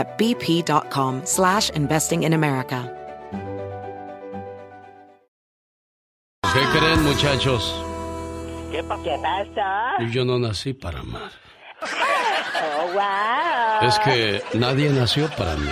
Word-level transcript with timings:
at 0.00 0.18
bp.com 0.18 1.22
slash 1.24 1.70
investing 1.70 2.24
in 2.24 2.32
America. 2.32 2.96
¿Qué 6.52 6.60
creen, 6.72 7.04
muchachos? 7.04 7.62
¿Qué 8.72 8.82
pasa? 8.82 9.92
Yo 10.10 10.24
no 10.24 10.38
nací 10.38 10.72
para 10.72 11.00
amar. 11.00 11.30
Oh, 11.82 12.92
wow. 12.92 13.88
Es 13.88 13.98
que 14.00 14.42
nadie 14.58 14.90
nació 14.90 15.28
para 15.36 15.54
mí. 15.56 15.70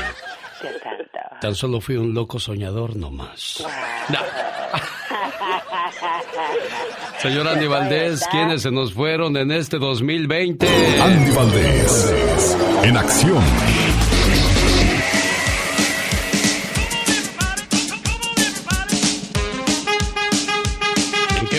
¿Qué 0.63 0.69
tanto? 0.83 1.19
Tan 1.41 1.55
solo 1.55 1.81
fui 1.81 1.97
un 1.97 2.15
loco 2.15 2.39
soñador 2.39 2.97
nomás. 2.97 3.65
No. 4.09 4.19
Señor 7.23 7.48
Andy 7.48 7.67
Valdés, 7.67 8.27
¿quiénes 8.31 8.63
se 8.63 8.70
nos 8.70 8.92
fueron 8.92 9.37
en 9.37 9.51
este 9.51 9.79
2020? 9.79 10.69
Andy 11.01 11.31
Valdés, 11.33 12.57
en 12.85 12.97
acción. 12.97 13.42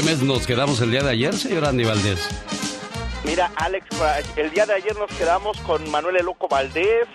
Mes 0.09 0.23
nos 0.23 0.47
quedamos 0.47 0.81
el 0.81 0.89
día 0.89 1.03
de 1.03 1.11
ayer, 1.11 1.35
señor 1.35 1.65
Andy 1.65 1.83
Valdés? 1.83 2.27
Mira, 3.23 3.51
Alex, 3.55 3.85
el 4.37 4.49
día 4.49 4.65
de 4.65 4.73
ayer 4.73 4.97
nos 4.97 5.11
quedamos 5.11 5.59
con 5.59 5.87
Manuel 5.91 6.17
El 6.17 6.25
Loco 6.25 6.47
Valdés, 6.47 7.07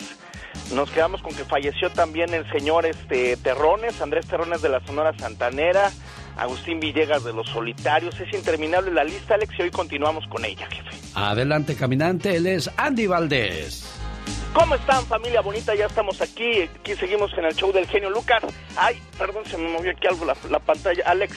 nos 0.72 0.88
quedamos 0.92 1.20
con 1.20 1.34
que 1.34 1.44
falleció 1.44 1.90
también 1.90 2.32
el 2.32 2.48
señor 2.52 2.86
este 2.86 3.36
Terrones, 3.38 4.00
Andrés 4.00 4.26
Terrones 4.28 4.62
de 4.62 4.68
la 4.68 4.78
Sonora 4.86 5.12
Santanera, 5.18 5.90
Agustín 6.36 6.78
Villegas 6.78 7.24
de 7.24 7.32
Los 7.32 7.48
Solitarios. 7.48 8.20
Es 8.20 8.32
interminable 8.32 8.92
la 8.92 9.02
lista, 9.02 9.34
Alex, 9.34 9.58
y 9.58 9.62
hoy 9.62 9.70
continuamos 9.72 10.24
con 10.28 10.44
ella, 10.44 10.68
jefe. 10.70 10.96
Adelante, 11.16 11.74
caminante, 11.74 12.36
él 12.36 12.46
es 12.46 12.70
Andy 12.76 13.08
Valdés. 13.08 13.90
¿Cómo 14.52 14.76
están, 14.76 15.04
familia 15.06 15.40
bonita? 15.40 15.74
Ya 15.74 15.86
estamos 15.86 16.20
aquí, 16.20 16.62
aquí 16.62 16.94
seguimos 16.94 17.32
en 17.36 17.46
el 17.46 17.56
show 17.56 17.72
del 17.72 17.88
genio 17.88 18.10
Lucas. 18.10 18.44
Ay, 18.76 19.02
perdón, 19.18 19.42
se 19.46 19.58
me 19.58 19.68
movió 19.68 19.90
aquí 19.90 20.06
algo 20.06 20.24
la, 20.24 20.36
la 20.48 20.60
pantalla. 20.60 21.02
Alex, 21.06 21.36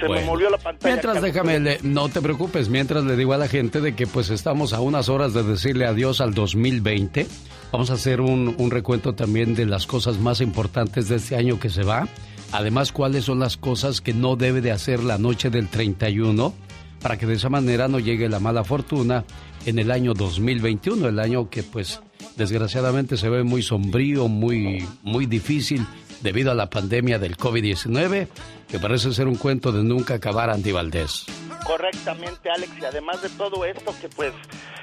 se 0.00 0.08
me 0.08 0.24
movió 0.24 0.50
la 0.50 0.58
pantalla. 0.58 0.94
Mientras 0.94 1.22
déjame, 1.22 1.60
le- 1.60 1.78
no 1.82 2.08
te 2.08 2.20
preocupes, 2.20 2.68
mientras 2.68 3.04
le 3.04 3.16
digo 3.16 3.32
a 3.32 3.38
la 3.38 3.48
gente 3.48 3.80
de 3.80 3.94
que 3.94 4.06
pues 4.06 4.30
estamos 4.30 4.72
a 4.72 4.80
unas 4.80 5.08
horas 5.08 5.32
de 5.34 5.42
decirle 5.42 5.86
adiós 5.86 6.20
al 6.20 6.34
2020. 6.34 7.26
Vamos 7.72 7.90
a 7.90 7.94
hacer 7.94 8.20
un, 8.20 8.54
un 8.58 8.70
recuento 8.70 9.14
también 9.14 9.54
de 9.54 9.66
las 9.66 9.86
cosas 9.86 10.18
más 10.18 10.40
importantes 10.40 11.08
de 11.08 11.16
este 11.16 11.36
año 11.36 11.58
que 11.58 11.68
se 11.70 11.82
va. 11.82 12.08
Además, 12.52 12.92
cuáles 12.92 13.24
son 13.24 13.40
las 13.40 13.56
cosas 13.56 14.00
que 14.00 14.14
no 14.14 14.36
debe 14.36 14.60
de 14.60 14.70
hacer 14.70 15.02
la 15.02 15.18
noche 15.18 15.50
del 15.50 15.68
31 15.68 16.54
para 17.02 17.18
que 17.18 17.26
de 17.26 17.34
esa 17.34 17.48
manera 17.48 17.88
no 17.88 17.98
llegue 17.98 18.28
la 18.28 18.38
mala 18.40 18.64
fortuna 18.64 19.24
en 19.66 19.78
el 19.80 19.90
año 19.90 20.14
2021, 20.14 21.08
el 21.08 21.18
año 21.18 21.50
que 21.50 21.62
pues 21.64 22.00
desgraciadamente 22.36 23.16
se 23.16 23.28
ve 23.28 23.42
muy 23.42 23.62
sombrío, 23.62 24.28
muy, 24.28 24.86
muy 25.02 25.26
difícil 25.26 25.84
debido 26.20 26.50
a 26.50 26.54
la 26.54 26.70
pandemia 26.70 27.18
del 27.18 27.36
COVID-19, 27.36 28.28
que 28.68 28.78
parece 28.78 29.12
ser 29.12 29.28
un 29.28 29.36
cuento 29.36 29.72
de 29.72 29.82
nunca 29.82 30.14
acabar, 30.14 30.50
Andy 30.50 30.72
Valdés. 30.72 31.26
Correctamente, 31.64 32.50
Alex, 32.50 32.72
y 32.80 32.84
además 32.84 33.22
de 33.22 33.28
todo 33.30 33.64
esto, 33.64 33.94
que 34.00 34.08
pues 34.08 34.32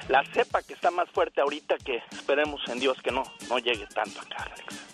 la 0.09 0.23
cepa 0.33 0.61
que 0.61 0.73
está 0.73 0.91
más 0.91 1.09
fuerte 1.09 1.41
ahorita, 1.41 1.75
que 1.77 2.01
esperemos 2.11 2.61
en 2.67 2.79
Dios 2.79 2.97
que 3.03 3.11
no, 3.11 3.23
no 3.49 3.57
llegue 3.59 3.85
tanto 3.93 4.19
acá, 4.21 4.43
Alex. 4.43 4.93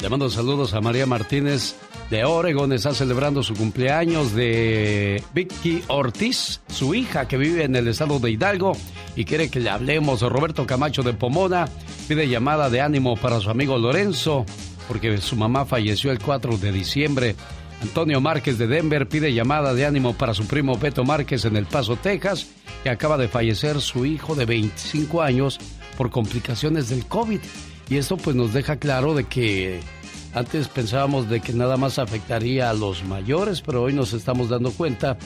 Le 0.00 0.08
mando 0.08 0.30
saludos 0.30 0.72
a 0.72 0.80
María 0.80 1.04
Martínez 1.04 1.76
de 2.10 2.24
Oregon. 2.24 2.72
Está 2.72 2.92
celebrando 2.92 3.42
su 3.42 3.54
cumpleaños 3.54 4.34
de 4.34 5.22
Vicky 5.32 5.82
Ortiz, 5.88 6.60
su 6.68 6.94
hija 6.94 7.26
que 7.28 7.38
vive 7.38 7.64
en 7.64 7.76
el 7.76 7.88
estado 7.88 8.18
de 8.18 8.32
Hidalgo 8.32 8.72
y 9.16 9.24
quiere 9.24 9.48
que 9.48 9.60
le 9.60 9.70
hablemos. 9.70 10.20
Roberto 10.20 10.66
Camacho 10.66 11.02
de 11.02 11.14
Pomona 11.14 11.68
pide 12.08 12.28
llamada 12.28 12.68
de 12.68 12.80
ánimo 12.80 13.16
para 13.16 13.40
su 13.40 13.48
amigo 13.50 13.78
Lorenzo 13.78 14.44
porque 14.88 15.18
su 15.18 15.36
mamá 15.36 15.66
falleció 15.66 16.10
el 16.10 16.18
4 16.18 16.58
de 16.58 16.72
diciembre. 16.72 17.36
Antonio 17.80 18.20
Márquez 18.20 18.58
de 18.58 18.66
Denver 18.66 19.08
pide 19.08 19.32
llamada 19.32 19.72
de 19.72 19.86
ánimo 19.86 20.14
para 20.14 20.34
su 20.34 20.46
primo 20.46 20.76
Beto 20.76 21.04
Márquez 21.04 21.44
en 21.44 21.56
El 21.56 21.64
Paso, 21.64 21.96
Texas, 21.96 22.48
que 22.82 22.90
acaba 22.90 23.16
de 23.16 23.28
fallecer 23.28 23.80
su 23.80 24.04
hijo 24.04 24.34
de 24.34 24.46
25 24.46 25.22
años 25.22 25.60
por 25.96 26.10
complicaciones 26.10 26.88
del 26.88 27.06
COVID. 27.06 27.38
Y 27.88 27.96
esto 27.96 28.16
pues 28.16 28.34
nos 28.34 28.52
deja 28.52 28.76
claro 28.76 29.14
de 29.14 29.24
que 29.24 29.80
antes 30.34 30.68
pensábamos 30.68 31.28
de 31.28 31.40
que 31.40 31.52
nada 31.52 31.76
más 31.76 31.98
afectaría 31.98 32.70
a 32.70 32.74
los 32.74 33.04
mayores, 33.04 33.60
pero 33.60 33.82
hoy 33.82 33.92
nos 33.92 34.12
estamos 34.12 34.48
dando 34.48 34.70
cuenta 34.72 35.18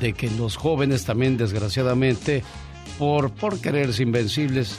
de 0.00 0.12
que 0.12 0.30
los 0.30 0.56
jóvenes 0.56 1.04
también 1.04 1.36
desgraciadamente 1.36 2.42
por, 2.98 3.30
por 3.32 3.60
quererse 3.60 4.02
invencibles 4.02 4.76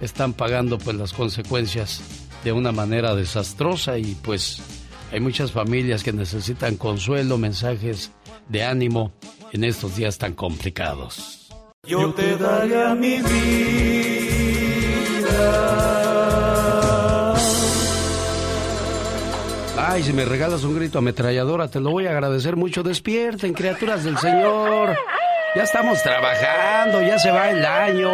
están 0.00 0.32
pagando 0.32 0.78
pues 0.78 0.96
las 0.96 1.12
consecuencias 1.12 2.00
de 2.44 2.52
una 2.52 2.72
manera 2.72 3.14
desastrosa 3.14 3.98
y 3.98 4.16
pues 4.22 4.62
hay 5.12 5.20
muchas 5.20 5.52
familias 5.52 6.02
que 6.02 6.12
necesitan 6.12 6.76
consuelo, 6.76 7.36
mensajes 7.36 8.12
de 8.48 8.64
ánimo 8.64 9.12
en 9.52 9.64
estos 9.64 9.96
días 9.96 10.18
tan 10.18 10.34
complicados. 10.34 11.48
Yo 11.86 12.12
te 12.14 12.36
daría 12.36 12.94
mi 12.94 13.18
vida. 13.18 13.30
Ay, 19.92 20.04
si 20.04 20.12
me 20.12 20.24
regalas 20.24 20.62
un 20.62 20.76
grito 20.76 20.98
ametralladora, 20.98 21.66
te 21.66 21.80
lo 21.80 21.90
voy 21.90 22.06
a 22.06 22.12
agradecer 22.12 22.54
mucho. 22.54 22.84
Despierten, 22.84 23.52
criaturas 23.52 24.04
del 24.04 24.16
Señor. 24.18 24.96
Ya 25.56 25.62
estamos 25.64 26.00
trabajando, 26.02 27.02
ya 27.02 27.18
se 27.18 27.30
va 27.30 27.50
el 27.50 27.64
año. 27.64 28.08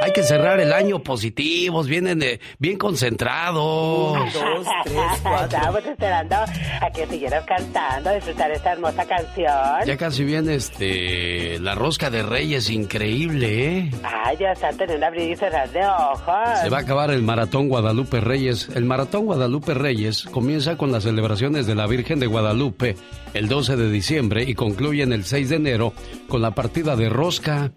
Hay 0.00 0.10
que 0.12 0.24
cerrar 0.24 0.58
el 0.58 0.72
año 0.72 0.98
positivos, 1.00 1.86
vienen 1.86 2.18
de- 2.18 2.40
bien 2.58 2.76
concentrados. 2.76 4.14
Dos, 4.34 4.66
tres, 4.82 4.96
Estábamos 5.44 5.84
esperando 5.86 6.34
a 6.36 6.90
que 6.92 7.06
siguieras 7.06 7.44
cantando, 7.46 8.10
a 8.10 8.14
disfrutar 8.14 8.50
esta 8.50 8.72
hermosa 8.72 9.04
canción. 9.06 9.52
Ya 9.86 9.96
casi 9.96 10.24
viene 10.24 10.54
este 10.56 11.60
la 11.60 11.76
rosca 11.76 12.10
de 12.10 12.24
Reyes, 12.24 12.68
increíble, 12.70 13.78
¿eh? 13.78 13.90
Ay, 14.02 14.38
ya 14.40 14.52
están 14.52 14.76
teniendo 14.76 15.06
abrir 15.06 15.30
y 15.30 15.36
cerrar 15.36 15.70
de 15.70 15.86
ojos. 15.86 16.58
Se 16.62 16.68
va 16.68 16.78
a 16.78 16.80
acabar 16.80 17.10
el 17.12 17.22
Maratón 17.22 17.68
Guadalupe 17.68 18.18
Reyes. 18.20 18.70
El 18.74 18.86
Maratón 18.86 19.26
Guadalupe 19.26 19.74
Reyes 19.74 20.24
comienza 20.24 20.76
con 20.76 20.90
las 20.90 21.04
celebraciones 21.04 21.66
de 21.68 21.76
la 21.76 21.86
Virgen 21.86 22.18
de 22.18 22.26
Guadalupe 22.26 22.96
el 23.34 23.46
12 23.48 23.76
de 23.76 23.88
diciembre 23.88 24.42
y 24.42 24.54
concluye 24.54 25.04
en 25.04 25.12
el 25.12 25.24
6 25.24 25.48
de 25.50 25.56
enero 25.56 25.92
con 26.28 26.42
la 26.42 26.50
partida 26.62 26.94
de 26.94 27.08
rosca. 27.08 27.72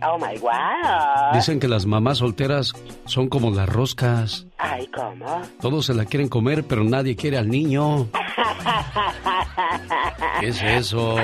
Oh 0.00 0.16
my 0.16 0.38
wow. 0.38 1.34
Dicen 1.34 1.60
que 1.60 1.68
las 1.68 1.84
mamás 1.84 2.18
solteras 2.18 2.72
son 3.04 3.28
como 3.28 3.50
las 3.50 3.68
roscas. 3.68 4.46
Ay, 4.56 4.88
¿cómo? 4.88 5.42
Todos 5.60 5.84
se 5.84 5.92
la 5.92 6.06
quieren 6.06 6.28
comer, 6.28 6.64
pero 6.64 6.82
nadie 6.82 7.14
quiere 7.14 7.36
al 7.36 7.50
niño. 7.50 8.08
¿Qué 10.40 10.48
es 10.48 10.62
eso? 10.62 11.14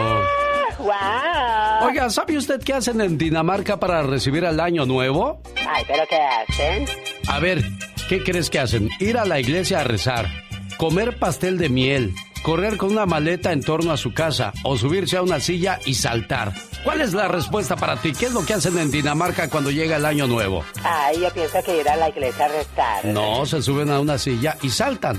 wow. 0.81 1.89
Oiga, 1.89 2.11
¿sabe 2.11 2.37
usted 2.37 2.63
qué 2.63 2.75
hacen 2.75 3.01
en 3.01 3.17
Dinamarca 3.17 3.81
para 3.81 4.03
recibir 4.03 4.45
al 4.45 4.61
año 4.61 4.85
nuevo? 4.85 5.41
Ay, 5.67 5.85
¿pero 5.89 6.03
qué 6.11 6.21
hacen? 6.21 6.85
A 7.27 7.39
ver, 7.39 7.65
¿qué 8.11 8.23
crees 8.23 8.51
que 8.51 8.59
hacen? 8.59 8.91
Ir 9.01 9.17
a 9.17 9.25
la 9.25 9.41
iglesia 9.41 9.81
a 9.81 9.85
rezar, 9.85 10.27
comer 10.77 11.19
pastel 11.19 11.57
de 11.57 11.71
miel, 11.71 12.13
correr 12.43 12.77
con 12.77 12.93
una 12.93 13.07
maleta 13.07 13.53
en 13.53 13.63
torno 13.63 13.93
a 13.93 13.97
su 13.97 14.13
casa 14.13 14.53
o 14.63 14.77
subirse 14.77 15.17
a 15.17 15.23
una 15.23 15.41
silla 15.41 15.81
y 15.87 15.95
saltar. 15.95 16.53
¿Cuál 16.85 17.01
es 17.01 17.13
la 17.13 17.29
respuesta 17.29 17.77
para 17.77 17.97
ti? 17.97 18.13
¿Qué 18.13 18.27
es 18.27 18.33
lo 18.33 18.45
que 18.47 18.55
hacen 18.55 18.79
en 18.79 18.91
Dinamarca 18.91 19.49
cuando 19.51 19.71
llega 19.71 19.97
el 19.97 20.05
año 20.07 20.27
nuevo? 20.27 20.65
Ay, 20.85 21.21
yo 21.21 21.31
pienso 21.33 21.63
que 21.65 21.81
ir 21.81 21.89
a 21.89 21.97
la 21.97 22.09
iglesia 22.09 22.45
a 22.47 22.49
rezar. 22.49 23.05
No, 23.05 23.45
se 23.47 23.61
suben 23.63 23.91
a 23.91 24.01
una 24.01 24.17
silla 24.17 24.57
y 24.63 24.71
saltan. 24.71 25.19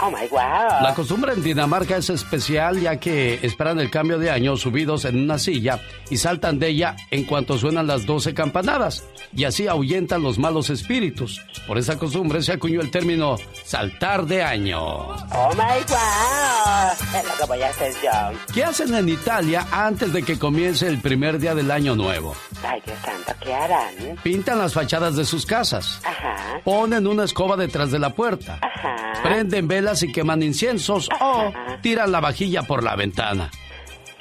Oh 0.00 0.10
my 0.10 0.28
wow. 0.30 0.80
La 0.82 0.94
costumbre 0.94 1.32
en 1.32 1.42
Dinamarca 1.42 1.96
es 1.96 2.08
especial 2.10 2.80
ya 2.80 2.98
que 2.98 3.40
esperan 3.42 3.80
el 3.80 3.90
cambio 3.90 4.18
de 4.18 4.30
año 4.30 4.56
subidos 4.56 5.04
en 5.04 5.20
una 5.20 5.38
silla 5.38 5.80
y 6.08 6.18
saltan 6.18 6.58
de 6.58 6.68
ella 6.68 6.96
en 7.10 7.24
cuanto 7.24 7.58
suenan 7.58 7.88
las 7.88 8.06
12 8.06 8.32
campanadas 8.32 9.04
y 9.34 9.44
así 9.44 9.66
ahuyentan 9.66 10.22
los 10.22 10.38
malos 10.38 10.70
espíritus. 10.70 11.40
Por 11.66 11.78
esa 11.78 11.98
costumbre 11.98 12.42
se 12.42 12.52
acuñó 12.52 12.80
el 12.80 12.90
término 12.92 13.36
saltar 13.64 14.26
de 14.26 14.42
año. 14.42 14.80
Oh 14.80 15.50
my 15.54 15.82
wow. 15.88 17.18
Es 17.18 17.24
lo 17.26 17.36
que 17.36 17.44
voy 17.48 17.62
a 17.62 17.68
hacer 17.70 17.92
yo. 18.02 18.54
¿Qué 18.54 18.64
hacen 18.64 18.94
en 18.94 19.08
Italia 19.08 19.66
antes 19.72 20.12
de 20.12 20.22
que 20.22 20.38
comience 20.38 20.86
el 20.86 21.00
primer 21.00 21.40
día 21.40 21.54
del 21.56 21.70
año 21.72 21.96
nuevo? 21.96 22.36
Ay, 22.64 22.80
Dios 22.86 22.98
santo, 23.04 23.32
¿qué 23.40 23.52
harán? 23.52 23.94
Pintan 24.22 24.58
las 24.58 24.74
fachadas 24.74 25.16
de 25.16 25.24
sus 25.24 25.44
casas. 25.44 26.00
Ajá. 26.04 26.60
Ponen 26.64 27.06
una 27.06 27.24
escoba 27.24 27.56
detrás 27.56 27.90
de 27.90 27.98
la 27.98 28.10
puerta. 28.10 28.60
Ajá. 28.62 29.22
Prenden 29.22 29.66
velas 29.66 29.87
y 30.02 30.12
queman 30.12 30.42
inciensos 30.42 31.08
o 31.20 31.52
tiran 31.80 32.12
la 32.12 32.20
vajilla 32.20 32.62
por 32.62 32.82
la 32.82 32.94
ventana. 32.96 33.50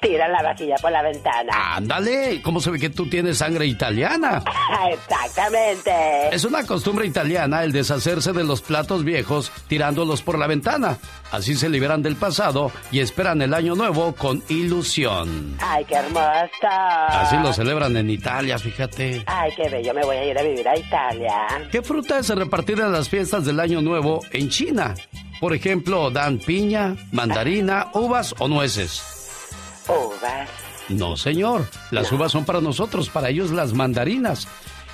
Tiran 0.02 0.32
la 0.32 0.44
vajilla 0.44 0.76
por 0.80 0.92
la 0.92 1.02
ventana. 1.02 1.76
Ándale, 1.76 2.40
¿cómo 2.44 2.60
se 2.60 2.70
ve 2.70 2.80
que 2.80 2.92
tú 2.92 3.10
tienes 3.10 3.40
sangre 3.40 3.66
italiana? 3.66 4.44
Exactamente. 4.92 5.92
Es 6.32 6.46
una 6.46 6.66
costumbre 6.66 7.08
italiana 7.08 7.64
el 7.64 7.72
deshacerse 7.72 8.32
de 8.32 8.44
los 8.44 8.62
platos 8.62 9.04
viejos 9.04 9.52
tirándolos 9.68 10.22
por 10.22 10.38
la 10.38 10.46
ventana. 10.46 11.00
Así 11.32 11.56
se 11.56 11.68
liberan 11.68 12.04
del 12.04 12.16
pasado 12.16 12.72
y 12.92 13.00
esperan 13.00 13.42
el 13.42 13.56
año 13.56 13.76
nuevo 13.76 14.14
con 14.14 14.44
ilusión. 14.50 15.58
Ay, 15.60 15.84
qué 15.86 15.96
hermoso. 15.96 16.68
Así 17.10 17.36
lo 17.38 17.52
celebran 17.52 17.98
en 17.98 18.10
Italia, 18.12 18.60
fíjate. 18.60 19.24
Ay, 19.26 19.52
qué 19.56 19.68
bello, 19.68 19.94
me 19.96 20.04
voy 20.04 20.18
a 20.18 20.26
ir 20.26 20.38
a 20.38 20.44
vivir 20.44 20.68
a 20.68 20.78
Italia. 20.78 21.48
¿Qué 21.72 21.82
fruta 21.82 22.20
es 22.20 22.30
repartida 22.30 22.86
en 22.86 22.92
las 22.92 23.10
fiestas 23.10 23.46
del 23.46 23.60
año 23.60 23.82
nuevo 23.82 24.22
en 24.32 24.50
China? 24.50 24.94
Por 25.40 25.54
ejemplo, 25.54 26.10
dan 26.10 26.40
piña, 26.40 26.96
mandarina, 27.12 27.88
uvas 27.94 28.34
o 28.40 28.48
nueces. 28.48 29.04
Uvas. 29.88 30.50
No, 30.90 31.18
señor. 31.18 31.68
Las 31.92 32.12
uvas 32.12 32.32
son 32.32 32.46
para 32.46 32.62
nosotros, 32.62 33.10
para 33.10 33.30
ellos 33.30 33.52
las 33.52 33.74
mandarinas. 33.74 34.48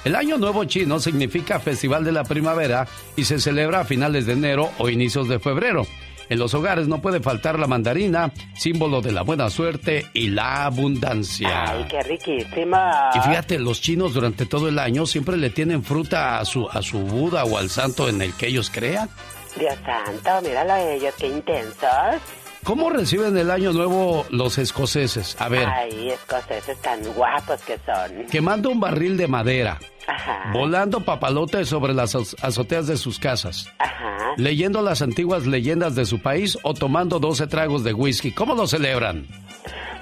El 0.04 0.16
Año 0.16 0.38
Nuevo 0.38 0.66
Chino 0.66 1.00
significa 1.00 1.60
Festival 1.60 2.04
de 2.04 2.12
la 2.12 2.25
Primavera 2.25 2.88
y 3.16 3.24
se 3.24 3.40
celebra 3.40 3.81
a 3.81 3.86
finales 3.86 4.25
de 4.25 4.34
enero 4.34 4.69
o 4.78 4.90
inicios 4.90 5.30
de 5.30 5.40
febrero. 5.40 5.88
En 6.30 6.40
los 6.40 6.54
hogares 6.54 6.88
no 6.88 7.01
puede 7.01 7.19
faltar 7.19 7.60
la 7.60 7.68
mandarina, 7.68 8.31
símbolo 8.56 9.01
de 9.01 9.12
la 9.12 9.22
buena 9.22 9.50
suerte 9.50 10.07
y 10.13 10.30
la 10.30 10.66
abundancia. 10.66 11.72
Ay, 11.72 11.86
qué 11.90 12.01
riquísimo. 12.01 12.78
Y 13.13 13.19
fíjate, 13.19 13.60
los 13.60 13.81
chinos 13.81 14.13
durante 14.13 14.45
todo 14.45 14.68
el 14.68 14.80
año 14.80 15.06
siempre 15.06 15.38
le 15.38 15.50
tienen 15.50 15.84
fruta 15.84 16.40
a 16.40 16.45
su, 16.45 16.68
a 16.69 16.81
su 16.81 17.00
Buda 17.00 17.44
o 17.44 17.57
al 17.57 17.69
santo 17.69 18.10
en 18.10 18.22
el 18.22 18.34
que 18.34 18.48
ellos 18.48 18.69
crean. 18.69 19.10
Dios 19.55 19.75
santo, 19.85 20.41
míralo 20.41 20.75
ellos, 20.75 21.13
qué 21.17 21.27
intensos. 21.27 22.21
¿Cómo 22.63 22.89
reciben 22.89 23.35
el 23.38 23.51
año 23.51 23.73
nuevo 23.73 24.25
los 24.29 24.57
escoceses? 24.57 25.35
A 25.39 25.50
ver. 25.50 25.67
Ay, 25.67 26.11
escoceses 26.11 26.77
tan 26.81 27.03
guapos 27.13 27.61
que 27.61 27.77
son. 27.85 28.25
Quemando 28.31 28.69
un 28.69 28.79
barril 28.79 29.17
de 29.17 29.27
madera. 29.27 29.79
Ajá. 30.07 30.51
Volando 30.51 31.01
papalotes 31.01 31.69
sobre 31.69 31.94
las 31.94 32.15
azoteas 32.15 32.88
de 32.88 32.97
sus 32.97 33.19
casas. 33.19 33.67
Ajá. 33.79 34.33
Leyendo 34.38 34.81
las 34.81 35.01
antiguas 35.01 35.45
leyendas 35.45 35.95
de 35.95 36.05
su 36.05 36.19
país 36.19 36.57
o 36.63 36.73
tomando 36.73 37.19
12 37.19 37.47
tragos 37.47 37.83
de 37.83 37.94
whisky. 37.94 38.31
¿Cómo 38.31 38.55
lo 38.55 38.67
celebran? 38.67 39.27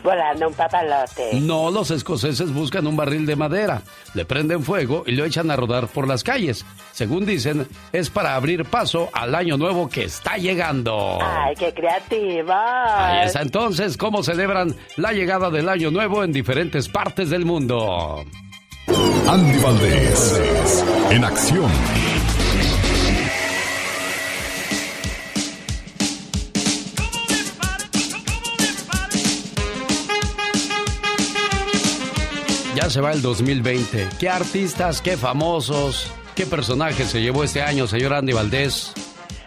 Volando 0.04 0.48
un 0.48 0.54
papalote. 0.54 1.40
No, 1.42 1.70
los 1.70 1.92
escoceses 1.92 2.52
buscan 2.52 2.88
un 2.88 2.96
barril 2.96 3.26
de 3.28 3.36
madera, 3.36 3.84
le 4.16 4.26
prenden 4.26 4.64
fuego 4.64 5.04
y 5.06 5.12
lo 5.12 5.26
echan 5.26 5.52
a 5.52 5.56
rodar 5.56 5.88
por 5.88 6.08
las 6.08 6.24
calles. 6.24 6.66
Según 6.92 7.26
dicen, 7.26 7.68
es 7.92 8.10
para 8.10 8.36
abrir 8.36 8.66
paso 8.66 9.10
al 9.14 9.36
año 9.36 9.58
nuevo 9.58 9.90
que 9.90 10.04
está 10.06 10.38
llegando. 10.38 11.20
Ay, 11.22 11.56
qué 11.56 11.72
creativo. 11.74 12.52
Ahí 12.52 13.28
está 13.28 13.42
entonces 13.44 13.96
cómo 13.96 14.24
celebran 14.24 14.76
la 14.98 15.14
llegada 15.14 15.52
del 15.52 15.70
año 15.70 15.92
nuevo 15.92 16.24
en 16.24 16.32
diferentes 16.32 16.90
partes 16.90 17.30
del 17.30 17.46
mundo. 17.46 18.26
Andy 18.88 19.60
Valdés, 19.60 20.84
en 21.10 21.24
acción. 21.24 21.72
Ya 32.76 32.90
se 32.90 33.02
va 33.02 33.14
el 33.14 33.22
2020. 33.22 34.10
¿Qué 34.20 34.30
artistas, 34.30 35.02
qué 35.02 35.18
famosos, 35.18 36.12
qué 36.36 36.46
personajes 36.46 37.10
se 37.10 37.22
llevó 37.22 37.44
este 37.44 37.62
año, 37.62 37.88
señor 37.88 38.14
Andy 38.14 38.34
Valdés? 38.34 38.94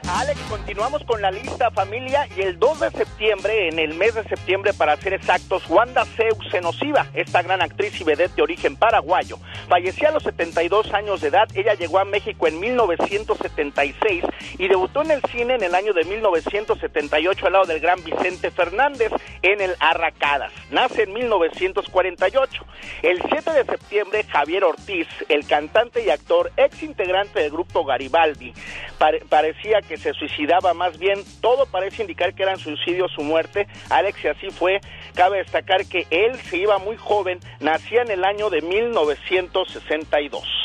Alex, 0.06 0.38
continuamos 0.50 1.02
con 1.04 1.22
la 1.22 1.30
lista 1.30 1.70
familia 1.70 2.28
y 2.36 2.42
el 2.42 2.58
2 2.58 2.80
de 2.80 2.90
septiembre, 2.90 3.68
en 3.68 3.78
el 3.78 3.94
mes 3.94 4.14
de 4.14 4.22
septiembre 4.24 4.74
para 4.74 4.96
ser 4.98 5.14
exactos, 5.14 5.64
Wanda 5.68 6.04
Zeus 6.04 6.36
Senosiva, 6.50 7.06
esta 7.14 7.40
gran 7.42 7.62
actriz 7.62 7.98
y 8.00 8.04
vedette 8.04 8.36
de 8.36 8.42
origen 8.42 8.76
paraguayo, 8.76 9.38
falleció 9.66 10.08
a 10.08 10.12
los 10.12 10.22
72 10.22 10.92
años 10.92 11.22
de 11.22 11.28
edad. 11.28 11.48
Ella 11.54 11.72
llegó 11.72 11.98
a 11.98 12.04
México 12.04 12.46
en 12.46 12.60
1976 12.60 14.24
y 14.58 14.68
debutó 14.68 15.02
en 15.02 15.10
el 15.10 15.22
cine 15.32 15.54
en 15.54 15.62
el 15.62 15.74
año 15.74 15.94
de 15.94 16.04
1978 16.04 17.46
al 17.46 17.52
lado 17.52 17.64
del 17.64 17.80
gran 17.80 18.04
Vicente 18.04 18.50
Fernández 18.50 19.10
en 19.40 19.62
el 19.62 19.74
Arracadas. 19.80 20.52
Nace 20.70 21.04
en 21.04 21.14
1948. 21.14 22.64
El 23.02 23.22
7 23.22 23.52
de 23.52 23.64
septiembre, 23.64 24.24
Javier 24.24 24.64
Ortiz, 24.64 25.08
el 25.30 25.46
cantante 25.46 26.04
y 26.04 26.10
actor, 26.10 26.52
ex 26.58 26.82
integrante 26.82 27.40
del 27.40 27.50
grupo 27.50 27.84
Garibaldi, 27.84 28.52
parecía 29.28 29.82
que 29.82 29.96
se 29.96 30.12
suicidaba, 30.14 30.74
más 30.74 30.98
bien 30.98 31.22
todo 31.40 31.66
parece 31.66 32.02
indicar 32.02 32.34
que 32.34 32.42
eran 32.42 32.58
suicidio 32.58 33.06
su 33.08 33.22
muerte. 33.22 33.68
Alex, 33.90 34.24
y 34.24 34.28
así 34.28 34.50
fue. 34.50 34.80
Cabe 35.14 35.38
destacar 35.38 35.86
que 35.86 36.06
él 36.10 36.40
se 36.40 36.58
iba 36.58 36.78
muy 36.78 36.96
joven, 36.96 37.38
nacía 37.60 38.02
en 38.02 38.10
el 38.10 38.24
año 38.24 38.50
de 38.50 38.62
1962. 38.62 40.63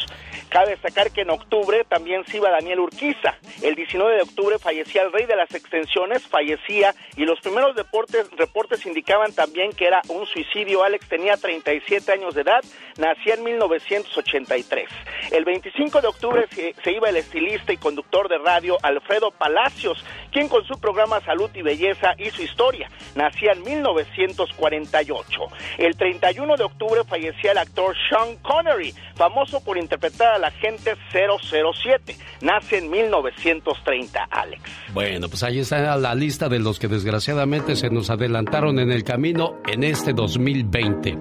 Cabe 0.49 0.71
destacar 0.71 1.11
que 1.11 1.21
en 1.21 1.29
octubre 1.29 1.85
también 1.87 2.25
se 2.25 2.37
iba 2.37 2.49
Daniel 2.49 2.79
Urquiza. 2.79 3.35
El 3.61 3.75
19 3.75 4.15
de 4.15 4.21
octubre 4.23 4.57
fallecía 4.57 5.03
el 5.03 5.11
rey 5.11 5.27
de 5.27 5.35
las 5.35 5.53
extensiones, 5.53 6.25
fallecía 6.27 6.95
y 7.15 7.25
los 7.25 7.39
primeros 7.39 7.75
reportes 7.75 8.85
indicaban 8.87 9.31
también 9.33 9.71
que 9.73 9.85
era 9.85 10.01
un 10.07 10.25
suicidio. 10.25 10.83
Alex 10.83 11.07
tenía 11.07 11.37
37 11.37 12.11
años 12.11 12.33
de 12.33 12.41
edad, 12.41 12.61
nacía 12.97 13.35
en 13.35 13.43
1983. 13.43 14.89
El 15.31 15.45
25 15.45 16.01
de 16.01 16.07
octubre 16.07 16.47
se, 16.49 16.73
se 16.83 16.91
iba 16.93 17.09
el 17.09 17.17
estilista 17.17 17.71
y 17.71 17.77
conductor 17.77 18.27
de 18.27 18.39
radio 18.39 18.77
Alfredo 18.81 19.29
Palacios, 19.29 20.03
quien 20.31 20.49
con 20.49 20.65
su 20.65 20.79
programa 20.79 21.21
Salud 21.21 21.51
y 21.53 21.61
Belleza 21.61 22.15
hizo 22.17 22.41
historia. 22.41 22.89
Nacía 23.13 23.51
en 23.51 23.63
1948. 23.63 25.41
El 25.77 25.95
31 25.95 26.57
de 26.57 26.63
octubre 26.63 27.03
fallecía 27.03 27.51
el 27.51 27.59
actor 27.59 27.95
Sean 28.09 28.35
Connery, 28.37 28.95
famoso 29.15 29.63
por 29.63 29.77
interpretar 29.77 30.33
a 30.33 30.38
la 30.39 30.51
gente 30.51 30.95
007. 31.11 32.15
Nace 32.41 32.79
en 32.79 32.89
1930, 32.89 34.27
Alex. 34.31 34.61
Bueno, 34.93 35.29
pues 35.29 35.43
ahí 35.43 35.59
está 35.59 35.97
la 35.97 36.15
lista 36.15 36.49
de 36.49 36.59
los 36.59 36.79
que 36.79 36.87
desgraciadamente 36.87 37.75
se 37.75 37.89
nos 37.89 38.09
adelantaron 38.09 38.79
en 38.79 38.91
el 38.91 39.03
camino 39.03 39.57
en 39.67 39.83
este 39.83 40.13
2020. 40.13 41.17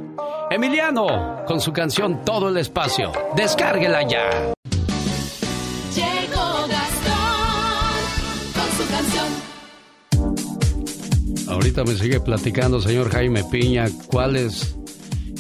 Emiliano, 0.51 1.45
con 1.47 1.61
su 1.61 1.73
canción 1.73 2.25
Todo 2.25 2.49
el 2.49 2.57
Espacio. 2.57 3.13
Descárguela 3.37 4.03
ya. 4.03 4.53
Llegó 5.95 6.67
Gastón 6.69 8.05
con 8.55 8.71
su 8.77 8.89
canción. 8.91 9.49
Ahorita 11.49 11.85
me 11.85 11.95
sigue 11.95 12.21
platicando, 12.21 12.81
señor 12.81 13.11
Jaime 13.11 13.43
Piña, 13.45 13.87
cuáles 14.11 14.77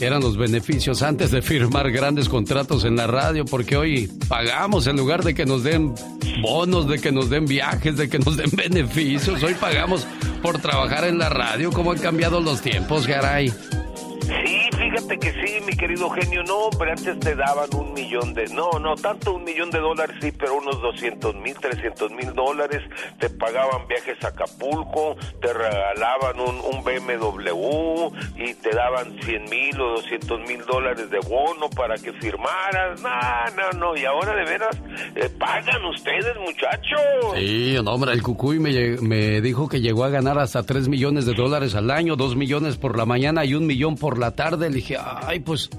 eran 0.00 0.20
los 0.20 0.36
beneficios 0.36 1.02
antes 1.02 1.30
de 1.30 1.42
firmar 1.42 1.90
grandes 1.90 2.28
contratos 2.28 2.84
en 2.84 2.96
la 2.96 3.06
radio, 3.06 3.44
porque 3.44 3.76
hoy 3.76 4.10
pagamos 4.28 4.86
en 4.86 4.96
lugar 4.96 5.24
de 5.24 5.34
que 5.34 5.46
nos 5.46 5.64
den 5.64 5.94
bonos, 6.42 6.88
de 6.88 7.00
que 7.00 7.12
nos 7.12 7.30
den 7.30 7.46
viajes, 7.46 7.96
de 7.96 8.08
que 8.08 8.18
nos 8.18 8.36
den 8.36 8.50
beneficios, 8.56 9.42
hoy 9.42 9.54
pagamos 9.54 10.06
por 10.42 10.58
trabajar 10.60 11.04
en 11.04 11.18
la 11.18 11.28
radio. 11.28 11.70
¿Cómo 11.72 11.92
han 11.92 11.98
cambiado 11.98 12.40
los 12.40 12.60
tiempos, 12.60 13.06
Garay? 13.06 13.52
Sí, 14.28 14.68
fíjate 14.76 15.18
que 15.18 15.32
sí, 15.32 15.60
mi 15.66 15.74
querido 15.74 16.10
genio. 16.10 16.42
No, 16.42 16.56
hombre, 16.66 16.90
antes 16.90 17.18
te 17.20 17.34
daban 17.34 17.68
un 17.74 17.94
millón 17.94 18.34
de. 18.34 18.46
No, 18.48 18.70
no, 18.78 18.94
tanto 18.94 19.34
un 19.34 19.44
millón 19.44 19.70
de 19.70 19.78
dólares, 19.78 20.16
sí, 20.20 20.32
pero 20.32 20.56
unos 20.56 20.82
200 20.82 21.34
mil, 21.36 21.54
300 21.54 22.10
mil 22.12 22.34
dólares. 22.34 22.82
Te 23.18 23.30
pagaban 23.30 23.88
viajes 23.88 24.22
a 24.22 24.28
Acapulco, 24.28 25.16
te 25.40 25.52
regalaban 25.52 26.40
un, 26.40 26.56
un 26.60 26.84
BMW 26.84 28.10
y 28.36 28.54
te 28.54 28.70
daban 28.74 29.16
100 29.22 29.44
mil 29.44 29.80
o 29.80 29.90
200 29.96 30.40
mil 30.40 30.64
dólares 30.66 31.10
de 31.10 31.20
bono 31.20 31.70
para 31.70 31.96
que 31.96 32.12
firmaras. 32.12 33.00
No, 33.00 33.08
no, 33.56 33.78
no. 33.78 33.96
Y 33.96 34.04
ahora 34.04 34.34
de 34.36 34.44
veras, 34.44 34.76
eh, 35.14 35.30
pagan 35.38 35.84
ustedes, 35.86 36.36
muchachos. 36.38 37.00
Sí, 37.34 37.76
no, 37.82 37.92
hombre, 37.92 38.12
el 38.12 38.22
Cucuy 38.22 38.58
me, 38.58 38.98
me 39.00 39.40
dijo 39.40 39.68
que 39.68 39.80
llegó 39.80 40.04
a 40.04 40.10
ganar 40.10 40.38
hasta 40.38 40.62
3 40.62 40.88
millones 40.88 41.24
de 41.24 41.32
dólares 41.32 41.74
al 41.74 41.90
año, 41.90 42.14
2 42.14 42.36
millones 42.36 42.76
por 42.76 42.98
la 42.98 43.06
mañana 43.06 43.46
y 43.46 43.54
un 43.54 43.66
millón 43.66 43.96
por 43.96 44.17
la 44.18 44.32
tarde. 44.32 44.68
Le 44.68 44.76
dije, 44.76 44.96
ay, 45.00 45.40
pues, 45.40 45.70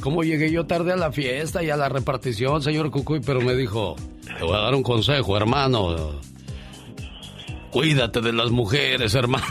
¿cómo 0.00 0.22
llegué 0.22 0.50
yo 0.50 0.66
tarde 0.66 0.92
a 0.92 0.96
la 0.96 1.12
fiesta 1.12 1.62
y 1.62 1.70
a 1.70 1.76
la 1.76 1.88
repartición, 1.88 2.62
señor 2.62 2.90
Cucuy? 2.90 3.20
Pero 3.20 3.40
me 3.40 3.54
dijo, 3.54 3.96
te 4.38 4.44
voy 4.44 4.56
a 4.56 4.60
dar 4.60 4.74
un 4.74 4.82
consejo, 4.82 5.36
hermano. 5.36 6.20
Cuídate 7.70 8.20
de 8.20 8.32
las 8.32 8.50
mujeres, 8.50 9.14
hermano. 9.14 9.46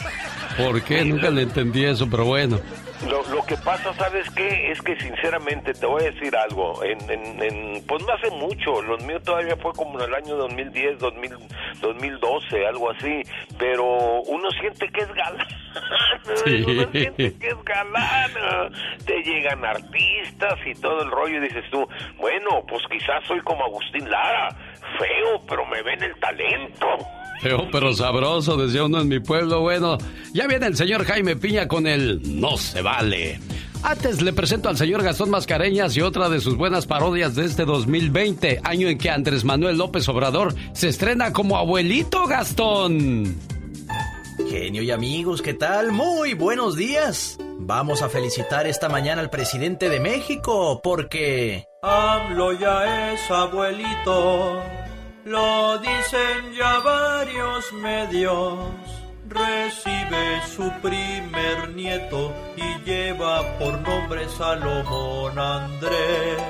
¿Por 0.56 0.82
qué? 0.82 1.04
Nunca 1.04 1.30
le 1.30 1.42
entendí 1.42 1.84
eso, 1.84 2.08
pero 2.10 2.24
bueno. 2.24 2.58
Lo, 3.04 3.22
lo, 3.28 3.44
que 3.44 3.56
pasa, 3.58 3.92
¿sabes 3.94 4.28
qué? 4.30 4.72
Es 4.72 4.80
que 4.80 4.96
sinceramente 4.96 5.74
te 5.74 5.86
voy 5.86 6.02
a 6.02 6.10
decir 6.10 6.34
algo. 6.34 6.82
En, 6.82 6.98
en, 7.10 7.84
pues 7.86 8.02
no 8.04 8.12
hace 8.12 8.30
mucho. 8.30 8.82
Los 8.82 9.04
míos 9.04 9.22
todavía 9.22 9.56
fue 9.56 9.72
como 9.72 10.00
en 10.00 10.08
el 10.08 10.14
año 10.14 10.36
2010, 10.36 10.98
2000, 10.98 11.30
2012, 11.80 12.66
algo 12.66 12.90
así. 12.90 13.22
Pero 13.58 14.22
uno 14.22 14.50
siente 14.60 14.88
que 14.88 15.00
es 15.02 15.14
galán. 15.14 15.46
Uno 16.66 16.90
siente 16.90 17.38
que 17.38 17.48
es 17.48 17.64
galán. 17.64 18.72
Te 19.04 19.22
llegan 19.22 19.64
artistas 19.64 20.54
y 20.64 20.74
todo 20.80 21.02
el 21.02 21.10
rollo 21.10 21.36
y 21.36 21.40
dices 21.40 21.64
tú, 21.70 21.86
bueno, 22.16 22.64
pues 22.66 22.82
quizás 22.90 23.22
soy 23.26 23.40
como 23.40 23.64
Agustín 23.64 24.10
Lara. 24.10 24.48
Feo, 24.98 25.40
pero 25.48 25.66
me 25.66 25.82
ven 25.82 26.02
el 26.02 26.18
talento. 26.18 26.86
Feo 27.40 27.68
pero 27.70 27.92
sabroso, 27.92 28.56
decía 28.56 28.84
uno 28.84 29.00
en 29.00 29.08
mi 29.08 29.20
pueblo. 29.20 29.60
Bueno, 29.60 29.98
ya 30.32 30.46
viene 30.46 30.66
el 30.66 30.76
señor 30.76 31.04
Jaime 31.04 31.36
Piña 31.36 31.68
con 31.68 31.86
el 31.86 32.20
No 32.40 32.56
se 32.56 32.82
vale. 32.82 33.40
Antes 33.82 34.20
le 34.22 34.32
presento 34.32 34.68
al 34.68 34.76
señor 34.76 35.02
Gastón 35.02 35.30
Mascareñas 35.30 35.96
y 35.96 36.00
otra 36.00 36.28
de 36.28 36.40
sus 36.40 36.56
buenas 36.56 36.86
parodias 36.86 37.34
de 37.34 37.44
este 37.44 37.64
2020, 37.64 38.60
año 38.64 38.88
en 38.88 38.98
que 38.98 39.10
Andrés 39.10 39.44
Manuel 39.44 39.78
López 39.78 40.08
Obrador 40.08 40.54
se 40.72 40.88
estrena 40.88 41.32
como 41.32 41.56
abuelito 41.56 42.26
Gastón. 42.26 43.36
Genio 44.50 44.82
y 44.82 44.90
amigos, 44.90 45.40
¿qué 45.40 45.54
tal? 45.54 45.92
Muy 45.92 46.34
buenos 46.34 46.76
días. 46.76 47.38
Vamos 47.58 48.02
a 48.02 48.08
felicitar 48.08 48.66
esta 48.66 48.88
mañana 48.88 49.22
al 49.22 49.30
presidente 49.30 49.88
de 49.88 50.00
México 50.00 50.80
porque... 50.82 51.64
AMLO 51.82 52.52
ya 52.52 53.12
es 53.12 53.30
abuelito. 53.30 54.62
Lo 55.26 55.78
dicen 55.78 56.54
ya 56.56 56.78
varios 56.78 57.72
medios. 57.72 58.60
Recibe 59.28 60.40
su 60.54 60.70
primer 60.80 61.70
nieto 61.74 62.32
y 62.56 62.78
lleva 62.84 63.42
por 63.58 63.76
nombre 63.80 64.28
Salomón 64.28 65.36
Andrés. 65.36 66.40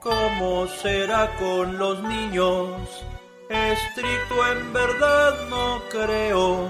¿Cómo 0.00 0.66
será 0.66 1.36
con 1.36 1.78
los 1.78 2.02
niños? 2.02 3.04
Estricto 3.48 4.44
en 4.50 4.72
verdad 4.72 5.36
no 5.48 5.82
creo. 5.88 6.68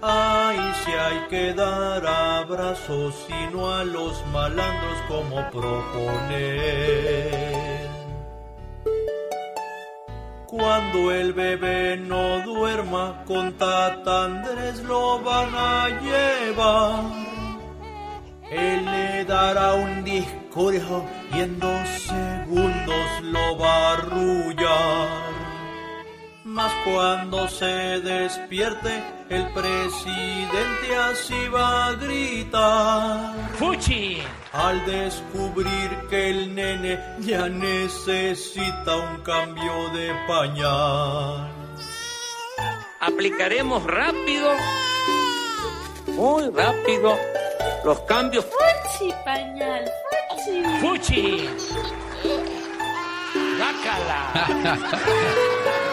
Ay, 0.00 0.60
si 0.84 0.92
hay 0.92 1.26
que 1.28 1.54
dar 1.54 2.06
abrazos 2.06 3.16
y 3.28 3.52
no 3.52 3.74
a 3.74 3.82
los 3.82 4.24
malandros 4.28 5.02
como 5.08 5.50
proponer. 5.50 6.98
Cuando 10.48 11.12
el 11.12 11.34
bebé 11.34 11.98
no 11.98 12.40
duerma, 12.40 13.22
con 13.26 13.52
Tata 13.58 14.24
Andrés 14.24 14.82
lo 14.82 15.20
van 15.22 15.54
a 15.54 15.88
llevar. 16.00 17.02
Él 18.50 18.86
le 18.86 19.26
dará 19.26 19.74
un 19.74 20.02
discurso 20.04 21.04
y 21.34 21.40
en 21.40 21.60
dos 21.60 21.86
segundos 21.86 23.22
lo 23.24 23.58
va 23.58 23.68
a 23.68 23.92
arrullar. 23.92 25.47
Mas 26.58 26.74
cuando 26.84 27.46
se 27.46 28.00
despierte, 28.00 29.00
el 29.28 29.46
presidente 29.52 30.96
así 31.08 31.46
va 31.54 31.86
a 31.86 31.92
gritar. 31.92 33.32
¡Fuchi! 33.60 34.18
Al 34.52 34.84
descubrir 34.84 35.90
que 36.10 36.30
el 36.30 36.56
nene 36.56 36.98
ya 37.20 37.48
necesita 37.48 38.96
un 38.96 39.22
cambio 39.22 39.88
de 39.90 40.12
pañal. 40.26 41.48
Aplicaremos 42.98 43.84
rápido, 43.84 44.50
muy 46.06 46.50
rápido, 46.50 47.16
los 47.84 48.00
cambios. 48.00 48.44
¡Fuchi, 48.46 49.14
pañal! 49.24 49.84
¡Fuchi! 50.80 50.80
¡Fuchi! 50.80 51.48
¡Bácala! 53.60 54.18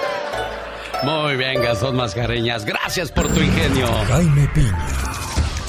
Muy 1.04 1.36
bien, 1.36 1.62
Gastón 1.62 1.96
Mascareñas. 1.96 2.66
Gracias 2.66 3.12
por 3.12 3.28
tu 3.28 3.40
ingenio. 3.40 3.88
Jaime 4.08 4.48
Piña, 4.54 4.88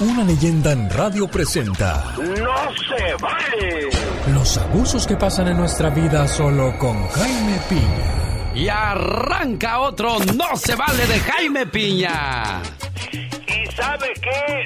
una 0.01 0.25
leyenda 0.25 0.73
en 0.73 0.89
radio 0.91 1.29
presenta. 1.29 2.15
¡No 2.17 2.57
se 2.75 3.15
vale! 3.21 3.89
Los 4.33 4.57
abusos 4.59 5.07
que 5.07 5.17
pasan 5.17 5.49
en 5.49 5.57
nuestra 5.59 5.91
vida 5.91 6.27
solo 6.29 6.77
con 6.79 7.07
Jaime 7.09 7.59
Piña. 7.69 8.53
Y 8.55 8.69
arranca 8.69 9.81
otro 9.81 10.17
No 10.35 10.57
se 10.57 10.75
vale 10.75 11.07
de 11.07 11.21
Jaime 11.21 11.67
Piña. 11.67 12.63
¿Y 13.13 13.67
sabe 13.73 14.13
qué? 14.23 14.65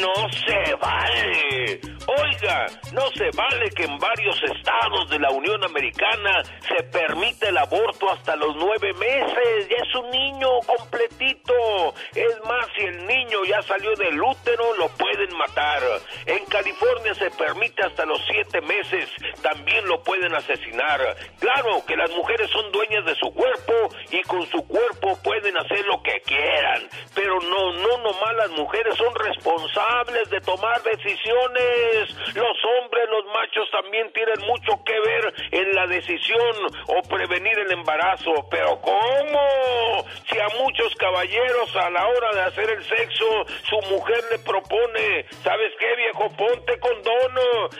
No 0.00 0.28
se 0.30 0.74
vale. 0.80 1.80
Oiga, 2.06 2.66
no 2.92 3.08
se 3.10 3.30
vale 3.36 3.70
que 3.70 3.84
en 3.84 3.98
varios 3.98 4.36
estados 4.42 5.08
de 5.08 5.18
la 5.18 5.30
Unión 5.30 5.62
Americana 5.64 6.42
se 6.66 6.82
permite 6.84 7.48
el 7.48 7.56
aborto 7.56 8.10
hasta 8.10 8.34
los 8.36 8.56
nueve 8.56 8.92
meses. 8.94 9.68
Ya 9.68 9.76
es 9.76 9.94
un 9.94 10.10
niño 10.10 10.48
completito. 10.66 11.94
Es 12.14 12.44
más, 12.44 12.66
si 12.76 12.84
el 12.84 13.06
niño 13.06 13.44
ya 13.44 13.62
salió 13.62 13.94
del 13.94 14.20
útero, 14.20 14.74
lo 14.76 14.88
pueden 14.88 15.36
matar. 15.36 15.82
En 16.26 16.44
California 16.46 17.14
se 17.14 17.30
permite 17.30 17.84
hasta 17.84 18.04
los 18.04 18.20
siete 18.30 18.60
meses. 18.62 19.08
También 19.40 19.86
lo 19.86 20.02
pueden 20.02 20.34
asesinar. 20.34 21.16
Claro 21.38 21.84
que 21.86 21.96
las 21.96 22.10
mujeres 22.10 22.50
son 22.50 22.72
dueñas 22.72 23.04
de 23.04 23.14
su 23.14 23.32
cuerpo 23.32 23.72
y 24.10 24.22
con 24.22 24.44
su 24.46 24.66
cuerpo 24.66 25.18
pueden 25.22 25.56
hacer 25.56 25.86
lo 25.86 26.02
que 26.02 26.20
quieran. 26.22 26.88
Pero 27.14 27.38
no, 27.40 27.72
no 27.74 27.98
nomás 27.98 28.34
las 28.36 28.50
mujeres 28.50 28.96
son 28.96 29.14
responsables 29.14 30.30
de 30.30 30.40
tomar 30.40 30.82
decisiones. 30.82 31.91
Los 32.34 32.56
hombres, 32.64 33.08
los 33.10 33.26
machos 33.26 33.70
también 33.70 34.12
tienen 34.12 34.40
mucho 34.46 34.82
que 34.84 34.98
ver 35.00 35.34
en 35.50 35.72
la 35.74 35.86
decisión 35.86 36.56
o 36.88 37.02
prevenir 37.08 37.58
el 37.58 37.72
embarazo. 37.72 38.32
Pero 38.50 38.80
¿cómo? 38.80 40.06
Si 40.28 40.38
a 40.38 40.48
muchos 40.62 40.94
caballeros 40.96 41.76
a 41.76 41.90
la 41.90 42.06
hora 42.06 42.32
de 42.34 42.40
hacer 42.42 42.70
el 42.70 42.84
sexo 42.84 43.44
su 43.68 43.76
mujer 43.90 44.22
le 44.30 44.38
propone, 44.38 45.26
¿sabes 45.42 45.72
qué 45.78 45.96
viejo? 45.96 46.28
Ponte 46.36 46.78
condón. 46.80 47.12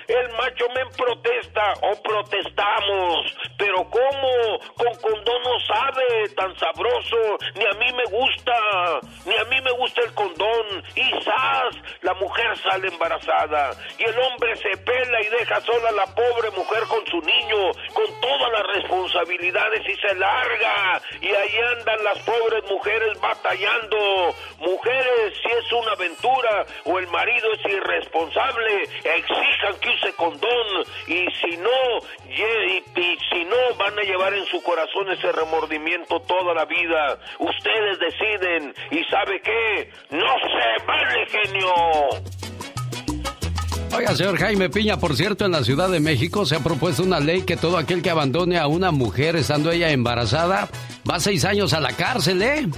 El 0.08 0.28
macho 0.36 0.66
men 0.74 0.88
protesta 0.96 1.74
o 1.82 2.02
protestamos. 2.02 3.36
Pero 3.58 3.88
¿cómo? 3.90 4.58
Con 4.76 4.94
condón 5.00 5.42
no 5.42 5.60
sabe 5.60 6.28
tan 6.36 6.56
sabroso. 6.58 7.38
Ni 7.54 7.64
a 7.64 7.72
mí 7.78 7.92
me 7.92 8.04
gusta. 8.04 8.54
Ni 9.26 9.36
a 9.36 9.44
mí 9.44 9.60
me 9.62 9.72
gusta 9.72 10.02
el 10.02 10.14
condón. 10.14 10.84
Y 10.94 11.10
¡zas! 11.22 11.76
La 12.02 12.14
mujer 12.14 12.56
sale 12.58 12.88
embarazada. 12.88 13.70
Y 14.02 14.04
el 14.04 14.18
hombre 14.18 14.56
se 14.56 14.76
pela 14.78 15.20
y 15.20 15.28
deja 15.28 15.60
sola 15.60 15.90
a 15.90 15.92
la 15.92 16.06
pobre 16.06 16.50
mujer 16.56 16.82
con 16.88 17.06
su 17.06 17.20
niño, 17.20 17.70
con 17.94 18.20
todas 18.20 18.50
las 18.50 18.66
responsabilidades 18.74 19.80
y 19.88 19.94
se 19.94 20.14
larga. 20.16 21.00
Y 21.20 21.28
ahí 21.28 21.56
andan 21.78 22.02
las 22.02 22.18
pobres 22.24 22.64
mujeres 22.68 23.20
batallando. 23.20 24.34
Mujeres, 24.58 25.38
si 25.40 25.52
es 25.56 25.72
una 25.72 25.92
aventura 25.92 26.66
o 26.84 26.98
el 26.98 27.06
marido 27.08 27.52
es 27.52 27.72
irresponsable, 27.72 28.82
exijan 29.04 29.78
que 29.80 29.90
use 29.90 30.12
condón. 30.16 30.84
Y 31.06 31.24
si 31.40 31.56
no, 31.58 31.98
y, 32.26 33.00
y 33.00 33.18
si 33.30 33.44
no, 33.44 33.74
van 33.76 33.96
a 33.96 34.02
llevar 34.02 34.34
en 34.34 34.46
su 34.46 34.60
corazón 34.64 35.12
ese 35.12 35.30
remordimiento 35.30 36.18
toda 36.22 36.54
la 36.54 36.64
vida. 36.64 37.20
Ustedes 37.38 38.00
deciden. 38.00 38.74
¿Y 38.90 39.04
sabe 39.04 39.40
qué? 39.42 39.92
No 40.10 40.34
se 40.40 40.84
vale, 40.86 41.26
genio. 41.28 42.61
Oiga, 43.94 44.14
señor 44.16 44.38
Jaime 44.38 44.70
Piña, 44.70 44.98
por 44.98 45.14
cierto, 45.16 45.44
en 45.44 45.52
la 45.52 45.62
Ciudad 45.62 45.90
de 45.90 46.00
México 46.00 46.46
se 46.46 46.56
ha 46.56 46.60
propuesto 46.60 47.02
una 47.02 47.20
ley 47.20 47.42
que 47.42 47.58
todo 47.58 47.76
aquel 47.76 48.00
que 48.00 48.08
abandone 48.10 48.58
a 48.58 48.66
una 48.66 48.90
mujer 48.90 49.36
estando 49.36 49.70
ella 49.70 49.90
embarazada 49.90 50.68
va 51.08 51.20
seis 51.20 51.44
años 51.44 51.74
a 51.74 51.80
la 51.80 51.92
cárcel, 51.92 52.40
¿eh? 52.42 52.68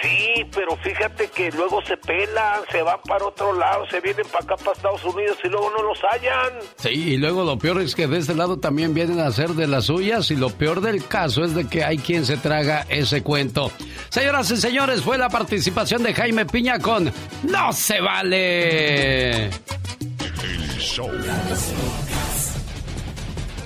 Sí, 0.00 0.44
pero 0.54 0.76
fíjate 0.76 1.28
que 1.28 1.50
luego 1.50 1.82
se 1.84 1.96
pelan, 1.96 2.60
se 2.70 2.82
van 2.82 3.00
para 3.04 3.26
otro 3.26 3.52
lado, 3.58 3.84
se 3.90 4.00
vienen 4.00 4.26
para 4.30 4.44
acá, 4.44 4.56
para 4.56 4.72
Estados 4.76 5.04
Unidos 5.04 5.38
y 5.42 5.48
luego 5.48 5.70
no 5.70 5.82
los 5.82 5.98
hallan. 6.02 6.52
Sí, 6.76 6.88
y 6.90 7.16
luego 7.16 7.44
lo 7.44 7.58
peor 7.58 7.80
es 7.80 7.94
que 7.96 8.06
de 8.06 8.18
este 8.18 8.34
lado 8.34 8.58
también 8.58 8.94
vienen 8.94 9.18
a 9.20 9.26
hacer 9.26 9.50
de 9.50 9.66
las 9.66 9.86
suyas 9.86 10.30
y 10.30 10.36
lo 10.36 10.50
peor 10.50 10.80
del 10.80 11.06
caso 11.06 11.44
es 11.44 11.54
de 11.54 11.66
que 11.66 11.82
hay 11.82 11.98
quien 11.98 12.24
se 12.26 12.36
traga 12.36 12.86
ese 12.88 13.22
cuento. 13.22 13.72
Señoras 14.10 14.50
y 14.52 14.56
señores, 14.56 15.02
fue 15.02 15.18
la 15.18 15.28
participación 15.28 16.02
de 16.04 16.14
Jaime 16.14 16.46
Piña 16.46 16.78
con 16.78 17.12
No 17.42 17.72
se 17.72 18.00
vale. 18.00 19.50
El 20.44 20.78
show. 20.78 21.08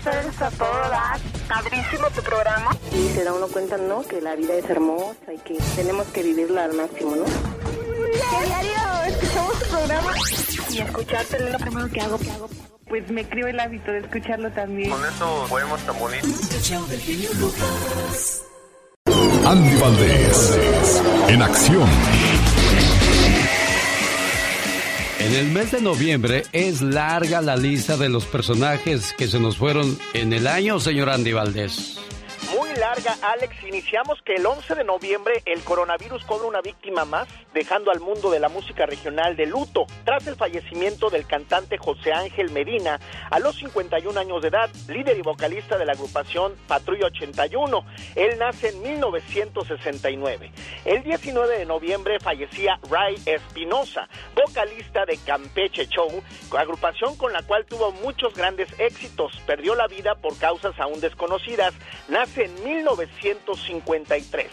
Saludos 0.04 0.42
a 0.42 0.50
todas. 0.52 1.20
Padrísimo 1.48 2.08
tu 2.14 2.22
programa. 2.22 2.70
Y 2.92 3.08
se 3.14 3.24
da 3.24 3.32
uno 3.32 3.48
cuenta, 3.48 3.76
¿no? 3.76 4.02
Que 4.02 4.20
la 4.20 4.36
vida 4.36 4.54
es 4.54 4.70
hermosa 4.70 5.34
y 5.34 5.38
que 5.38 5.58
tenemos 5.74 6.06
que 6.08 6.22
vivirla 6.22 6.64
al 6.66 6.74
máximo, 6.74 7.16
¿no? 7.16 7.24
Que 7.24 8.46
diario 8.46 8.78
escuchamos 9.08 9.58
tu 9.58 9.66
programa 9.66 10.12
y 10.70 10.78
escucharte 10.78 11.36
es 11.36 11.52
lo 11.52 11.58
primero 11.58 11.88
que 11.90 12.00
hago. 12.00 12.18
Pues 12.86 13.10
me 13.10 13.28
creo 13.28 13.48
el 13.48 13.58
hábito 13.58 13.90
de 13.90 13.98
escucharlo 13.98 14.48
también. 14.52 14.90
Con 14.90 15.04
eso 15.04 15.46
poemas 15.48 15.84
tan 15.84 15.98
bonitos. 15.98 16.30
Andy 19.46 19.76
Valdés, 19.80 20.60
en 21.26 21.42
acción. 21.42 21.88
En 25.28 25.34
el 25.34 25.50
mes 25.50 25.72
de 25.72 25.82
noviembre 25.82 26.44
es 26.52 26.80
larga 26.80 27.42
la 27.42 27.54
lista 27.54 27.98
de 27.98 28.08
los 28.08 28.24
personajes 28.24 29.12
que 29.12 29.28
se 29.28 29.38
nos 29.38 29.58
fueron 29.58 29.98
en 30.14 30.32
el 30.32 30.46
año, 30.46 30.80
señor 30.80 31.10
Andy 31.10 31.34
Valdés. 31.34 31.98
Muy 32.50 32.72
larga, 32.76 33.14
Alex. 33.20 33.62
Iniciamos 33.68 34.22
que 34.22 34.36
el 34.36 34.46
11 34.46 34.74
de 34.74 34.84
noviembre 34.84 35.42
el 35.44 35.62
coronavirus 35.64 36.24
cobra 36.24 36.46
una 36.46 36.62
víctima 36.62 37.04
más, 37.04 37.28
dejando 37.52 37.90
al 37.90 38.00
mundo 38.00 38.30
de 38.30 38.40
la 38.40 38.48
música 38.48 38.86
regional 38.86 39.36
de 39.36 39.44
luto, 39.44 39.84
tras 40.04 40.26
el 40.26 40.34
fallecimiento 40.34 41.10
del 41.10 41.26
cantante 41.26 41.76
José 41.76 42.14
Ángel 42.14 42.50
Medina 42.50 43.00
a 43.30 43.38
los 43.38 43.56
51 43.56 44.18
años 44.18 44.40
de 44.40 44.48
edad, 44.48 44.70
líder 44.88 45.18
y 45.18 45.22
vocalista 45.22 45.76
de 45.76 45.84
la 45.84 45.92
agrupación 45.92 46.54
Patrulla 46.66 47.06
81. 47.06 47.84
Él 48.14 48.38
nace 48.38 48.68
en 48.68 48.82
1969. 48.82 50.50
El 50.86 51.02
19 51.02 51.58
de 51.58 51.66
noviembre 51.66 52.18
fallecía 52.18 52.80
Ray 52.88 53.16
Espinosa, 53.26 54.08
vocalista 54.34 55.04
de 55.04 55.18
Campeche 55.18 55.86
Show, 55.86 56.22
agrupación 56.56 57.14
con 57.16 57.32
la 57.34 57.42
cual 57.42 57.66
tuvo 57.66 57.92
muchos 57.92 58.32
grandes 58.34 58.68
éxitos. 58.80 59.38
Perdió 59.46 59.74
la 59.74 59.86
vida 59.86 60.14
por 60.14 60.38
causas 60.38 60.78
aún 60.80 61.00
desconocidas. 61.00 61.74
Nace 62.08 62.37
en 62.38 62.64
1953. 62.64 64.46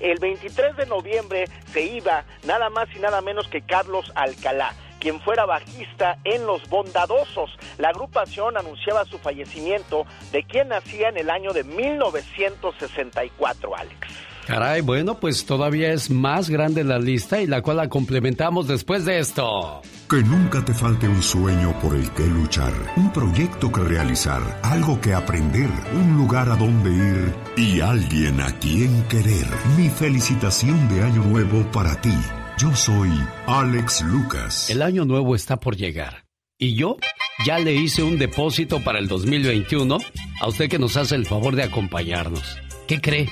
El 0.00 0.18
23 0.18 0.76
de 0.76 0.86
noviembre 0.86 1.44
se 1.72 1.82
iba 1.82 2.24
nada 2.44 2.70
más 2.70 2.88
y 2.94 2.98
nada 2.98 3.20
menos 3.20 3.48
que 3.48 3.62
Carlos 3.62 4.10
Alcalá 4.14 4.74
quien 4.98 5.20
fuera 5.20 5.46
bajista 5.46 6.18
en 6.24 6.44
Los 6.46 6.68
Bondadosos. 6.68 7.56
La 7.78 7.88
agrupación 7.90 8.56
anunciaba 8.56 9.04
su 9.04 9.18
fallecimiento 9.18 10.06
de 10.32 10.42
quien 10.44 10.68
nacía 10.68 11.08
en 11.08 11.18
el 11.18 11.30
año 11.30 11.52
de 11.52 11.64
1964, 11.64 13.76
Alex. 13.76 14.27
Caray, 14.48 14.80
bueno, 14.80 15.20
pues 15.20 15.44
todavía 15.44 15.92
es 15.92 16.08
más 16.08 16.48
grande 16.48 16.82
la 16.82 16.98
lista 16.98 17.38
y 17.38 17.46
la 17.46 17.60
cual 17.60 17.76
la 17.76 17.90
complementamos 17.90 18.66
después 18.66 19.04
de 19.04 19.18
esto. 19.18 19.82
Que 20.08 20.22
nunca 20.22 20.64
te 20.64 20.72
falte 20.72 21.06
un 21.06 21.22
sueño 21.22 21.78
por 21.82 21.94
el 21.94 22.10
que 22.12 22.26
luchar, 22.26 22.72
un 22.96 23.12
proyecto 23.12 23.70
que 23.70 23.82
realizar, 23.82 24.40
algo 24.62 24.98
que 25.02 25.12
aprender, 25.12 25.68
un 25.92 26.16
lugar 26.16 26.48
a 26.48 26.56
donde 26.56 26.90
ir 26.90 27.34
y 27.58 27.80
alguien 27.80 28.40
a 28.40 28.58
quien 28.58 29.02
querer. 29.10 29.46
Mi 29.76 29.90
felicitación 29.90 30.88
de 30.88 31.02
Año 31.02 31.24
Nuevo 31.24 31.70
para 31.70 32.00
ti. 32.00 32.16
Yo 32.56 32.74
soy 32.74 33.10
Alex 33.46 34.00
Lucas. 34.00 34.70
El 34.70 34.80
año 34.80 35.04
nuevo 35.04 35.34
está 35.36 35.60
por 35.60 35.76
llegar. 35.76 36.24
Y 36.56 36.74
yo 36.74 36.96
ya 37.44 37.58
le 37.58 37.74
hice 37.74 38.02
un 38.02 38.18
depósito 38.18 38.82
para 38.82 38.98
el 38.98 39.08
2021 39.08 39.98
a 40.40 40.48
usted 40.48 40.70
que 40.70 40.78
nos 40.78 40.96
hace 40.96 41.16
el 41.16 41.26
favor 41.26 41.54
de 41.54 41.64
acompañarnos. 41.64 42.56
¿Qué 42.86 42.98
cree? 42.98 43.28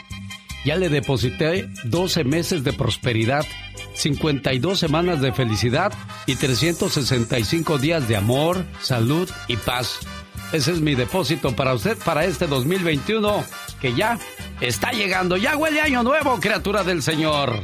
Ya 0.67 0.75
le 0.75 0.89
deposité 0.89 1.69
12 1.85 2.25
meses 2.25 2.65
de 2.65 2.73
prosperidad, 2.73 3.47
52 3.95 4.77
semanas 4.77 5.21
de 5.21 5.33
felicidad 5.33 5.93
y 6.27 6.35
365 6.35 7.79
días 7.79 8.09
de 8.09 8.17
amor, 8.17 8.65
salud 8.81 9.31
y 9.47 9.57
paz. 9.59 10.01
Ese 10.53 10.73
es 10.73 10.81
mi 10.81 10.97
depósito 10.97 11.55
para 11.55 11.73
usted 11.73 11.97
para 11.99 12.25
este 12.25 12.49
2021 12.49 13.45
que 13.81 13.95
ya 13.95 14.19
está 14.61 14.91
llegando. 14.91 15.37
Ya 15.37 15.57
huele 15.57 15.81
año 15.81 16.03
nuevo, 16.03 16.41
criatura 16.41 16.83
del 16.83 17.01
Señor. 17.01 17.63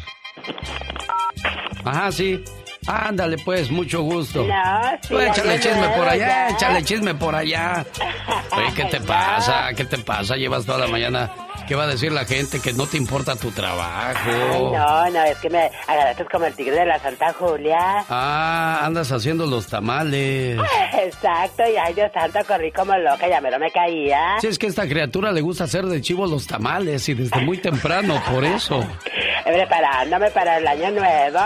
Ajá, 1.84 2.12
sí. 2.12 2.44
Ándale, 2.86 3.36
pues, 3.38 3.68
mucho 3.72 4.02
gusto. 4.02 4.44
No, 4.44 4.54
sí, 5.02 5.08
Tú 5.08 5.18
échale 5.18 5.58
chisme 5.58 5.88
por 5.96 6.08
allá, 6.08 6.26
ya. 6.28 6.48
échale 6.50 6.84
chisme 6.84 7.14
por 7.16 7.34
allá. 7.34 7.84
Oye, 8.56 8.74
¿qué 8.76 8.84
te 8.84 9.00
pasa? 9.00 9.72
¿Qué 9.74 9.84
te 9.86 9.98
pasa? 9.98 10.36
Llevas 10.36 10.64
toda 10.64 10.78
la 10.78 10.86
mañana. 10.86 11.32
¿Qué 11.66 11.74
va 11.74 11.84
a 11.84 11.86
decir 11.86 12.12
la 12.12 12.24
gente? 12.24 12.60
Que 12.60 12.72
no 12.72 12.86
te 12.86 12.96
importa 12.96 13.36
tu 13.36 13.50
trabajo. 13.50 14.18
Ay, 14.24 14.62
no, 14.62 15.10
no, 15.10 15.24
es 15.24 15.38
que 15.38 15.48
me 15.50 15.70
agarraste 15.86 16.24
como 16.26 16.46
el 16.46 16.54
tigre 16.54 16.76
de 16.76 16.86
la 16.86 16.98
Santa 16.98 17.32
Julia. 17.32 18.04
Ah, 18.08 18.80
andas 18.82 19.10
haciendo 19.12 19.46
los 19.46 19.66
tamales. 19.66 20.60
Exacto, 21.02 21.62
y 21.68 21.76
ay, 21.76 21.94
Dios 21.94 22.10
santo, 22.12 22.40
corrí 22.46 22.72
como 22.72 22.96
loca, 22.96 23.28
ya 23.28 23.40
me 23.40 23.50
lo 23.50 23.58
me 23.58 23.70
caía. 23.70 24.38
Si 24.40 24.48
es 24.48 24.58
que 24.58 24.66
a 24.66 24.70
esta 24.70 24.88
criatura 24.88 25.32
le 25.32 25.40
gusta 25.40 25.64
hacer 25.64 25.86
de 25.86 26.00
chivo 26.00 26.26
los 26.26 26.46
tamales 26.46 27.08
y 27.08 27.14
desde 27.14 27.40
muy 27.40 27.58
temprano, 27.58 28.22
por 28.30 28.44
eso. 28.44 28.84
Preparándome 29.44 30.30
para 30.30 30.58
el 30.58 30.66
año 30.66 30.90
nuevo. 30.90 31.38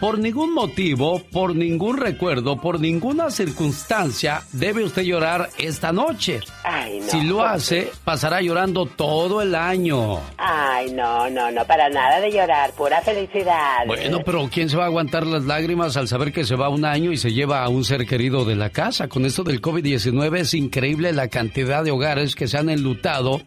Por 0.00 0.18
ningún 0.18 0.54
motivo, 0.54 1.22
por 1.32 1.54
ningún 1.54 1.96
recuerdo, 1.96 2.60
por 2.60 2.80
ninguna 2.80 3.30
circunstancia, 3.30 4.42
debe 4.52 4.84
usted 4.84 5.02
llorar 5.02 5.48
esta 5.58 5.92
noche. 5.92 6.40
Ay, 6.64 7.00
no. 7.00 7.06
Si 7.08 7.22
lo 7.22 7.42
hace, 7.42 7.90
pasará 8.04 8.40
llorando 8.40 8.86
todo 8.86 9.42
el 9.42 9.54
año. 9.54 10.20
Ay, 10.36 10.92
no, 10.92 11.28
no, 11.30 11.50
no, 11.50 11.64
para 11.64 11.88
nada 11.88 12.20
de 12.20 12.30
llorar, 12.30 12.72
pura 12.72 13.00
felicidad. 13.00 13.86
Bueno, 13.86 14.20
pero 14.24 14.48
¿quién 14.52 14.68
se 14.68 14.76
va 14.76 14.84
a 14.84 14.86
aguantar 14.86 15.26
las 15.26 15.44
lágrimas 15.44 15.96
al 15.96 16.08
saber 16.08 16.32
que 16.32 16.44
se 16.44 16.56
va 16.56 16.68
un 16.68 16.84
año 16.84 17.12
y 17.12 17.16
se 17.16 17.32
lleva 17.32 17.62
a 17.62 17.68
un 17.68 17.84
ser 17.84 18.06
querido 18.06 18.44
de 18.44 18.56
la 18.56 18.70
casa? 18.70 19.08
Con 19.08 19.24
esto 19.24 19.44
del 19.44 19.60
COVID-19 19.60 20.38
es 20.38 20.54
increíble 20.54 21.12
la 21.12 21.28
cantidad 21.28 21.84
de 21.84 21.90
hogares 21.90 22.34
que 22.34 22.48
se 22.48 22.58
han 22.58 22.68
enlutado 22.70 23.42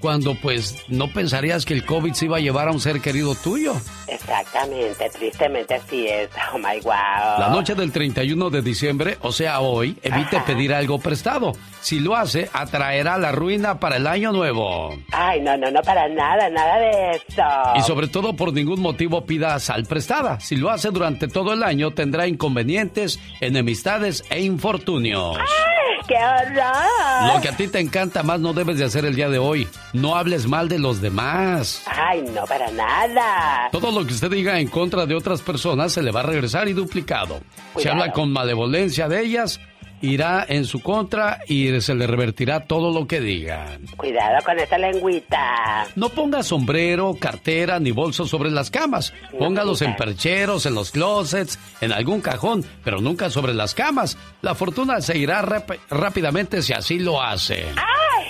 cuando 0.00 0.34
pues 0.34 0.84
no 0.88 1.08
pensarías 1.08 1.64
que 1.64 1.74
el 1.74 1.84
COVID 1.84 2.12
se 2.12 2.26
iba 2.26 2.36
a 2.36 2.40
llevar 2.40 2.68
a 2.68 2.72
un 2.72 2.80
ser 2.80 3.00
querido 3.00 3.34
tuyo. 3.34 3.74
Exactamente, 4.08 5.10
tristemente 5.10 5.74
así 5.74 6.06
es. 6.06 6.28
Oh 6.54 6.58
my 6.58 6.80
wow. 6.82 7.40
La 7.40 7.48
noche 7.50 7.74
del 7.74 7.90
31 7.90 8.50
de 8.50 8.62
diciembre, 8.62 9.18
o 9.20 9.32
sea 9.32 9.60
hoy, 9.60 9.98
evite 10.02 10.40
pedir 10.40 10.72
algo 10.72 10.98
prestado. 11.00 11.52
Si 11.80 11.98
lo 11.98 12.14
hace, 12.16 12.48
atraerá 12.52 13.18
la 13.18 13.32
ruina 13.32 13.78
para 13.80 13.96
el 13.96 14.06
año 14.06 14.32
nuevo. 14.32 14.96
Ay, 15.12 15.40
no, 15.40 15.56
no, 15.56 15.70
no, 15.70 15.82
para 15.82 16.08
nada, 16.08 16.48
nada 16.48 16.78
de 16.78 17.10
eso. 17.10 17.42
Y 17.76 17.82
sobre 17.82 18.08
todo 18.08 18.34
por 18.34 18.52
ningún 18.52 18.80
motivo 18.80 19.26
pida 19.26 19.58
sal 19.58 19.84
prestada. 19.86 20.40
Si 20.40 20.56
lo 20.56 20.70
hace 20.70 20.90
durante 20.90 21.28
todo 21.28 21.52
el 21.52 21.62
año 21.62 21.92
tendrá 21.92 22.26
inconvenientes, 22.26 23.18
enemistades 23.40 24.24
e 24.30 24.40
infortunios. 24.42 25.36
¡Ay, 25.36 26.00
qué 26.08 26.16
horror! 26.16 27.34
Lo 27.34 27.40
que 27.40 27.48
a 27.48 27.56
ti 27.56 27.68
te 27.68 27.80
encanta 27.80 28.22
más 28.22 28.40
no 28.40 28.52
debes 28.52 28.78
de 28.78 28.84
hacer 28.84 29.04
el 29.04 29.14
día 29.14 29.28
de 29.28 29.38
hoy. 29.38 29.68
No 29.96 30.14
hables 30.14 30.46
mal 30.46 30.68
de 30.68 30.78
los 30.78 31.00
demás. 31.00 31.82
Ay, 31.86 32.20
no, 32.20 32.44
para 32.44 32.70
nada. 32.70 33.70
Todo 33.72 33.90
lo 33.90 34.06
que 34.06 34.12
usted 34.12 34.30
diga 34.30 34.60
en 34.60 34.68
contra 34.68 35.06
de 35.06 35.14
otras 35.14 35.40
personas 35.40 35.90
se 35.90 36.02
le 36.02 36.10
va 36.10 36.20
a 36.20 36.24
regresar 36.24 36.68
y 36.68 36.74
duplicado. 36.74 37.40
Si 37.78 37.88
habla 37.88 38.12
con 38.12 38.30
malevolencia 38.30 39.08
de 39.08 39.22
ellas, 39.22 39.58
irá 40.02 40.44
en 40.46 40.66
su 40.66 40.82
contra 40.82 41.40
y 41.48 41.80
se 41.80 41.94
le 41.94 42.06
revertirá 42.06 42.66
todo 42.66 42.92
lo 42.92 43.06
que 43.06 43.22
digan. 43.22 43.86
Cuidado 43.96 44.44
con 44.44 44.58
esa 44.58 44.76
lengüita. 44.76 45.86
No 45.96 46.10
ponga 46.10 46.42
sombrero, 46.42 47.16
cartera 47.18 47.80
ni 47.80 47.90
bolso 47.90 48.26
sobre 48.26 48.50
las 48.50 48.70
camas. 48.70 49.14
Póngalos 49.38 49.80
en 49.80 49.96
percheros, 49.96 50.66
en 50.66 50.74
los 50.74 50.90
closets, 50.90 51.58
en 51.80 51.92
algún 51.92 52.20
cajón, 52.20 52.62
pero 52.84 53.00
nunca 53.00 53.30
sobre 53.30 53.54
las 53.54 53.74
camas. 53.74 54.18
La 54.42 54.54
fortuna 54.54 55.00
se 55.00 55.16
irá 55.16 55.40
rápidamente 55.88 56.60
si 56.60 56.74
así 56.74 56.98
lo 56.98 57.22
hace. 57.22 57.64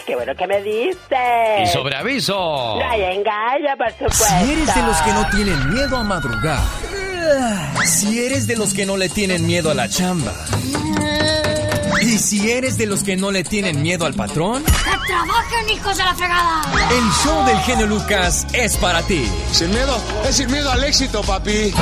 Qué 0.06 0.14
bueno 0.14 0.34
que 0.34 0.46
me 0.46 0.62
diste. 0.62 1.62
Y 1.62 1.66
sobre 1.66 1.96
aviso. 1.96 2.34
No 2.34 2.88
hay 2.88 3.02
engaño, 3.02 3.76
por 3.76 3.90
supuesto. 3.92 4.24
Si 4.24 4.52
eres 4.52 4.74
de 4.74 4.82
los 4.82 4.96
que 4.98 5.12
no 5.12 5.28
tienen 5.30 5.74
miedo 5.74 5.96
a 5.96 6.02
madrugar. 6.04 6.60
Si 7.84 8.24
eres 8.24 8.46
de 8.46 8.56
los 8.56 8.72
que 8.72 8.86
no 8.86 8.96
le 8.96 9.08
tienen 9.08 9.46
miedo 9.46 9.70
a 9.70 9.74
la 9.74 9.88
chamba. 9.88 10.32
Y 12.02 12.18
si 12.18 12.50
eres 12.50 12.78
de 12.78 12.86
los 12.86 13.02
que 13.02 13.16
no 13.16 13.30
le 13.32 13.42
tienen 13.42 13.82
miedo 13.82 14.06
al 14.06 14.14
patrón, 14.14 14.62
¡Que 14.64 15.06
trabajen, 15.08 15.70
hijos 15.70 15.96
de 15.96 16.04
la 16.04 16.14
fregada! 16.14 16.62
el 16.90 17.10
show 17.24 17.44
del 17.46 17.58
genio 17.60 17.86
Lucas 17.86 18.46
es 18.52 18.76
para 18.76 19.02
ti. 19.02 19.28
Sin 19.50 19.70
miedo, 19.70 19.98
es 20.28 20.36
sin 20.36 20.50
miedo 20.52 20.70
al 20.70 20.84
éxito, 20.84 21.22
papi. 21.22 21.72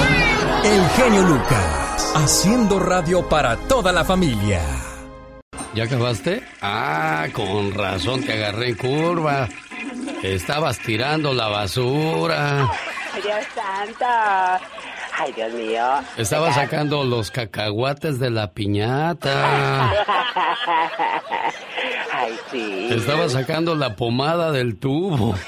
El 0.65 0.89
genio 0.97 1.23
Lucas, 1.23 2.13
haciendo 2.15 2.79
radio 2.79 3.29
para 3.29 3.57
toda 3.57 3.93
la 3.93 4.05
familia. 4.05 4.61
¿Ya 5.75 5.85
acabaste? 5.85 6.43
Ah, 6.63 7.27
con 7.33 7.75
razón 7.75 8.23
te 8.23 8.33
agarré 8.35 8.69
en 8.69 8.75
curva. 8.77 9.49
Estabas 10.23 10.79
tirando 10.79 11.35
la 11.35 11.49
basura. 11.49 12.71
Dios 13.23 13.45
santo. 13.55 14.07
Ay, 15.17 15.33
Dios 15.33 15.53
mío. 15.53 15.85
Estabas 16.17 16.55
sacando 16.57 17.05
los 17.05 17.31
cacahuates 17.31 18.19
de 18.19 18.31
la 18.31 18.53
piñata. 18.53 19.91
Ay, 22.13 22.37
sí. 22.51 22.89
Estaba 22.91 23.29
sacando 23.29 23.75
la 23.75 23.97
pomada 23.97 24.51
del 24.53 24.79
tubo. 24.79 25.35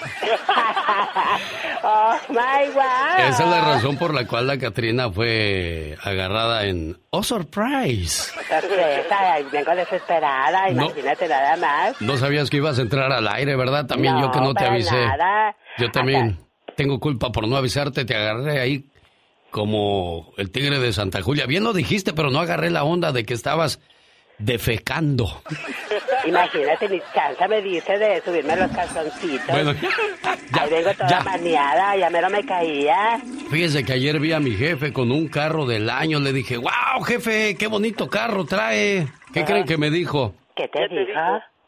Oh, 1.88 2.14
my 2.30 2.68
wow. 2.74 3.28
Esa 3.28 3.44
es 3.44 3.48
la 3.48 3.60
razón 3.60 3.96
por 3.96 4.12
la 4.12 4.26
cual 4.26 4.48
la 4.48 4.58
Catrina 4.58 5.08
fue 5.10 5.96
agarrada 6.02 6.64
en 6.64 6.98
Oh 7.10 7.22
Surprise. 7.22 8.32
Sorpresa, 8.48 9.36
vengo 9.52 9.74
desesperada, 9.76 10.68
No. 10.70 10.86
imagínate 10.86 11.28
nada 11.28 11.56
más. 11.56 12.00
No 12.00 12.16
sabías 12.16 12.50
que 12.50 12.56
ibas 12.56 12.80
a 12.80 12.82
entrar 12.82 13.12
al 13.12 13.28
aire, 13.28 13.54
¿verdad? 13.54 13.86
También 13.86 14.18
yo 14.20 14.32
que 14.32 14.40
no 14.40 14.52
te 14.54 14.64
avisé. 14.64 14.96
nada. 15.06 15.54
Yo 15.78 15.90
también 15.92 16.38
tengo 16.76 16.98
culpa 16.98 17.30
por 17.30 17.46
no 17.46 17.56
avisarte, 17.56 18.04
te 18.04 18.16
agarré 18.16 18.60
ahí 18.60 18.90
como 19.56 20.34
el 20.36 20.50
tigre 20.50 20.78
de 20.78 20.92
Santa 20.92 21.22
Julia. 21.22 21.46
Bien 21.46 21.64
lo 21.64 21.72
dijiste, 21.72 22.12
pero 22.12 22.30
no 22.30 22.40
agarré 22.40 22.68
la 22.68 22.84
onda 22.84 23.10
de 23.10 23.24
que 23.24 23.32
estabas 23.32 23.80
defecando. 24.36 25.40
Imagínate, 26.26 26.86
mi 26.90 27.00
chance 27.14 27.48
me 27.48 27.62
dice 27.62 27.96
de 27.96 28.20
subirme 28.20 28.54
los 28.54 28.70
calzoncitos. 28.70 29.46
Bueno, 29.46 29.72
ya, 29.72 30.60
Ahí 30.60 30.70
vengo 30.70 30.92
toda 30.92 31.20
maniada, 31.20 31.96
ya 31.96 32.10
mero 32.10 32.28
me 32.28 32.44
caía. 32.44 33.18
Fíjese 33.50 33.82
que 33.82 33.94
ayer 33.94 34.20
vi 34.20 34.32
a 34.32 34.40
mi 34.40 34.50
jefe 34.50 34.92
con 34.92 35.10
un 35.10 35.26
carro 35.28 35.64
del 35.64 35.88
año. 35.88 36.20
Le 36.20 36.34
dije, 36.34 36.58
wow, 36.58 37.02
jefe, 37.06 37.56
qué 37.56 37.66
bonito 37.66 38.10
carro 38.10 38.44
trae. 38.44 39.08
¿Qué 39.32 39.46
creen 39.46 39.64
que 39.64 39.78
me 39.78 39.90
dijo? 39.90 40.34
¿Qué 40.54 40.68
te 40.68 40.86
dijo? 40.86 41.20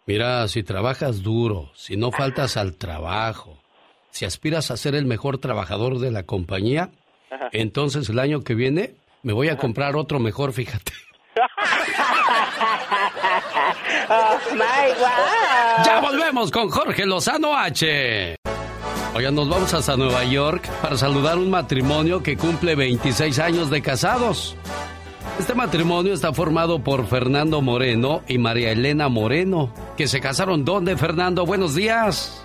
Mira, 0.04 0.46
si 0.48 0.62
trabajas 0.62 1.22
duro, 1.22 1.70
si 1.74 1.96
no 1.96 2.12
faltas 2.12 2.58
al 2.58 2.76
trabajo, 2.76 3.62
si 4.10 4.26
aspiras 4.26 4.70
a 4.70 4.76
ser 4.76 4.94
el 4.94 5.06
mejor 5.06 5.38
trabajador 5.38 6.00
de 6.00 6.10
la 6.10 6.24
compañía, 6.24 6.90
entonces 7.52 8.08
el 8.08 8.18
año 8.18 8.42
que 8.42 8.54
viene 8.54 8.94
me 9.22 9.32
voy 9.32 9.48
a 9.48 9.56
comprar 9.56 9.96
otro 9.96 10.18
mejor, 10.18 10.52
fíjate. 10.52 10.92
oh 14.08 14.38
my 14.52 14.88
God. 14.98 15.84
Ya 15.84 16.00
volvemos 16.00 16.50
con 16.50 16.70
Jorge 16.70 17.06
Lozano 17.06 17.56
H. 17.56 18.36
Oigan, 19.14 19.34
nos 19.34 19.48
vamos 19.48 19.72
hasta 19.74 19.96
Nueva 19.96 20.24
York 20.24 20.68
para 20.82 20.96
saludar 20.96 21.38
un 21.38 21.50
matrimonio 21.50 22.22
que 22.22 22.36
cumple 22.36 22.74
26 22.74 23.38
años 23.38 23.70
de 23.70 23.82
casados. 23.82 24.56
Este 25.38 25.54
matrimonio 25.54 26.12
está 26.12 26.32
formado 26.32 26.82
por 26.82 27.06
Fernando 27.06 27.60
Moreno 27.60 28.22
y 28.28 28.38
María 28.38 28.70
Elena 28.70 29.08
Moreno, 29.08 29.72
que 29.96 30.08
se 30.08 30.20
casaron 30.20 30.64
¿dónde, 30.64 30.96
Fernando? 30.96 31.46
Buenos 31.46 31.74
días. 31.74 32.44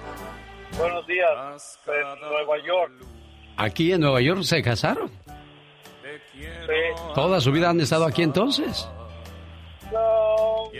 Buenos 0.77 1.05
días, 1.05 1.79
en 1.87 2.19
Nueva 2.21 2.57
York. 2.65 2.93
¿Aquí 3.57 3.91
en 3.91 4.01
Nueva 4.01 4.21
York 4.21 4.43
se 4.43 4.61
casaron? 4.61 5.09
Sí. 6.33 6.45
¿Toda 7.13 7.39
su 7.39 7.51
vida 7.51 7.69
han 7.69 7.79
estado 7.79 8.05
aquí 8.05 8.23
entonces? 8.23 8.87
No, 9.91 10.71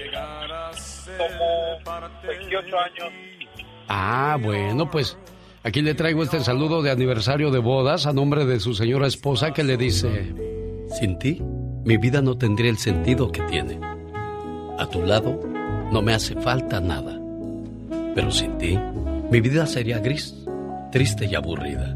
como 1.18 2.10
28 2.28 2.80
años. 2.80 3.14
Ah, 3.88 4.38
bueno, 4.42 4.90
pues 4.90 5.18
aquí 5.64 5.82
le 5.82 5.94
traigo 5.94 6.24
este 6.24 6.40
saludo 6.40 6.82
de 6.82 6.92
aniversario 6.92 7.52
de 7.52 7.60
bodas 7.60 8.06
a 8.06 8.14
nombre 8.14 8.46
de 8.46 8.60
su 8.60 8.74
señora 8.74 9.08
esposa 9.08 9.54
que 9.54 9.64
le 9.64 9.78
dice, 9.78 10.34
sin 11.00 11.20
ti, 11.20 11.42
mi 11.86 11.98
vida 11.98 12.22
no 12.22 12.38
tendría 12.38 12.72
el 12.72 12.78
sentido 12.78 13.32
que 13.32 13.42
tiene. 13.44 13.80
A 14.80 14.88
tu 14.88 15.04
lado, 15.04 15.40
no 15.92 16.02
me 16.02 16.14
hace 16.14 16.36
falta 16.36 16.80
nada. 16.80 17.20
Pero 18.16 18.32
sin 18.32 18.58
ti, 18.58 18.80
mi 19.30 19.42
vida 19.42 19.66
sería 19.66 20.00
gris, 20.00 20.36
triste 20.92 21.26
y 21.26 21.36
aburrida. 21.36 21.96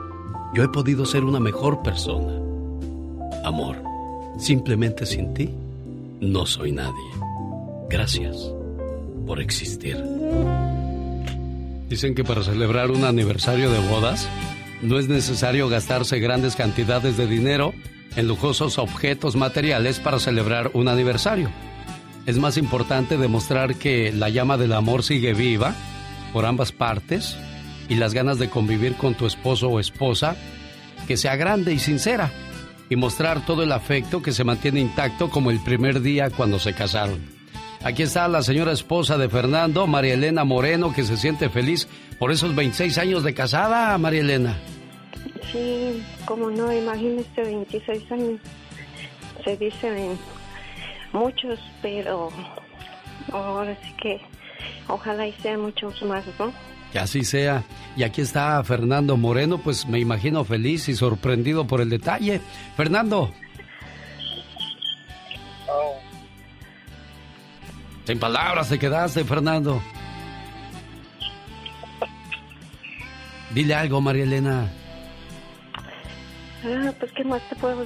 yo 0.53 0.63
he 0.63 0.69
podido 0.69 1.05
ser 1.05 1.23
una 1.23 1.39
mejor 1.39 1.81
persona. 1.81 2.33
Amor, 3.45 3.81
simplemente 4.37 5.05
sin 5.05 5.33
ti, 5.33 5.49
no 6.19 6.45
soy 6.45 6.71
nadie. 6.71 6.91
Gracias 7.89 8.51
por 9.25 9.39
existir. 9.39 9.97
Dicen 11.89 12.15
que 12.15 12.23
para 12.23 12.43
celebrar 12.43 12.91
un 12.91 13.03
aniversario 13.03 13.71
de 13.71 13.79
bodas, 13.87 14.27
no 14.81 14.97
es 14.97 15.07
necesario 15.07 15.69
gastarse 15.69 16.19
grandes 16.19 16.55
cantidades 16.55 17.17
de 17.17 17.27
dinero 17.27 17.73
en 18.15 18.27
lujosos 18.27 18.77
objetos 18.77 19.35
materiales 19.35 19.99
para 19.99 20.19
celebrar 20.19 20.71
un 20.73 20.87
aniversario. 20.87 21.49
Es 22.25 22.37
más 22.37 22.57
importante 22.57 23.17
demostrar 23.17 23.75
que 23.75 24.11
la 24.11 24.29
llama 24.29 24.57
del 24.57 24.73
amor 24.73 25.03
sigue 25.03 25.33
viva 25.33 25.73
por 26.33 26.45
ambas 26.45 26.71
partes 26.71 27.37
y 27.91 27.95
las 27.95 28.13
ganas 28.13 28.39
de 28.39 28.49
convivir 28.49 28.95
con 28.95 29.15
tu 29.15 29.25
esposo 29.25 29.67
o 29.67 29.77
esposa, 29.77 30.37
que 31.09 31.17
sea 31.17 31.35
grande 31.35 31.73
y 31.73 31.79
sincera, 31.79 32.31
y 32.89 32.95
mostrar 32.95 33.45
todo 33.45 33.63
el 33.63 33.71
afecto 33.73 34.21
que 34.21 34.31
se 34.31 34.45
mantiene 34.45 34.79
intacto 34.79 35.29
como 35.29 35.51
el 35.51 35.59
primer 35.59 35.99
día 35.99 36.29
cuando 36.29 36.57
se 36.57 36.73
casaron. 36.73 37.19
Aquí 37.83 38.03
está 38.03 38.29
la 38.29 38.43
señora 38.43 38.71
esposa 38.71 39.17
de 39.17 39.27
Fernando, 39.27 39.87
María 39.87 40.13
Elena 40.13 40.45
Moreno, 40.45 40.93
que 40.93 41.03
se 41.03 41.17
siente 41.17 41.49
feliz 41.49 41.89
por 42.17 42.31
esos 42.31 42.55
26 42.55 42.97
años 42.97 43.23
de 43.25 43.33
casada, 43.33 43.97
María 43.97 44.21
Elena. 44.21 44.57
Sí, 45.51 46.01
como 46.23 46.49
no, 46.49 46.71
imagínese 46.71 47.41
26 47.43 48.09
años. 48.09 48.39
Se 49.43 49.57
dicen 49.57 50.17
muchos, 51.11 51.59
pero 51.81 52.29
ahora 53.33 53.77
sí 53.83 53.93
que 54.01 54.21
ojalá 54.87 55.27
y 55.27 55.33
sean 55.41 55.59
muchos 55.59 56.01
más, 56.03 56.23
¿no? 56.39 56.53
Que 56.91 56.99
así 56.99 57.23
sea. 57.23 57.63
Y 57.95 58.03
aquí 58.03 58.21
está 58.21 58.63
Fernando 58.63 59.17
Moreno, 59.17 59.57
pues 59.59 59.85
me 59.85 59.99
imagino 59.99 60.43
feliz 60.43 60.89
y 60.89 60.95
sorprendido 60.95 61.65
por 61.65 61.81
el 61.81 61.89
detalle. 61.89 62.41
Fernando. 62.75 63.31
Sin 68.05 68.19
palabras 68.19 68.67
te 68.67 68.77
quedaste, 68.77 69.23
Fernando. 69.23 69.81
Dile 73.51 73.75
algo, 73.75 74.01
María 74.01 74.23
Elena. 74.23 74.69
Ah, 76.63 76.93
pues 76.99 77.11
qué 77.13 77.23
más 77.23 77.41
te 77.49 77.55
puedo 77.55 77.85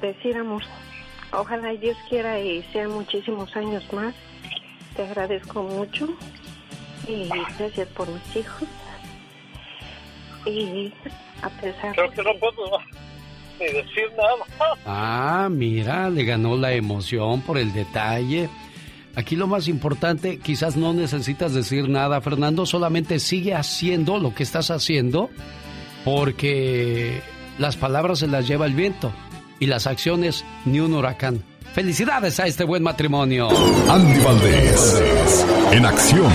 decir, 0.00 0.36
amor. 0.36 0.62
Ojalá 1.32 1.72
Dios 1.72 1.96
quiera 2.08 2.38
y 2.40 2.62
sean 2.72 2.90
muchísimos 2.90 3.54
años 3.56 3.84
más. 3.92 4.14
Te 4.96 5.02
agradezco 5.02 5.62
mucho 5.62 6.08
y 7.06 7.28
gracias 7.58 7.88
por 7.88 8.08
mis 8.08 8.36
hijos. 8.36 8.68
Y 10.46 10.92
a 11.42 11.48
pesar 11.50 11.94
Creo 11.94 12.10
que 12.10 12.22
no 12.22 12.30
puedo 12.38 12.78
ni 13.60 13.66
decir 13.66 14.08
nada. 14.16 14.76
Ah, 14.86 15.48
mira, 15.50 16.08
le 16.10 16.24
ganó 16.24 16.56
la 16.56 16.72
emoción 16.72 17.42
por 17.42 17.58
el 17.58 17.72
detalle. 17.72 18.48
Aquí 19.16 19.34
lo 19.34 19.48
más 19.48 19.66
importante, 19.66 20.38
quizás 20.38 20.76
no 20.76 20.92
necesitas 20.92 21.52
decir 21.52 21.88
nada, 21.88 22.20
Fernando, 22.20 22.66
solamente 22.66 23.18
sigue 23.18 23.54
haciendo 23.54 24.18
lo 24.18 24.32
que 24.34 24.44
estás 24.44 24.70
haciendo 24.70 25.28
porque 26.04 27.20
las 27.58 27.76
palabras 27.76 28.20
se 28.20 28.28
las 28.28 28.46
lleva 28.46 28.66
el 28.66 28.74
viento 28.74 29.12
y 29.58 29.66
las 29.66 29.86
acciones 29.86 30.44
ni 30.64 30.78
un 30.78 30.94
huracán. 30.94 31.42
Felicidades 31.74 32.38
a 32.40 32.46
este 32.46 32.64
buen 32.64 32.82
matrimonio. 32.82 33.48
Andy 33.90 34.20
Valdés, 34.20 35.44
en 35.72 35.84
acción. 35.84 36.32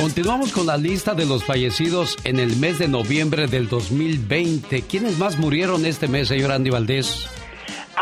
Continuamos 0.00 0.52
con 0.52 0.66
la 0.66 0.78
lista 0.78 1.12
de 1.12 1.26
los 1.26 1.44
fallecidos 1.44 2.16
en 2.24 2.38
el 2.38 2.56
mes 2.56 2.78
de 2.78 2.88
noviembre 2.88 3.46
del 3.48 3.68
2020. 3.68 4.80
¿Quiénes 4.80 5.18
más 5.18 5.38
murieron 5.38 5.84
este 5.84 6.08
mes, 6.08 6.28
señor 6.28 6.52
Andy 6.52 6.70
Valdés? 6.70 7.28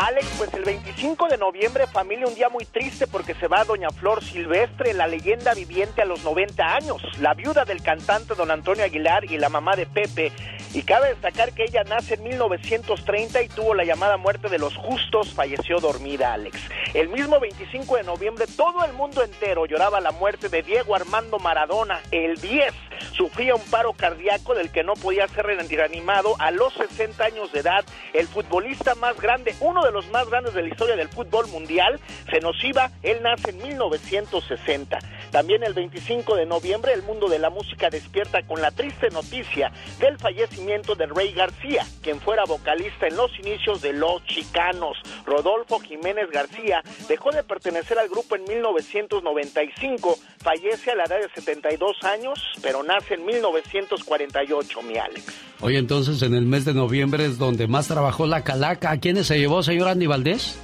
Alex, 0.01 0.27
pues 0.37 0.53
el 0.53 0.63
25 0.63 1.27
de 1.27 1.37
noviembre, 1.37 1.85
familia, 1.85 2.25
un 2.25 2.33
día 2.33 2.47
muy 2.47 2.63
triste 2.63 3.05
porque 3.05 3.33
se 3.33 3.47
va 3.47 3.65
Doña 3.65 3.89
Flor 3.89 4.23
Silvestre, 4.23 4.93
la 4.93 5.07
leyenda 5.07 5.53
viviente 5.53 6.01
a 6.01 6.05
los 6.05 6.23
90 6.23 6.63
años, 6.63 7.01
la 7.19 7.33
viuda 7.33 7.65
del 7.65 7.83
cantante 7.83 8.33
don 8.33 8.49
Antonio 8.49 8.85
Aguilar 8.85 9.25
y 9.25 9.37
la 9.37 9.49
mamá 9.49 9.75
de 9.75 9.85
Pepe. 9.85 10.31
Y 10.73 10.83
cabe 10.83 11.09
destacar 11.09 11.51
que 11.51 11.65
ella 11.65 11.83
nace 11.83 12.13
en 12.13 12.23
1930 12.23 13.41
y 13.41 13.49
tuvo 13.49 13.73
la 13.73 13.83
llamada 13.83 14.15
muerte 14.15 14.47
de 14.47 14.57
los 14.57 14.73
justos, 14.77 15.33
falleció 15.33 15.79
dormida, 15.79 16.31
Alex. 16.31 16.57
El 16.93 17.09
mismo 17.09 17.39
25 17.39 17.97
de 17.97 18.03
noviembre, 18.03 18.45
todo 18.55 18.85
el 18.85 18.93
mundo 18.93 19.21
entero 19.21 19.65
lloraba 19.65 19.99
la 19.99 20.11
muerte 20.11 20.47
de 20.47 20.61
Diego 20.61 20.95
Armando 20.95 21.39
Maradona. 21.39 21.99
El 22.11 22.39
10 22.39 22.73
sufría 23.13 23.55
un 23.55 23.63
paro 23.63 23.93
cardíaco 23.93 24.53
del 24.53 24.71
que 24.71 24.83
no 24.83 24.93
podía 24.93 25.27
ser 25.27 25.45
reanimado 25.45 26.35
a 26.39 26.51
los 26.51 26.73
60 26.73 27.23
años 27.23 27.51
de 27.51 27.59
edad. 27.59 27.83
El 28.13 28.27
futbolista 28.27 28.95
más 28.95 29.19
grande, 29.19 29.55
uno 29.59 29.83
de 29.83 29.88
los 29.91 30.09
más 30.09 30.29
grandes 30.29 30.53
de 30.53 30.61
la 30.61 30.69
historia 30.69 30.95
del 30.95 31.09
fútbol 31.09 31.47
mundial, 31.47 31.99
se 32.29 32.39
nos 32.39 32.63
iba, 32.63 32.91
él 33.03 33.21
nace 33.21 33.51
en 33.51 33.57
1960. 33.61 34.99
También 35.31 35.63
el 35.63 35.73
25 35.73 36.35
de 36.35 36.45
noviembre 36.45 36.93
el 36.93 37.03
mundo 37.03 37.27
de 37.27 37.39
la 37.39 37.49
música 37.49 37.89
despierta 37.89 38.43
con 38.43 38.61
la 38.61 38.71
triste 38.71 39.09
noticia 39.09 39.71
del 39.99 40.17
fallecimiento 40.17 40.95
de 40.95 41.05
Rey 41.05 41.33
García, 41.33 41.85
quien 42.01 42.19
fuera 42.19 42.45
vocalista 42.45 43.07
en 43.07 43.15
los 43.15 43.37
inicios 43.39 43.81
de 43.81 43.93
Los 43.93 44.23
Chicanos. 44.25 44.97
Rodolfo 45.25 45.79
Jiménez 45.79 46.29
García 46.31 46.81
dejó 47.07 47.31
de 47.31 47.43
pertenecer 47.43 47.99
al 47.99 48.09
grupo 48.09 48.35
en 48.35 48.43
1995, 48.45 50.17
fallece 50.41 50.91
a 50.91 50.95
la 50.95 51.03
edad 51.03 51.19
de 51.19 51.29
72 51.29 52.03
años, 52.03 52.39
pero 52.61 52.83
nace 52.83 53.15
en 53.15 53.25
1948, 53.25 54.81
mi 54.81 54.97
Alex. 54.97 55.48
Oye, 55.61 55.77
entonces 55.77 56.21
en 56.21 56.33
el 56.35 56.45
mes 56.45 56.65
de 56.65 56.73
noviembre 56.73 57.25
es 57.25 57.37
donde 57.37 57.67
más 57.67 57.87
trabajó 57.87 58.25
la 58.25 58.43
calaca. 58.43 58.91
¿A 58.91 58.97
quiénes 58.97 59.27
se 59.27 59.37
llevó, 59.37 59.61
señor 59.61 59.89
Andy 59.89 60.07
Valdés? 60.07 60.57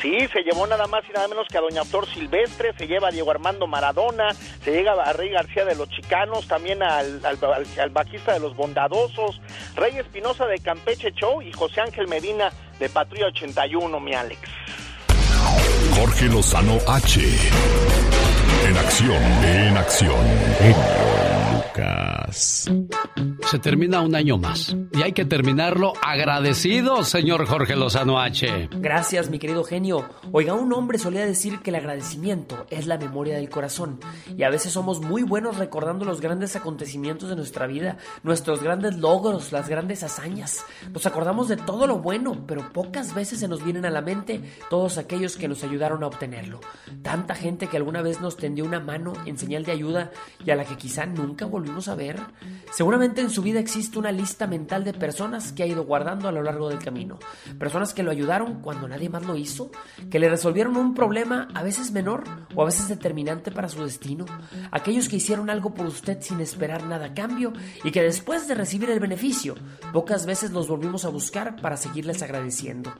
Sí, 0.00 0.14
se 0.30 0.42
llevó 0.42 0.66
nada 0.66 0.86
más 0.86 1.04
y 1.08 1.12
nada 1.12 1.26
menos 1.26 1.46
que 1.48 1.56
a 1.56 1.62
Doña 1.62 1.84
Flor 1.84 2.06
Silvestre, 2.06 2.74
se 2.76 2.86
lleva 2.86 3.08
a 3.08 3.10
Diego 3.10 3.30
Armando 3.30 3.66
Maradona, 3.66 4.28
se 4.62 4.70
llega 4.70 4.92
a 4.92 5.12
Rey 5.14 5.30
García 5.30 5.64
de 5.64 5.74
los 5.74 5.88
Chicanos, 5.88 6.46
también 6.46 6.82
al, 6.82 7.24
al, 7.24 7.38
al, 7.80 7.90
vaquista 7.90 8.34
de 8.34 8.40
los 8.40 8.54
Bondadosos, 8.54 9.40
Rey 9.74 9.96
Espinosa 9.96 10.46
de 10.46 10.58
Campeche 10.58 11.12
Show 11.12 11.40
y 11.40 11.50
José 11.50 11.80
Ángel 11.80 12.08
Medina 12.08 12.52
de 12.78 12.90
Patrulla 12.90 13.28
81, 13.28 13.98
mi 14.00 14.12
Alex. 14.12 14.40
Jorge 15.94 16.26
Lozano 16.26 16.78
H. 16.86 17.20
En 18.64 18.76
acción, 18.76 19.22
en 19.44 19.76
acción. 19.76 20.26
Lucas. 21.52 22.68
Se 23.50 23.58
termina 23.60 24.00
un 24.00 24.14
año 24.14 24.36
más 24.38 24.74
y 24.92 25.02
hay 25.02 25.12
que 25.12 25.24
terminarlo 25.24 25.92
agradecido, 26.02 27.04
señor 27.04 27.46
Jorge 27.46 27.76
Lozano 27.76 28.18
H. 28.18 28.68
Gracias, 28.72 29.30
mi 29.30 29.38
querido 29.38 29.62
genio. 29.62 30.08
Oiga, 30.32 30.54
un 30.54 30.72
hombre 30.72 30.98
solía 30.98 31.24
decir 31.24 31.60
que 31.60 31.70
el 31.70 31.76
agradecimiento 31.76 32.66
es 32.70 32.86
la 32.86 32.98
memoria 32.98 33.36
del 33.36 33.48
corazón 33.48 34.00
y 34.36 34.42
a 34.42 34.50
veces 34.50 34.72
somos 34.72 35.00
muy 35.00 35.22
buenos 35.22 35.58
recordando 35.58 36.04
los 36.04 36.20
grandes 36.20 36.56
acontecimientos 36.56 37.28
de 37.28 37.36
nuestra 37.36 37.66
vida, 37.66 37.98
nuestros 38.24 38.62
grandes 38.62 38.96
logros, 38.96 39.52
las 39.52 39.68
grandes 39.68 40.02
hazañas. 40.02 40.64
Nos 40.92 41.06
acordamos 41.06 41.48
de 41.48 41.56
todo 41.56 41.86
lo 41.86 41.98
bueno, 41.98 42.44
pero 42.46 42.72
pocas 42.72 43.14
veces 43.14 43.38
se 43.38 43.48
nos 43.48 43.64
vienen 43.64 43.86
a 43.86 43.90
la 43.90 44.02
mente 44.02 44.42
todos 44.68 44.98
aquellos 44.98 45.36
que 45.36 45.48
nos 45.48 45.62
ayudaron 45.62 46.02
a 46.02 46.08
obtenerlo. 46.08 46.60
Tanta 47.02 47.34
gente 47.34 47.68
que 47.68 47.76
alguna 47.76 48.02
vez 48.02 48.20
nos 48.20 48.36
tendió 48.46 48.64
una 48.64 48.78
mano 48.78 49.12
en 49.26 49.36
señal 49.36 49.64
de 49.64 49.72
ayuda 49.72 50.12
y 50.44 50.52
a 50.52 50.54
la 50.54 50.64
que 50.64 50.76
quizá 50.76 51.04
nunca 51.04 51.46
volvimos 51.46 51.88
a 51.88 51.96
ver. 51.96 52.20
Seguramente 52.70 53.20
en 53.20 53.28
su 53.28 53.42
vida 53.42 53.58
existe 53.58 53.98
una 53.98 54.12
lista 54.12 54.46
mental 54.46 54.84
de 54.84 54.92
personas 54.92 55.50
que 55.50 55.64
ha 55.64 55.66
ido 55.66 55.84
guardando 55.84 56.28
a 56.28 56.32
lo 56.32 56.44
largo 56.44 56.68
del 56.68 56.78
camino. 56.78 57.18
Personas 57.58 57.92
que 57.92 58.04
lo 58.04 58.12
ayudaron 58.12 58.60
cuando 58.62 58.86
nadie 58.86 59.08
más 59.08 59.26
lo 59.26 59.34
hizo, 59.34 59.72
que 60.12 60.20
le 60.20 60.28
resolvieron 60.28 60.76
un 60.76 60.94
problema 60.94 61.48
a 61.54 61.64
veces 61.64 61.90
menor 61.90 62.22
o 62.54 62.62
a 62.62 62.66
veces 62.66 62.86
determinante 62.86 63.50
para 63.50 63.68
su 63.68 63.82
destino. 63.82 64.26
Aquellos 64.70 65.08
que 65.08 65.16
hicieron 65.16 65.50
algo 65.50 65.74
por 65.74 65.86
usted 65.86 66.18
sin 66.20 66.40
esperar 66.40 66.84
nada 66.84 67.06
a 67.06 67.14
cambio 67.14 67.52
y 67.82 67.90
que 67.90 68.02
después 68.02 68.46
de 68.46 68.54
recibir 68.54 68.90
el 68.90 69.00
beneficio, 69.00 69.56
pocas 69.92 70.24
veces 70.24 70.52
los 70.52 70.68
volvimos 70.68 71.04
a 71.04 71.08
buscar 71.08 71.60
para 71.60 71.76
seguirles 71.76 72.22
agradeciendo. 72.22 72.92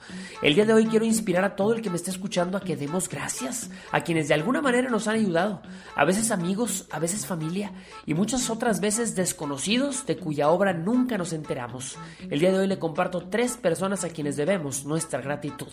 El 0.42 0.56
día 0.56 0.66
de 0.66 0.72
hoy 0.72 0.86
quiero 0.86 1.04
inspirar 1.04 1.44
a 1.44 1.54
todo 1.54 1.72
el 1.72 1.82
que 1.82 1.90
me 1.90 1.96
esté 1.96 2.10
escuchando 2.10 2.58
a 2.58 2.62
que 2.62 2.74
demos 2.74 3.08
gracias 3.08 3.70
a 3.92 4.00
quienes 4.00 4.26
de 4.26 4.34
alguna 4.34 4.60
manera 4.60 4.90
nos 4.90 5.06
han 5.06 5.14
ayudado, 5.14 5.35
a 5.36 6.04
veces 6.04 6.30
amigos, 6.30 6.86
a 6.90 6.98
veces 6.98 7.26
familia 7.26 7.72
y 8.06 8.14
muchas 8.14 8.48
otras 8.50 8.80
veces 8.80 9.14
desconocidos 9.14 10.06
de 10.06 10.16
cuya 10.16 10.48
obra 10.48 10.72
nunca 10.72 11.18
nos 11.18 11.32
enteramos. 11.32 11.96
El 12.30 12.40
día 12.40 12.52
de 12.52 12.58
hoy 12.58 12.66
le 12.66 12.78
comparto 12.78 13.28
tres 13.28 13.56
personas 13.56 14.04
a 14.04 14.08
quienes 14.08 14.36
debemos 14.36 14.84
nuestra 14.84 15.20
gratitud. 15.20 15.68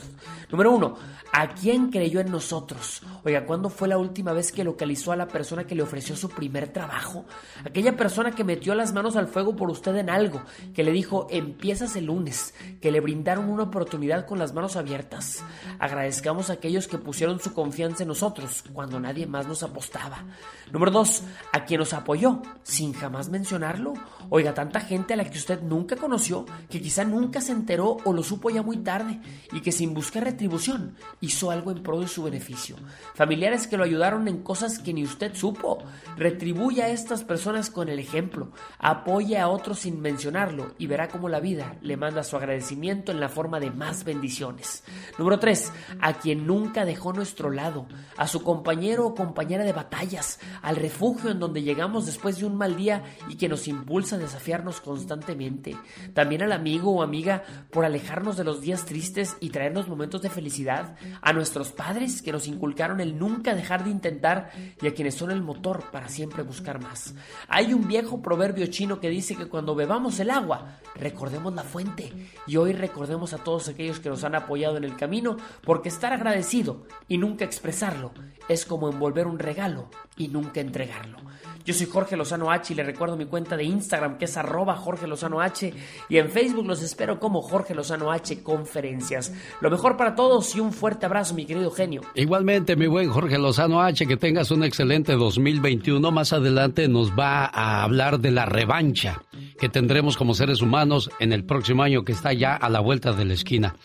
Número 0.50 0.72
uno, 0.72 0.96
¿a 1.32 1.50
quién 1.50 1.90
creyó 1.90 2.20
en 2.20 2.32
nosotros? 2.32 3.02
Oiga, 3.24 3.46
¿cuándo 3.46 3.70
fue 3.70 3.88
la 3.88 3.98
última 3.98 4.34
vez 4.34 4.52
que 4.52 4.64
localizó 4.64 5.12
a 5.12 5.16
la 5.16 5.28
persona 5.28 5.66
que 5.66 5.76
le 5.76 5.84
ofreció 5.84 6.16
su 6.16 6.30
primer 6.30 6.70
trabajo? 6.70 7.26
Aquella 7.66 7.96
persona 7.96 8.32
que 8.32 8.44
metió 8.44 8.76
las 8.76 8.94
manos 8.94 9.16
al 9.16 9.28
fuego 9.28 9.56
por 9.56 9.70
usted 9.70 9.96
en 9.96 10.10
algo, 10.10 10.42
que 10.74 10.84
le 10.84 10.92
dijo, 10.92 11.28
empiezas 11.30 11.96
el 11.96 12.06
lunes, 12.06 12.54
que 12.82 12.92
le 12.92 13.00
brindaron 13.00 13.50
una 13.50 13.64
oportunidad 13.64 14.26
con 14.26 14.40
las 14.40 14.54
manos 14.54 14.76
abiertas. 14.76 15.44
Agradezcamos 15.80 16.50
a 16.50 16.54
aquellos 16.54 16.88
que 16.88 16.98
pusieron 16.98 17.40
su 17.40 17.54
confianza 17.54 18.04
en 18.04 18.10
nosotros 18.10 18.64
cuando 18.74 19.00
nadie 19.00 19.28
más 19.28 19.48
nos 19.48 19.53
apostaba. 19.62 20.24
Número 20.72 20.92
dos, 20.92 21.22
a 21.52 21.66
quien 21.66 21.80
nos 21.80 21.94
apoyó 21.94 22.42
sin 22.64 22.94
jamás 22.94 23.30
mencionarlo. 23.30 23.94
Oiga, 24.30 24.56
tanta 24.56 24.80
gente 24.80 25.14
a 25.14 25.18
la 25.18 25.26
que 25.26 25.38
usted 25.38 25.62
nunca 25.62 25.96
conoció, 25.98 26.46
que 26.68 26.82
quizá 26.82 27.04
nunca 27.04 27.42
se 27.42 27.52
enteró 27.52 27.98
o 28.06 28.14
lo 28.14 28.24
supo 28.24 28.50
ya 28.50 28.64
muy 28.64 28.78
tarde 28.78 29.20
y 29.52 29.62
que 29.62 29.72
sin 29.72 29.94
buscar 29.94 30.24
retribución 30.24 30.96
hizo 31.22 31.52
algo 31.52 31.70
en 31.70 31.84
pro 31.84 32.00
de 32.00 32.08
su 32.08 32.24
beneficio. 32.24 32.76
Familiares 33.14 33.68
que 33.68 33.78
lo 33.78 33.84
ayudaron 33.84 34.28
en 34.28 34.42
cosas 34.42 34.80
que 34.80 34.94
ni 34.94 35.04
usted 35.04 35.36
supo. 35.36 35.84
Retribuya 36.18 36.86
a 36.86 36.90
estas 36.90 37.24
personas 37.24 37.70
con 37.70 37.90
el 37.90 38.00
ejemplo. 38.00 38.50
Apoye 38.80 39.38
a 39.38 39.50
otros 39.50 39.80
sin 39.80 40.02
mencionarlo 40.02 40.74
y 40.80 40.88
verá 40.88 41.10
cómo 41.10 41.30
la 41.30 41.40
vida 41.40 41.76
le 41.82 41.98
manda 41.98 42.24
su 42.24 42.36
agradecimiento 42.38 43.12
en 43.12 43.20
la 43.20 43.30
forma 43.30 43.60
de 43.60 43.70
más 43.70 44.06
bendiciones. 44.06 44.84
Número 45.20 45.38
3. 45.38 45.72
A 46.02 46.14
quien 46.14 46.48
nunca 46.48 46.86
dejó 46.86 47.14
nuestro 47.14 47.52
lado. 47.52 47.86
A 48.18 48.28
su 48.28 48.42
compañero 48.42 49.06
o 49.06 49.14
compañera 49.14 49.43
de 49.44 49.74
batallas. 49.74 50.40
Al 50.62 50.78
refugio 50.78 51.30
en 51.30 51.40
donde 51.40 51.62
llegamos 51.62 52.06
después 52.06 52.40
de 52.40 52.46
un 52.46 52.56
mal 52.56 52.76
día 52.76 53.04
y 53.28 53.36
que 53.36 53.50
nos 53.50 53.68
impulsa 53.68 54.16
a 54.16 54.20
desafiarnos 54.20 54.80
constantemente. 54.82 55.76
También 56.14 56.44
al 56.44 56.54
amigo 56.54 56.92
o 56.92 57.04
amiga 57.04 57.44
por 57.70 57.86
alejarnos 57.86 58.38
de 58.38 58.44
los 58.44 58.62
días 58.62 58.86
tristes 58.86 59.36
y 59.42 59.50
traernos 59.50 59.88
momentos 59.88 60.22
de 60.22 60.30
felicidad. 60.30 60.96
A 61.22 61.34
nuestros 61.34 61.72
padres 61.72 62.22
que 62.22 62.32
nos 62.32 62.48
inculcaron 62.48 63.02
el 63.02 63.20
nunca 63.20 63.54
dejar 63.54 63.84
de 63.84 63.92
intentar 63.92 64.52
y 64.82 64.88
a 64.88 64.94
quienes 64.94 65.16
son 65.16 65.32
el 65.32 65.42
motor 65.42 65.92
para 65.92 66.08
siempre 66.08 66.44
buscar 66.44 66.82
más. 66.82 67.14
Hay 67.48 67.74
un 67.74 67.88
viejo 67.88 68.22
proverbio 68.22 68.68
chino 68.68 69.00
que 69.00 69.10
dice 69.10 69.36
que 69.36 69.48
cuando 69.48 69.76
bebamos 69.76 70.20
el 70.20 70.30
agua, 70.30 70.80
recordemos 70.96 71.54
la 71.54 71.64
fuente. 71.64 72.14
Y 72.48 72.56
hoy 72.56 72.74
recordemos 72.74 73.34
a 73.34 73.38
todos 73.40 73.68
aquellos 73.68 74.00
que 74.00 74.10
nos 74.10 74.24
han 74.24 74.36
apoyado 74.36 74.78
en 74.78 74.86
el 74.86 74.96
camino 74.96 75.38
porque 75.64 75.90
estar 75.90 76.14
agradecido 76.14 76.86
y 77.08 77.18
nunca 77.18 77.44
expresarlo 77.44 78.14
es 78.50 78.66
como 78.66 78.90
envolver 78.90 79.28
un 79.28 79.40
regalo 79.40 79.88
y 80.18 80.28
nunca 80.28 80.62
entregarlo. 80.62 81.18
Yo 81.66 81.74
soy 81.74 81.88
Jorge 81.88 82.18
Lozano 82.18 82.52
H 82.52 82.74
y 82.74 82.76
le 82.76 82.84
recuerdo 82.84 83.16
mi 83.16 83.26
cuenta 83.26 83.56
de 83.56 83.64
Instagram 83.64 84.18
que 84.18 84.26
es 84.26 84.36
arroba 84.36 84.76
Jorge 84.76 85.08
Lozano 85.08 85.40
H 85.40 85.74
y 86.10 86.18
en 86.18 86.30
Facebook 86.30 86.66
los 86.66 86.84
espero 86.84 87.22
como 87.22 87.42
Jorge 87.42 87.74
Lozano 87.74 88.12
H 88.12 88.44
Conferencias. 88.44 89.34
Lo 89.62 89.72
mejor 89.72 89.96
para 89.96 90.14
todos 90.14 90.54
y 90.56 90.60
un 90.60 90.74
fuerte 90.74 91.06
abrazo 91.06 91.34
mi 91.34 91.46
querido 91.46 91.72
genio. 91.72 92.02
Igualmente 92.16 92.76
mi 92.76 92.88
buen 92.88 93.10
Jorge 93.10 93.38
Lozano 93.38 93.82
H, 93.82 94.06
que 94.06 94.18
tengas 94.18 94.52
un 94.52 94.66
excelente 94.66 95.14
2021. 95.14 96.12
Más 96.12 96.34
adelante 96.34 96.90
nos 96.90 97.12
va 97.12 97.46
a 97.46 97.84
hablar 97.84 98.20
de 98.20 98.32
la 98.32 98.46
revancha 98.46 99.22
que 99.58 99.70
tendremos 99.70 100.18
como 100.18 100.34
seres 100.34 100.62
humanos 100.62 101.10
en 101.20 101.32
el 101.32 101.46
próximo 101.46 101.84
año 101.84 102.04
que 102.04 102.12
está 102.12 102.34
ya 102.34 102.56
a 102.56 102.70
la 102.70 102.82
vuelta 102.82 103.14
de 103.14 103.24
la 103.24 103.34
esquina. 103.34 103.76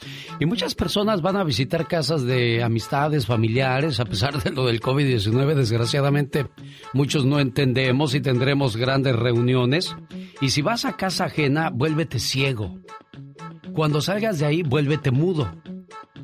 Y 0.40 0.46
muchas 0.46 0.74
personas 0.74 1.22
van 1.22 1.36
a 1.36 1.44
visitar 1.44 1.86
casas 1.86 2.24
de 2.24 2.64
amistades, 2.64 3.26
familiares, 3.26 4.00
a 4.00 4.04
pesar 4.04 4.42
de 4.42 4.50
lo 4.50 4.66
del 4.66 4.80
COVID-19, 4.80 5.54
desgraciadamente 5.54 6.46
muchos 6.92 7.24
no 7.24 7.38
y 8.14 8.20
tendremos 8.20 8.76
grandes 8.76 9.16
reuniones. 9.16 9.96
Y 10.40 10.50
si 10.50 10.62
vas 10.62 10.84
a 10.84 10.96
casa 10.96 11.26
ajena, 11.26 11.70
vuélvete 11.70 12.18
ciego. 12.18 12.78
Cuando 13.72 14.00
salgas 14.00 14.38
de 14.38 14.46
ahí, 14.46 14.62
vuélvete 14.62 15.10
mudo. 15.10 15.50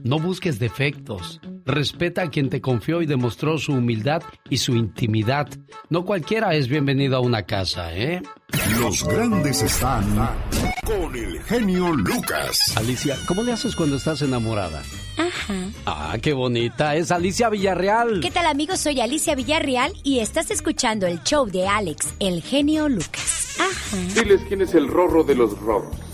No 0.05 0.19
busques 0.19 0.59
defectos. 0.59 1.41
Respeta 1.65 2.25
a 2.25 2.31
quien 2.31 2.51
te 2.51 2.61
confió 2.61 3.01
y 3.01 3.07
demostró 3.07 3.57
su 3.57 3.73
humildad 3.73 4.23
y 4.51 4.59
su 4.59 4.77
intimidad. 4.77 5.49
No 5.89 6.05
cualquiera 6.05 6.55
es 6.55 6.69
bienvenido 6.69 7.17
a 7.17 7.21
una 7.21 7.45
casa, 7.45 7.95
¿eh? 7.95 8.21
Los 8.79 9.03
grandes 9.03 9.63
están 9.63 10.05
con 10.85 11.17
el 11.17 11.43
genio 11.45 11.95
Lucas. 11.95 12.77
Alicia, 12.77 13.17
¿cómo 13.27 13.43
le 13.43 13.53
haces 13.53 13.75
cuando 13.75 13.97
estás 13.97 14.21
enamorada? 14.21 14.83
Ajá. 15.17 15.55
Ah, 15.87 16.19
qué 16.21 16.35
bonita. 16.35 16.97
Es 16.97 17.11
Alicia 17.11 17.49
Villarreal. 17.49 18.21
¿Qué 18.21 18.31
tal 18.31 18.45
amigos? 18.45 18.81
Soy 18.81 19.01
Alicia 19.01 19.35
Villarreal 19.35 19.95
y 20.03 20.19
estás 20.19 20.51
escuchando 20.51 21.07
el 21.07 21.23
show 21.23 21.47
de 21.47 21.67
Alex, 21.67 22.13
el 22.19 22.43
genio 22.43 22.91
Lucas. 22.91 23.57
Ajá. 23.59 23.97
Diles 24.15 24.43
quién 24.49 24.61
es 24.61 24.75
el 24.75 24.87
rorro 24.87 25.25
de 25.25 25.35
los 25.35 25.59
rorros. 25.61 25.97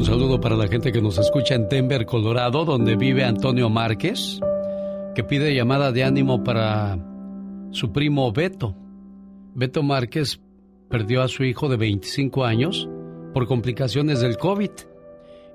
Un 0.00 0.06
saludo 0.06 0.40
para 0.40 0.56
la 0.56 0.66
gente 0.66 0.92
que 0.92 1.02
nos 1.02 1.18
escucha 1.18 1.54
en 1.54 1.68
Denver, 1.68 2.06
Colorado, 2.06 2.64
donde 2.64 2.96
vive 2.96 3.22
Antonio 3.22 3.68
Márquez, 3.68 4.40
que 5.14 5.22
pide 5.22 5.54
llamada 5.54 5.92
de 5.92 6.04
ánimo 6.04 6.42
para 6.42 6.96
su 7.70 7.92
primo 7.92 8.32
Beto. 8.32 8.74
Beto 9.54 9.82
Márquez 9.82 10.40
perdió 10.88 11.20
a 11.20 11.28
su 11.28 11.44
hijo 11.44 11.68
de 11.68 11.76
25 11.76 12.46
años 12.46 12.88
por 13.34 13.46
complicaciones 13.46 14.22
del 14.22 14.38
COVID. 14.38 14.70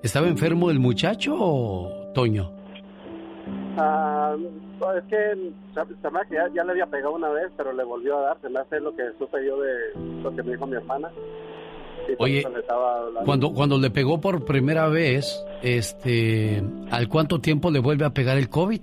¿Estaba 0.04 0.28
enfermo 0.28 0.70
el 0.70 0.78
muchacho 0.78 1.36
o 1.40 2.12
Toño? 2.14 2.52
Ah, 3.80 4.36
es 4.96 5.04
que 5.06 5.16
que 6.30 6.36
ya, 6.36 6.48
ya, 6.54 6.64
le 6.64 6.72
había 6.72 6.86
pegado 6.86 7.16
una 7.16 7.30
vez, 7.30 7.52
pero 7.58 7.74
le 7.74 7.84
volvió 7.84 8.20
a 8.20 8.22
dar. 8.22 8.38
Se 8.42 8.50
me 8.50 8.60
hace 8.60 8.80
lo 8.80 8.96
que 8.96 9.12
supe 9.18 9.44
yo 9.44 9.60
de 9.60 10.22
lo 10.22 10.36
que 10.36 10.44
me 10.44 10.52
dijo 10.52 10.68
mi 10.68 10.76
hermana. 10.76 11.10
Oye, 12.20 12.46
cuando, 13.26 13.54
cuando 13.54 13.78
le 13.78 13.90
pegó 13.90 14.22
por 14.22 14.46
primera 14.46 14.88
vez, 14.88 15.44
este, 15.62 16.62
¿al 16.92 17.08
cuánto 17.10 17.40
tiempo 17.40 17.72
le 17.72 17.80
vuelve 17.80 18.06
a 18.06 18.12
pegar 18.12 18.38
el 18.38 18.50
COVID? 18.50 18.82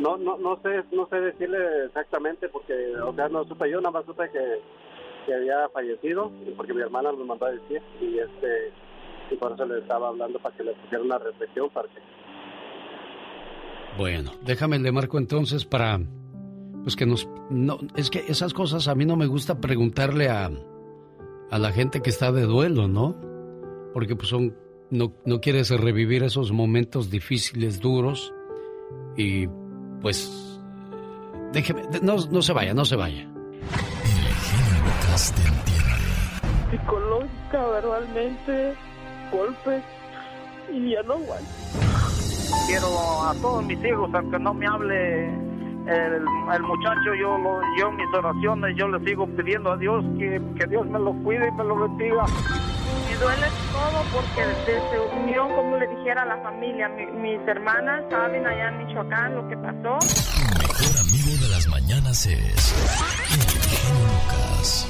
No, 0.00 0.16
no, 0.16 0.38
no 0.38 0.60
sé, 0.62 0.84
no 0.92 1.08
sé 1.08 1.20
decirle 1.20 1.58
exactamente 1.86 2.48
porque, 2.48 2.74
o 3.02 3.12
sea, 3.14 3.28
no 3.28 3.44
supe 3.44 3.70
yo, 3.70 3.80
nada 3.80 3.90
más 3.90 4.06
supe 4.06 4.30
que, 4.30 4.60
que 5.26 5.34
había 5.34 5.68
fallecido, 5.70 6.30
porque 6.56 6.72
mi 6.72 6.82
hermana 6.82 7.12
me 7.12 7.24
mandó 7.24 7.46
a 7.46 7.50
decir 7.50 7.82
y 8.00 8.18
este, 8.18 8.72
y 9.30 9.36
por 9.36 9.52
eso 9.52 9.64
le 9.66 9.78
estaba 9.78 10.08
hablando 10.08 10.38
para 10.38 10.56
que 10.56 10.64
le 10.64 10.72
pusiera 10.74 11.02
una 11.02 11.18
reflexión 11.18 11.68
para 11.70 11.88
que 11.88 12.00
bueno, 13.96 14.30
déjame 14.42 14.78
le 14.78 14.92
marco 14.92 15.18
entonces 15.18 15.64
para 15.64 15.98
pues 16.84 16.94
que 16.94 17.06
nos 17.06 17.28
no 17.50 17.78
es 17.96 18.10
que 18.10 18.20
esas 18.28 18.54
cosas 18.54 18.86
a 18.88 18.94
mí 18.94 19.04
no 19.04 19.16
me 19.16 19.26
gusta 19.26 19.60
preguntarle 19.60 20.28
a 20.28 20.50
a 21.50 21.58
la 21.58 21.72
gente 21.72 22.00
que 22.00 22.10
está 22.10 22.32
de 22.32 22.42
duelo, 22.42 22.88
¿no? 22.88 23.16
Porque 23.92 24.16
pues 24.16 24.28
son 24.28 24.56
no 24.90 25.12
no 25.24 25.40
quieres 25.40 25.70
revivir 25.70 26.22
esos 26.22 26.52
momentos 26.52 27.10
difíciles, 27.10 27.80
duros 27.80 28.32
y 29.16 29.46
pues 30.00 30.60
déjeme 31.52 31.82
no, 32.02 32.16
no 32.30 32.42
se 32.42 32.52
vaya, 32.52 32.74
no 32.74 32.84
se 32.84 32.96
vaya. 32.96 33.28
Psicológica, 36.70 37.66
verbalmente, 37.66 38.74
golpes 39.32 39.82
y 40.72 40.90
ya 40.92 41.02
no 41.02 41.14
aguanto 41.14 41.48
quiero 42.66 43.24
a 43.24 43.34
todos 43.40 43.64
mis 43.64 43.82
hijos, 43.84 44.10
aunque 44.12 44.38
no 44.38 44.54
me 44.54 44.66
hable 44.66 45.47
el, 45.88 46.22
el 46.54 46.62
muchacho, 46.62 47.14
yo, 47.18 47.38
lo, 47.38 47.60
yo 47.78 47.90
mis 47.92 48.06
oraciones, 48.14 48.76
yo 48.76 48.88
le 48.88 49.04
sigo 49.04 49.26
pidiendo 49.26 49.72
a 49.72 49.76
Dios 49.76 50.04
que, 50.18 50.40
que 50.58 50.66
Dios 50.66 50.86
me 50.86 50.98
lo 50.98 51.12
cuide 51.24 51.48
y 51.48 51.52
me 51.52 51.64
lo 51.64 51.76
bendiga. 51.76 52.24
Me 52.24 53.16
duele 53.16 53.46
todo 53.72 54.04
porque 54.12 54.46
desde 54.66 55.00
unión, 55.20 55.48
como 55.54 55.76
le 55.76 55.86
dijera 55.88 56.22
a 56.22 56.26
la 56.26 56.36
familia, 56.42 56.88
mis 56.88 57.40
hermanas 57.48 58.04
saben 58.10 58.46
allá 58.46 58.68
en 58.68 58.86
Michoacán 58.86 59.34
lo 59.34 59.48
que 59.48 59.56
pasó. 59.56 59.98
El 60.36 60.58
mejor 60.58 61.00
amigo 61.00 61.30
de 61.42 61.48
las 61.48 61.66
mañanas 61.68 62.26
es 62.26 62.74
el 63.32 63.40
Lucas. 64.04 64.88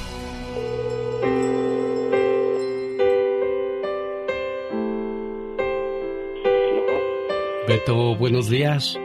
Beto, 7.67 8.15
buenos 8.15 8.49
días. 8.49 8.99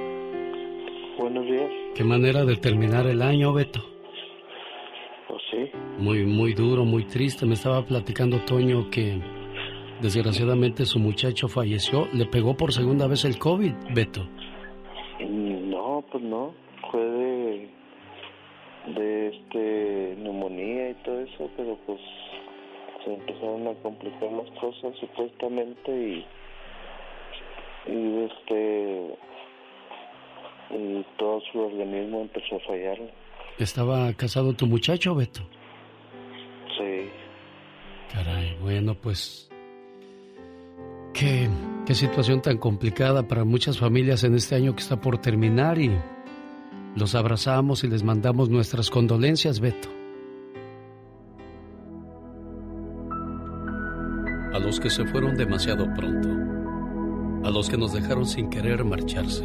¿Qué 1.95 2.03
manera 2.03 2.45
de 2.45 2.57
terminar 2.57 3.07
el 3.07 3.23
año, 3.23 3.53
Beto? 3.53 3.81
Pues 5.29 5.43
sí. 5.51 5.71
Muy, 5.99 6.27
muy 6.27 6.53
duro, 6.53 6.85
muy 6.85 7.05
triste. 7.05 7.47
Me 7.47 7.55
estaba 7.55 7.83
platicando 7.83 8.41
Toño 8.41 8.91
que 8.91 9.21
desgraciadamente 10.03 10.87
su 10.87 10.99
muchacho 10.99 11.47
falleció. 11.47 12.09
¿Le 12.13 12.27
pegó 12.27 12.57
por 12.57 12.73
segunda 12.73 13.07
vez 13.07 13.25
el 13.25 13.39
COVID, 13.39 13.73
Beto? 13.95 14.29
No, 15.21 16.05
pues 16.11 16.25
no. 16.25 16.53
Fue 16.91 17.01
de, 17.01 17.69
de 18.97 19.29
este 19.29 20.17
neumonía 20.21 20.91
y 20.91 20.95
todo 21.05 21.21
eso, 21.21 21.49
pero 21.57 21.79
pues 21.87 22.01
se 23.05 23.15
empezaron 23.15 23.69
a 23.69 23.75
complicar 23.83 24.33
las 24.33 24.51
cosas 24.59 24.97
supuestamente 24.99 25.93
y 25.93 26.27
y 27.87 28.25
este 28.25 29.15
y 30.75 31.05
todo 31.19 31.41
su 31.53 31.59
organismo 31.59 32.23
empezó 32.23 32.57
a 32.57 32.61
fallar. 32.61 32.99
¿Estaba 33.59 34.13
casado 34.15 34.53
tu 34.55 34.67
muchacho, 34.67 35.15
Beto? 35.15 35.41
Sí. 36.77 37.09
Caray, 38.13 38.57
bueno, 38.61 38.95
pues 38.95 39.49
qué, 41.13 41.49
qué 41.87 41.95
situación 41.95 42.43
tan 42.43 42.59
complicada 42.59 43.27
para 43.27 43.45
muchas 43.45 43.79
familias 43.79 44.25
en 44.25 44.35
este 44.35 44.57
año 44.57 44.75
que 44.75 44.83
está 44.83 45.01
por 45.01 45.19
terminar 45.19 45.79
y 45.79 45.91
los 46.97 47.15
abrazamos 47.15 47.85
y 47.85 47.89
les 47.89 48.03
mandamos 48.03 48.49
nuestras 48.49 48.91
condolencias, 48.91 49.61
Beto. 49.61 49.89
A 54.53 54.59
los 54.59 54.79
que 54.79 54.91
se 54.91 55.05
fueron 55.07 55.37
demasiado 55.37 55.87
pronto 55.97 56.55
a 57.45 57.51
los 57.51 57.69
que 57.69 57.77
nos 57.77 57.93
dejaron 57.93 58.25
sin 58.27 58.49
querer 58.49 58.85
marcharse, 58.85 59.45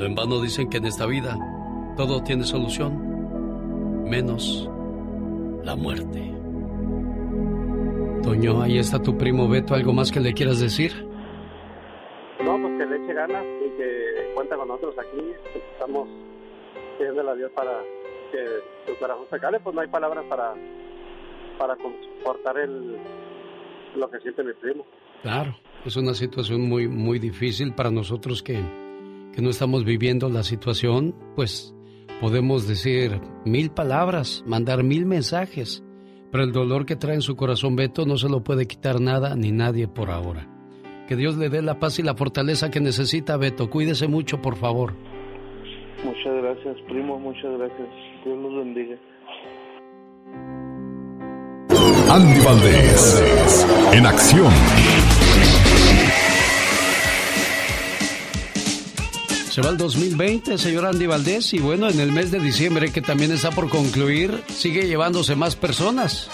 No 0.00 0.06
en 0.06 0.14
vano 0.14 0.40
dicen 0.40 0.70
que 0.70 0.78
en 0.78 0.86
esta 0.86 1.04
vida 1.04 1.36
todo 1.94 2.22
tiene 2.22 2.44
solución, 2.44 4.08
menos 4.08 4.66
la 5.62 5.76
muerte. 5.76 6.32
Toño, 8.22 8.62
ahí 8.62 8.78
está 8.78 9.02
tu 9.02 9.18
primo 9.18 9.46
Beto. 9.46 9.74
¿Algo 9.74 9.92
más 9.92 10.10
que 10.10 10.20
le 10.20 10.32
quieras 10.32 10.58
decir? 10.58 10.90
No, 12.42 12.58
pues 12.62 12.78
que 12.78 12.86
le 12.86 13.04
eche 13.04 13.12
ganas 13.12 13.44
y 13.44 13.76
que 13.76 14.32
cuenta 14.34 14.56
con 14.56 14.68
nosotros 14.68 14.94
aquí. 14.98 15.20
Estamos 15.74 16.08
pidiéndole 16.96 17.30
a 17.32 17.34
Dios 17.34 17.50
para 17.54 17.82
que 18.32 18.46
su 18.90 18.98
corazón 18.98 19.26
se 19.30 19.38
cale. 19.38 19.60
Pues 19.60 19.74
no 19.74 19.82
hay 19.82 19.88
palabras 19.88 20.24
para, 20.30 20.54
para 21.58 21.76
comportar 21.76 22.56
el, 22.56 22.96
lo 23.96 24.10
que 24.10 24.18
siente 24.20 24.42
mi 24.44 24.54
primo. 24.54 24.86
Claro, 25.20 25.54
es 25.84 25.94
una 25.96 26.14
situación 26.14 26.62
muy, 26.62 26.88
muy 26.88 27.18
difícil 27.18 27.74
para 27.74 27.90
nosotros 27.90 28.42
que, 28.42 28.64
que 29.40 29.44
no 29.44 29.50
estamos 29.50 29.86
viviendo 29.86 30.28
la 30.28 30.42
situación, 30.42 31.14
pues 31.34 31.74
podemos 32.20 32.68
decir 32.68 33.22
mil 33.46 33.70
palabras, 33.70 34.44
mandar 34.46 34.82
mil 34.82 35.06
mensajes, 35.06 35.82
pero 36.30 36.44
el 36.44 36.52
dolor 36.52 36.84
que 36.84 36.94
trae 36.94 37.14
en 37.14 37.22
su 37.22 37.36
corazón 37.36 37.74
Beto 37.74 38.04
no 38.04 38.18
se 38.18 38.28
lo 38.28 38.44
puede 38.44 38.66
quitar 38.66 39.00
nada 39.00 39.34
ni 39.36 39.50
nadie 39.50 39.88
por 39.88 40.10
ahora. 40.10 40.46
Que 41.08 41.16
Dios 41.16 41.38
le 41.38 41.48
dé 41.48 41.62
la 41.62 41.78
paz 41.78 41.98
y 41.98 42.02
la 42.02 42.14
fortaleza 42.14 42.70
que 42.70 42.80
necesita 42.80 43.38
Beto. 43.38 43.70
Cuídese 43.70 44.08
mucho, 44.08 44.42
por 44.42 44.56
favor. 44.56 44.92
Muchas 46.04 46.34
gracias, 46.42 46.76
primo, 46.86 47.18
muchas 47.18 47.50
gracias. 47.56 47.88
Dios 48.22 48.38
los 48.42 48.56
bendiga. 48.56 48.96
Andy 52.10 52.44
Valdés, 52.44 53.66
en 53.94 54.04
acción. 54.04 54.52
Se 59.50 59.62
va 59.62 59.70
el 59.70 59.76
2020, 59.78 60.58
señor 60.58 60.86
Andy 60.86 61.06
Valdés, 61.06 61.52
y 61.54 61.58
bueno, 61.58 61.90
en 61.90 61.98
el 61.98 62.12
mes 62.12 62.30
de 62.30 62.38
diciembre, 62.38 62.92
que 62.92 63.02
también 63.02 63.32
está 63.32 63.50
por 63.50 63.68
concluir, 63.68 64.44
sigue 64.48 64.86
llevándose 64.86 65.34
más 65.34 65.56
personas. 65.56 66.28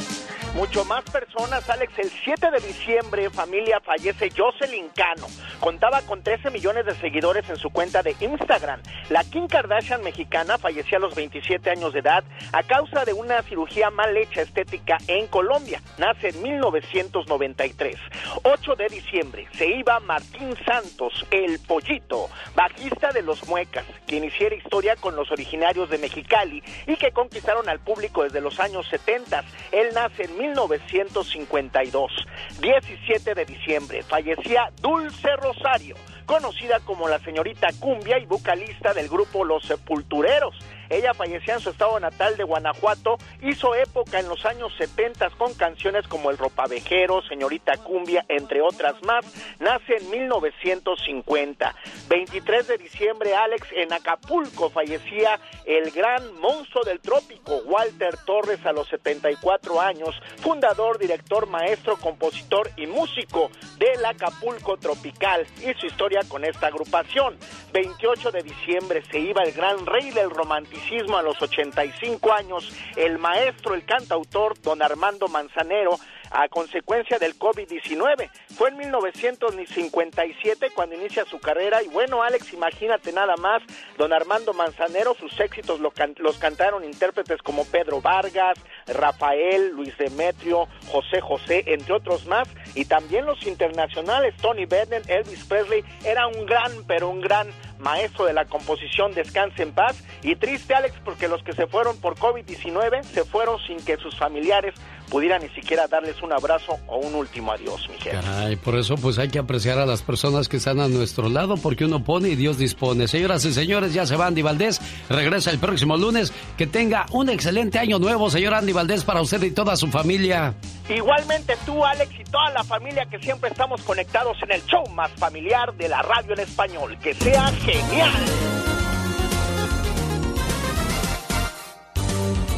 Mucho 0.57 0.87
más 0.87 1.05
personas, 1.05 1.69
Alex. 1.69 1.99
El 1.99 2.09
7 2.09 2.51
de 2.51 2.67
diciembre, 2.67 3.29
familia, 3.29 3.79
fallece 3.79 4.31
Jocelyn 4.35 4.89
Cano. 4.89 5.27
Contaba 5.61 6.01
con 6.01 6.23
13 6.23 6.51
millones 6.51 6.87
de 6.87 6.95
seguidores 6.95 7.47
en 7.51 7.57
su 7.57 7.69
cuenta 7.69 8.03
de 8.03 8.17
Instagram. 8.19 8.81
La 9.11 9.23
Kim 9.23 9.49
Kardashian 9.49 10.03
mexicana 10.03 10.57
falleció 10.57 10.97
a 10.97 11.01
los 11.01 11.15
27 11.15 11.69
años 11.69 11.93
de 11.93 11.99
edad 11.99 12.25
a 12.53 12.63
causa 12.63 13.05
de 13.05 13.13
una 13.13 13.43
cirugía 13.43 13.91
mal 13.91 14.17
hecha 14.17 14.41
estética 14.41 14.97
en 15.09 15.27
Colombia. 15.27 15.83
Nace 15.99 16.31
en 16.31 16.43
1993. 16.43 17.97
8 18.43 18.77
de 18.77 18.89
diciembre 18.89 19.49
se 19.59 19.67
iba 19.67 20.01
Martín 20.01 20.57
Santos, 20.65 21.27
el 21.33 21.59
pollito, 21.61 22.31
bajista 22.55 23.13
de 23.13 23.21
los 23.21 23.47
Muecas, 23.47 23.85
quien 24.07 24.25
hiciera 24.25 24.57
historia 24.57 24.97
con 24.97 25.17
los 25.17 25.31
originarios 25.31 25.91
de 25.91 25.99
Mexicali 25.99 26.63
y 26.87 26.97
que 26.97 27.13
conquistaron 27.13 27.69
al 27.69 27.81
público 27.81 28.23
desde 28.23 28.41
los 28.41 28.59
años 28.59 28.89
70. 28.89 29.45
Él 29.71 29.89
nace 29.93 30.25
en 30.25 30.46
1952. 30.47 32.13
17 32.61 33.35
de 33.35 33.45
diciembre 33.45 34.03
fallecía 34.03 34.71
Dulce 34.81 35.29
Rosario, 35.37 35.97
conocida 36.25 36.81
como 36.81 37.09
la 37.09 37.19
señorita 37.21 37.69
Cumbia 37.81 38.19
y 38.19 38.27
vocalista 38.27 38.95
del 38.95 39.09
grupo 39.09 39.45
Los 39.45 39.65
Sepultureros. 39.65 40.55
Ella 40.89 41.15
fallecía 41.15 41.55
en 41.55 41.61
su 41.61 41.71
estado 41.71 41.99
natal 41.99 42.37
de 42.37 42.45
Guanajuato, 42.45 43.19
hizo 43.43 43.75
época 43.75 44.21
en 44.21 44.29
los 44.29 44.45
años 44.47 44.73
70 44.79 45.31
con 45.31 45.53
canciones 45.55 46.07
como 46.07 46.31
El 46.31 46.39
Ropavejero, 46.39 47.23
Señorita 47.23 47.77
Cumbia, 47.79 48.25
entre 48.29 48.61
otras 48.61 49.03
más. 49.03 49.25
Nace 49.59 49.97
en 49.97 50.11
1950. 50.11 51.75
23 52.09 52.69
de 52.69 52.79
diciembre, 52.79 53.35
Alex, 53.35 53.67
en 53.73 53.93
Acapulco 53.93 54.71
fallecía 54.71 55.41
el 55.65 55.91
gran 55.91 56.39
monstruo 56.41 56.85
del 56.85 57.01
trópico, 57.01 57.57
Walter 57.67 58.17
Torres, 58.25 58.65
a 58.65 58.73
los 58.73 58.89
74 58.89 59.81
años, 59.81 60.15
fundador, 60.39 60.99
director, 60.99 61.49
maestro, 61.49 61.97
compositor 61.97 62.71
y 62.77 62.87
músico 62.87 63.51
del 63.79 64.05
Acapulco 64.05 64.77
Tropical 64.77 65.47
y 65.59 65.75
su 65.81 65.87
historia 65.87 66.21
con 66.29 66.45
esta 66.45 66.69
agrupación. 66.69 67.37
28 67.73 68.31
de 68.31 68.43
diciembre 68.43 69.03
se 69.11 69.19
iba 69.19 69.43
el 69.43 69.53
gran 69.53 69.85
rey 69.85 70.11
del 70.11 70.31
romanticismo 70.31 70.76
a 71.19 71.23
los 71.23 71.41
85 71.41 72.33
años, 72.33 72.73
el 72.97 73.19
maestro, 73.19 73.75
el 73.75 73.85
cantautor, 73.85 74.61
don 74.63 74.83
Armando 74.83 75.29
Manzanero, 75.29 75.99
a 76.31 76.49
consecuencia 76.49 77.19
del 77.19 77.39
COVID-19. 77.39 78.31
Fue 78.57 78.71
en 78.71 78.77
1957 78.79 80.71
cuando 80.75 80.95
inicia 80.97 81.25
su 81.25 81.39
carrera 81.39 81.83
y 81.83 81.89
bueno, 81.89 82.23
Alex, 82.23 82.53
imagínate 82.53 83.13
nada 83.13 83.37
más, 83.37 83.63
don 83.99 84.13
Armando 84.13 84.53
Manzanero, 84.53 85.15
sus 85.15 85.39
éxitos 85.41 85.81
los 85.81 86.39
cantaron 86.39 86.85
intérpretes 86.85 87.43
como 87.43 87.65
Pedro 87.65 88.01
Vargas, 88.01 88.59
Rafael, 88.87 89.71
Luis 89.71 89.97
Demetrio, 89.99 90.69
José 90.89 91.21
José, 91.21 91.65
entre 91.67 91.95
otros 91.95 92.27
más, 92.27 92.49
y 92.75 92.85
también 92.85 93.27
los 93.27 93.47
internacionales, 93.47 94.35
Tony 94.41 94.67
Bennett, 94.67 95.09
Elvis 95.09 95.45
Presley, 95.45 95.85
era 96.05 96.27
un 96.27 96.47
gran, 96.47 96.73
pero 96.87 97.09
un 97.09 97.21
gran 97.21 97.49
maestro 97.79 98.25
de 98.25 98.33
la 98.33 98.45
composición. 98.45 99.13
Descanse 99.13 99.63
en 99.63 99.73
paz, 99.73 100.03
y 100.23 100.37
triste 100.37 100.75
Alex 100.75 100.95
porque 101.05 101.29
los 101.29 101.43
que 101.43 101.53
se 101.53 101.67
fueron 101.67 102.01
por 102.01 102.17
COVID-19 102.17 103.03
se 103.03 103.25
fueron 103.25 103.59
sin 103.67 103.85
que 103.85 103.97
sus 103.97 104.17
familiares 104.17 104.75
pudieran 105.11 105.43
ni 105.43 105.49
siquiera 105.51 105.87
darles 105.87 106.21
un 106.23 106.33
abrazo 106.33 106.79
o 106.87 106.99
un 106.99 107.15
último 107.15 107.53
adiós, 107.53 107.89
mi 107.89 107.97
Caray, 107.97 108.57
por 108.57 108.77
eso 108.77 108.97
pues 108.97 109.19
hay 109.19 109.29
que 109.29 109.39
apreciar 109.39 109.79
a 109.79 109.87
las 109.87 110.03
personas 110.03 110.49
que 110.49 110.57
están 110.57 110.81
a 110.81 110.89
nuestro 110.89 111.29
lado 111.29 111.57
porque 111.57 111.85
uno 111.85 112.03
pone 112.05 112.31
y 112.31 112.37
Dios 112.37 112.59
dispone. 112.59 113.09
Señoras 113.09 113.45
y 113.45 113.53
señores, 113.53 113.95
ya 113.95 114.07
se 114.07 114.17
va 114.17 114.27
Andy 114.27 114.43
Valdés, 114.43 114.81
regresa 115.09 115.51
el 115.51 115.59
próximo 115.59 115.97
lunes. 115.97 116.33
Que 116.57 116.67
tenga 116.67 117.07
un 117.13 117.29
excelente 117.29 117.79
año 117.79 117.99
nuevo, 117.99 118.31
señor 118.31 118.55
Andy 118.55 118.73
Valdés, 118.73 119.05
para 119.05 119.21
usted 119.21 119.43
y 119.43 119.51
toda 119.51 119.77
su 119.77 119.89
familia. 119.89 120.55
Igualmente 120.89 121.57
tú, 121.65 121.85
Alex, 121.85 122.13
y 122.19 122.25
toda 122.25 122.51
la 122.51 122.65
familia 122.65 123.07
que 123.07 123.19
siempre 123.19 123.51
estamos 123.51 123.83
conectados 123.83 124.37
en 124.43 124.53
el 124.53 124.65
show 124.67 124.87
más 124.91 125.11
familiar 125.13 125.75
de 125.75 125.89
la 125.89 126.03
radio 126.03 126.35
en 126.35 126.41
español. 126.41 126.97
Que 127.03 127.15
sea 127.15 127.49
genial. 127.65 128.13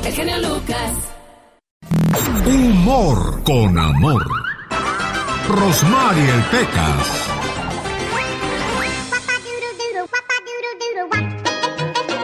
El 0.04 0.12
genio 0.12 0.38
Lucas. 0.38 1.17
Humor 1.90 3.42
con 3.44 3.78
amor. 3.78 4.22
Rosmarie 5.48 6.34
el 6.34 6.42
Pecas. 6.44 7.28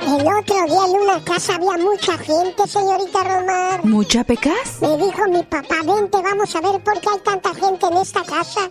El 0.06 0.26
otro 0.26 0.66
día 0.66 0.84
en 0.86 1.00
una 1.00 1.24
casa 1.24 1.54
había 1.54 1.78
mucha 1.78 2.18
gente, 2.18 2.66
señorita 2.66 3.24
Rosmar. 3.24 3.84
¿Mucha 3.84 4.24
Pecas? 4.24 4.82
Me 4.82 4.96
dijo 4.98 5.28
mi 5.28 5.42
papá, 5.44 5.76
vente, 5.84 6.20
vamos 6.22 6.54
a 6.54 6.60
ver 6.60 6.82
por 6.82 7.00
qué 7.00 7.08
hay 7.10 7.20
tanta 7.20 7.54
gente 7.54 7.86
en 7.86 7.96
esta 7.96 8.22
casa. 8.22 8.68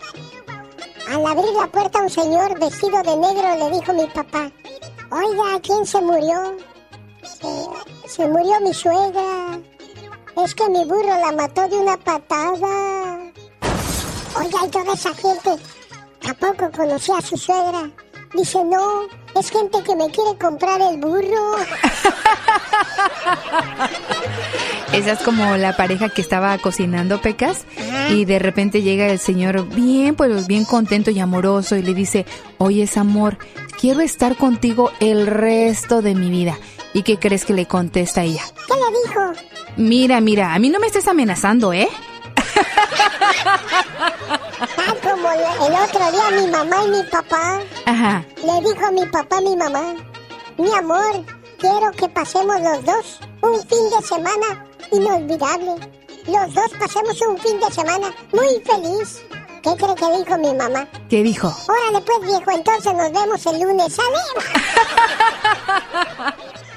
Al 1.09 1.25
abrir 1.25 1.53
la 1.59 1.67
puerta 1.67 2.01
un 2.01 2.09
señor 2.09 2.59
vestido 2.59 3.01
de 3.01 3.17
negro 3.17 3.55
le 3.57 3.79
dijo 3.79 3.93
mi 3.93 4.05
papá, 4.07 4.51
oiga, 5.09 5.59
¿quién 5.61 5.85
se 5.87 5.99
murió? 6.01 6.55
se 8.05 8.27
murió 8.27 8.59
mi 8.61 8.73
suegra. 8.73 9.59
Es 10.41 10.55
que 10.55 10.69
mi 10.69 10.85
burro 10.85 11.19
la 11.19 11.31
mató 11.31 11.67
de 11.67 11.77
una 11.77 11.97
patada. 11.97 13.19
Oiga, 14.35 14.65
y 14.65 14.69
toda 14.69 14.93
esa 14.93 15.13
gente, 15.13 15.51
¿a 16.27 16.33
poco 16.33 16.71
conocía 16.75 17.17
a 17.17 17.21
su 17.21 17.37
suegra? 17.37 17.89
Dice, 18.33 18.63
no, 18.63 19.03
es 19.39 19.51
gente 19.51 19.83
que 19.83 19.95
me 19.95 20.09
quiere 20.09 20.35
comprar 20.39 20.81
el 20.81 20.97
burro. 20.97 21.57
Esa 24.91 25.11
es 25.11 25.19
como 25.19 25.55
la 25.57 25.75
pareja 25.75 26.09
que 26.09 26.21
estaba 26.21 26.57
cocinando 26.57 27.21
pecas 27.21 27.65
y 28.09 28.25
de 28.25 28.39
repente 28.39 28.81
llega 28.81 29.07
el 29.07 29.19
señor 29.19 29.67
bien, 29.69 30.15
pues 30.15 30.47
bien 30.47 30.65
contento 30.65 31.11
y 31.11 31.19
amoroso 31.19 31.75
y 31.75 31.83
le 31.83 31.93
dice, 31.93 32.25
oye, 32.57 32.89
amor, 32.95 33.37
quiero 33.79 34.01
estar 34.01 34.35
contigo 34.35 34.91
el 34.99 35.27
resto 35.27 36.01
de 36.01 36.15
mi 36.15 36.29
vida. 36.29 36.57
¿Y 36.93 37.03
qué 37.03 37.17
crees 37.17 37.45
que 37.45 37.53
le 37.53 37.65
contesta 37.65 38.23
ella? 38.23 38.43
¿Qué 38.67 38.73
le 38.75 38.99
dijo? 39.07 39.21
Mira, 39.77 40.21
mira, 40.21 40.53
a 40.53 40.59
mí 40.59 40.69
no 40.69 40.79
me 40.79 40.87
estés 40.87 41.07
amenazando, 41.07 41.73
¿eh? 41.73 41.89
Ah, 44.77 44.95
como 45.01 45.31
el 45.31 45.73
otro 45.73 46.11
día 46.11 46.41
mi 46.41 46.47
mamá 46.51 46.83
y 46.85 46.89
mi 46.89 47.03
papá. 47.03 47.59
Ajá. 47.85 48.23
Le 48.37 48.69
dijo 48.69 48.85
a 48.85 48.91
mi 48.91 49.05
papá 49.07 49.37
a 49.37 49.41
mi 49.41 49.55
mamá, 49.55 49.95
mi 50.57 50.73
amor, 50.73 51.23
quiero 51.57 51.91
que 51.91 52.07
pasemos 52.09 52.59
los 52.61 52.85
dos 52.85 53.19
un 53.41 53.59
fin 53.67 53.89
de 53.89 54.05
semana 54.07 54.65
inolvidable. 54.91 55.75
Los 56.27 56.53
dos 56.53 56.71
pasemos 56.79 57.19
un 57.21 57.37
fin 57.39 57.59
de 57.59 57.71
semana 57.71 58.13
muy 58.31 58.61
feliz. 58.65 59.21
¿Qué 59.61 59.75
cree 59.77 59.95
que 59.95 60.17
dijo 60.17 60.37
mi 60.37 60.53
mamá? 60.53 60.87
¿Qué 61.09 61.23
dijo? 61.23 61.47
Órale 61.67 62.05
pues 62.05 62.21
viejo, 62.21 62.51
entonces 62.51 62.93
nos 62.93 63.11
vemos 63.11 63.45
el 63.45 63.61
lunes. 63.61 63.93
¡Sale! 63.93 64.17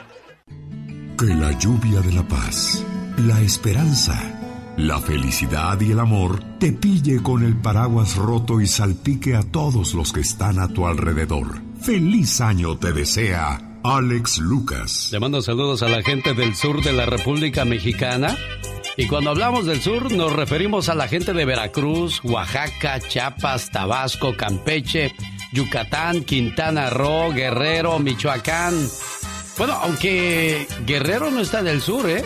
Que 1.19 1.35
la 1.35 1.51
lluvia 1.59 2.01
de 2.01 2.13
la 2.13 2.29
paz, 2.29 2.85
la 3.17 3.41
esperanza, 3.41 4.75
la 4.77 5.01
felicidad 5.01 5.81
y 5.81 5.93
el 5.93 5.99
amor 5.99 6.45
te 6.59 6.73
pille 6.73 7.23
con 7.23 7.43
el 7.43 7.57
paraguas 7.57 8.17
roto 8.17 8.61
y 8.61 8.67
salpique 8.67 9.35
a 9.35 9.43
todos 9.43 9.95
los 9.95 10.13
que 10.13 10.21
están 10.21 10.59
a 10.59 10.69
tu 10.69 10.87
alrededor. 10.87 11.63
Feliz 11.81 12.43
año 12.43 12.77
te 12.77 12.93
desea 12.93 13.79
Alex 13.83 14.39
Lucas. 14.39 15.09
Le 15.11 15.19
mando 15.19 15.41
saludos 15.41 15.83
a 15.83 15.89
la 15.89 16.03
gente 16.03 16.35
del 16.35 16.55
sur 16.55 16.83
de 16.83 16.93
la 16.93 17.07
República 17.07 17.65
Mexicana. 17.65 18.37
Y 18.99 19.07
cuando 19.07 19.31
hablamos 19.31 19.65
del 19.65 19.81
sur 19.81 20.13
nos 20.13 20.35
referimos 20.35 20.91
a 20.91 20.95
la 20.95 21.09
gente 21.09 21.33
de 21.33 21.47
Veracruz, 21.47 22.21
Oaxaca, 22.25 23.01
Chiapas, 23.01 23.71
Tabasco, 23.71 24.37
Campeche, 24.37 25.15
Yucatán, 25.51 26.25
Quintana 26.25 26.91
Roo, 26.91 27.33
Guerrero, 27.33 27.99
Michoacán. 27.99 28.75
Bueno, 29.59 29.75
aunque 29.75 30.67
Guerrero 30.85 31.31
no 31.31 31.41
está 31.41 31.61
en 31.61 31.69
el 31.69 31.81
sur, 31.81 32.09
¿eh? 32.09 32.25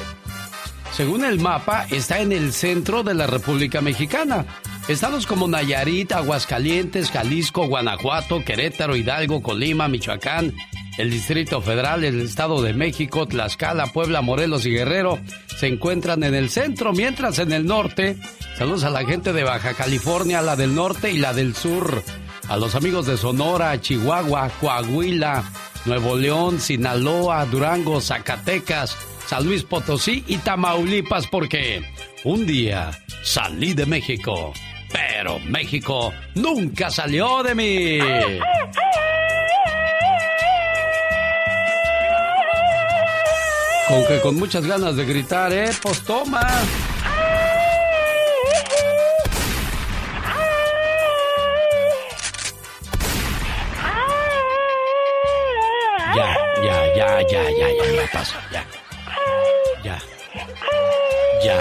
Según 0.93 1.24
el 1.24 1.39
mapa, 1.39 1.87
está 1.91 2.20
en 2.20 2.33
el 2.33 2.53
centro 2.53 3.03
de 3.03 3.14
la 3.14 3.26
República 3.26 3.81
Mexicana. 3.81 4.45
Estados 4.89 5.26
como 5.26 5.47
Nayarit, 5.47 6.11
Aguascalientes, 6.12 7.11
Jalisco, 7.11 7.68
Guanajuato, 7.68 8.45
Querétaro, 8.45 8.97
Hidalgo, 8.97 9.41
Colima, 9.41 9.87
Michoacán, 9.87 10.53
el 10.99 11.11
Distrito 11.11 11.62
Federal, 11.62 12.05
el 12.05 12.20
Estado 12.20 12.61
de 12.61 12.74
México, 12.74 13.26
Tlaxcala, 13.26 13.87
Puebla, 13.87 14.20
Morelos 14.20 14.66
y 14.66 14.70
Guerrero 14.70 15.20
se 15.61 15.68
encuentran 15.68 16.22
en 16.24 16.35
el 16.35 16.51
centro, 16.51 16.93
mientras 16.93 17.39
en 17.39 17.53
el 17.53 17.66
norte, 17.66 18.16
saludos 18.57 18.85
a 18.85 18.91
la 18.91 19.05
gente 19.05 19.33
de 19.33 19.45
Baja 19.45 19.74
California, 19.74 20.43
la 20.43 20.57
del 20.57 20.74
norte 20.74 21.11
y 21.12 21.18
la 21.18 21.33
del 21.33 21.55
sur, 21.55 22.03
a 22.51 22.57
los 22.57 22.75
amigos 22.75 23.07
de 23.07 23.17
Sonora, 23.17 23.81
Chihuahua, 23.81 24.51
Coahuila, 24.61 25.45
Nuevo 25.85 26.17
León, 26.17 26.61
Sinaloa, 26.61 27.47
Durango, 27.47 28.01
Zacatecas, 28.01 28.97
San 29.25 29.47
Luis 29.47 29.63
Potosí 29.63 30.25
y 30.27 30.37
Tamaulipas 30.39 31.29
porque 31.29 31.81
un 32.25 32.49
día 32.49 32.91
salí 33.23 33.73
de 33.73 33.87
México, 33.87 34.53
pero 34.91 35.39
México 35.39 36.13
nunca 36.35 36.91
salió 36.91 37.45
de 37.45 37.55
mí. 37.55 37.99
Con 43.87 44.07
que 44.09 44.21
con 44.21 44.35
muchas 44.35 44.67
ganas 44.67 44.97
de 44.97 45.05
gritar, 45.05 45.53
¿eh? 45.53 45.71
Pues 45.81 46.01
toma. 46.03 46.49
Ya, 57.23 57.43
ya, 57.43 57.51
ya, 57.51 57.68
ya, 57.68 57.85
ya, 57.85 58.03
ya 58.03 58.11
pasó, 58.12 58.37
ya. 58.53 58.64
Ya. 59.83 59.99
Ya. 61.45 61.61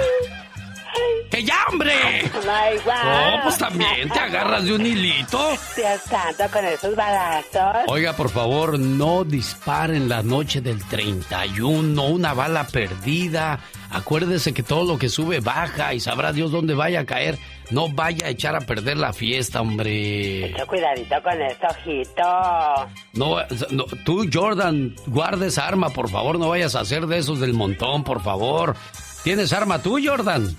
¡Que 1.30 1.44
ya, 1.44 1.56
hombre! 1.72 1.94
No, 2.34 3.44
pues 3.44 3.58
también 3.58 4.10
te 4.10 4.20
agarras 4.20 4.66
de 4.66 4.74
un 4.74 4.86
hilito. 4.86 5.52
Dios 5.76 6.02
santo, 6.10 6.44
con 6.52 6.66
esos 6.66 6.96
balazos. 6.96 7.84
Oiga, 7.88 8.14
por 8.14 8.30
favor, 8.30 8.80
no 8.80 9.24
disparen 9.24 10.10
la 10.10 10.24
noche 10.24 10.60
del 10.62 10.84
31, 10.86 12.04
una 12.04 12.34
bala 12.34 12.66
perdida. 12.68 13.60
Acuérdese 13.92 14.54
que 14.54 14.64
todo 14.64 14.86
lo 14.86 14.98
que 14.98 15.10
sube 15.10 15.40
baja 15.40 15.94
y 15.94 16.00
sabrá 16.00 16.34
Dios 16.34 16.52
dónde 16.52 16.74
vaya 16.74 17.02
a 17.02 17.06
caer. 17.06 17.38
No 17.72 17.88
vaya 17.90 18.26
a 18.26 18.30
echar 18.30 18.56
a 18.56 18.62
perder 18.62 18.98
la 18.98 19.14
fiesta, 19.14 19.62
hombre. 19.62 20.50
Mucho 20.52 20.66
cuidadito 20.68 21.16
con 21.22 21.42
esto, 21.42 21.68
ojito. 21.70 22.90
No, 23.14 23.38
no, 23.70 23.86
tú, 24.04 24.28
Jordan, 24.32 24.96
guardes 25.06 25.58
arma, 25.58 25.90
por 25.90 26.10
favor. 26.10 26.40
No 26.40 26.50
vayas 26.50 26.76
a 26.76 26.80
hacer 26.80 27.06
de 27.06 27.20
esos 27.20 27.40
del 27.40 27.54
montón, 27.54 28.04
por 28.04 28.22
favor. 28.24 28.76
¿Tienes 29.24 29.54
arma 29.54 29.82
tú, 29.82 30.00
Jordan? 30.04 30.56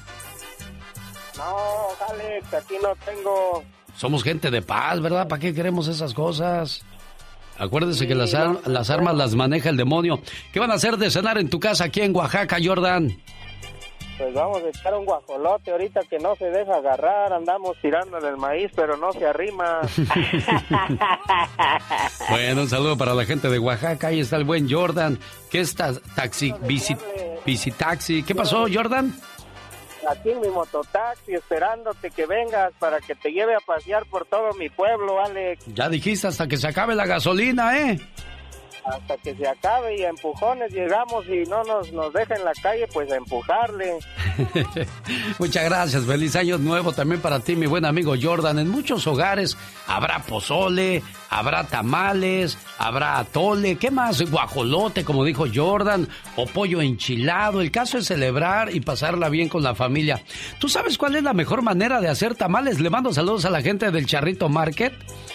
No, 1.36 1.56
Alex, 2.10 2.54
aquí 2.54 2.74
no 2.82 2.94
tengo. 3.04 3.64
Somos 3.96 4.22
gente 4.22 4.50
de 4.50 4.62
paz, 4.62 5.00
¿verdad? 5.00 5.26
¿Para 5.26 5.40
qué 5.40 5.52
queremos 5.52 5.88
esas 5.88 6.14
cosas? 6.14 6.84
Acuérdese 7.58 8.06
que 8.06 8.14
las, 8.14 8.34
las 8.66 8.88
armas 8.88 9.14
las 9.16 9.34
maneja 9.34 9.68
el 9.68 9.76
demonio. 9.76 10.20
¿Qué 10.52 10.60
van 10.60 10.70
a 10.70 10.74
hacer 10.74 10.96
de 10.96 11.10
cenar 11.10 11.38
en 11.38 11.50
tu 11.50 11.60
casa 11.60 11.84
aquí 11.84 12.00
en 12.00 12.14
Oaxaca, 12.14 12.56
Jordan? 12.62 13.20
Pues 14.20 14.34
vamos 14.34 14.62
a 14.62 14.68
echar 14.68 14.94
un 14.94 15.06
guajolote 15.06 15.70
ahorita 15.70 16.02
que 16.02 16.18
no 16.18 16.36
se 16.36 16.50
deja 16.50 16.74
agarrar. 16.74 17.32
Andamos 17.32 17.78
tirándole 17.80 18.28
el 18.28 18.36
maíz, 18.36 18.70
pero 18.76 18.98
no 18.98 19.10
se 19.12 19.26
arrima. 19.26 19.80
bueno, 22.28 22.60
un 22.60 22.68
saludo 22.68 22.98
para 22.98 23.14
la 23.14 23.24
gente 23.24 23.48
de 23.48 23.58
Oaxaca. 23.58 24.08
Ahí 24.08 24.20
está 24.20 24.36
el 24.36 24.44
buen 24.44 24.70
Jordan. 24.70 25.18
¿Qué 25.50 25.60
está? 25.60 25.98
Taxi, 26.14 26.52
bici, 26.60 26.94
bici 27.46 27.70
taxi. 27.70 28.22
¿Qué 28.22 28.34
pasó, 28.34 28.66
Jordan? 28.70 29.10
aquí 30.06 30.30
en 30.30 30.40
mi 30.40 30.48
mototaxi 30.48 31.34
esperándote 31.34 32.10
que 32.10 32.26
vengas 32.26 32.72
para 32.78 33.00
que 33.00 33.14
te 33.14 33.32
lleve 33.32 33.54
a 33.54 33.60
pasear 33.60 34.04
por 34.06 34.26
todo 34.26 34.52
mi 34.54 34.68
pueblo, 34.68 35.22
Alex. 35.24 35.64
Ya 35.74 35.88
dijiste 35.88 36.26
hasta 36.26 36.46
que 36.46 36.56
se 36.56 36.68
acabe 36.68 36.94
la 36.94 37.06
gasolina, 37.06 37.78
¿eh? 37.78 38.00
Hasta 38.84 39.16
que 39.18 39.34
se 39.34 39.46
acabe 39.46 39.96
y 39.96 40.04
a 40.04 40.10
empujones 40.10 40.72
llegamos 40.72 41.26
y 41.28 41.44
no 41.48 41.62
nos, 41.64 41.92
nos 41.92 42.12
deja 42.12 42.36
en 42.36 42.44
la 42.44 42.52
calle, 42.62 42.86
pues 42.92 43.10
a 43.10 43.16
empujarle. 43.16 43.98
Muchas 45.38 45.64
gracias, 45.64 46.04
feliz 46.04 46.36
año 46.36 46.58
nuevo 46.58 46.92
también 46.92 47.20
para 47.20 47.40
ti, 47.40 47.56
mi 47.56 47.66
buen 47.66 47.84
amigo 47.84 48.14
Jordan. 48.20 48.58
En 48.58 48.68
muchos 48.68 49.06
hogares 49.06 49.56
habrá 49.86 50.20
pozole, 50.20 51.02
habrá 51.30 51.64
tamales, 51.64 52.58
habrá 52.78 53.18
atole, 53.18 53.76
¿qué 53.76 53.90
más? 53.90 54.20
Guajolote, 54.30 55.04
como 55.04 55.24
dijo 55.24 55.46
Jordan, 55.52 56.08
o 56.36 56.44
pollo 56.46 56.82
enchilado. 56.82 57.60
El 57.60 57.70
caso 57.70 57.98
es 57.98 58.06
celebrar 58.06 58.74
y 58.74 58.80
pasarla 58.80 59.28
bien 59.28 59.48
con 59.48 59.62
la 59.62 59.74
familia. 59.74 60.20
¿Tú 60.58 60.68
sabes 60.68 60.98
cuál 60.98 61.16
es 61.16 61.22
la 61.22 61.32
mejor 61.32 61.62
manera 61.62 62.00
de 62.00 62.08
hacer 62.08 62.34
tamales? 62.34 62.80
Le 62.80 62.90
mando 62.90 63.12
saludos 63.12 63.44
a 63.44 63.50
la 63.50 63.62
gente 63.62 63.90
del 63.90 64.06
Charrito 64.06 64.48
Market, 64.48 64.92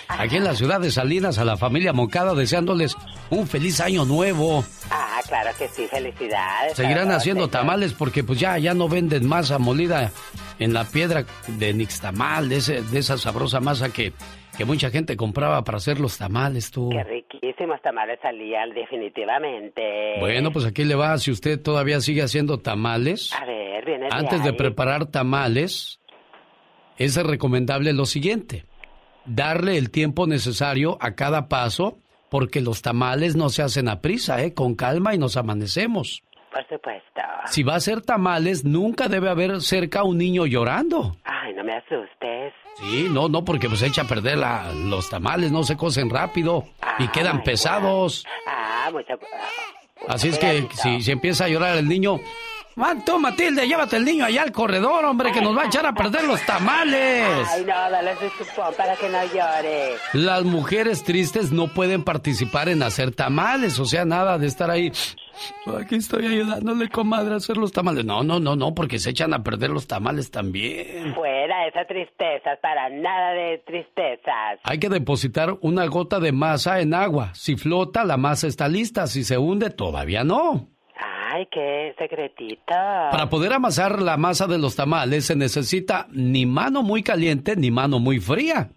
aquí 0.10 0.36
en 0.36 0.43
la 0.43 0.56
ciudad 0.56 0.82
de 0.82 0.91
Salinas, 0.91 1.38
a 1.38 1.46
la 1.46 1.58
familia 1.58 1.93
Moncada, 1.93 2.36
deseándoles 2.36 2.96
un 3.30 3.48
feliz 3.48 3.80
año 3.80 4.06
nuevo. 4.06 4.66
Ah, 4.91 5.22
claro 5.28 5.52
que 5.58 5.70
sí, 5.70 5.88
felicidades. 5.88 6.76
Seguirán 6.76 7.12
haciendo 7.12 7.48
tamales 7.48 7.93
porque 7.93 8.24
pues 8.24 8.39
ya, 8.39 8.58
ya 8.58 8.74
no 8.74 8.89
venden 8.89 9.26
masa 9.26 9.58
molida 9.60 10.12
en 10.60 10.74
la 10.74 10.84
piedra 10.86 11.26
de 11.48 11.74
Nixtamal, 11.74 12.50
de, 12.50 12.58
ese, 12.58 12.82
de 12.82 13.00
esa 13.00 13.18
sabrosa 13.18 13.60
masa 13.60 13.89
que, 13.89 14.14
que 14.58 14.66
mucha 14.66 14.89
gente 14.89 15.16
compraba 15.18 15.64
para 15.64 15.78
hacer 15.78 15.99
los 15.99 16.18
tamales, 16.18 16.72
tú. 16.72 16.89
Qué 16.89 17.03
riquísimos 17.03 17.82
tamales 17.82 18.20
salían, 18.22 18.70
definitivamente. 18.72 20.20
Bueno, 20.20 20.51
pues 20.51 20.66
aquí 20.66 20.84
le 20.84 20.95
va, 20.95 21.18
si 21.18 21.32
usted 21.32 21.62
todavía 21.62 21.99
sigue 22.01 22.22
haciendo 22.22 22.60
tamales. 22.60 23.34
A 23.34 23.45
ver, 23.45 23.86
viene 23.86 24.08
Antes 24.12 24.43
de 24.43 24.53
preparar 24.53 25.06
tamales, 25.08 25.99
es 26.97 27.16
recomendable 27.16 27.93
lo 27.93 28.06
siguiente. 28.06 28.66
Darle 29.26 29.78
el 29.78 29.91
tiempo 29.91 30.28
necesario 30.28 30.97
a 31.01 31.16
cada 31.16 31.47
paso 31.47 31.97
porque 32.30 32.62
los 32.62 32.82
tamales 32.82 33.36
no 33.36 33.49
se 33.49 33.62
hacen 33.62 33.88
a 33.88 34.01
prisa, 34.01 34.43
¿eh? 34.43 34.53
Con 34.53 34.76
calma 34.76 35.14
y 35.16 35.18
nos 35.18 35.38
amanecemos. 35.38 36.24
Por 36.51 36.62
supuesto. 36.68 37.22
Si 37.45 37.64
va 37.64 37.76
a 37.76 37.80
ser 37.80 38.01
tamales, 38.01 38.64
nunca 38.64 39.08
debe 39.08 39.30
haber 39.30 39.62
cerca 39.62 40.03
un 40.03 40.18
niño 40.18 40.45
llorando. 40.45 41.16
Ay, 41.24 41.53
no 41.53 41.64
me 41.64 41.74
asustes. 41.74 42.53
Sí, 42.80 43.07
no, 43.09 43.30
no, 43.30 43.45
porque 43.45 43.69
pues 43.69 43.82
echa 43.82 44.01
a 44.01 44.05
perder 44.05 44.38
la, 44.38 44.71
los 44.71 45.09
tamales, 45.09 45.51
no 45.51 45.63
se 45.63 45.78
cocen 45.78 46.09
rápido 46.09 46.65
y 46.99 47.07
quedan 47.07 47.43
pesados. 47.43 48.26
Ah, 48.47 48.89
mucho... 48.91 49.13
Así 50.07 50.30
es 50.30 50.38
que 50.38 50.67
si, 50.73 51.01
si 51.01 51.11
empieza 51.11 51.45
a 51.45 51.47
llorar 51.47 51.78
el 51.78 51.88
niño, 51.88 52.19
Man, 52.78 53.05
tú, 53.05 53.17
Matilde, 53.17 53.65
llévate 53.65 53.95
el 53.95 54.03
niño 54.03 54.26
allá 54.26 54.41
al 54.41 54.51
corredor, 54.51 55.05
hombre, 55.05 55.32
que 55.32 55.39
nos 55.39 55.57
va 55.57 55.63
a 55.63 55.65
echar 55.67 55.86
a 55.86 55.93
perder 55.93 56.26
los 56.26 56.41
tamales. 56.45 57.47
Ay, 57.49 57.63
no, 57.63 57.89
dale 57.89 58.13
su 58.15 58.76
para 58.76 58.97
que 58.97 59.07
no 59.07 59.23
llore. 59.34 59.93
Las 60.11 60.43
mujeres 60.43 61.01
tristes 61.05 61.53
no 61.53 61.69
pueden 61.69 62.03
participar 62.03 62.67
en 62.67 62.84
hacer 62.84 63.15
tamales, 63.15 63.80
o 63.80 63.86
sea, 63.86 64.03
nada 64.03 64.38
de 64.38 64.47
estar 64.47 64.69
ahí. 64.69 64.91
Aquí 65.79 65.95
estoy 65.95 66.25
ayudándole, 66.25 66.89
comadre, 66.89 67.33
a 67.33 67.38
hacer 67.38 67.57
los 67.57 67.71
tamales. 67.71 68.05
No, 68.05 68.23
no, 68.23 68.39
no, 68.39 68.55
no, 68.55 68.73
porque 68.73 68.99
se 68.99 69.11
echan 69.11 69.33
a 69.33 69.43
perder 69.43 69.69
los 69.69 69.88
tamales 69.88 70.31
también. 70.31 71.13
Fuera 71.13 71.67
esa 71.67 71.86
tristeza, 71.86 72.57
para 72.61 72.89
nada 72.89 73.31
de 73.31 73.57
tristezas. 73.65 74.59
Hay 74.63 74.79
que 74.79 74.89
depositar 74.89 75.55
una 75.61 75.86
gota 75.88 76.19
de 76.19 76.31
masa 76.31 76.79
en 76.79 76.93
agua. 76.93 77.33
Si 77.33 77.55
flota, 77.55 78.03
la 78.03 78.17
masa 78.17 78.47
está 78.47 78.67
lista. 78.67 79.07
Si 79.07 79.23
se 79.23 79.38
hunde, 79.38 79.69
todavía 79.69 80.23
no. 80.23 80.67
Ay, 80.97 81.47
qué 81.51 81.93
secretito. 81.97 82.63
Para 82.67 83.29
poder 83.29 83.53
amasar 83.53 84.01
la 84.01 84.15
masa 84.15 84.47
de 84.47 84.57
los 84.57 84.75
tamales 84.75 85.25
se 85.25 85.36
necesita 85.36 86.07
ni 86.11 86.45
mano 86.45 86.83
muy 86.83 87.03
caliente 87.03 87.55
ni 87.55 87.71
mano 87.71 87.99
muy 87.99 88.19
fría. 88.19 88.69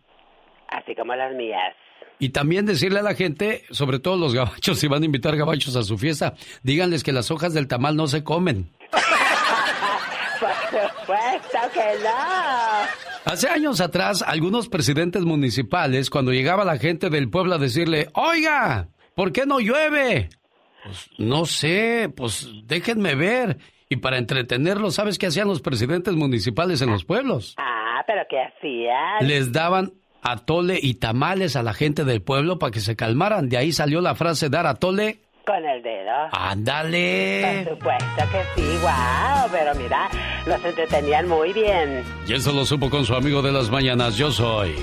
Así 0.69 0.95
como 0.95 1.15
las 1.15 1.35
mías. 1.35 1.75
Y 2.19 2.31
también 2.31 2.67
decirle 2.67 3.01
a 3.01 3.03
la 3.03 3.15
gente, 3.15 3.65
sobre 3.71 3.99
todo 3.99 4.17
los 4.17 4.35
gabachos, 4.35 4.79
si 4.81 4.89
van 4.89 5.03
a 5.03 5.07
invitar 5.07 5.37
gabachos 5.37 5.77
a 5.77 5.83
su 5.83 5.99
fiesta, 5.99 6.35
díganles 6.63 7.05
que 7.05 7.13
las 7.13 7.31
hojas 7.31 7.55
del 7.55 7.69
tamal 7.69 7.97
no 7.97 8.07
se 8.07 8.25
comen. 8.25 8.71
Por 10.41 10.51
supuesto 10.51 11.59
que 11.73 12.05
no. 12.05 13.09
Hace 13.25 13.49
años 13.49 13.81
atrás, 13.81 14.23
algunos 14.23 14.69
presidentes 14.69 15.23
municipales, 15.23 16.11
cuando 16.11 16.33
llegaba 16.33 16.65
la 16.65 16.79
gente 16.79 17.11
del 17.11 17.29
pueblo 17.29 17.57
a 17.57 17.59
decirle, 17.59 18.09
oiga, 18.15 18.89
¿por 19.15 19.33
qué 19.33 19.45
no 19.45 19.61
llueve? 19.61 20.31
Pues 20.85 21.11
no 21.19 21.45
sé, 21.45 22.11
pues 22.17 22.49
déjenme 22.65 23.15
ver. 23.15 23.59
Y 23.91 23.97
para 23.97 24.19
entretenerlos, 24.19 24.95
¿sabes 24.95 25.19
qué 25.19 25.27
hacían 25.27 25.49
los 25.49 25.61
presidentes 25.61 26.15
municipales 26.15 26.81
en 26.83 26.91
los 26.91 27.05
pueblos? 27.05 27.55
Ah, 27.59 28.03
pero 28.07 28.23
¿qué 28.29 28.41
hacían? 28.41 29.27
Les 29.27 29.53
daban 29.53 29.93
atole 30.23 30.79
y 30.81 30.95
tamales 30.95 31.57
a 31.57 31.63
la 31.63 31.75
gente 31.75 32.05
del 32.05 32.23
pueblo 32.23 32.59
para 32.59 32.71
que 32.71 32.81
se 32.81 32.97
calmaran. 32.97 33.49
De 33.49 33.57
ahí 33.57 33.73
salió 33.73 34.01
la 34.01 34.15
frase 34.15 34.49
dar 34.49 34.67
atole. 34.67 35.21
Con 35.47 35.65
el 35.65 35.83
dedo. 35.83 36.29
Ándale. 36.33 37.63
Por 37.65 37.75
supuesto 37.75 38.23
que 38.31 38.61
sí, 38.61 38.79
wow, 38.83 39.49
pero 39.51 39.75
mira, 39.77 40.09
los 40.47 40.63
entretenían 40.63 41.29
muy 41.29 41.53
bien. 41.53 42.05
Y 42.27 42.35
eso 42.35 42.53
lo 42.53 42.67
supo 42.67 42.91
con 42.91 43.05
su 43.07 43.15
amigo 43.15 43.41
de 43.41 43.53
las 43.53 43.71
mañanas, 43.71 44.17
yo 44.17 44.31
soy. 44.31 44.75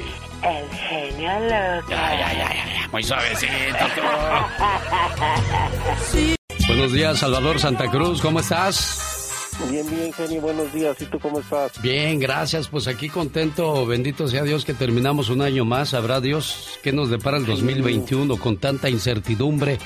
El 0.42 0.68
genio 0.70 1.32
loco. 1.42 1.90
Ya, 1.90 2.16
ya, 2.16 2.34
ya, 2.34 2.54
ya, 2.54 2.88
muy 2.92 3.04
suavecito. 3.04 3.52
Buenos 6.68 6.94
días, 6.94 7.20
Salvador 7.20 7.60
Santa 7.60 7.90
Cruz, 7.90 8.22
¿cómo 8.22 8.40
estás? 8.40 9.24
Bien, 9.70 9.89
bien, 9.89 10.14
genio, 10.14 10.41
buenos 10.41 10.72
días. 10.74 11.01
¿Y 11.01 11.06
tú 11.06 11.20
cómo 11.20 11.39
estás? 11.39 11.82
Bien, 11.82 12.20
gracias. 12.20 12.68
Pues 12.68 12.88
aquí 12.88 13.10
contento, 13.10 13.86
bendito 13.86 14.28
sea 14.28 14.43
Dios 14.43 14.66
que 14.66 14.74
terminamos 14.74 15.30
un 15.30 15.41
año 15.41 15.66
más. 15.66 15.89
Sabrá 15.89 16.22
Dios 16.22 16.80
qué 16.84 16.91
nos 16.91 17.10
depara 17.10 17.38
el 17.38 17.45
2021 17.45 18.38
con 18.38 18.58
tanta 18.58 18.89
incertidumbre, 18.89 19.80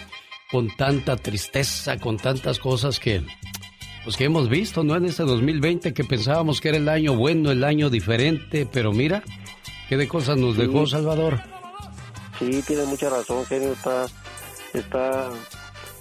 con 0.51 0.75
tanta 0.75 1.15
tristeza, 1.15 1.97
con 1.97 2.17
tantas 2.17 2.59
cosas 2.59 2.99
que 2.99 3.23
pues 4.03 4.17
que 4.17 4.25
hemos 4.25 4.49
visto, 4.49 4.83
¿no? 4.83 4.95
En 4.95 5.05
este 5.05 5.23
2020 5.23 5.93
que 5.93 6.03
pensábamos 6.03 6.61
que 6.61 6.69
era 6.69 6.77
el 6.77 6.89
año 6.89 7.15
bueno, 7.15 7.51
el 7.51 7.63
año 7.63 7.89
diferente, 7.89 8.67
pero 8.71 8.91
mira, 8.91 9.23
qué 9.87 9.97
de 9.97 10.07
cosas 10.07 10.37
nos 10.37 10.57
dejó 10.57 10.87
Salvador. 10.87 11.39
Sí, 12.39 12.63
tiene 12.65 12.85
mucha 12.85 13.09
razón, 13.09 13.45
genio, 13.45 13.73
está 13.73 14.07
está 14.73 15.29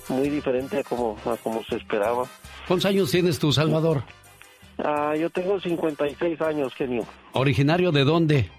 muy 0.09 0.31
diferente 0.31 0.79
a 0.79 0.85
como 0.85 1.19
a 1.27 1.37
como 1.37 1.63
se 1.65 1.77
esperaba. 1.77 2.27
¿Cuántos 2.69 2.85
años 2.85 3.11
tienes 3.11 3.39
tú, 3.39 3.51
Salvador? 3.51 4.03
Ah, 4.85 5.15
yo 5.19 5.31
tengo 5.31 5.59
56 5.59 6.41
años, 6.43 6.75
genio. 6.75 7.07
¿Originario 7.33 7.91
de 7.91 8.05
dónde? 8.05 8.51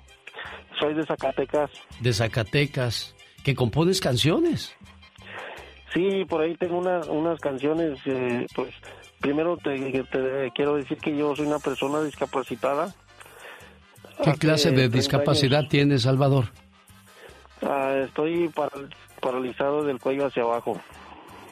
Soy 0.80 0.96
de 0.96 1.06
Zacatecas. 1.06 1.70
De 2.00 2.12
Zacatecas. 2.12 3.16
¿Que 3.44 3.54
compones 3.54 4.02
canciones? 4.02 4.76
Sí, 5.94 6.26
por 6.28 6.42
ahí 6.42 6.56
tengo 6.56 6.80
una, 6.80 7.00
unas 7.02 7.40
canciones, 7.40 8.00
eh, 8.06 8.48
pues 8.56 8.74
primero 9.20 9.58
te, 9.58 9.78
te, 10.04 10.52
quiero 10.56 10.76
decir 10.76 10.98
que 10.98 11.16
yo 11.16 11.36
soy 11.36 11.46
una 11.46 11.60
persona 11.60 12.02
discapacitada. 12.02 12.94
¿Qué 14.24 14.34
clase 14.34 14.72
de 14.72 14.90
discapacidad 14.90 15.68
tienes, 15.68 16.02
Salvador? 16.02 16.46
Ah, 17.62 17.94
estoy 18.06 18.52
paralizado 19.22 19.84
del 19.84 20.00
cuello 20.00 20.26
hacia 20.28 20.44
abajo. 20.44 20.80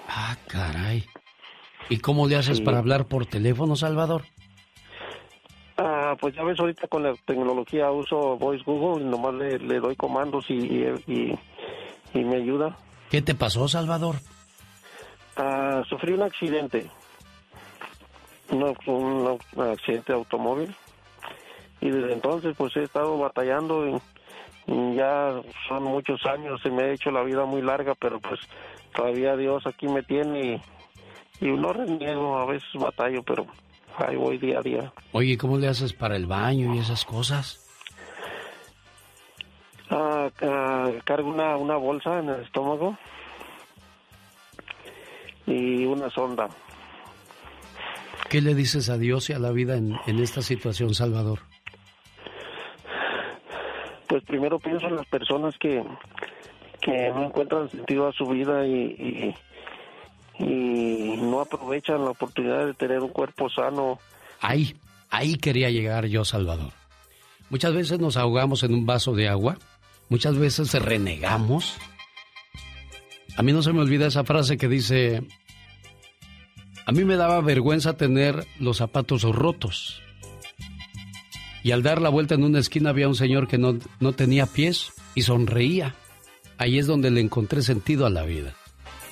Ah, 0.09 0.35
caray. 0.47 1.05
¿Y 1.89 1.97
cómo 1.99 2.27
le 2.27 2.35
haces 2.35 2.61
para 2.61 2.79
hablar 2.79 3.05
por 3.05 3.25
teléfono, 3.25 3.75
Salvador? 3.75 4.23
Ah, 5.77 6.15
pues 6.19 6.35
ya 6.35 6.43
ves, 6.43 6.59
ahorita 6.59 6.87
con 6.87 7.03
la 7.03 7.13
tecnología 7.25 7.91
uso 7.91 8.37
Voice 8.37 8.63
Google, 8.65 9.03
y 9.03 9.07
nomás 9.07 9.35
le, 9.35 9.59
le 9.59 9.79
doy 9.79 9.95
comandos 9.95 10.49
y, 10.49 10.55
y, 10.55 11.39
y, 12.13 12.23
me 12.23 12.37
ayuda. 12.37 12.75
¿Qué 13.11 13.21
te 13.21 13.35
pasó, 13.35 13.67
Salvador? 13.67 14.15
Ah, 15.35 15.83
sufrí 15.87 16.13
un 16.13 16.23
accidente, 16.23 16.89
un, 18.49 18.75
un 18.87 19.39
accidente 19.61 20.13
de 20.13 20.17
automóvil 20.17 20.75
y 21.79 21.89
desde 21.89 22.13
entonces 22.13 22.55
pues 22.57 22.75
he 22.75 22.83
estado 22.83 23.17
batallando 23.17 23.87
y, 23.87 24.01
ya 24.95 25.41
son 25.69 25.83
muchos 25.83 26.25
años, 26.25 26.59
se 26.61 26.69
me 26.69 26.83
ha 26.83 26.91
hecho 26.91 27.09
la 27.09 27.23
vida 27.23 27.45
muy 27.45 27.61
larga, 27.61 27.95
pero 27.95 28.19
pues 28.19 28.37
todavía 28.93 29.37
Dios 29.37 29.65
aquí 29.65 29.87
me 29.87 30.03
tiene 30.03 30.55
y, 30.55 30.61
y 31.39 31.47
no 31.47 31.73
reniego, 31.73 32.37
a 32.37 32.45
veces 32.45 32.69
batallo, 32.73 33.23
pero 33.23 33.45
ahí 33.97 34.15
voy 34.15 34.37
día 34.37 34.59
a 34.59 34.61
día. 34.61 34.93
Oye, 35.11 35.37
¿cómo 35.37 35.57
le 35.57 35.67
haces 35.67 35.93
para 35.93 36.15
el 36.15 36.25
baño 36.25 36.73
y 36.75 36.79
esas 36.79 37.05
cosas? 37.05 37.63
Ah, 39.89 40.29
ah, 40.41 40.91
cargo 41.05 41.29
una, 41.29 41.55
una 41.57 41.77
bolsa 41.77 42.19
en 42.19 42.29
el 42.29 42.41
estómago 42.41 42.97
y 45.45 45.85
una 45.85 46.09
sonda. 46.09 46.49
¿Qué 48.29 48.41
le 48.41 48.53
dices 48.53 48.89
a 48.89 48.97
Dios 48.97 49.29
y 49.29 49.33
a 49.33 49.39
la 49.39 49.51
vida 49.51 49.77
en, 49.77 49.95
en 50.05 50.19
esta 50.19 50.41
situación, 50.41 50.93
Salvador? 50.93 51.39
Pues 54.07 54.23
primero 54.23 54.59
pienso 54.59 54.87
en 54.87 54.97
las 54.97 55.05
personas 55.07 55.57
que, 55.57 55.81
que 56.81 57.09
no 57.11 57.25
encuentran 57.25 57.69
sentido 57.69 58.07
a 58.07 58.11
su 58.11 58.25
vida 58.25 58.65
y, 58.65 58.71
y, 58.73 59.35
y 60.39 61.15
no 61.17 61.41
aprovechan 61.41 62.03
la 62.03 62.11
oportunidad 62.11 62.65
de 62.65 62.73
tener 62.73 62.99
un 62.99 63.09
cuerpo 63.09 63.49
sano. 63.49 63.99
Ahí, 64.41 64.75
ahí 65.09 65.37
quería 65.37 65.69
llegar 65.69 66.05
yo, 66.05 66.23
Salvador. 66.25 66.73
Muchas 67.49 67.73
veces 67.73 67.99
nos 67.99 68.17
ahogamos 68.17 68.63
en 68.63 68.73
un 68.73 68.85
vaso 68.85 69.13
de 69.13 69.29
agua, 69.29 69.57
muchas 70.09 70.37
veces 70.37 70.73
renegamos. 70.73 71.77
A 73.37 73.43
mí 73.43 73.53
no 73.53 73.61
se 73.61 73.71
me 73.71 73.81
olvida 73.81 74.07
esa 74.07 74.23
frase 74.23 74.57
que 74.57 74.67
dice, 74.67 75.23
a 76.85 76.91
mí 76.91 77.05
me 77.05 77.15
daba 77.15 77.39
vergüenza 77.41 77.97
tener 77.97 78.45
los 78.59 78.77
zapatos 78.77 79.23
rotos. 79.23 80.01
Y 81.63 81.71
al 81.71 81.83
dar 81.83 82.01
la 82.01 82.09
vuelta 82.09 82.35
en 82.35 82.43
una 82.43 82.59
esquina 82.59 82.91
había 82.91 83.07
un 83.07 83.15
señor 83.15 83.47
que 83.47 83.57
no, 83.57 83.77
no 83.99 84.13
tenía 84.13 84.45
pies 84.45 84.93
y 85.15 85.23
sonreía. 85.23 85.95
Ahí 86.57 86.79
es 86.79 86.87
donde 86.87 87.11
le 87.11 87.21
encontré 87.21 87.61
sentido 87.61 88.05
a 88.05 88.09
la 88.09 88.23
vida. 88.23 88.55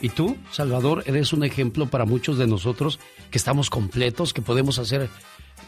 Y 0.01 0.09
tú, 0.09 0.37
Salvador, 0.51 1.03
eres 1.05 1.33
un 1.33 1.43
ejemplo 1.43 1.87
para 1.87 2.05
muchos 2.05 2.37
de 2.37 2.47
nosotros 2.47 2.99
que 3.31 3.37
estamos 3.37 3.69
completos, 3.69 4.33
que 4.33 4.41
podemos 4.41 4.79
hacer 4.79 5.09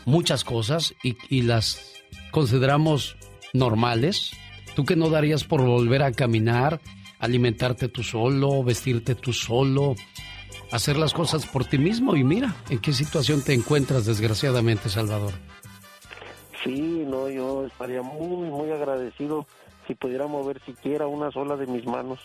muchas 0.05 0.43
cosas 0.43 0.93
y, 1.03 1.17
y 1.29 1.43
las 1.43 1.93
consideramos 2.31 3.15
normales. 3.53 4.31
Tú 4.75 4.85
que 4.85 4.95
no 4.95 5.09
darías 5.09 5.43
por 5.43 5.61
volver 5.61 6.03
a 6.03 6.11
caminar, 6.11 6.79
alimentarte 7.19 7.87
tú 7.87 8.03
solo, 8.03 8.63
vestirte 8.63 9.15
tú 9.15 9.33
solo, 9.33 9.95
hacer 10.71 10.97
las 10.97 11.13
cosas 11.13 11.45
por 11.45 11.65
ti 11.65 11.77
mismo 11.77 12.15
y 12.15 12.23
mira 12.23 12.55
en 12.69 12.79
qué 12.79 12.93
situación 12.93 13.43
te 13.43 13.53
encuentras 13.53 14.05
desgraciadamente, 14.05 14.89
Salvador. 14.89 15.33
Sí, 16.63 17.05
no, 17.07 17.29
yo 17.29 17.65
estaría 17.65 18.01
muy, 18.01 18.49
muy 18.49 18.71
agradecido 18.71 19.47
si 19.87 19.95
pudiera 19.95 20.27
mover 20.27 20.61
siquiera 20.65 21.07
una 21.07 21.31
sola 21.31 21.55
de 21.55 21.65
mis 21.67 21.85
manos. 21.85 22.19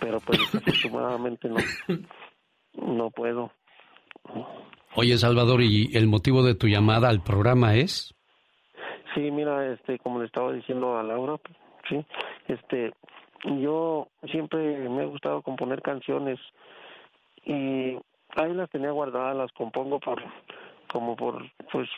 Pero 0.00 0.20
pues 0.20 0.38
desafortunadamente 0.52 1.48
no, 1.48 1.56
no 2.74 3.10
puedo. 3.10 3.52
Oye, 4.94 5.16
Salvador, 5.16 5.62
¿y 5.62 5.96
el 5.96 6.06
motivo 6.06 6.42
de 6.42 6.54
tu 6.54 6.66
llamada 6.66 7.08
al 7.08 7.22
programa 7.22 7.74
es? 7.74 8.14
Sí, 9.14 9.30
mira, 9.30 9.72
este, 9.72 9.98
como 9.98 10.20
le 10.20 10.26
estaba 10.26 10.52
diciendo 10.52 10.98
a 10.98 11.02
Laura, 11.02 11.36
sí, 11.88 12.04
este, 12.46 12.92
yo 13.60 14.08
siempre 14.30 14.88
me 14.88 15.02
ha 15.02 15.06
gustado 15.06 15.42
componer 15.42 15.82
canciones 15.82 16.38
y 17.44 17.96
ahí 18.36 18.54
las 18.54 18.70
tenía 18.70 18.90
guardadas, 18.90 19.36
las 19.36 19.52
compongo 19.52 19.98
por, 20.00 20.22
como 20.92 21.16
por, 21.16 21.44
pues, 21.72 21.88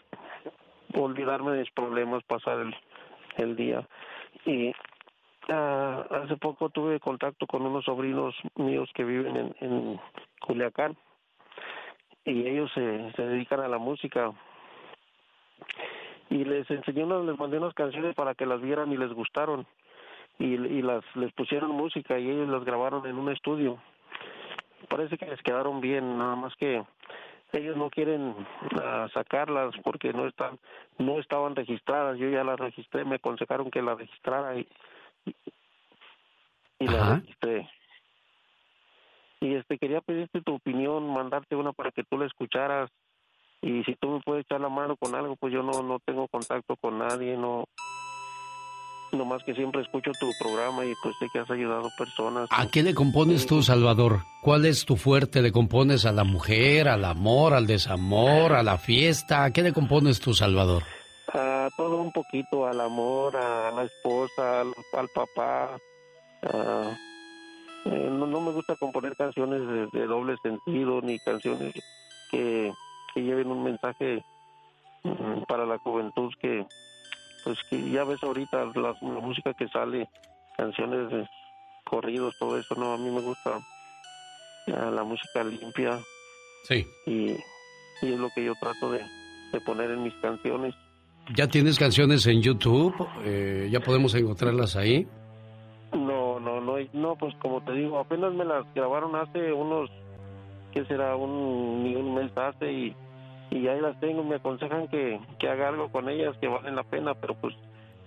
olvidarme 0.94 1.52
de 1.52 1.60
mis 1.60 1.70
problemas, 1.72 2.22
pasar 2.24 2.60
el, 2.60 2.74
el 3.36 3.56
día. 3.56 3.86
Y 4.46 4.72
ah, 5.50 6.06
hace 6.10 6.36
poco 6.36 6.70
tuve 6.70 7.00
contacto 7.00 7.46
con 7.46 7.62
unos 7.62 7.84
sobrinos 7.84 8.34
míos 8.56 8.88
que 8.94 9.04
viven 9.04 9.36
en, 9.36 9.56
en 9.60 10.00
Culiacán 10.40 10.96
y 12.24 12.46
ellos 12.46 12.70
se, 12.74 13.12
se 13.12 13.22
dedican 13.22 13.60
a 13.60 13.68
la 13.68 13.78
música. 13.78 14.32
Y 16.28 16.44
les 16.44 16.70
enseñé 16.70 17.04
unas, 17.04 17.24
les 17.24 17.38
mandé 17.38 17.58
unas 17.58 17.74
canciones 17.74 18.14
para 18.14 18.34
que 18.34 18.46
las 18.46 18.60
vieran 18.60 18.92
y 18.92 18.96
les 18.96 19.12
gustaron 19.12 19.66
y, 20.38 20.54
y 20.54 20.82
las 20.82 21.04
les 21.16 21.32
pusieron 21.32 21.70
música 21.72 22.18
y 22.18 22.30
ellos 22.30 22.48
las 22.48 22.64
grabaron 22.64 23.06
en 23.06 23.18
un 23.18 23.30
estudio. 23.30 23.78
Parece 24.88 25.18
que 25.18 25.26
les 25.26 25.42
quedaron 25.42 25.80
bien 25.80 26.18
nada 26.18 26.36
más 26.36 26.54
que 26.56 26.82
ellos 27.52 27.76
no 27.76 27.90
quieren 27.90 28.28
uh, 28.30 29.08
sacarlas 29.12 29.74
porque 29.82 30.12
no 30.12 30.26
están 30.26 30.58
no 30.98 31.18
estaban 31.18 31.56
registradas. 31.56 32.16
Yo 32.18 32.28
ya 32.28 32.44
las 32.44 32.58
registré 32.58 33.04
me 33.04 33.16
aconsejaron 33.16 33.70
que 33.70 33.82
las 33.82 33.98
registrara 33.98 34.56
y 34.56 34.66
y, 35.26 36.86
registré 36.86 37.68
y 39.40 39.54
este 39.54 39.78
quería 39.78 40.00
pedirte 40.00 40.42
tu 40.42 40.54
opinión 40.54 41.12
mandarte 41.12 41.56
una 41.56 41.72
para 41.72 41.90
que 41.90 42.04
tú 42.04 42.18
la 42.18 42.26
escucharas 42.26 42.90
y 43.62 43.82
si 43.84 43.94
tú 43.96 44.10
me 44.10 44.20
puedes 44.20 44.44
echar 44.44 44.60
la 44.60 44.68
mano 44.68 44.96
con 44.96 45.14
algo 45.14 45.36
pues 45.36 45.52
yo 45.52 45.62
no 45.62 45.82
no 45.82 45.98
tengo 46.00 46.28
contacto 46.28 46.76
con 46.76 46.98
nadie 46.98 47.36
no 47.36 47.64
no 49.12 49.24
más 49.24 49.42
que 49.44 49.54
siempre 49.54 49.82
escucho 49.82 50.12
tu 50.18 50.30
programa 50.38 50.84
y 50.84 50.92
pues 51.02 51.14
sé 51.18 51.26
que 51.32 51.40
has 51.40 51.50
ayudado 51.50 51.88
personas. 51.98 52.48
¿A 52.50 52.68
qué 52.68 52.82
le 52.82 52.94
compones 52.94 53.46
tú, 53.46 53.62
Salvador? 53.62 54.20
¿Cuál 54.40 54.66
es 54.66 54.84
tu 54.84 54.96
fuerte? 54.96 55.42
¿Le 55.42 55.50
compones 55.50 56.06
a 56.06 56.12
la 56.12 56.22
mujer, 56.22 56.88
al 56.88 57.04
amor, 57.04 57.54
al 57.54 57.66
desamor, 57.66 58.52
a 58.52 58.62
la 58.62 58.78
fiesta? 58.78 59.44
¿A 59.44 59.52
qué 59.52 59.62
le 59.62 59.72
compones 59.72 60.20
tú, 60.20 60.32
Salvador? 60.32 60.84
A 61.32 61.70
todo 61.76 61.96
un 62.00 62.10
poquito, 62.12 62.66
al 62.66 62.80
amor, 62.80 63.36
a 63.36 63.70
la 63.70 63.84
esposa, 63.84 64.60
al, 64.62 64.72
al 64.92 65.08
papá. 65.10 65.78
a- 66.42 66.96
eh, 67.86 68.08
no, 68.10 68.26
no 68.26 68.40
me 68.42 68.52
gusta 68.52 68.76
componer 68.76 69.16
canciones 69.16 69.66
de, 69.66 69.86
de 69.98 70.06
doble 70.06 70.36
sentido 70.42 71.00
ni 71.00 71.18
canciones 71.18 71.72
que, 72.30 72.72
que 73.14 73.22
lleven 73.22 73.50
un 73.50 73.62
mensaje 73.64 74.22
mm, 75.02 75.42
para 75.48 75.64
la 75.64 75.78
juventud 75.78 76.30
que 76.40 76.66
pues 77.42 77.58
que 77.70 77.90
ya 77.90 78.04
ves 78.04 78.22
ahorita 78.22 78.66
la, 78.74 78.94
la 79.00 79.20
música 79.20 79.54
que 79.54 79.66
sale 79.68 80.10
canciones 80.58 81.26
corridos 81.84 82.34
todo 82.38 82.58
eso 82.58 82.74
no 82.74 82.92
a 82.92 82.98
mí 82.98 83.08
me 83.10 83.22
gusta 83.22 83.58
ah, 84.74 84.90
la 84.90 85.02
música 85.02 85.42
limpia 85.42 86.02
Sí. 86.64 86.86
y, 87.06 87.30
y 87.30 88.12
es 88.12 88.18
lo 88.18 88.28
que 88.34 88.44
yo 88.44 88.54
trato 88.60 88.90
de, 88.90 88.98
de 89.52 89.60
poner 89.62 89.90
en 89.90 90.02
mis 90.02 90.14
canciones 90.20 90.74
¿Ya 91.34 91.46
tienes 91.48 91.78
canciones 91.78 92.26
en 92.26 92.42
YouTube? 92.42 92.94
Eh, 93.24 93.68
¿Ya 93.70 93.80
podemos 93.80 94.14
encontrarlas 94.14 94.74
ahí? 94.76 95.06
No, 95.92 96.40
no, 96.40 96.60
no, 96.60 96.74
no, 96.92 97.16
pues 97.16 97.34
como 97.36 97.60
te 97.62 97.72
digo, 97.72 97.98
apenas 97.98 98.32
me 98.32 98.44
las 98.44 98.64
grabaron 98.74 99.14
hace 99.16 99.52
unos, 99.52 99.90
¿qué 100.72 100.84
será? 100.86 101.16
Un, 101.16 101.82
ni 101.84 101.94
un 101.96 102.14
mes 102.14 102.30
hace 102.36 102.72
y, 102.72 102.96
y 103.50 103.66
ahí 103.68 103.80
las 103.80 103.98
tengo, 104.00 104.22
me 104.24 104.36
aconsejan 104.36 104.88
que, 104.88 105.20
que 105.38 105.48
haga 105.48 105.68
algo 105.68 105.88
con 105.90 106.08
ellas 106.08 106.36
que 106.40 106.48
valen 106.48 106.76
la 106.76 106.84
pena, 106.84 107.14
pero 107.14 107.34
pues 107.34 107.54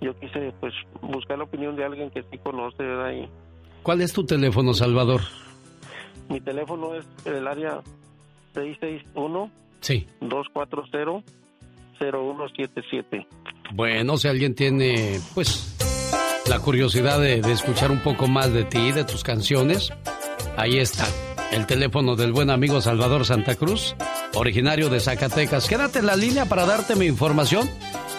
yo 0.02 0.18
quise 0.20 0.54
pues 0.60 0.74
buscar 1.02 1.38
la 1.38 1.44
opinión 1.46 1.76
de 1.76 1.86
alguien 1.86 2.10
que 2.10 2.24
sí 2.24 2.38
conoce, 2.38 2.84
¿verdad? 2.84 3.12
Y 3.12 3.30
¿Cuál 3.84 4.02
es 4.02 4.14
tu 4.14 4.26
teléfono, 4.26 4.74
Salvador? 4.74 5.22
mi 6.30 6.40
teléfono 6.40 6.96
es 6.96 7.06
el 7.26 7.46
área 7.48 7.82
661 8.54 9.50
Sí. 9.82 10.08
240 10.22 11.24
0177. 12.00 13.28
Bueno, 13.74 14.18
si 14.18 14.28
alguien 14.28 14.56
tiene, 14.56 15.20
pues, 15.34 15.76
la 16.48 16.60
curiosidad 16.60 17.20
de, 17.20 17.40
escuchar 17.52 17.92
un 17.92 18.00
poco 18.00 18.28
más 18.28 18.52
de 18.52 18.64
ti, 18.66 18.92
de 18.92 19.04
tus 19.04 19.24
canciones, 19.24 19.92
ahí 20.58 20.78
está. 20.78 21.08
El 21.52 21.66
teléfono 21.68 22.16
del 22.16 22.34
buen 22.34 22.50
amigo 22.50 22.82
Salvador 22.82 23.26
Santa 23.26 23.56
Cruz, 23.56 23.96
originario 24.34 24.90
de 24.90 25.00
Zacatecas. 25.00 25.68
Quédate 25.68 26.00
en 26.00 26.08
la 26.08 26.16
línea 26.16 26.46
para 26.46 26.66
darte 26.66 26.96
mi 26.96 27.06
información 27.06 27.70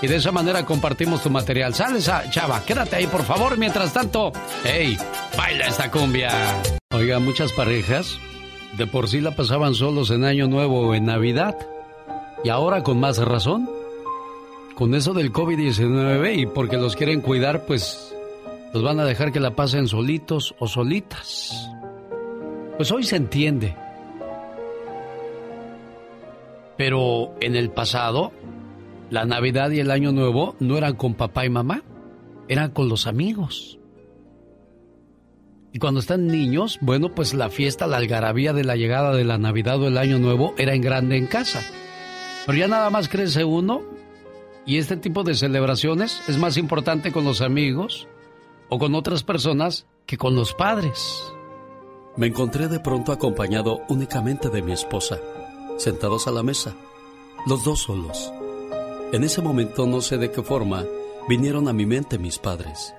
y 0.00 0.06
de 0.06 0.16
esa 0.16 0.30
manera 0.30 0.64
compartimos 0.64 1.22
tu 1.22 1.30
material. 1.30 1.74
Sales 1.74 2.08
a 2.08 2.30
Chava, 2.30 2.64
quédate 2.64 2.96
ahí 2.96 3.06
por 3.06 3.22
favor. 3.22 3.58
Mientras 3.58 3.92
tanto, 3.92 4.32
hey, 4.64 4.96
baila 5.36 5.66
esta 5.66 5.90
cumbia. 5.90 6.30
Oiga, 6.92 7.18
muchas 7.18 7.52
parejas 7.52 8.18
de 8.76 8.86
por 8.86 9.08
sí 9.08 9.20
la 9.20 9.34
pasaban 9.34 9.74
solos 9.74 10.10
en 10.10 10.24
Año 10.24 10.46
Nuevo 10.46 10.88
o 10.88 10.94
en 10.94 11.06
Navidad. 11.06 11.56
Y 12.44 12.50
ahora 12.50 12.82
con 12.82 13.00
más 13.00 13.16
razón, 13.18 13.68
con 14.74 14.94
eso 14.94 15.14
del 15.14 15.32
COVID-19 15.32 16.40
y 16.40 16.46
porque 16.46 16.76
los 16.76 16.94
quieren 16.94 17.22
cuidar, 17.22 17.64
pues 17.64 18.14
los 18.74 18.82
van 18.82 19.00
a 19.00 19.06
dejar 19.06 19.32
que 19.32 19.40
la 19.40 19.56
pasen 19.56 19.88
solitos 19.88 20.54
o 20.58 20.68
solitas. 20.68 21.70
Pues 22.76 22.92
hoy 22.92 23.04
se 23.04 23.16
entiende. 23.16 23.74
Pero 26.76 27.34
en 27.40 27.56
el 27.56 27.70
pasado, 27.70 28.32
la 29.08 29.24
Navidad 29.24 29.70
y 29.70 29.80
el 29.80 29.90
Año 29.90 30.12
Nuevo 30.12 30.54
no 30.60 30.76
eran 30.76 30.96
con 30.96 31.14
papá 31.14 31.46
y 31.46 31.50
mamá, 31.50 31.82
eran 32.48 32.72
con 32.72 32.90
los 32.90 33.06
amigos. 33.06 33.78
Y 35.72 35.78
cuando 35.78 36.00
están 36.00 36.26
niños, 36.26 36.78
bueno, 36.82 37.14
pues 37.14 37.32
la 37.32 37.48
fiesta, 37.48 37.86
la 37.86 37.96
algarabía 37.96 38.52
de 38.52 38.64
la 38.64 38.76
llegada 38.76 39.14
de 39.14 39.24
la 39.24 39.38
Navidad 39.38 39.80
o 39.80 39.88
el 39.88 39.96
Año 39.96 40.18
Nuevo 40.18 40.52
era 40.58 40.74
en 40.74 40.82
grande 40.82 41.16
en 41.16 41.26
casa. 41.26 41.62
Pero 42.46 42.58
ya 42.58 42.68
nada 42.68 42.90
más 42.90 43.08
crece 43.08 43.44
uno 43.44 43.82
Y 44.66 44.78
este 44.78 44.96
tipo 44.96 45.24
de 45.24 45.34
celebraciones 45.34 46.22
es 46.28 46.38
más 46.38 46.56
importante 46.56 47.12
con 47.12 47.24
los 47.24 47.40
amigos 47.40 48.08
o 48.68 48.78
con 48.78 48.94
otras 48.94 49.22
personas 49.22 49.86
que 50.06 50.16
con 50.16 50.34
los 50.34 50.54
padres. 50.54 51.32
Me 52.16 52.28
encontré 52.28 52.68
de 52.68 52.80
pronto 52.80 53.12
acompañado 53.12 53.82
únicamente 53.88 54.48
de 54.48 54.62
mi 54.62 54.72
esposa, 54.72 55.18
sentados 55.76 56.26
a 56.26 56.32
la 56.32 56.42
mesa, 56.42 56.74
los 57.46 57.62
dos 57.64 57.82
solos. 57.82 58.32
En 59.12 59.22
ese 59.22 59.42
momento 59.42 59.86
no 59.86 60.00
sé 60.00 60.16
de 60.16 60.30
qué 60.30 60.42
forma 60.42 60.84
vinieron 61.28 61.68
a 61.68 61.72
mi 61.72 61.86
mente 61.86 62.18
mis 62.18 62.38
padres. 62.38 62.94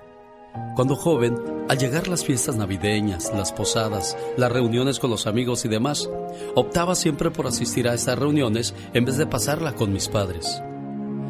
Cuando 0.74 0.94
joven, 0.94 1.36
al 1.68 1.78
llegar 1.78 2.06
las 2.06 2.24
fiestas 2.24 2.56
navideñas, 2.56 3.32
las 3.34 3.52
posadas, 3.52 4.16
las 4.36 4.52
reuniones 4.52 4.98
con 4.98 5.10
los 5.10 5.26
amigos 5.26 5.64
y 5.64 5.68
demás, 5.68 6.08
optaba 6.54 6.94
siempre 6.94 7.30
por 7.30 7.46
asistir 7.46 7.88
a 7.88 7.94
estas 7.94 8.18
reuniones 8.18 8.74
en 8.92 9.04
vez 9.04 9.16
de 9.16 9.26
pasarla 9.26 9.74
con 9.74 9.92
mis 9.92 10.08
padres. 10.08 10.62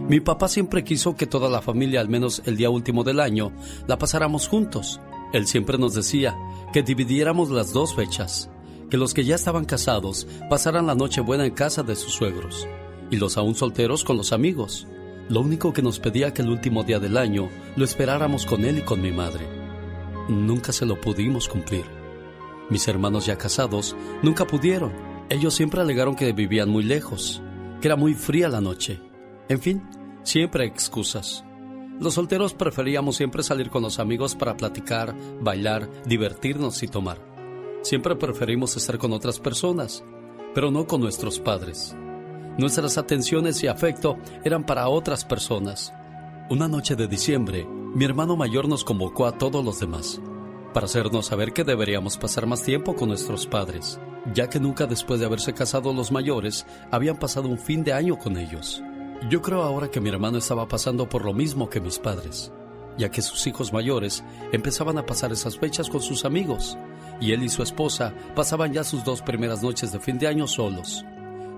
Mi 0.09 0.21
papá 0.21 0.49
siempre 0.49 0.85
quiso 0.85 1.17
que 1.17 1.27
toda 1.27 1.49
la 1.49 1.63
familia, 1.63 2.01
al 2.01 2.09
menos 2.09 2.43
el 2.45 2.57
día 2.57 2.71
último 2.71 3.03
del 3.03 3.19
año, 3.19 3.53
la 3.87 3.99
pasáramos 3.99 4.47
juntos. 4.47 5.01
Él 5.33 5.47
siempre 5.47 5.79
nos 5.79 5.95
decía 5.95 6.37
que 6.73 6.83
dividiéramos 6.83 7.51
las 7.51 7.73
dos 7.73 7.95
fechas, 7.95 8.51
que 8.91 8.97
los 8.97 9.15
que 9.15 9.25
ya 9.25 9.35
estaban 9.35 9.65
casados 9.65 10.27
pasaran 10.49 10.87
la 10.87 10.95
noche 10.95 11.21
buena 11.21 11.45
en 11.45 11.55
casa 11.55 11.83
de 11.83 11.97
sus 11.97 12.13
suegros 12.13 12.69
y 13.11 13.17
los 13.17 13.37
aún 13.37 13.55
solteros 13.55 14.05
con 14.05 14.17
los 14.17 14.33
amigos. 14.33 14.87
Lo 15.29 15.41
único 15.41 15.73
que 15.73 15.83
nos 15.83 15.99
pedía 15.99 16.33
que 16.33 16.43
el 16.43 16.51
último 16.51 16.85
día 16.85 17.01
del 17.01 17.17
año 17.17 17.49
lo 17.75 17.85
esperáramos 17.85 18.47
con 18.47 18.65
él 18.65 18.79
y 18.79 18.83
con 18.83 19.01
mi 19.01 19.11
madre. 19.11 19.47
Nunca 20.29 20.73
se 20.73 20.87
lo 20.87 21.01
pudimos 21.01 21.49
cumplir. 21.49 21.85
Mis 22.71 22.87
hermanos 22.87 23.27
ya 23.27 23.37
casados 23.37 23.97
nunca 24.23 24.47
pudieron. 24.47 24.93
Ellos 25.29 25.55
siempre 25.55 25.81
alegaron 25.81 26.15
que 26.15 26.33
vivían 26.33 26.69
muy 26.69 26.85
lejos, 26.85 27.43
que 27.81 27.89
era 27.89 27.97
muy 27.97 28.15
fría 28.15 28.49
la 28.49 28.61
noche. 28.61 29.01
En 29.49 29.61
fin, 29.61 29.83
siempre 30.23 30.65
excusas. 30.65 31.45
Los 31.99 32.15
solteros 32.15 32.55
preferíamos 32.55 33.17
siempre 33.17 33.43
salir 33.43 33.71
con 33.71 33.83
los 33.83 33.99
amigos 33.99 34.37
para 34.37 34.57
platicar, 34.57 35.15
bailar, 35.41 35.89
divertirnos 36.05 36.83
y 36.83 36.89
tomar. 36.89 37.19
Siempre 37.83 38.15
preferimos 38.15 38.77
estar 38.77 38.99
con 38.99 39.13
otras 39.13 39.41
personas, 39.41 40.05
pero 40.55 40.71
no 40.71 40.87
con 40.87 41.01
nuestros 41.01 41.41
padres. 41.41 41.97
Nuestras 42.59 42.97
atenciones 42.97 43.63
y 43.63 43.67
afecto 43.67 44.17
eran 44.43 44.65
para 44.65 44.89
otras 44.89 45.25
personas. 45.25 45.93
Una 46.49 46.69
noche 46.69 46.97
de 46.97 47.07
diciembre, 47.07 47.67
mi 47.67 48.05
hermano 48.05 48.37
mayor 48.37 48.67
nos 48.67 48.83
convocó 48.83 49.27
a 49.27 49.37
todos 49.37 49.65
los 49.65 49.79
demás 49.79 50.21
para 50.77 50.85
hacernos 50.85 51.25
saber 51.25 51.55
que 51.55 51.65
deberíamos 51.65 52.19
pasar 52.19 52.47
más 52.47 52.63
tiempo 52.63 52.95
con 52.95 53.09
nuestros 53.09 53.47
padres, 53.47 53.99
ya 54.35 54.51
que 54.51 54.61
nunca 54.61 54.87
después 54.87 55.19
de 55.19 55.25
haberse 55.25 55.55
casado 55.55 55.93
los 55.95 56.13
mayores 56.13 56.67
habían 56.91 57.19
pasado 57.19 57.49
un 57.49 57.59
fin 57.59 57.83
de 57.83 57.95
año 57.95 58.19
con 58.19 58.37
ellos. 58.37 58.83
Yo 59.31 59.41
creo 59.41 59.63
ahora 59.63 59.91
que 59.91 60.03
mi 60.03 60.11
hermano 60.11 60.37
estaba 60.37 60.69
pasando 60.69 61.09
por 61.09 61.25
lo 61.25 61.33
mismo 61.33 61.71
que 61.71 61.81
mis 61.81 61.99
padres, 61.99 62.53
ya 62.99 63.11
que 63.11 63.23
sus 63.23 63.47
hijos 63.47 63.73
mayores 63.73 64.23
empezaban 64.53 64.99
a 64.99 65.07
pasar 65.07 65.33
esas 65.33 65.59
fechas 65.59 65.89
con 65.89 66.03
sus 66.03 66.27
amigos, 66.27 66.77
y 67.23 67.33
él 67.33 67.43
y 67.43 67.49
su 67.49 67.63
esposa 67.63 68.13
pasaban 68.35 68.75
ya 68.75 68.85
sus 68.85 69.03
dos 69.03 69.23
primeras 69.23 69.63
noches 69.63 69.93
de 69.93 70.01
fin 70.01 70.19
de 70.19 70.27
año 70.27 70.47
solos. 70.47 71.07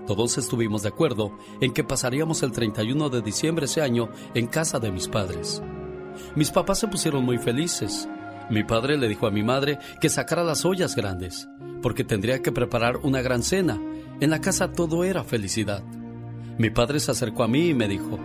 Todos 0.09 0.39
estuvimos 0.39 0.81
de 0.81 0.89
acuerdo 0.89 1.37
en 1.61 1.71
que 1.71 1.83
pasaríamos 1.83 2.41
el 2.41 2.51
31 2.51 3.09
de 3.11 3.21
diciembre 3.21 3.65
ese 3.65 3.83
año 3.83 4.09
en 4.33 4.47
casa 4.47 4.79
de 4.79 4.91
mis 4.91 5.07
padres. 5.07 5.61
Mis 6.35 6.49
papás 6.49 6.79
se 6.79 6.87
pusieron 6.87 7.23
muy 7.23 7.37
felices. 7.37 8.09
Mi 8.49 8.63
padre 8.63 8.97
le 8.97 9.07
dijo 9.07 9.27
a 9.27 9.31
mi 9.31 9.43
madre 9.43 9.77
que 10.01 10.09
sacara 10.09 10.43
las 10.43 10.65
ollas 10.65 10.95
grandes, 10.95 11.47
porque 11.83 12.03
tendría 12.03 12.41
que 12.41 12.51
preparar 12.51 12.97
una 13.03 13.21
gran 13.21 13.43
cena. 13.43 13.79
En 14.19 14.31
la 14.31 14.41
casa 14.41 14.71
todo 14.71 15.03
era 15.03 15.23
felicidad. 15.23 15.83
Mi 16.57 16.71
padre 16.71 16.99
se 16.99 17.11
acercó 17.11 17.43
a 17.43 17.47
mí 17.47 17.67
y 17.67 17.73
me 17.75 17.87
dijo, 17.87 18.17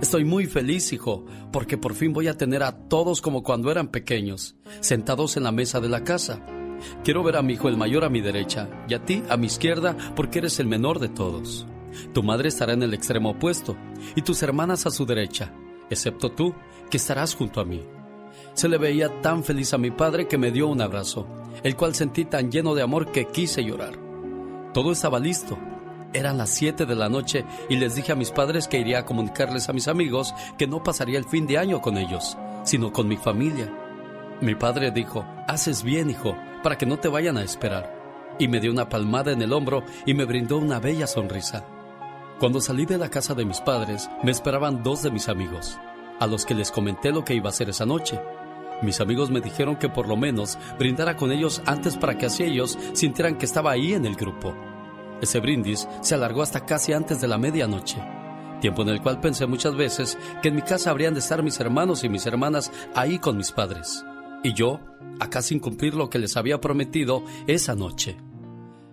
Estoy 0.00 0.24
muy 0.24 0.46
feliz, 0.46 0.92
hijo, 0.92 1.24
porque 1.50 1.76
por 1.76 1.94
fin 1.94 2.12
voy 2.12 2.28
a 2.28 2.36
tener 2.36 2.62
a 2.62 2.78
todos 2.86 3.20
como 3.20 3.42
cuando 3.42 3.72
eran 3.72 3.88
pequeños, 3.88 4.54
sentados 4.78 5.36
en 5.36 5.42
la 5.42 5.50
mesa 5.50 5.80
de 5.80 5.88
la 5.88 6.04
casa. 6.04 6.46
Quiero 7.02 7.22
ver 7.22 7.36
a 7.36 7.42
mi 7.42 7.54
hijo 7.54 7.68
el 7.68 7.76
mayor 7.76 8.04
a 8.04 8.10
mi 8.10 8.20
derecha 8.20 8.68
y 8.88 8.94
a 8.94 9.04
ti 9.04 9.22
a 9.28 9.36
mi 9.36 9.46
izquierda 9.46 9.96
porque 10.14 10.38
eres 10.38 10.60
el 10.60 10.66
menor 10.66 10.98
de 10.98 11.08
todos. 11.08 11.66
Tu 12.12 12.22
madre 12.22 12.48
estará 12.48 12.72
en 12.72 12.82
el 12.82 12.94
extremo 12.94 13.30
opuesto 13.30 13.76
y 14.14 14.22
tus 14.22 14.42
hermanas 14.42 14.86
a 14.86 14.90
su 14.90 15.06
derecha, 15.06 15.52
excepto 15.90 16.32
tú, 16.32 16.54
que 16.90 16.96
estarás 16.96 17.34
junto 17.34 17.60
a 17.60 17.64
mí. 17.64 17.82
Se 18.54 18.68
le 18.68 18.78
veía 18.78 19.20
tan 19.20 19.44
feliz 19.44 19.72
a 19.74 19.78
mi 19.78 19.90
padre 19.90 20.28
que 20.28 20.38
me 20.38 20.50
dio 20.50 20.68
un 20.68 20.80
abrazo, 20.80 21.26
el 21.62 21.76
cual 21.76 21.94
sentí 21.94 22.24
tan 22.24 22.50
lleno 22.50 22.74
de 22.74 22.82
amor 22.82 23.10
que 23.10 23.26
quise 23.26 23.64
llorar. 23.64 23.98
Todo 24.72 24.92
estaba 24.92 25.18
listo. 25.18 25.58
Eran 26.12 26.38
las 26.38 26.50
7 26.50 26.86
de 26.86 26.94
la 26.94 27.08
noche 27.08 27.44
y 27.68 27.76
les 27.76 27.96
dije 27.96 28.12
a 28.12 28.16
mis 28.16 28.30
padres 28.30 28.68
que 28.68 28.78
iría 28.78 29.00
a 29.00 29.04
comunicarles 29.04 29.68
a 29.68 29.72
mis 29.72 29.88
amigos 29.88 30.32
que 30.56 30.68
no 30.68 30.82
pasaría 30.82 31.18
el 31.18 31.24
fin 31.24 31.46
de 31.46 31.58
año 31.58 31.80
con 31.80 31.98
ellos, 31.98 32.36
sino 32.64 32.92
con 32.92 33.08
mi 33.08 33.16
familia. 33.16 33.72
Mi 34.40 34.54
padre 34.54 34.92
dijo, 34.92 35.24
haces 35.48 35.82
bien, 35.82 36.10
hijo, 36.10 36.36
para 36.64 36.78
que 36.78 36.86
no 36.86 36.98
te 36.98 37.08
vayan 37.08 37.36
a 37.36 37.44
esperar. 37.44 38.34
Y 38.38 38.48
me 38.48 38.58
dio 38.58 38.72
una 38.72 38.88
palmada 38.88 39.30
en 39.30 39.42
el 39.42 39.52
hombro 39.52 39.84
y 40.06 40.14
me 40.14 40.24
brindó 40.24 40.56
una 40.56 40.80
bella 40.80 41.06
sonrisa. 41.06 41.66
Cuando 42.40 42.60
salí 42.60 42.86
de 42.86 42.98
la 42.98 43.10
casa 43.10 43.34
de 43.34 43.44
mis 43.44 43.60
padres, 43.60 44.10
me 44.22 44.32
esperaban 44.32 44.82
dos 44.82 45.02
de 45.02 45.10
mis 45.10 45.28
amigos, 45.28 45.78
a 46.18 46.26
los 46.26 46.46
que 46.46 46.54
les 46.54 46.72
comenté 46.72 47.12
lo 47.12 47.22
que 47.22 47.34
iba 47.34 47.46
a 47.46 47.50
hacer 47.50 47.68
esa 47.68 47.84
noche. 47.84 48.18
Mis 48.82 49.00
amigos 49.00 49.30
me 49.30 49.42
dijeron 49.42 49.76
que 49.76 49.90
por 49.90 50.08
lo 50.08 50.16
menos 50.16 50.58
brindara 50.78 51.16
con 51.16 51.30
ellos 51.30 51.62
antes 51.66 51.96
para 51.98 52.16
que 52.16 52.26
así 52.26 52.42
ellos 52.42 52.78
sintieran 52.94 53.36
que 53.36 53.44
estaba 53.44 53.70
ahí 53.70 53.92
en 53.92 54.06
el 54.06 54.16
grupo. 54.16 54.56
Ese 55.20 55.40
brindis 55.40 55.86
se 56.00 56.14
alargó 56.14 56.42
hasta 56.42 56.66
casi 56.66 56.92
antes 56.92 57.20
de 57.20 57.28
la 57.28 57.38
medianoche, 57.38 58.02
tiempo 58.60 58.82
en 58.82 58.88
el 58.88 59.02
cual 59.02 59.20
pensé 59.20 59.46
muchas 59.46 59.76
veces 59.76 60.18
que 60.42 60.48
en 60.48 60.56
mi 60.56 60.62
casa 60.62 60.90
habrían 60.90 61.12
de 61.12 61.20
estar 61.20 61.42
mis 61.42 61.60
hermanos 61.60 62.02
y 62.04 62.08
mis 62.08 62.26
hermanas 62.26 62.72
ahí 62.94 63.18
con 63.18 63.36
mis 63.36 63.52
padres. 63.52 64.04
Y 64.44 64.52
yo, 64.52 64.78
acá 65.20 65.40
sin 65.40 65.58
cumplir 65.58 65.94
lo 65.94 66.10
que 66.10 66.18
les 66.18 66.36
había 66.36 66.60
prometido 66.60 67.24
esa 67.46 67.74
noche. 67.74 68.18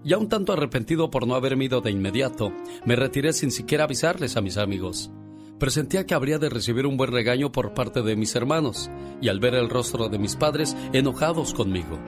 Ya 0.02 0.18
un 0.18 0.30
tanto 0.30 0.54
arrepentido 0.54 1.12
por 1.12 1.28
no 1.28 1.36
haberme 1.36 1.66
ido 1.66 1.82
de 1.82 1.92
inmediato, 1.92 2.54
me 2.86 2.96
retiré 2.96 3.34
sin 3.34 3.52
siquiera 3.52 3.84
avisarles 3.84 4.38
a 4.38 4.42
mis 4.42 4.58
amigos. 4.58 5.12
Presentía 5.60 6.06
que 6.06 6.16
habría 6.16 6.40
de 6.40 6.50
recibir 6.50 6.88
un 6.88 6.96
buen 6.96 7.12
regaño 7.12 7.52
por 7.52 7.74
parte 7.74 8.02
de 8.02 8.16
mis 8.16 8.34
hermanos, 8.34 8.90
y 9.22 9.28
al 9.28 9.42
ver 9.42 9.54
el 9.54 9.70
rostro 9.70 10.08
de 10.08 10.18
mis 10.18 10.38
padres 10.38 10.76
enojados 10.94 11.54
conmigo. 11.54 12.00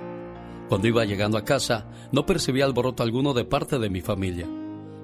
Cuando 0.70 0.88
iba 0.88 1.04
llegando 1.04 1.38
a 1.38 1.44
casa, 1.44 1.92
no 2.14 2.26
percibí 2.26 2.62
alboroto 2.62 3.04
alguno 3.04 3.34
de 3.34 3.44
parte 3.44 3.78
de 3.78 3.90
mi 3.90 4.00
familia. 4.00 4.48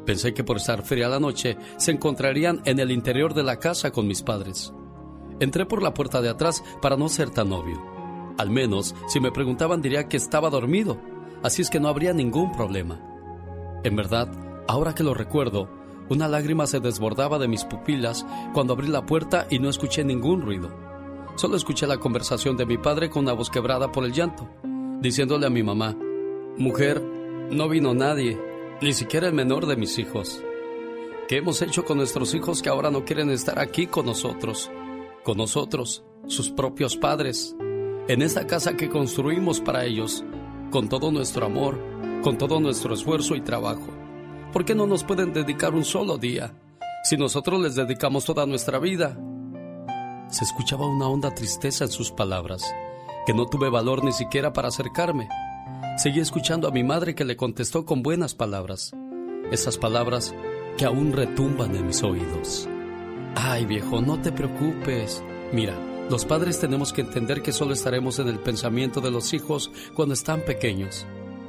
Pensé 0.05 0.33
que 0.33 0.45
por 0.45 0.57
estar 0.57 0.81
fría 0.83 1.09
la 1.09 1.19
noche, 1.19 1.57
se 1.75 1.91
encontrarían 1.91 2.61
en 2.63 2.79
el 2.79 2.91
interior 2.91 3.33
de 3.33 3.43
la 3.43 3.59
casa 3.59 3.91
con 3.91 4.07
mis 4.07 4.23
padres. 4.23 4.73
Entré 5.41 5.65
por 5.65 5.83
la 5.83 5.93
puerta 5.93 6.21
de 6.21 6.29
atrás 6.29 6.63
para 6.81 6.95
no 6.95 7.09
ser 7.09 7.29
tan 7.31 7.51
obvio 7.51 7.98
al 8.39 8.49
menos, 8.49 8.95
si 9.09 9.19
me 9.19 9.33
preguntaban 9.33 9.81
diría 9.81 10.07
que 10.07 10.15
estaba 10.15 10.49
dormido, 10.49 10.97
así 11.43 11.61
es 11.61 11.69
que 11.69 11.81
no 11.81 11.89
habría 11.89 12.13
ningún 12.13 12.53
problema. 12.53 12.97
En 13.83 13.97
verdad, 13.97 14.31
ahora 14.65 14.95
que 14.95 15.03
lo 15.03 15.13
recuerdo, 15.13 15.69
una 16.07 16.29
lágrima 16.29 16.65
se 16.65 16.79
desbordaba 16.79 17.37
de 17.37 17.49
mis 17.49 17.65
pupilas 17.65 18.25
cuando 18.53 18.71
abrí 18.71 18.87
la 18.87 19.05
puerta 19.05 19.45
y 19.49 19.59
no 19.59 19.69
escuché 19.69 20.05
ningún 20.05 20.41
ruido. 20.41 20.73
Solo 21.35 21.57
escuché 21.57 21.85
la 21.85 21.97
conversación 21.97 22.55
de 22.55 22.65
mi 22.65 22.77
padre 22.77 23.09
con 23.09 23.23
una 23.23 23.33
voz 23.33 23.49
quebrada 23.49 23.91
por 23.91 24.05
el 24.05 24.13
llanto, 24.13 24.47
diciéndole 25.01 25.45
a 25.45 25.49
mi 25.49 25.61
mamá, 25.61 25.97
Mujer, 26.57 27.01
no 27.51 27.67
vino 27.67 27.93
nadie, 27.93 28.39
ni 28.81 28.93
siquiera 28.93 29.27
el 29.27 29.33
menor 29.33 29.65
de 29.65 29.75
mis 29.75 29.99
hijos. 29.99 30.41
¿Qué 31.27 31.39
hemos 31.39 31.61
hecho 31.61 31.83
con 31.83 31.97
nuestros 31.97 32.33
hijos 32.33 32.61
que 32.61 32.69
ahora 32.69 32.89
no 32.89 33.03
quieren 33.03 33.31
estar 33.31 33.59
aquí 33.59 33.87
con 33.87 34.05
nosotros? 34.05 34.71
Con 35.25 35.37
nosotros, 35.37 36.05
sus 36.25 36.49
propios 36.51 36.95
padres 36.95 37.53
en 38.09 38.23
esa 38.23 38.47
casa 38.47 38.75
que 38.75 38.89
construimos 38.89 39.61
para 39.61 39.85
ellos, 39.85 40.23
con 40.71 40.89
todo 40.89 41.11
nuestro 41.11 41.45
amor, 41.45 41.79
con 42.23 42.39
todo 42.39 42.59
nuestro 42.59 42.95
esfuerzo 42.95 43.35
y 43.35 43.41
trabajo. 43.41 43.87
¿Por 44.51 44.65
qué 44.65 44.73
no 44.73 44.87
nos 44.87 45.03
pueden 45.03 45.31
dedicar 45.31 45.75
un 45.75 45.85
solo 45.85 46.17
día 46.17 46.51
si 47.03 47.17
nosotros 47.17 47.61
les 47.61 47.75
dedicamos 47.75 48.25
toda 48.25 48.47
nuestra 48.47 48.79
vida? 48.79 49.15
Se 50.27 50.43
escuchaba 50.43 50.87
una 50.87 51.07
honda 51.07 51.35
tristeza 51.35 51.83
en 51.83 51.91
sus 51.91 52.09
palabras, 52.09 52.73
que 53.27 53.33
no 53.35 53.45
tuve 53.45 53.69
valor 53.69 54.03
ni 54.03 54.11
siquiera 54.11 54.53
para 54.53 54.69
acercarme. 54.69 55.29
Seguí 55.95 56.19
escuchando 56.19 56.67
a 56.67 56.71
mi 56.71 56.83
madre 56.83 57.13
que 57.13 57.25
le 57.25 57.37
contestó 57.37 57.85
con 57.85 58.01
buenas 58.01 58.33
palabras, 58.33 58.91
esas 59.51 59.77
palabras 59.77 60.33
que 60.77 60.85
aún 60.85 61.13
retumban 61.13 61.75
en 61.75 61.85
mis 61.85 62.01
oídos. 62.01 62.67
Ay 63.35 63.67
viejo, 63.67 64.01
no 64.01 64.19
te 64.19 64.31
preocupes. 64.31 65.23
Mira, 65.53 65.75
los 66.09 66.25
padres 66.25 66.59
tenemos 66.59 66.91
que 66.91 67.01
entender 67.01 67.41
que 67.41 67.51
solo 67.51 67.73
estaremos 67.73 68.17
en 68.19 68.27
el 68.27 68.39
pensamiento 68.39 68.99
de 68.99 69.11
los 69.11 69.33
hijos 69.33 69.71
cuando 69.93 70.13
están 70.13 70.41
pequeños, 70.41 71.05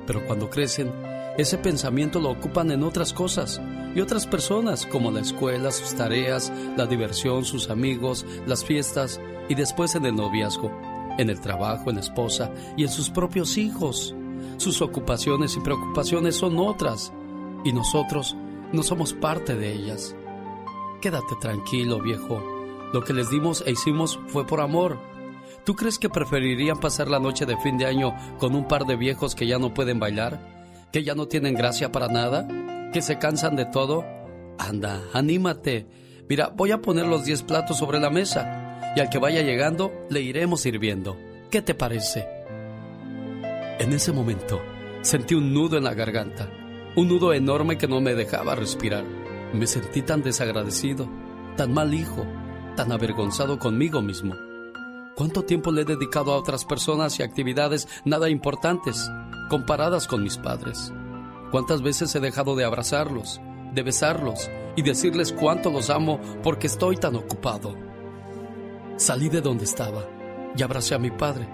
pero 0.07 0.27
cuando 0.27 0.51
crecen, 0.51 0.93
ese 1.39 1.57
pensamiento 1.57 2.21
lo 2.21 2.31
ocupan 2.31 2.71
en 2.71 2.83
otras 2.83 3.15
cosas 3.15 3.61
y 3.95 4.01
otras 4.01 4.27
personas, 4.27 4.85
como 4.85 5.11
la 5.11 5.21
escuela, 5.21 5.73
sus 5.73 5.95
tareas, 5.95 6.53
la 6.77 6.87
diversión, 6.87 7.45
sus 7.45 7.71
amigos, 7.71 8.27
las 8.47 8.65
fiestas 8.65 9.19
y 9.49 9.55
después 9.55 9.95
en 9.95 10.05
el 10.05 10.15
noviazgo, 10.15 10.71
en 11.17 11.31
el 11.31 11.41
trabajo, 11.41 11.89
en 11.89 11.97
la 11.97 12.03
esposa 12.03 12.53
y 12.77 12.83
en 12.83 12.91
sus 12.91 13.09
propios 13.09 13.57
hijos. 13.57 14.15
Sus 14.59 14.83
ocupaciones 14.83 15.57
y 15.57 15.61
preocupaciones 15.61 16.37
son 16.37 16.59
otras 16.59 17.13
y 17.65 17.73
nosotros 17.73 18.37
no 18.73 18.83
somos 18.83 19.15
parte 19.15 19.57
de 19.57 19.73
ellas. 19.73 20.15
Quédate 21.01 21.35
tranquilo, 21.41 22.01
viejo. 22.01 22.60
Lo 22.93 23.05
que 23.05 23.13
les 23.13 23.31
dimos 23.31 23.63
e 23.67 23.73
hicimos 23.73 24.19
fue 24.29 24.47
por 24.47 24.61
amor. 24.61 24.99
¿Tú 25.65 25.77
crees 25.77 25.99
que 25.99 26.09
preferirían 26.09 26.81
pasar 26.81 27.09
la 27.09 27.21
noche 27.21 27.47
de 27.47 27.57
fin 27.59 27.79
de 27.79 27.87
año 27.87 28.15
con 28.39 28.55
un 28.55 28.67
par 28.67 28.87
de 28.87 28.97
viejos 28.97 29.35
que 29.35 29.47
ya 29.47 29.59
no 29.59 29.75
pueden 29.75 30.01
bailar? 30.01 30.41
¿Que 30.93 31.05
ya 31.05 31.15
no 31.15 31.29
tienen 31.29 31.55
gracia 31.55 31.93
para 31.93 32.09
nada? 32.09 32.49
¿Que 32.93 33.03
se 33.03 33.19
cansan 33.19 33.55
de 33.55 33.67
todo? 33.67 34.05
Anda, 34.59 35.01
anímate. 35.13 35.87
Mira, 36.29 36.49
voy 36.49 36.73
a 36.73 36.81
poner 36.81 37.07
los 37.07 37.25
10 37.25 37.45
platos 37.45 37.79
sobre 37.79 38.01
la 38.01 38.11
mesa 38.11 38.93
y 38.97 39.01
al 39.01 39.09
que 39.09 39.19
vaya 39.19 39.43
llegando 39.43 39.93
le 40.09 40.21
iremos 40.23 40.63
sirviendo. 40.63 41.17
¿Qué 41.51 41.63
te 41.63 41.75
parece? 41.75 42.27
En 43.79 43.93
ese 43.93 44.13
momento 44.13 44.61
sentí 45.03 45.35
un 45.35 45.55
nudo 45.55 45.79
en 45.79 45.85
la 45.85 45.95
garganta, 45.95 46.51
un 46.97 47.09
nudo 47.09 47.33
enorme 47.33 47.79
que 47.79 47.89
no 47.89 48.01
me 48.01 48.15
dejaba 48.15 48.55
respirar. 48.55 49.05
Me 49.53 49.67
sentí 49.67 50.03
tan 50.03 50.23
desagradecido, 50.23 51.09
tan 51.57 51.73
mal 51.73 51.95
hijo, 51.95 52.27
tan 52.75 52.93
avergonzado 52.93 53.59
conmigo 53.59 54.03
mismo. 54.03 54.35
¿Cuánto 55.17 55.43
tiempo 55.45 55.71
le 55.71 55.83
he 55.83 55.85
dedicado 55.85 56.33
a 56.33 56.37
otras 56.37 56.65
personas 56.65 57.19
y 57.19 57.23
actividades 57.23 57.89
nada 58.05 58.31
importantes 58.31 59.11
comparadas 59.49 60.07
con 60.07 60.23
mis 60.23 60.39
padres? 60.39 60.93
¿Cuántas 61.51 61.83
veces 61.83 62.15
he 62.15 62.21
dejado 62.21 62.57
de 62.57 62.65
abrazarlos, 62.65 63.41
de 63.75 63.83
besarlos 63.83 64.51
y 64.77 64.83
decirles 64.83 65.33
cuánto 65.33 65.71
los 65.71 65.91
amo 65.91 66.21
porque 66.43 66.69
estoy 66.69 66.97
tan 66.97 67.17
ocupado? 67.17 67.77
Salí 68.97 69.29
de 69.29 69.41
donde 69.41 69.65
estaba 69.65 70.05
y 70.57 70.63
abracé 70.63 70.95
a 70.95 70.99
mi 70.99 71.11
padre 71.11 71.49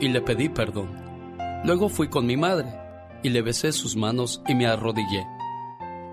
y 0.00 0.08
le 0.08 0.20
pedí 0.20 0.48
perdón. 0.48 0.88
Luego 1.64 1.88
fui 1.88 2.08
con 2.08 2.26
mi 2.26 2.36
madre 2.36 2.68
y 3.22 3.30
le 3.30 3.42
besé 3.42 3.72
sus 3.72 3.96
manos 3.96 4.42
y 4.46 4.54
me 4.54 4.66
arrodillé. 4.66 5.26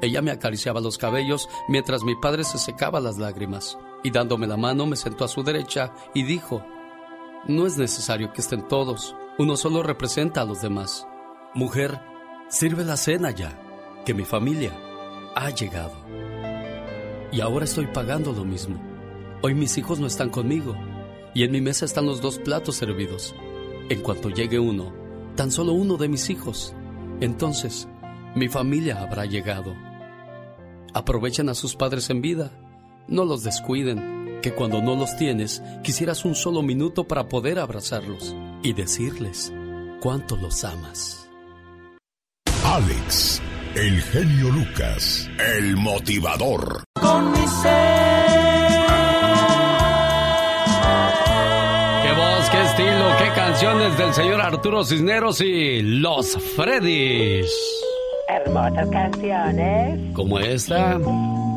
Ella 0.01 0.21
me 0.21 0.31
acariciaba 0.31 0.81
los 0.81 0.97
cabellos 0.97 1.49
mientras 1.67 2.03
mi 2.03 2.15
padre 2.15 2.43
se 2.43 2.57
secaba 2.57 2.99
las 2.99 3.17
lágrimas 3.17 3.77
y 4.05 4.11
dándome 4.11 4.45
la 4.45 4.55
mano 4.55 4.85
me 4.85 4.97
sentó 4.97 5.25
a 5.25 5.27
su 5.27 5.41
derecha 5.41 5.91
y 6.13 6.21
dijo, 6.21 6.63
no 7.47 7.65
es 7.65 7.75
necesario 7.75 8.31
que 8.31 8.41
estén 8.41 8.67
todos, 8.67 9.15
uno 9.39 9.57
solo 9.57 9.81
representa 9.81 10.41
a 10.41 10.45
los 10.45 10.61
demás. 10.61 11.07
Mujer, 11.55 11.99
sirve 12.47 12.85
la 12.85 12.97
cena 12.97 13.31
ya, 13.31 13.59
que 14.05 14.13
mi 14.13 14.23
familia 14.23 14.77
ha 15.33 15.49
llegado. 15.49 15.95
Y 17.31 17.41
ahora 17.41 17.65
estoy 17.65 17.87
pagando 17.87 18.31
lo 18.31 18.45
mismo. 18.45 18.79
Hoy 19.41 19.55
mis 19.55 19.75
hijos 19.79 19.99
no 19.99 20.05
están 20.05 20.29
conmigo 20.29 20.75
y 21.33 21.43
en 21.43 21.51
mi 21.51 21.59
mesa 21.59 21.85
están 21.85 22.05
los 22.05 22.21
dos 22.21 22.37
platos 22.37 22.75
servidos. 22.75 23.33
En 23.89 24.01
cuanto 24.03 24.29
llegue 24.29 24.59
uno, 24.59 24.93
tan 25.35 25.49
solo 25.49 25.73
uno 25.73 25.97
de 25.97 26.09
mis 26.09 26.29
hijos, 26.29 26.75
entonces 27.21 27.87
mi 28.35 28.49
familia 28.49 29.01
habrá 29.01 29.25
llegado. 29.25 29.73
Aprovechen 30.93 31.49
a 31.49 31.55
sus 31.55 31.75
padres 31.75 32.11
en 32.11 32.21
vida, 32.21 32.51
no 33.07 33.25
los 33.25 33.43
descuiden, 33.43 34.39
que 34.41 34.53
cuando 34.53 34.81
no 34.81 34.95
los 34.95 35.17
tienes 35.17 35.61
quisieras 35.83 36.25
un 36.25 36.35
solo 36.35 36.61
minuto 36.61 37.05
para 37.05 37.27
poder 37.29 37.59
abrazarlos 37.59 38.35
y 38.63 38.73
decirles 38.73 39.53
cuánto 40.01 40.35
los 40.35 40.63
amas. 40.63 41.29
Alex, 42.63 43.41
el 43.75 44.01
genio 44.01 44.49
Lucas, 44.49 45.29
el 45.57 45.77
motivador. 45.77 46.83
Con 46.99 47.31
mi 47.31 47.45
qué 52.49 52.61
estilo, 52.61 53.17
qué 53.17 53.29
canciones 53.35 53.97
del 53.97 54.13
señor 54.13 54.41
Arturo 54.41 54.83
Cisneros 54.83 55.41
y 55.41 55.81
los 55.81 56.37
Freddys. 56.55 57.51
Hermosas 58.27 58.89
canciones. 58.89 59.99
Como 60.13 60.39
esta. 60.39 60.99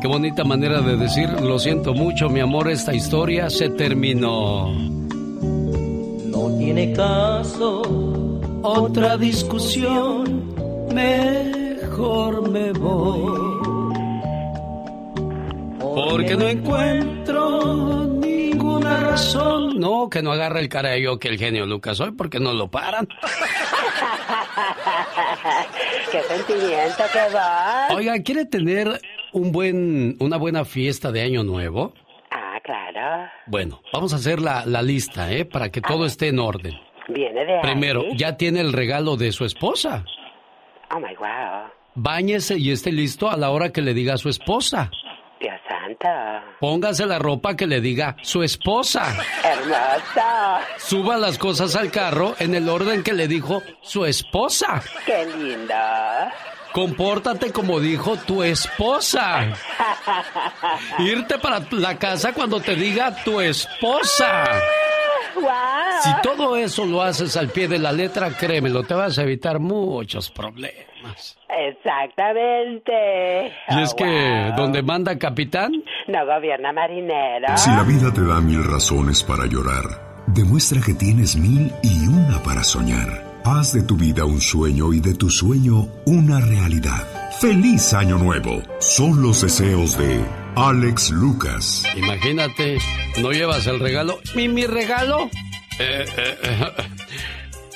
Qué 0.01 0.07
bonita 0.07 0.43
manera 0.43 0.81
de 0.81 0.95
decir, 0.97 1.29
lo 1.41 1.59
siento 1.59 1.93
mucho, 1.93 2.29
mi 2.29 2.39
amor, 2.39 2.69
esta 2.69 2.93
historia 2.93 3.49
se 3.49 3.69
terminó. 3.69 4.71
No 4.71 6.57
tiene 6.57 6.93
caso 6.93 7.81
otra 8.61 9.17
discusión, 9.17 10.53
mejor 10.93 12.49
me 12.49 12.71
voy. 12.73 13.59
Porque 15.79 16.35
no 16.37 16.47
encuentro 16.47 18.19
razón. 18.97 19.79
No, 19.79 20.09
que 20.09 20.21
no 20.21 20.31
agarre 20.31 20.61
el 20.61 20.69
yo 21.01 21.19
que 21.19 21.29
el 21.29 21.37
genio 21.37 21.65
Lucas 21.65 21.99
hoy, 21.99 22.11
porque 22.11 22.39
no 22.39 22.53
lo 22.53 22.69
paran. 22.69 23.07
qué 26.11 26.21
sentimiento 26.23 27.03
que 27.11 27.33
va. 27.33 27.87
Oiga, 27.95 28.21
¿quiere 28.23 28.45
tener 28.45 28.99
un 29.33 29.51
buen, 29.51 30.15
una 30.19 30.37
buena 30.37 30.65
fiesta 30.65 31.11
de 31.11 31.21
Año 31.21 31.43
Nuevo? 31.43 31.93
Ah, 32.31 32.59
claro. 32.63 33.29
Bueno, 33.47 33.81
vamos 33.93 34.13
a 34.13 34.17
hacer 34.17 34.41
la, 34.41 34.63
lista, 34.81 35.31
¿eh? 35.31 35.45
Para 35.45 35.69
que 35.69 35.81
todo 35.81 36.05
esté 36.05 36.29
en 36.29 36.39
orden. 36.39 36.73
Viene 37.07 37.45
de 37.45 37.59
Primero, 37.61 38.03
¿ya 38.15 38.37
tiene 38.37 38.61
el 38.61 38.73
regalo 38.73 39.17
de 39.17 39.31
su 39.31 39.45
esposa? 39.45 40.05
Oh, 40.91 40.99
my 40.99 41.15
wow. 41.15 41.69
Báñese 41.95 42.57
y 42.57 42.71
esté 42.71 42.91
listo 42.91 43.29
a 43.29 43.37
la 43.37 43.49
hora 43.49 43.71
que 43.71 43.81
le 43.81 43.93
diga 43.93 44.13
a 44.13 44.17
su 44.17 44.29
esposa. 44.29 44.91
Póngase 46.59 47.05
la 47.05 47.19
ropa 47.19 47.55
que 47.55 47.67
le 47.67 47.81
diga 47.81 48.15
su 48.21 48.43
esposa. 48.43 49.15
Hermosa. 49.43 50.61
Suba 50.77 51.17
las 51.17 51.37
cosas 51.37 51.75
al 51.75 51.91
carro 51.91 52.35
en 52.39 52.55
el 52.55 52.69
orden 52.69 53.03
que 53.03 53.13
le 53.13 53.27
dijo 53.27 53.61
su 53.81 54.05
esposa. 54.05 54.81
Qué 55.05 55.25
linda. 55.25 56.33
Compórtate 56.71 57.51
como 57.51 57.79
dijo 57.79 58.15
tu 58.17 58.43
esposa. 58.43 59.53
Irte 60.99 61.39
para 61.39 61.61
la 61.71 61.97
casa 61.97 62.33
cuando 62.33 62.59
te 62.59 62.75
diga 62.75 63.23
tu 63.23 63.41
esposa. 63.41 64.45
Si 66.03 66.09
todo 66.21 66.55
eso 66.55 66.85
lo 66.85 67.01
haces 67.01 67.35
al 67.37 67.49
pie 67.49 67.67
de 67.67 67.79
la 67.79 67.91
letra, 67.91 68.29
créemelo, 68.31 68.83
te 68.83 68.93
vas 68.93 69.17
a 69.17 69.23
evitar 69.23 69.59
muchos 69.59 70.29
problemas. 70.29 70.88
Exactamente. 71.49 73.51
Y 73.69 73.81
es 73.81 73.93
que, 73.93 74.51
donde 74.55 74.83
manda 74.83 75.17
capitán, 75.17 75.71
no 76.07 76.25
gobierna 76.25 76.71
marinero. 76.71 77.57
Si 77.57 77.69
la 77.69 77.83
vida 77.83 78.13
te 78.13 78.25
da 78.25 78.39
mil 78.41 78.63
razones 78.63 79.23
para 79.23 79.45
llorar, 79.45 79.83
demuestra 80.27 80.81
que 80.85 80.93
tienes 80.93 81.35
mil 81.35 81.71
y 81.81 82.07
una 82.07 82.41
para 82.43 82.63
soñar. 82.63 83.23
Haz 83.45 83.73
de 83.73 83.83
tu 83.83 83.95
vida 83.95 84.25
un 84.25 84.41
sueño 84.41 84.93
y 84.93 84.99
de 84.99 85.15
tu 85.15 85.29
sueño 85.29 85.87
una 86.05 86.41
realidad. 86.41 87.07
¡Feliz 87.39 87.93
Año 87.93 88.17
Nuevo! 88.17 88.61
Son 88.79 89.21
los 89.21 89.41
deseos 89.41 89.97
de 89.97 90.19
Alex 90.55 91.11
Lucas. 91.11 91.85
Imagínate, 91.95 92.77
no 93.21 93.31
llevas 93.31 93.65
el 93.67 93.79
regalo. 93.79 94.19
¿Mi, 94.35 94.49
mi 94.49 94.65
regalo? 94.65 95.29
Eh, 95.79 96.05
eh, 96.17 96.37
eh, 96.43 96.65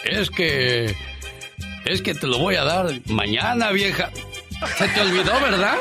es 0.04 0.30
que 0.30 0.94
es 1.86 2.02
que 2.02 2.14
te 2.14 2.28
lo 2.28 2.40
voy 2.40 2.56
a 2.56 2.64
dar 2.64 2.88
mañana, 3.08 3.72
vieja. 3.72 4.10
Se 4.78 4.88
te 4.88 5.02
olvidó, 5.02 5.34
¿verdad? 5.42 5.78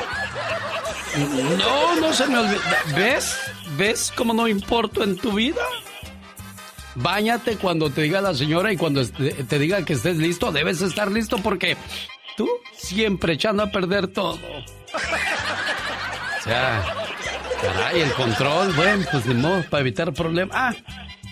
No, 1.59 1.97
no 1.97 2.13
se 2.13 2.27
me 2.27 2.39
olvidó. 2.39 2.61
¿Ves? 2.97 3.37
¿Ves 3.77 4.13
cómo 4.15 4.35
no 4.35 4.49
importo 4.49 5.03
en 5.05 5.17
tu 5.17 5.33
vida? 5.33 5.63
Báñate 6.95 7.57
cuando 7.57 7.91
te 7.91 8.03
diga 8.03 8.21
la 8.21 8.35
señora 8.35 8.73
y 8.73 8.77
cuando 8.77 9.07
te 9.07 9.59
diga 9.59 9.85
que 9.85 9.95
estés 9.95 10.17
listo, 10.19 10.53
debes 10.53 10.83
estar 10.83 11.11
listo 11.11 11.39
porque 11.39 11.77
tú 12.37 12.49
siempre 12.77 13.35
echando 13.35 13.63
a 13.63 13.71
perder 13.71 14.09
todo. 14.09 14.39
O 16.39 16.45
sea, 16.45 16.85
caray, 17.63 18.01
el 18.01 18.13
control, 18.13 18.73
bueno, 18.73 19.07
pues 19.11 19.25
ni 19.27 19.35
modo, 19.35 19.63
para 19.71 19.81
evitar 19.81 20.13
problemas. 20.13 20.55
Ah, 20.59 20.75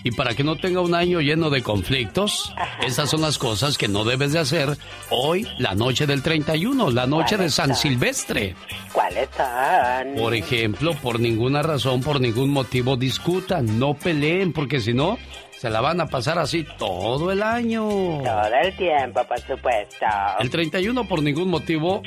y 0.03 0.11
para 0.11 0.35
que 0.35 0.43
no 0.43 0.55
tenga 0.55 0.81
un 0.81 0.95
año 0.95 1.19
lleno 1.19 1.49
de 1.49 1.61
conflictos, 1.61 2.53
esas 2.85 3.09
son 3.09 3.21
las 3.21 3.37
cosas 3.37 3.77
que 3.77 3.87
no 3.87 4.03
debes 4.03 4.33
de 4.33 4.39
hacer 4.39 4.77
hoy, 5.09 5.47
la 5.57 5.75
noche 5.75 6.07
del 6.07 6.23
31, 6.23 6.91
la 6.91 7.05
noche 7.07 7.37
de 7.37 7.49
San 7.49 7.75
Silvestre. 7.75 8.55
¿Cuáles 8.91 9.29
son? 9.35 10.15
Por 10.15 10.33
ejemplo, 10.33 10.93
por 11.01 11.19
ninguna 11.19 11.61
razón, 11.61 12.01
por 12.01 12.19
ningún 12.19 12.49
motivo 12.49 12.97
discutan, 12.97 13.79
no 13.79 13.93
peleen, 13.93 14.53
porque 14.53 14.79
si 14.79 14.93
no, 14.93 15.17
se 15.51 15.69
la 15.69 15.81
van 15.81 16.01
a 16.01 16.07
pasar 16.07 16.39
así 16.39 16.65
todo 16.79 17.31
el 17.31 17.43
año. 17.43 17.87
Todo 18.23 18.55
el 18.63 18.75
tiempo, 18.75 19.23
por 19.23 19.39
supuesto. 19.39 20.05
El 20.39 20.49
31 20.49 21.07
por 21.07 21.21
ningún 21.21 21.49
motivo 21.49 22.01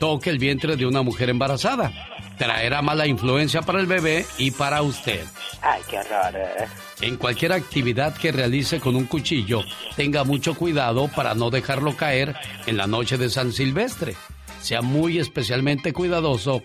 toque 0.00 0.30
el 0.30 0.38
vientre 0.38 0.76
de 0.76 0.86
una 0.86 1.02
mujer 1.02 1.30
embarazada. 1.30 1.92
Traerá 2.38 2.82
mala 2.82 3.06
influencia 3.06 3.62
para 3.62 3.80
el 3.80 3.86
bebé 3.86 4.24
y 4.38 4.52
para 4.52 4.82
usted. 4.82 5.24
Ay, 5.60 5.82
qué 5.88 5.98
horror. 5.98 6.34
Eh. 6.34 6.66
En 7.00 7.16
cualquier 7.16 7.52
actividad 7.52 8.16
que 8.16 8.32
realice 8.32 8.80
con 8.80 8.94
un 8.96 9.06
cuchillo, 9.06 9.62
tenga 9.96 10.24
mucho 10.24 10.54
cuidado 10.54 11.08
para 11.08 11.34
no 11.34 11.50
dejarlo 11.50 11.96
caer 11.96 12.36
en 12.66 12.76
la 12.76 12.86
noche 12.86 13.18
de 13.18 13.28
San 13.28 13.52
Silvestre. 13.52 14.14
Sea 14.60 14.82
muy 14.82 15.18
especialmente 15.18 15.92
cuidadoso 15.92 16.62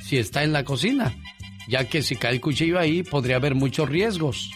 si 0.00 0.18
está 0.18 0.44
en 0.44 0.52
la 0.52 0.64
cocina, 0.64 1.14
ya 1.68 1.88
que 1.88 2.02
si 2.02 2.16
cae 2.16 2.34
el 2.34 2.40
cuchillo 2.40 2.78
ahí 2.78 3.02
podría 3.02 3.36
haber 3.36 3.54
muchos 3.54 3.88
riesgos. 3.88 4.50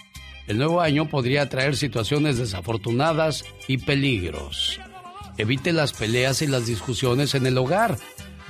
El 0.46 0.58
nuevo 0.58 0.80
año 0.80 1.08
podría 1.08 1.48
traer 1.48 1.76
situaciones 1.76 2.38
desafortunadas 2.38 3.44
y 3.68 3.78
peligros. 3.78 4.80
Evite 5.38 5.72
las 5.72 5.92
peleas 5.92 6.42
y 6.42 6.46
las 6.46 6.66
discusiones 6.66 7.34
en 7.34 7.46
el 7.46 7.56
hogar. 7.56 7.96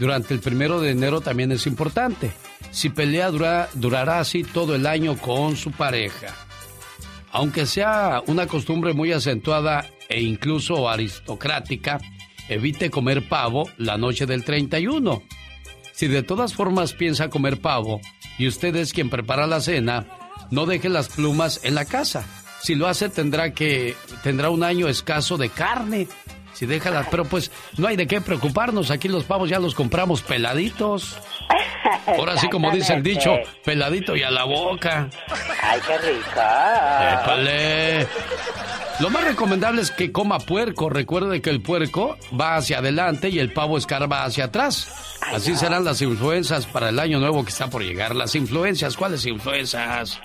Durante 0.01 0.32
el 0.32 0.40
primero 0.40 0.80
de 0.80 0.92
enero 0.92 1.20
también 1.20 1.53
es 1.53 1.66
importante. 1.66 2.32
si 2.70 2.88
pelea 2.88 3.30
durará 3.74 4.18
así 4.18 4.44
todo 4.44 4.74
el 4.74 4.86
año 4.86 5.18
con 5.18 5.57
su 5.57 5.72
pareja. 5.72 6.34
Aunque 7.32 7.66
sea 7.66 8.22
una 8.26 8.46
costumbre 8.46 8.94
muy 8.94 9.12
acentuada 9.12 9.86
e 10.09 10.22
incluso 10.22 10.88
aristocrática, 10.88 12.01
evite 12.48 12.90
comer 12.90 13.28
pavo 13.28 13.68
la 13.76 13.98
noche 13.98 14.24
del 14.24 14.42
31. 14.42 15.22
Si 15.92 16.09
de 16.09 16.22
todas 16.22 16.55
formas 16.55 16.94
piensa 16.94 17.28
comer 17.28 17.61
pavo 17.61 18.01
y 18.38 18.48
usted 18.48 18.74
es 18.76 18.94
quien 18.94 19.11
prepara 19.11 19.46
la 19.46 19.61
cena, 19.61 20.07
no 20.51 20.64
deje 20.64 20.88
las 20.88 21.11
plumas 21.11 21.61
en 21.62 21.74
la 21.74 21.84
casa. 21.84 22.24
Si 22.62 22.74
lo 22.74 22.86
hace 22.86 23.11
tendrá 23.11 23.53
que 23.53 23.94
tendrá 24.22 24.48
un 24.48 24.64
año 24.64 24.88
escaso 24.88 25.36
de 25.36 25.51
carne. 25.51 26.09
Si 26.53 26.66
deja 26.66 26.90
las, 26.90 27.09
pero 27.09 27.24
pues 27.24 27.51
no 27.76 27.86
hay 27.86 27.96
de 27.96 28.07
qué 28.07 28.20
preocuparnos. 28.20 28.90
Aquí 28.90 29.09
los 29.09 29.24
pavos 29.24 29.48
ya 29.48 29.59
los 29.59 29.74
compramos 29.74 30.22
peladitos. 30.22 31.16
Ahora 32.07 32.36
sí, 32.36 32.48
como 32.48 32.70
dice 32.70 32.94
el 32.94 33.03
dicho, 33.03 33.34
peladito 33.64 34.16
y 34.16 34.22
a 34.22 34.30
la 34.30 34.44
boca. 34.44 35.09
Ay, 35.62 35.80
qué 35.86 35.98
rica. 35.98 37.20
Épale. 37.22 38.07
Lo 39.01 39.09
más 39.09 39.24
recomendable 39.24 39.80
es 39.80 39.90
que 39.90 40.12
coma 40.12 40.38
puerco. 40.38 40.90
Recuerde 40.90 41.40
que 41.40 41.48
el 41.48 41.62
puerco 41.62 42.18
va 42.38 42.57
hacia 42.57 42.78
adelante 42.78 43.30
y 43.30 43.38
el 43.38 43.51
pavo 43.53 43.78
escarba 43.78 44.24
hacia 44.24 44.44
atrás. 44.44 45.16
Así 45.32 45.57
serán 45.57 45.84
las 45.84 46.03
influencias 46.03 46.66
para 46.66 46.90
el 46.90 46.98
año 46.98 47.18
nuevo 47.18 47.42
que 47.42 47.51
está 47.51 47.68
por 47.68 47.82
llegar. 47.82 48.14
Las 48.14 48.34
influencias, 48.34 48.96
¿cuáles 48.96 49.24
influencias? 49.24 50.20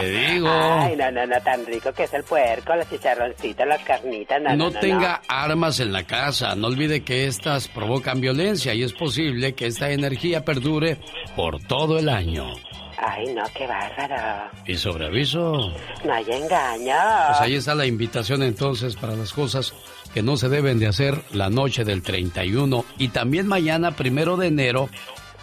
Te 0.00 0.10
digo. 0.32 0.50
Ay, 0.50 0.94
no, 0.96 1.10
no, 1.10 1.26
no, 1.26 1.40
tan 1.40 1.64
rico 1.64 1.92
que 1.92 2.04
es 2.04 2.12
el 2.12 2.22
puerco, 2.24 2.74
las 2.74 2.88
chicharroncitas, 2.90 3.66
las 3.66 3.82
carnitas. 3.82 4.42
No, 4.42 4.50
no, 4.50 4.70
no 4.70 4.72
tenga 4.72 5.22
armas 5.28 5.80
en 5.80 5.92
la 5.92 6.04
casa. 6.04 6.54
No 6.54 6.66
olvide 6.66 7.02
que 7.02 7.26
estas 7.26 7.68
provocan 7.68 8.20
violencia 8.20 8.74
y 8.74 8.82
es 8.82 8.92
posible 8.92 9.54
que 9.56 9.66
esta 9.66 9.90
energía 9.90 10.44
perdure 10.44 10.98
por 11.34 11.60
todo 11.62 11.98
el 11.98 12.08
año. 12.08 12.52
Ay, 12.98 13.26
no, 13.34 13.42
qué 13.54 13.66
bárbaro. 13.66 14.50
Y 14.66 14.76
sobre 14.76 15.06
aviso. 15.06 15.72
No 16.04 16.12
hay 16.12 16.24
engaño. 16.30 16.94
Pues 17.28 17.40
ahí 17.40 17.54
está 17.54 17.74
la 17.74 17.86
invitación 17.86 18.42
entonces 18.42 18.96
para 18.96 19.14
las 19.14 19.32
cosas 19.32 19.74
que 20.14 20.22
no 20.22 20.36
se 20.36 20.48
deben 20.48 20.78
de 20.78 20.86
hacer 20.86 21.20
la 21.32 21.50
noche 21.50 21.84
del 21.84 22.02
31 22.02 22.84
y 22.98 23.08
también 23.08 23.46
mañana, 23.46 23.90
primero 23.96 24.36
de 24.36 24.46
enero, 24.46 24.88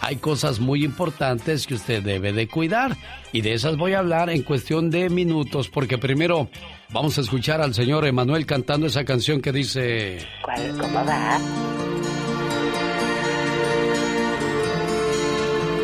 hay 0.02 0.16
cosas 0.18 0.60
muy 0.60 0.84
importantes 0.84 1.68
que 1.68 1.76
usted 1.76 2.02
debe 2.02 2.34
de 2.34 2.48
cuidar 2.48 2.98
y 3.32 3.42
de 3.42 3.54
esas 3.54 3.78
voy 3.78 3.94
a 3.94 4.00
hablar 4.00 4.30
en 4.30 4.42
cuestión 4.42 4.90
de 4.90 5.10
minutos 5.10 5.70
porque 5.70 5.98
primero 5.98 6.50
vamos 6.90 7.18
a 7.18 7.22
escuchar 7.22 7.62
al 7.62 7.74
señor 7.74 8.06
Emanuel 8.06 8.46
cantando 8.46 8.88
esa 8.88 9.06
canción 9.06 9.42
que 9.42 9.52
dice... 9.52 10.18
¿Cuál? 10.42 10.78
¿Cómo 10.78 11.06
va? 11.06 11.40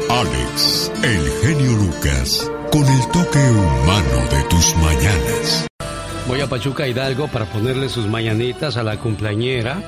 Alex, 0.09 0.91
el 1.03 1.29
genio 1.43 1.71
Lucas, 1.73 2.51
con 2.71 2.83
el 2.83 3.07
toque 3.09 3.37
humano 3.51 4.27
de 4.31 4.43
tus 4.49 4.75
mañanas. 4.77 5.67
Voy 6.27 6.41
a 6.41 6.49
Pachuca 6.49 6.87
Hidalgo 6.87 7.27
para 7.27 7.45
ponerle 7.45 7.89
sus 7.89 8.07
mañanitas 8.07 8.75
a 8.77 8.83
la 8.83 8.97
cumpleañera. 8.97 9.83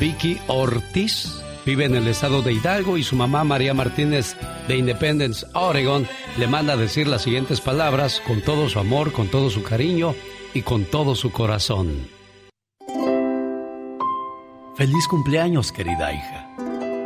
Vicky 0.00 0.40
Ortiz 0.48 1.40
vive 1.64 1.84
en 1.84 1.94
el 1.94 2.08
estado 2.08 2.42
de 2.42 2.54
Hidalgo 2.54 2.96
y 2.98 3.04
su 3.04 3.14
mamá 3.14 3.44
María 3.44 3.72
Martínez 3.72 4.36
de 4.66 4.76
Independence, 4.76 5.46
Oregon, 5.54 6.08
le 6.36 6.48
manda 6.48 6.72
a 6.72 6.76
decir 6.76 7.06
las 7.06 7.22
siguientes 7.22 7.60
palabras 7.60 8.20
con 8.26 8.42
todo 8.42 8.68
su 8.68 8.80
amor, 8.80 9.12
con 9.12 9.28
todo 9.28 9.48
su 9.48 9.62
cariño 9.62 10.16
y 10.54 10.62
con 10.62 10.86
todo 10.86 11.14
su 11.14 11.30
corazón. 11.30 12.08
Feliz 14.76 15.06
cumpleaños, 15.08 15.70
querida 15.70 16.12
hija. 16.12 16.65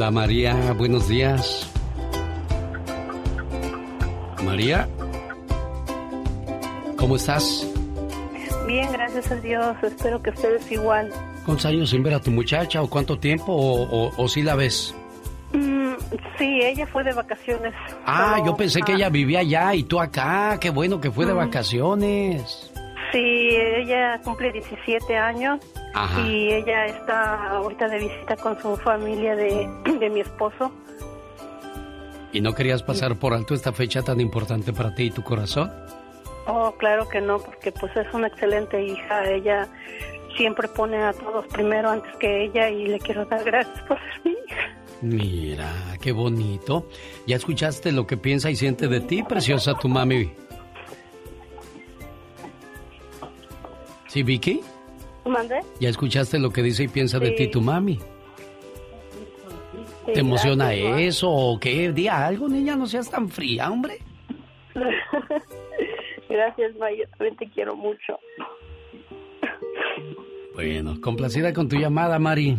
Hola 0.00 0.12
María, 0.12 0.72
buenos 0.78 1.08
días. 1.08 1.70
María, 4.42 4.88
¿cómo 6.96 7.16
estás? 7.16 7.66
Bien, 8.66 8.90
gracias 8.90 9.30
a 9.30 9.36
Dios. 9.36 9.76
Espero 9.82 10.22
que 10.22 10.30
ustedes 10.30 10.72
igual. 10.72 11.10
¿Cuántos 11.44 11.66
años 11.66 11.90
sin 11.90 12.02
ver 12.02 12.14
a 12.14 12.18
tu 12.18 12.30
muchacha 12.30 12.80
o 12.80 12.88
cuánto 12.88 13.18
tiempo 13.18 13.52
o, 13.52 14.26
si 14.26 14.40
la 14.40 14.54
ves? 14.54 14.94
Mm, 15.52 15.92
sí, 16.38 16.60
ella 16.62 16.86
fue 16.86 17.04
de 17.04 17.12
vacaciones. 17.12 17.74
Ah, 18.06 18.42
yo 18.46 18.56
pensé 18.56 18.80
que 18.80 18.94
ella 18.94 19.10
vivía 19.10 19.40
allá 19.40 19.74
y 19.74 19.82
tú 19.82 20.00
acá. 20.00 20.56
Qué 20.58 20.70
bueno 20.70 20.98
que 20.98 21.10
fue 21.10 21.26
de 21.26 21.34
mm. 21.34 21.36
vacaciones. 21.36 22.69
Sí, 23.12 23.56
ella 23.56 24.20
cumple 24.22 24.52
17 24.52 25.16
años 25.16 25.60
y 26.24 26.52
ella 26.52 26.86
está 26.86 27.50
ahorita 27.50 27.88
de 27.88 27.98
visita 27.98 28.36
con 28.36 28.60
su 28.60 28.76
familia 28.76 29.34
de, 29.34 29.68
de 29.98 30.10
mi 30.10 30.20
esposo. 30.20 30.70
¿Y 32.32 32.40
no 32.40 32.54
querías 32.54 32.82
pasar 32.82 33.16
por 33.16 33.34
alto 33.34 33.54
esta 33.54 33.72
fecha 33.72 34.02
tan 34.02 34.20
importante 34.20 34.72
para 34.72 34.94
ti 34.94 35.04
y 35.04 35.10
tu 35.10 35.22
corazón? 35.22 35.72
Oh, 36.46 36.72
claro 36.78 37.08
que 37.08 37.20
no, 37.20 37.38
porque 37.38 37.72
pues 37.72 37.96
es 37.96 38.12
una 38.14 38.28
excelente 38.28 38.82
hija. 38.82 39.24
Ella 39.28 39.68
siempre 40.36 40.68
pone 40.68 41.02
a 41.02 41.12
todos 41.12 41.46
primero 41.48 41.90
antes 41.90 42.14
que 42.16 42.44
ella 42.44 42.68
y 42.70 42.86
le 42.86 42.98
quiero 43.00 43.24
dar 43.24 43.42
gracias 43.44 43.80
por 43.82 43.98
ser 43.98 44.20
mi 44.24 44.30
hija. 44.32 44.80
Mira, 45.02 45.72
qué 46.00 46.12
bonito. 46.12 46.86
¿Ya 47.26 47.36
escuchaste 47.36 47.90
lo 47.90 48.06
que 48.06 48.16
piensa 48.16 48.50
y 48.50 48.56
siente 48.56 48.86
de 48.86 49.00
ti, 49.00 49.22
preciosa 49.22 49.74
tu 49.74 49.88
mami? 49.88 50.32
¿Sí, 54.10 54.24
Vicky? 54.24 54.60
¿Mande? 55.24 55.60
¿Ya 55.78 55.88
escuchaste 55.88 56.40
lo 56.40 56.50
que 56.50 56.64
dice 56.64 56.82
y 56.82 56.88
piensa 56.88 57.20
de 57.20 57.30
ti 57.30 57.48
tu 57.48 57.60
mami? 57.60 57.96
¿Te 60.12 60.18
emociona 60.18 60.74
eso 60.74 61.30
o 61.30 61.60
qué? 61.60 61.92
Día 61.92 62.26
algo, 62.26 62.48
niña, 62.48 62.74
no 62.74 62.86
seas 62.86 63.08
tan 63.08 63.28
fría, 63.28 63.70
hombre. 63.70 63.98
gracias, 66.28 66.74
Maya, 66.76 67.08
también 67.16 67.36
te 67.36 67.48
quiero 67.50 67.76
mucho. 67.76 68.18
Bueno, 70.54 71.00
complacida 71.00 71.52
con 71.52 71.68
tu 71.68 71.76
llamada, 71.76 72.18
Mari. 72.18 72.58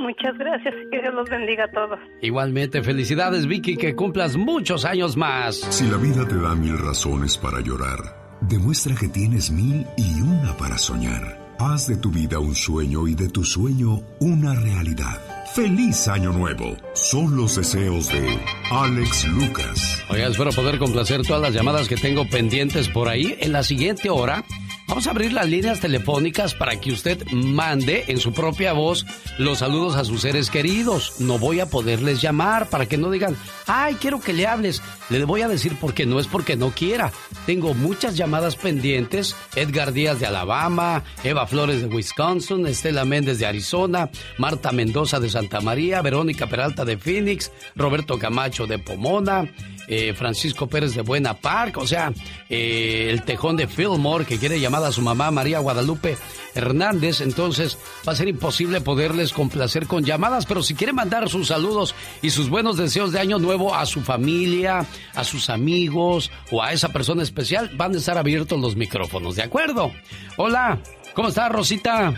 Muchas 0.00 0.38
gracias 0.38 0.74
y 0.86 0.90
que 0.90 1.00
Dios 1.00 1.12
los 1.12 1.28
bendiga 1.28 1.64
a 1.64 1.70
todos. 1.72 1.98
Igualmente, 2.20 2.84
felicidades, 2.84 3.48
Vicky, 3.48 3.76
que 3.76 3.96
cumplas 3.96 4.36
muchos 4.36 4.84
años 4.84 5.16
más. 5.16 5.56
Si 5.56 5.90
la 5.90 5.96
vida 5.96 6.24
te 6.28 6.36
da 6.36 6.54
mil 6.54 6.78
razones 6.78 7.36
para 7.36 7.60
llorar, 7.60 8.21
demuestra 8.48 8.94
que 8.94 9.08
tienes 9.08 9.50
mil 9.50 9.86
y 9.96 10.20
una 10.20 10.56
para 10.56 10.78
soñar. 10.78 11.54
Haz 11.58 11.86
de 11.86 11.96
tu 11.96 12.10
vida 12.10 12.38
un 12.38 12.54
sueño 12.54 13.06
y 13.06 13.14
de 13.14 13.28
tu 13.28 13.44
sueño 13.44 14.02
una 14.20 14.54
realidad. 14.54 15.20
¡Feliz 15.54 16.08
Año 16.08 16.32
Nuevo! 16.32 16.76
Son 16.94 17.36
los 17.36 17.56
deseos 17.56 18.08
de 18.08 18.40
Alex 18.70 19.28
Lucas. 19.28 20.02
Oiga, 20.08 20.28
espero 20.28 20.50
poder 20.50 20.78
complacer 20.78 21.22
todas 21.22 21.42
las 21.42 21.52
llamadas 21.52 21.88
que 21.88 21.96
tengo 21.96 22.26
pendientes 22.26 22.88
por 22.88 23.08
ahí. 23.08 23.36
En 23.38 23.52
la 23.52 23.62
siguiente 23.62 24.08
hora 24.08 24.44
Vamos 24.92 25.06
a 25.06 25.12
abrir 25.12 25.32
las 25.32 25.48
líneas 25.48 25.80
telefónicas 25.80 26.52
para 26.52 26.78
que 26.78 26.92
usted 26.92 27.26
mande 27.32 28.04
en 28.08 28.18
su 28.18 28.34
propia 28.34 28.74
voz 28.74 29.06
los 29.38 29.60
saludos 29.60 29.96
a 29.96 30.04
sus 30.04 30.20
seres 30.20 30.50
queridos. 30.50 31.14
No 31.18 31.38
voy 31.38 31.60
a 31.60 31.70
poderles 31.70 32.20
llamar 32.20 32.68
para 32.68 32.84
que 32.84 32.98
no 32.98 33.10
digan, 33.10 33.34
ay, 33.66 33.94
quiero 33.94 34.20
que 34.20 34.34
le 34.34 34.46
hables. 34.46 34.82
Le 35.08 35.24
voy 35.24 35.40
a 35.40 35.48
decir 35.48 35.78
porque 35.80 36.04
no 36.04 36.20
es 36.20 36.26
porque 36.26 36.56
no 36.56 36.72
quiera. 36.72 37.10
Tengo 37.46 37.72
muchas 37.72 38.18
llamadas 38.18 38.56
pendientes. 38.56 39.34
Edgar 39.56 39.94
Díaz 39.94 40.20
de 40.20 40.26
Alabama, 40.26 41.04
Eva 41.24 41.46
Flores 41.46 41.80
de 41.80 41.86
Wisconsin, 41.86 42.66
Estela 42.66 43.06
Méndez 43.06 43.38
de 43.38 43.46
Arizona, 43.46 44.10
Marta 44.36 44.72
Mendoza 44.72 45.20
de 45.20 45.30
Santa 45.30 45.62
María, 45.62 46.02
Verónica 46.02 46.48
Peralta 46.48 46.84
de 46.84 46.98
Phoenix, 46.98 47.50
Roberto 47.76 48.18
Camacho 48.18 48.66
de 48.66 48.78
Pomona, 48.78 49.50
eh, 49.88 50.14
Francisco 50.14 50.66
Pérez 50.66 50.94
de 50.94 51.02
Buena 51.02 51.34
Park, 51.34 51.78
o 51.78 51.86
sea, 51.86 52.12
eh, 52.48 53.08
el 53.10 53.22
tejón 53.22 53.56
de 53.56 53.66
Fillmore 53.66 54.24
que 54.24 54.38
quiere 54.38 54.60
llamar 54.60 54.84
a 54.84 54.92
su 54.92 55.02
mamá 55.02 55.30
María 55.30 55.58
Guadalupe 55.58 56.16
Hernández, 56.54 57.20
entonces 57.20 57.78
va 58.06 58.12
a 58.12 58.16
ser 58.16 58.28
imposible 58.28 58.80
poderles 58.80 59.32
complacer 59.32 59.86
con 59.86 60.04
llamadas, 60.04 60.46
pero 60.46 60.62
si 60.62 60.74
quiere 60.74 60.92
mandar 60.92 61.28
sus 61.28 61.48
saludos 61.48 61.94
y 62.20 62.30
sus 62.30 62.48
buenos 62.48 62.76
deseos 62.76 63.12
de 63.12 63.20
año 63.20 63.38
nuevo 63.38 63.74
a 63.74 63.86
su 63.86 64.02
familia, 64.02 64.86
a 65.14 65.24
sus 65.24 65.50
amigos 65.50 66.30
o 66.50 66.62
a 66.62 66.72
esa 66.72 66.90
persona 66.90 67.22
especial, 67.22 67.70
van 67.74 67.94
a 67.94 67.98
estar 67.98 68.18
abiertos 68.18 68.60
los 68.60 68.76
micrófonos, 68.76 69.36
¿de 69.36 69.42
acuerdo? 69.42 69.92
Hola, 70.36 70.78
¿cómo 71.14 71.28
está 71.28 71.48
Rosita? 71.48 72.14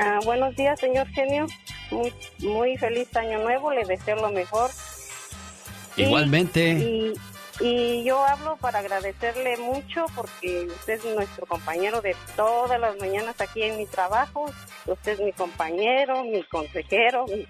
Ah, 0.00 0.18
buenos 0.24 0.54
días, 0.56 0.80
señor 0.80 1.06
genio. 1.08 1.46
muy, 1.90 2.12
muy 2.40 2.76
feliz 2.76 3.14
año 3.16 3.38
nuevo, 3.40 3.72
le 3.72 3.84
deseo 3.84 4.16
lo 4.16 4.30
mejor. 4.30 4.70
Igualmente. 5.96 6.72
Y, 6.72 7.12
y 7.60 8.04
yo 8.04 8.24
hablo 8.24 8.56
para 8.56 8.80
agradecerle 8.80 9.56
mucho 9.58 10.06
porque 10.14 10.66
usted 10.66 10.94
es 10.94 11.04
nuestro 11.14 11.46
compañero 11.46 12.00
de 12.00 12.16
todas 12.36 12.80
las 12.80 12.98
mañanas 12.98 13.40
aquí 13.40 13.62
en 13.62 13.78
mi 13.78 13.86
trabajo. 13.86 14.50
Usted 14.86 15.12
es 15.12 15.20
mi 15.20 15.32
compañero, 15.32 16.24
mi 16.24 16.42
consejero, 16.44 17.26
mi... 17.26 17.46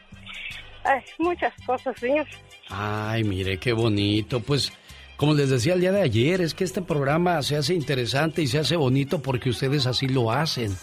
Ay, 0.85 1.01
muchas 1.19 1.53
cosas, 1.65 1.97
señor. 1.99 2.27
Ay, 2.69 3.23
mire, 3.25 3.59
qué 3.59 3.73
bonito. 3.73 4.41
Pues, 4.41 4.73
como 5.17 5.35
les 5.35 5.49
decía 5.49 5.75
el 5.75 5.81
día 5.81 5.93
de 5.93 6.03
ayer, 6.03 6.41
es 6.41 6.55
que 6.55 6.65
este 6.65 6.83
programa 6.83 7.41
se 7.43 7.57
hace 7.57 7.75
interesante 7.75 8.43
y 8.43 8.49
se 8.49 8.59
hace 8.59 8.75
bonito 8.77 9.23
porque 9.23 9.51
ustedes 9.51 9.87
así 9.87 10.09
lo 10.09 10.33
hacen. 10.33 10.77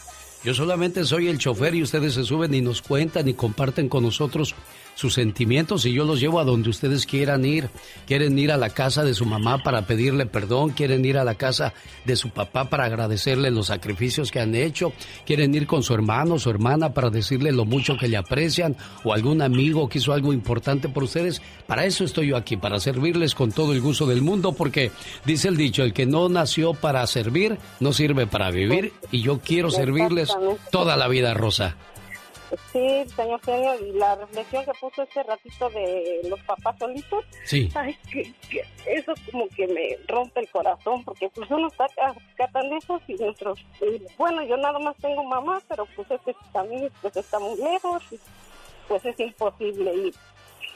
Yo 0.43 0.53
solamente 0.53 1.03
soy 1.03 1.27
el 1.27 1.37
chofer 1.37 1.75
y 1.75 1.83
ustedes 1.83 2.13
se 2.13 2.23
suben 2.23 2.53
y 2.53 2.61
nos 2.61 2.81
cuentan 2.81 3.27
y 3.27 3.33
comparten 3.33 3.89
con 3.89 4.03
nosotros 4.03 4.55
sus 4.99 5.13
sentimientos 5.13 5.85
y 5.85 5.93
yo 5.93 6.03
los 6.03 6.19
llevo 6.19 6.41
a 6.41 6.43
donde 6.43 6.69
ustedes 6.69 7.05
quieran 7.05 7.45
ir. 7.45 7.69
Quieren 8.05 8.37
ir 8.37 8.51
a 8.51 8.57
la 8.57 8.71
casa 8.71 9.05
de 9.05 9.13
su 9.13 9.25
mamá 9.25 9.63
para 9.63 9.83
pedirle 9.83 10.25
perdón, 10.25 10.71
quieren 10.71 11.05
ir 11.05 11.17
a 11.17 11.23
la 11.23 11.35
casa 11.35 11.73
de 12.03 12.17
su 12.17 12.31
papá 12.31 12.69
para 12.69 12.83
agradecerle 12.83 13.49
los 13.49 13.67
sacrificios 13.67 14.29
que 14.29 14.41
han 14.41 14.55
hecho, 14.55 14.91
quieren 15.25 15.55
ir 15.55 15.67
con 15.67 15.83
su 15.83 15.93
hermano, 15.93 16.37
su 16.37 16.49
hermana 16.49 16.93
para 16.93 17.09
decirle 17.09 17.53
lo 17.53 17.63
mucho 17.63 17.95
que 17.97 18.09
le 18.09 18.17
aprecian 18.17 18.75
o 19.05 19.13
algún 19.13 19.41
amigo 19.41 19.87
que 19.87 19.99
hizo 19.99 20.11
algo 20.11 20.33
importante 20.33 20.89
por 20.89 21.03
ustedes. 21.03 21.41
Para 21.65 21.85
eso 21.85 22.03
estoy 22.03 22.27
yo 22.27 22.35
aquí, 22.35 22.57
para 22.57 22.81
servirles 22.81 23.35
con 23.35 23.53
todo 23.53 23.71
el 23.71 23.79
gusto 23.79 24.05
del 24.05 24.21
mundo 24.21 24.51
porque 24.51 24.91
dice 25.25 25.47
el 25.47 25.55
dicho, 25.55 25.83
el 25.83 25.93
que 25.93 26.05
no 26.05 26.27
nació 26.27 26.73
para 26.73 27.07
servir 27.07 27.57
no 27.79 27.93
sirve 27.93 28.27
para 28.27 28.51
vivir 28.51 28.91
y 29.11 29.21
yo 29.21 29.39
quiero 29.39 29.71
servirles 29.71 30.29
toda 30.71 30.97
la 30.97 31.07
vida, 31.07 31.33
Rosa. 31.33 31.77
Sí, 32.71 33.05
señor 33.15 33.39
genio, 33.41 33.75
y 33.79 33.91
la 33.93 34.15
reflexión 34.15 34.65
que 34.65 34.71
puso 34.79 35.03
este 35.03 35.21
ratito 35.23 35.69
de 35.69 36.21
los 36.27 36.39
papás 36.41 36.75
solitos, 36.79 37.23
sí. 37.45 37.69
ay, 37.75 37.95
que, 38.11 38.33
eso 38.87 39.13
como 39.31 39.47
que 39.49 39.67
me 39.67 39.97
rompe 40.07 40.39
el 40.39 40.49
corazón, 40.49 41.03
porque 41.03 41.29
pues 41.29 41.49
uno 41.51 41.67
está 41.67 41.85
acá, 41.85 42.15
tan 42.51 42.69
lejos 42.69 43.01
y 43.07 43.13
nuestros, 43.15 43.59
bueno, 44.17 44.43
yo 44.43 44.57
nada 44.57 44.79
más 44.79 44.95
tengo 44.97 45.23
mamá, 45.23 45.61
pero 45.67 45.85
pues 45.95 46.09
este 46.09 46.35
también 46.51 46.89
pues 47.01 47.15
está 47.15 47.37
muy 47.39 47.57
lejos, 47.57 48.01
y 48.11 48.19
pues 48.87 49.05
es 49.05 49.19
imposible 49.19 49.93
ir 49.93 50.13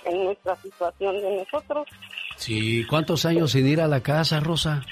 en 0.05 0.23
nuestra 0.25 0.55
situación 0.57 1.21
de 1.21 1.37
nosotros. 1.37 1.87
Sí, 2.37 2.85
¿cuántos 2.87 3.25
años 3.25 3.51
sin 3.51 3.67
ir 3.67 3.81
a 3.81 3.87
la 3.87 4.01
casa, 4.01 4.39
Rosa? 4.39 4.85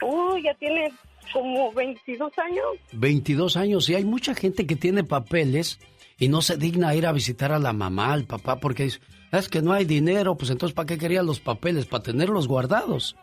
Uy, 0.00 0.42
ya 0.42 0.54
tiene 0.54 0.90
como 1.32 1.70
22 1.72 2.32
años. 2.38 2.64
22 2.92 3.56
años, 3.56 3.88
y 3.90 3.94
hay 3.94 4.04
mucha 4.04 4.34
gente 4.34 4.66
que 4.66 4.76
tiene 4.76 5.04
papeles 5.04 5.78
y 6.18 6.28
no 6.28 6.42
se 6.42 6.56
digna 6.56 6.94
ir 6.94 7.06
a 7.06 7.12
visitar 7.12 7.52
a 7.52 7.58
la 7.58 7.72
mamá, 7.72 8.12
al 8.12 8.24
papá, 8.24 8.58
porque 8.58 8.84
es, 8.84 9.00
es 9.30 9.48
que 9.48 9.62
no 9.62 9.72
hay 9.72 9.84
dinero, 9.84 10.34
pues 10.36 10.50
entonces 10.50 10.74
¿para 10.74 10.86
qué 10.86 10.98
querían 10.98 11.26
los 11.26 11.40
papeles? 11.40 11.86
Para 11.86 12.02
tenerlos 12.02 12.48
guardados. 12.48 13.16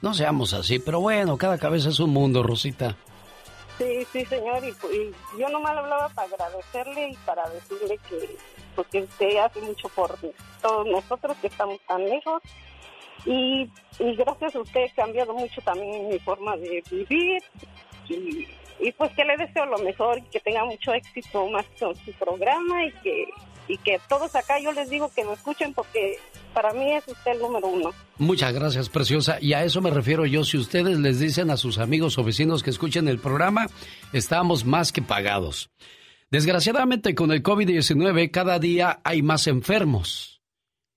No 0.00 0.14
seamos 0.14 0.54
así, 0.54 0.78
pero 0.78 1.00
bueno, 1.00 1.36
cada 1.36 1.58
cabeza 1.58 1.90
es 1.90 2.00
un 2.00 2.10
mundo, 2.10 2.42
Rosita. 2.42 2.96
Sí, 3.76 4.06
sí, 4.12 4.24
señor, 4.24 4.62
y, 4.64 5.38
yo 5.38 5.48
nomás 5.50 5.74
le 5.74 5.80
hablaba 5.80 6.08
para 6.08 6.28
agradecerle 6.28 7.10
y 7.10 7.16
para 7.24 7.48
decirle 7.50 7.98
que 8.08 8.36
porque 8.74 9.02
usted 9.02 9.36
hace 9.38 9.60
mucho 9.60 9.88
por 9.90 10.16
todos 10.62 10.86
nosotros 10.86 11.36
que 11.40 11.48
estamos 11.48 11.80
tan 11.86 12.04
lejos 12.04 12.42
y, 13.24 13.68
y 13.98 14.16
gracias 14.16 14.54
a 14.54 14.60
usted 14.60 14.80
he 14.82 14.90
cambiado 14.90 15.34
mucho 15.34 15.60
también 15.62 16.08
mi 16.08 16.18
forma 16.20 16.56
de 16.56 16.82
vivir 16.90 17.42
y 18.08 18.46
y 18.80 18.92
pues 18.92 19.12
que 19.12 19.24
le 19.24 19.36
deseo 19.36 19.66
lo 19.66 19.78
mejor 19.78 20.18
y 20.18 20.22
que 20.22 20.40
tenga 20.40 20.64
mucho 20.64 20.92
éxito 20.92 21.48
más 21.48 21.66
con 21.78 21.94
su 21.96 22.12
programa 22.12 22.84
y 22.84 22.92
que 23.02 23.26
y 23.68 23.76
que 23.78 24.00
todos 24.08 24.34
acá 24.34 24.58
yo 24.58 24.72
les 24.72 24.88
digo 24.88 25.10
que 25.14 25.24
me 25.24 25.34
escuchen 25.34 25.74
porque 25.74 26.16
para 26.54 26.72
mí 26.72 26.92
es 26.94 27.06
usted 27.06 27.32
el 27.32 27.38
número 27.38 27.68
uno. 27.68 27.90
Muchas 28.16 28.52
gracias, 28.52 28.88
preciosa. 28.88 29.38
Y 29.40 29.52
a 29.52 29.62
eso 29.62 29.80
me 29.80 29.90
refiero 29.90 30.24
yo. 30.26 30.42
Si 30.44 30.56
ustedes 30.56 30.98
les 30.98 31.20
dicen 31.20 31.50
a 31.50 31.56
sus 31.56 31.78
amigos 31.78 32.18
o 32.18 32.24
vecinos 32.24 32.62
que 32.62 32.70
escuchen 32.70 33.08
el 33.08 33.18
programa, 33.18 33.66
estamos 34.12 34.64
más 34.64 34.90
que 34.90 35.02
pagados. 35.02 35.70
Desgraciadamente 36.30 37.14
con 37.14 37.30
el 37.30 37.42
COVID-19 37.42 38.30
cada 38.30 38.58
día 38.58 39.00
hay 39.04 39.22
más 39.22 39.46
enfermos. 39.46 40.42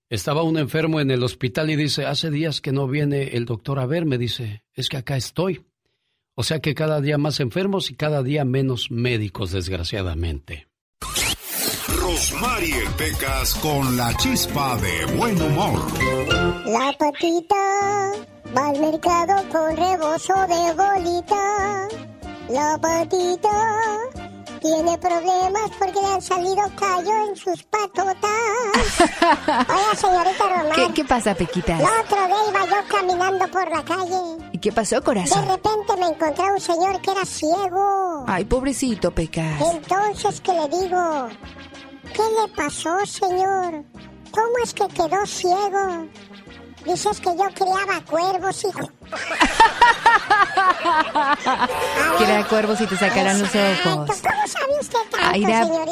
Estaba 0.08 0.42
un 0.42 0.58
enfermo 0.58 1.00
en 1.00 1.10
el 1.10 1.22
hospital 1.22 1.70
y 1.70 1.76
dice, 1.76 2.04
hace 2.04 2.30
días 2.30 2.60
que 2.60 2.72
no 2.72 2.86
viene 2.86 3.36
el 3.36 3.46
doctor 3.46 3.78
a 3.78 3.86
verme, 3.86 4.18
dice, 4.18 4.62
es 4.74 4.90
que 4.90 4.98
acá 4.98 5.16
estoy. 5.16 5.64
O 6.34 6.42
sea 6.42 6.60
que 6.60 6.74
cada 6.74 7.00
día 7.00 7.18
más 7.18 7.40
enfermos 7.40 7.90
y 7.90 7.94
cada 7.94 8.22
día 8.22 8.44
menos 8.44 8.90
médicos, 8.90 9.52
desgraciadamente. 9.52 10.66
Rosmarie 12.00 12.84
Pecas 12.96 13.54
con 13.56 13.96
la 13.96 14.16
chispa 14.16 14.76
de 14.78 15.16
buen 15.16 15.40
humor. 15.40 15.80
La 16.66 16.92
patita 16.98 18.12
va 18.56 18.68
al 18.68 18.80
mercado 18.80 19.42
con 19.50 19.76
rebozo 19.76 20.34
de 20.48 20.74
bolita. 20.74 21.88
La 22.48 22.78
patita 22.80 24.21
tiene 24.62 24.96
problemas 24.96 25.70
porque 25.78 26.00
le 26.00 26.06
han 26.06 26.22
salido 26.22 26.62
callo 26.76 27.28
en 27.28 27.36
sus 27.36 27.62
patotas. 27.64 28.14
Oiga, 29.68 29.94
señorita 29.96 30.48
Román. 30.48 30.94
¿Qué, 30.94 31.04
pasa, 31.04 31.34
Pequita? 31.34 31.78
El 31.78 31.84
otro 31.84 32.26
día 32.26 32.36
iba 32.48 32.66
yo 32.66 32.88
caminando 32.88 33.48
por 33.48 33.70
la 33.70 33.84
calle. 33.84 34.48
¿Y 34.52 34.58
qué 34.58 34.72
pasó, 34.72 35.02
corazón? 35.02 35.44
De 35.44 35.52
repente 35.52 35.96
me 35.98 36.06
encontré 36.06 36.44
a 36.44 36.52
un 36.52 36.60
señor 36.60 37.00
que 37.00 37.10
era 37.10 37.24
ciego. 37.24 38.24
Ay, 38.28 38.44
pobrecito, 38.44 39.10
Pecas. 39.10 39.60
Entonces, 39.60 40.40
¿qué 40.40 40.52
le 40.52 40.68
digo? 40.68 41.28
¿Qué 42.14 42.22
le 42.22 42.54
pasó, 42.54 43.04
señor? 43.04 43.84
¿Cómo 44.30 44.58
es 44.62 44.72
que 44.72 44.86
quedó 44.88 45.26
ciego? 45.26 46.08
Dices 46.84 47.20
que 47.20 47.30
yo 47.36 47.44
criaba 47.54 48.00
cuervos, 48.08 48.64
hijo. 48.64 48.88
Crea 52.18 52.46
cuervos 52.48 52.80
y 52.80 52.86
te 52.86 52.96
sacarán 52.96 53.38
los 53.40 53.48
ojos. 53.54 53.78
¿Cómo 53.84 54.06
sabe 54.46 54.78
usted 54.80 54.98
tanto, 55.10 55.32
señorita 55.32 55.64
Román? 55.64 55.88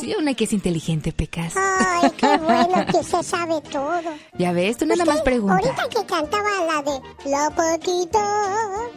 Sí, 0.00 0.14
una 0.18 0.34
que 0.34 0.44
es 0.44 0.52
inteligente, 0.52 1.12
Pecas. 1.12 1.54
Ay, 1.56 2.10
qué 2.16 2.36
bueno 2.38 2.84
que 2.86 3.02
se 3.04 3.22
sabe 3.22 3.60
todo. 3.70 4.02
Ya 4.38 4.52
ves, 4.52 4.76
tú 4.76 4.86
nada 4.86 5.04
más 5.04 5.20
preguntas. 5.22 5.64
Ahorita 5.64 5.88
que 5.88 6.04
cantaba 6.06 6.48
la 6.66 6.82
de 6.82 7.00
La 7.30 7.50
Patita. 7.50 8.24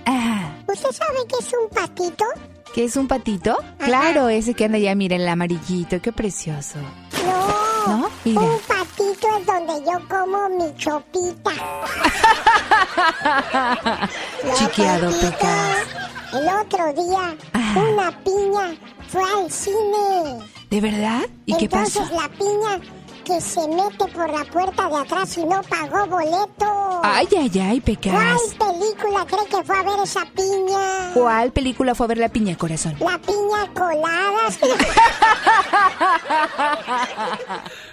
Ah. 0.06 0.51
¿Usted 0.68 0.91
sabe 0.91 1.20
qué 1.28 1.36
es 1.39 1.51
un 1.53 1.70
patito? 1.70 2.26
¿Qué 2.74 2.84
es 2.86 2.95
un 2.97 3.08
patito? 3.08 3.58
Claro, 3.80 4.30
ese 4.30 4.53
que 4.53 4.66
anda 4.66 4.78
ya, 4.78 4.93
mira, 4.95 5.16
el 5.16 5.28
amarillito, 5.28 6.01
qué 6.01 6.12
precioso. 6.12 6.78
No, 6.80 7.47
¿No? 7.88 8.10
un 8.26 8.60
patito 8.68 9.28
es 9.38 9.46
donde 9.46 9.74
yo 9.86 10.00
como 10.10 10.50
mi 10.50 10.76
chopita. 10.76 11.52
Chiqueado, 14.56 15.12
Pecas. 15.20 15.86
El 16.34 16.50
otro 16.50 16.92
día, 16.94 17.38
una 17.76 18.12
piña 18.24 18.76
fue 19.08 19.22
al 19.24 19.52
cine. 19.52 20.40
¿De 20.70 20.82
verdad? 20.82 21.22
¿Y 21.46 21.56
qué 21.56 21.70
pasó? 21.70 22.02
Entonces 22.02 22.12
la 22.12 22.28
piña 22.30 22.82
que 23.26 23.41
se 23.41 23.67
mete 23.67 24.05
por 24.13 24.32
la 24.32 24.45
puerta 24.45 24.88
de 24.88 24.95
atrás 24.95 25.38
y 25.38 25.43
no 25.43 25.61
pagó 25.63 26.05
boleto. 26.05 27.01
Ay, 27.03 27.28
ay, 27.38 27.51
ay, 27.59 27.82
Pecas. 27.82 28.13
¿Cuál 28.13 28.38
película 28.71 29.26
cree 29.26 29.45
que 29.49 29.63
fue 29.63 29.78
a 29.78 29.84
ver 29.84 29.99
esa 30.03 30.26
piña? 30.26 31.11
¿Cuál 31.13 31.51
película 31.51 31.95
fue 31.95 32.05
a 32.05 32.07
ver 32.07 32.19
la 32.19 32.30
piña, 32.30 32.55
corazón? 32.55 32.95
La 32.99 33.17
piña 33.17 33.67
colada. 33.73 34.36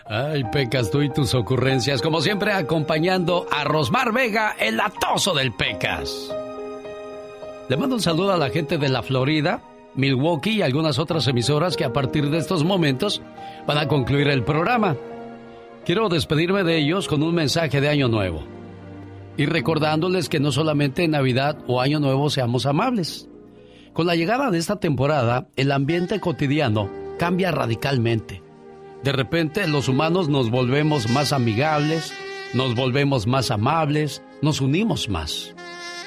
Ay, 0.07 0.45
Pecas, 0.45 0.91
tú 0.91 1.01
y 1.01 1.11
tus 1.11 1.35
ocurrencias, 1.35 2.03
como 2.03 2.21
siempre, 2.21 2.53
acompañando 2.53 3.47
a 3.51 3.65
Rosmar 3.65 4.13
Vega, 4.13 4.55
el 4.59 4.79
atoso 4.79 5.33
del 5.33 5.55
Pecas. 5.55 6.31
Le 7.69 7.77
mando 7.79 7.97
un 7.97 8.03
saludo 8.03 8.33
a 8.33 8.37
la 8.37 8.51
gente 8.51 8.77
de 8.77 8.91
la 8.91 9.03
Florida, 9.03 9.63
Milwaukee 9.95 10.57
y 10.57 10.63
algunas 10.63 10.99
otras 10.99 11.27
emisoras 11.27 11.77
que 11.77 11.85
a 11.85 11.93
partir 11.93 12.29
de 12.29 12.39
estos 12.39 12.65
momentos 12.65 13.23
van 13.67 13.79
a 13.79 13.89
concluir 13.89 14.29
el 14.29 14.45
programa. 14.45 14.97
Quiero 15.85 16.09
despedirme 16.09 16.63
de 16.63 16.79
ellos 16.79 17.09
con 17.09 17.25
un 17.25 17.35
mensaje 17.35 17.81
de 17.81 17.89
Año 17.89 18.07
Nuevo 18.07 18.45
y 19.37 19.47
recordándoles 19.47 20.29
que 20.29 20.39
no 20.39 20.53
solamente 20.53 21.03
en 21.03 21.11
Navidad 21.11 21.59
o 21.67 21.81
Año 21.81 21.99
Nuevo 21.99 22.31
seamos 22.31 22.67
amables. 22.67 23.29
Con 23.93 24.07
la 24.07 24.15
llegada 24.15 24.53
de 24.53 24.59
esta 24.59 24.77
temporada, 24.77 25.49
el 25.57 25.73
ambiente 25.73 26.21
cotidiano 26.21 26.89
cambia 27.19 27.51
radicalmente. 27.51 28.45
De 29.03 29.11
repente 29.11 29.67
los 29.67 29.89
humanos 29.89 30.29
nos 30.29 30.51
volvemos 30.51 31.11
más 31.11 31.33
amigables, 31.33 32.15
nos 32.55 32.77
volvemos 32.77 33.27
más 33.27 33.51
amables, 33.51 34.23
nos 34.41 34.61
unimos 34.61 35.09
más. 35.09 35.53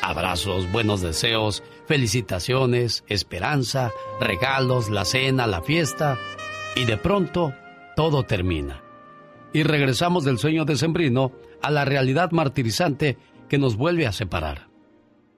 Abrazos, 0.02 0.72
buenos 0.72 1.02
deseos, 1.02 1.64
felicitaciones, 1.86 3.04
esperanza, 3.08 3.92
regalos, 4.22 4.90
la 4.90 5.04
cena, 5.04 5.48
la 5.48 5.62
fiesta. 5.62 6.18
Y 6.78 6.86
de 6.86 6.96
pronto, 6.96 7.54
todo 7.98 8.24
termina. 8.24 8.85
Y 9.56 9.64
regresamos 9.64 10.26
del 10.26 10.38
sueño 10.38 10.66
decembrino 10.66 11.32
a 11.62 11.72
la 11.72 11.86
realidad 11.86 12.32
martirizante 12.32 13.18
que 13.48 13.58
nos 13.58 13.78
vuelve 13.78 14.06
a 14.06 14.12
separar. 14.12 14.68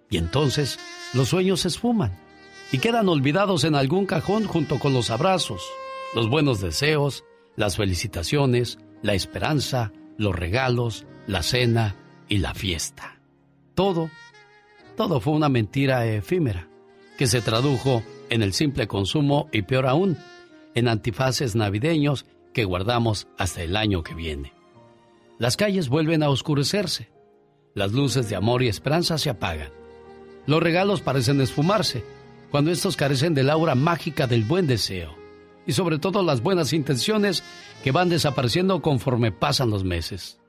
Y 0.09 0.17
entonces, 0.17 0.79
los 1.13 1.27
sueños 1.27 1.59
se 1.59 1.67
esfuman 1.67 2.17
y 2.71 2.79
quedan 2.79 3.09
olvidados 3.09 3.63
en 3.63 3.75
algún 3.75 4.07
cajón 4.07 4.45
junto 4.45 4.79
con 4.79 4.91
los 4.91 5.11
abrazos, 5.11 5.61
los 6.15 6.31
buenos 6.31 6.61
deseos, 6.61 7.25
las 7.55 7.77
felicitaciones, 7.77 8.79
la 9.03 9.13
esperanza, 9.13 9.91
los 10.17 10.35
regalos, 10.35 11.05
la 11.27 11.43
cena 11.43 11.95
y 12.27 12.39
la 12.39 12.55
fiesta. 12.55 13.19
Todo, 13.75 14.09
todo 14.95 15.19
fue 15.19 15.33
una 15.33 15.47
mentira 15.47 16.07
efímera 16.07 16.67
que 17.19 17.27
se 17.27 17.41
tradujo 17.41 18.01
en 18.31 18.41
el 18.41 18.53
simple 18.53 18.87
consumo 18.87 19.47
y 19.51 19.61
peor 19.61 19.85
aún, 19.85 20.17
en 20.73 20.87
antifaces 20.87 21.55
navideños 21.55 22.25
que 22.57 22.65
guardamos 22.65 23.27
hasta 23.37 23.61
el 23.61 23.77
año 23.77 24.01
que 24.01 24.15
viene. 24.15 24.51
Las 25.37 25.57
calles 25.57 25.89
vuelven 25.89 26.23
a 26.23 26.29
oscurecerse, 26.31 27.11
las 27.75 27.91
luces 27.91 28.29
de 28.29 28.35
amor 28.35 28.63
y 28.63 28.67
esperanza 28.67 29.19
se 29.19 29.29
apagan, 29.29 29.69
los 30.47 30.63
regalos 30.63 31.01
parecen 31.01 31.39
esfumarse 31.39 32.03
cuando 32.49 32.71
estos 32.71 32.97
carecen 32.97 33.35
del 33.35 33.51
aura 33.51 33.75
mágica 33.75 34.25
del 34.25 34.43
buen 34.43 34.65
deseo 34.65 35.15
y 35.67 35.73
sobre 35.73 35.99
todo 35.99 36.23
las 36.23 36.41
buenas 36.41 36.73
intenciones 36.73 37.43
que 37.83 37.91
van 37.91 38.09
desapareciendo 38.09 38.81
conforme 38.81 39.31
pasan 39.31 39.69
los 39.69 39.83
meses, 39.83 40.39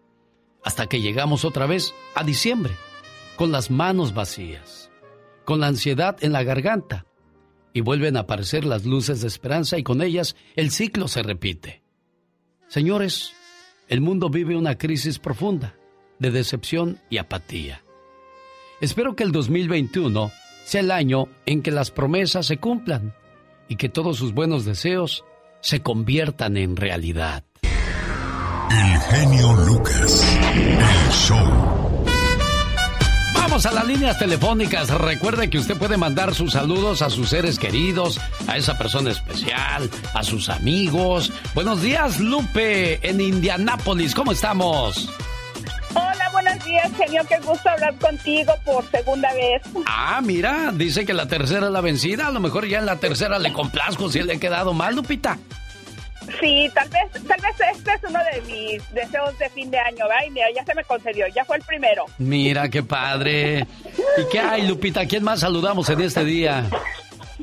hasta 0.65 0.87
que 0.87 1.03
llegamos 1.03 1.45
otra 1.45 1.67
vez 1.67 1.93
a 2.15 2.25
diciembre, 2.25 2.73
con 3.37 3.53
las 3.53 3.71
manos 3.71 4.15
vacías, 4.15 4.91
con 5.45 5.61
la 5.61 5.67
ansiedad 5.67 6.17
en 6.25 6.33
la 6.33 6.43
garganta, 6.43 7.05
y 7.75 7.83
vuelven 7.83 8.17
a 8.17 8.21
aparecer 8.21 8.65
las 8.65 8.87
luces 8.87 9.21
de 9.21 9.29
esperanza 9.29 9.77
y 9.77 9.83
con 9.83 10.01
ellas 10.01 10.37
el 10.57 10.71
ciclo 10.71 11.07
se 11.07 11.23
repite. 11.23 11.83
Señores, 12.69 13.33
el 13.89 14.03
mundo 14.03 14.29
vive 14.29 14.55
una 14.55 14.77
crisis 14.77 15.19
profunda 15.19 15.75
de 16.19 16.31
decepción 16.31 16.99
y 17.09 17.17
apatía. 17.17 17.83
Espero 18.81 19.17
que 19.17 19.25
el 19.25 19.33
2021 19.33 20.31
sea 20.65 20.83
el 20.83 20.91
año 20.91 21.29
en 21.47 21.63
que 21.63 21.71
las 21.71 21.91
promesas 21.91 22.47
se 22.47 22.59
cumplan 22.59 23.15
y 23.69 23.77
que 23.77 23.89
todos 23.89 24.19
sus 24.19 24.35
buenos 24.35 24.67
deseos 24.67 25.25
se 25.61 25.81
conviertan 25.81 26.57
en 26.59 26.77
realidad. 26.77 27.45
El 28.71 29.01
genio 29.01 29.55
Lucas, 29.65 30.39
el 30.53 31.11
show. 31.13 31.88
A 33.65 33.73
las 33.73 33.89
líneas 33.89 34.17
telefónicas. 34.17 34.89
Recuerde 34.89 35.51
que 35.51 35.59
usted 35.59 35.77
puede 35.77 35.97
mandar 35.97 36.33
sus 36.33 36.53
saludos 36.53 37.03
a 37.03 37.11
sus 37.11 37.31
seres 37.31 37.59
queridos, 37.59 38.21
a 38.47 38.57
esa 38.57 38.79
persona 38.79 39.11
especial, 39.11 39.91
a 40.15 40.23
sus 40.23 40.49
amigos. 40.49 41.33
Buenos 41.57 41.83
días, 41.83 42.21
Lupe, 42.21 43.01
en 43.03 43.21
Indianápolis. 43.21 44.15
¿Cómo 44.15 44.31
estamos? 44.31 45.11
Hola, 45.93 46.31
buenos 46.31 46.65
días, 46.65 46.89
genio. 46.97 47.23
Qué 47.29 47.37
gusto 47.45 47.69
hablar 47.69 47.97
contigo 47.97 48.55
por 48.65 48.89
segunda 48.93 49.35
vez. 49.35 49.63
Ah, 49.87 50.21
mira, 50.23 50.71
dice 50.73 51.05
que 51.05 51.13
la 51.13 51.27
tercera 51.27 51.67
es 51.67 51.73
la 51.73 51.81
vencida. 51.81 52.29
A 52.29 52.31
lo 52.31 52.39
mejor 52.39 52.65
ya 52.69 52.79
en 52.79 52.87
la 52.87 53.01
tercera 53.01 53.41
le 53.41 53.53
complazco 53.53 54.09
si 54.09 54.23
le 54.23 54.35
he 54.35 54.39
quedado 54.39 54.73
mal, 54.73 54.95
Lupita. 54.95 55.37
Sí, 56.41 56.71
tal 56.75 56.89
vez, 56.89 57.27
tal 57.27 57.41
vez 57.41 57.77
este 57.77 57.95
es 57.95 58.05
uno 58.05 58.21
de 58.33 58.41
mis 58.43 58.93
deseos 58.93 59.39
de 59.39 59.49
fin 59.51 59.71
de 59.71 59.79
año, 59.79 60.07
¿verdad? 60.09 60.25
Y 60.27 60.31
mira, 60.31 60.47
ya 60.55 60.65
se 60.65 60.75
me 60.75 60.85
concedió, 60.85 61.27
ya 61.29 61.45
fue 61.45 61.57
el 61.57 61.63
primero. 61.63 62.05
Mira, 62.19 62.69
qué 62.69 62.83
padre. 62.83 63.67
¿Y 64.19 64.29
qué 64.31 64.39
hay, 64.39 64.67
Lupita? 64.67 65.07
¿Quién 65.07 65.25
más 65.25 65.41
saludamos 65.41 65.89
en 65.89 66.01
este 66.01 66.25
día? 66.25 66.65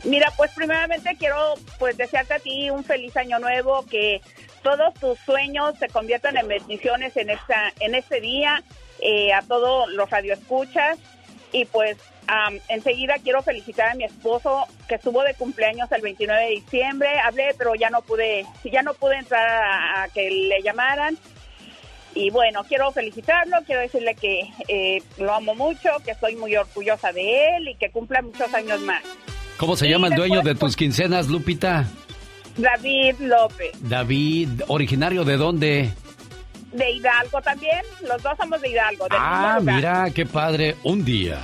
Mira, 0.04 0.32
pues 0.38 0.52
primeramente 0.52 1.16
quiero 1.18 1.56
pues 1.80 1.98
desearte 1.98 2.36
a 2.36 2.40
ti 2.40 2.70
un 2.70 2.84
feliz 2.84 3.16
año 3.18 3.40
nuevo, 3.40 3.86
que 3.86 4.22
todos 4.62 4.94
tus 4.96 5.18
sueños 5.20 5.76
se 5.80 5.88
conviertan 5.88 6.38
en 6.38 6.48
bendiciones 6.48 7.16
en 7.18 7.30
esta 7.30 7.72
en 7.80 7.96
este 7.96 8.22
día, 8.22 8.64
eh, 9.00 9.34
a 9.34 9.42
todos 9.42 9.92
los 9.94 10.10
radioescuchas 10.10 11.00
y 11.52 11.66
pues 11.66 11.98
enseguida 12.70 13.16
quiero 13.24 13.42
felicitar 13.42 13.92
a 13.92 13.96
mi 13.96 14.04
esposo 14.04 14.66
que 14.88 14.96
estuvo 14.96 15.24
de 15.24 15.34
cumpleaños 15.36 15.92
el 15.92 16.02
29 16.02 16.42
de 16.44 16.50
diciembre. 16.50 17.20
Hablé, 17.20 17.56
pero 17.58 17.76
ya 17.76 17.90
no 17.90 18.02
pude, 18.02 18.46
ya 18.64 18.82
no 18.82 18.94
pude 18.94 19.18
entrar 19.18 19.42
a, 19.96 20.08
que 20.10 20.30
le 20.30 20.62
llamaran. 20.62 21.18
Y 22.14 22.30
bueno, 22.30 22.64
quiero 22.64 22.92
felicitarlo, 22.92 23.58
quiero 23.66 23.82
decirle 23.82 24.16
que 24.16 24.50
eh, 24.70 25.04
lo 25.18 25.34
amo 25.34 25.54
mucho, 25.54 25.90
que 26.06 26.12
estoy 26.12 26.36
muy 26.38 26.56
orgullosa 26.56 27.12
de 27.12 27.58
él 27.58 27.68
y 27.70 27.76
que 27.76 27.92
cumpla 27.92 28.22
muchos 28.22 28.54
años 28.54 28.80
más. 28.82 29.04
¿Cómo 29.58 29.76
se 29.76 29.90
llama 29.90 30.08
el 30.08 30.16
dueño 30.16 30.42
de 30.42 30.52
tus 30.52 30.60
pues, 30.60 30.76
quincenas, 30.78 31.28
Lupita? 31.28 31.86
David 32.58 33.16
López. 33.20 33.72
David, 33.82 34.62
¿originario 34.68 35.26
de 35.26 35.36
dónde? 35.36 35.94
De 36.72 36.92
Hidalgo 36.92 37.42
también, 37.42 37.82
los 38.08 38.22
dos 38.24 38.34
somos 38.38 38.62
de 38.62 38.70
Hidalgo. 38.70 39.08
ah, 39.12 39.60
mira, 39.62 40.10
qué 40.14 40.26
padre. 40.26 40.76
Un 40.84 41.04
día 41.04 41.44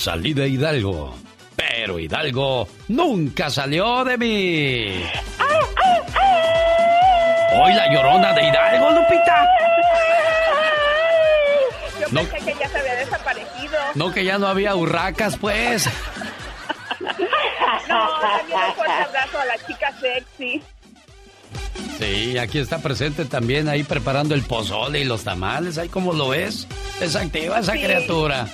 salí 0.00 0.32
de 0.32 0.48
Hidalgo, 0.48 1.14
pero 1.54 1.98
Hidalgo 1.98 2.66
nunca 2.88 3.50
salió 3.50 4.02
de 4.02 4.16
mí. 4.16 5.04
¿Hoy 7.52 7.74
la 7.74 7.92
llorona 7.92 8.32
de 8.32 8.48
Hidalgo, 8.48 8.90
Lupita? 8.92 9.46
Yo 12.00 12.06
no, 12.12 12.22
pensé 12.22 12.52
que 12.52 12.58
ya 12.58 12.68
se 12.70 12.78
había 12.78 12.94
desaparecido. 12.94 13.78
No, 13.94 14.10
que 14.10 14.24
ya 14.24 14.38
no 14.38 14.46
había 14.46 14.74
hurracas, 14.74 15.36
pues. 15.36 15.86
no, 17.00 18.08
también 18.20 18.58
un 18.68 18.74
fuerte 18.74 19.02
abrazo 19.02 19.38
a 19.38 19.44
la 19.44 19.58
chica 19.66 19.92
sexy. 20.00 20.62
Sí, 21.98 22.38
aquí 22.38 22.58
está 22.58 22.78
presente 22.78 23.26
también 23.26 23.68
ahí 23.68 23.82
preparando 23.82 24.34
el 24.34 24.42
pozole 24.42 25.00
y 25.00 25.04
los 25.04 25.24
tamales. 25.24 25.76
Ahí 25.76 25.90
como 25.90 26.14
lo 26.14 26.30
ves. 26.30 26.66
Es 27.02 27.16
activa 27.16 27.58
esa 27.58 27.72
criatura. 27.72 28.46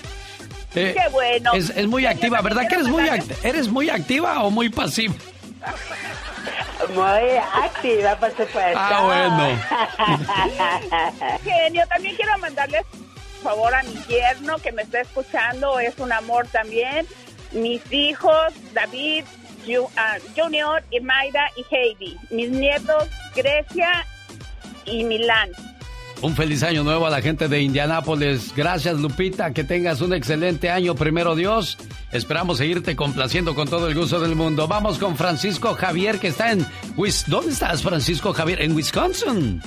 Eh, 0.76 0.94
Qué 0.94 1.08
bueno. 1.10 1.52
Es, 1.54 1.86
muy 1.86 2.04
activa, 2.04 2.42
¿verdad 2.42 2.68
que 2.68 2.74
eres 2.74 2.88
muy, 2.88 3.08
eres 3.42 3.68
muy 3.68 3.88
activa 3.88 4.42
o 4.44 4.50
muy 4.50 4.68
pasiva? 4.68 5.14
Muy 6.94 7.36
activa, 7.64 8.16
por 8.16 8.30
supuesto. 8.30 8.76
Ah, 8.76 9.02
bueno. 9.04 9.58
Genio, 11.44 11.82
también 11.88 12.14
quiero 12.14 12.36
mandarles 12.38 12.84
por 13.42 13.54
favor 13.54 13.74
a 13.74 13.82
mi 13.84 13.94
yerno 14.08 14.58
que 14.58 14.72
me 14.72 14.82
está 14.82 15.00
escuchando, 15.00 15.78
es 15.78 15.98
un 15.98 16.12
amor 16.12 16.46
también. 16.48 17.06
Mis 17.52 17.80
hijos, 17.90 18.52
David, 18.74 19.24
ah, 19.96 20.18
Junior, 20.36 20.82
Mayra 21.00 21.50
y 21.56 21.74
Heidi. 21.74 22.16
Mis 22.30 22.50
nietos, 22.50 23.08
Grecia 23.34 24.04
y 24.84 25.04
Milán. 25.04 25.50
Un 26.22 26.34
feliz 26.34 26.62
año 26.62 26.82
nuevo 26.82 27.06
a 27.06 27.10
la 27.10 27.20
gente 27.20 27.46
de 27.46 27.60
Indianápolis. 27.60 28.54
Gracias, 28.56 28.98
Lupita. 28.98 29.52
Que 29.52 29.64
tengas 29.64 30.00
un 30.00 30.14
excelente 30.14 30.70
año, 30.70 30.94
primero 30.94 31.34
Dios. 31.34 31.76
Esperamos 32.10 32.58
seguirte 32.58 32.96
complaciendo 32.96 33.54
con 33.54 33.68
todo 33.68 33.86
el 33.88 33.94
gusto 33.94 34.18
del 34.18 34.34
mundo. 34.34 34.66
Vamos 34.66 34.98
con 34.98 35.16
Francisco 35.16 35.74
Javier, 35.74 36.18
que 36.18 36.28
está 36.28 36.52
en. 36.52 36.66
¿Dónde 37.26 37.52
estás, 37.52 37.82
Francisco 37.82 38.32
Javier? 38.32 38.62
En 38.62 38.74
Wisconsin. 38.74 39.62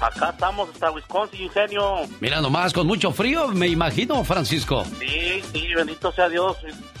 Acá 0.00 0.30
estamos, 0.30 0.68
hasta 0.70 0.90
Wisconsin, 0.92 1.42
Ingenio. 1.42 2.02
Mira 2.20 2.40
nomás, 2.40 2.72
con 2.72 2.86
mucho 2.86 3.10
frío, 3.12 3.48
me 3.48 3.68
imagino, 3.68 4.22
Francisco. 4.24 4.84
Sí, 5.00 5.42
sí, 5.52 5.74
bendito 5.74 6.12
sea 6.12 6.28
Dios. 6.28 6.56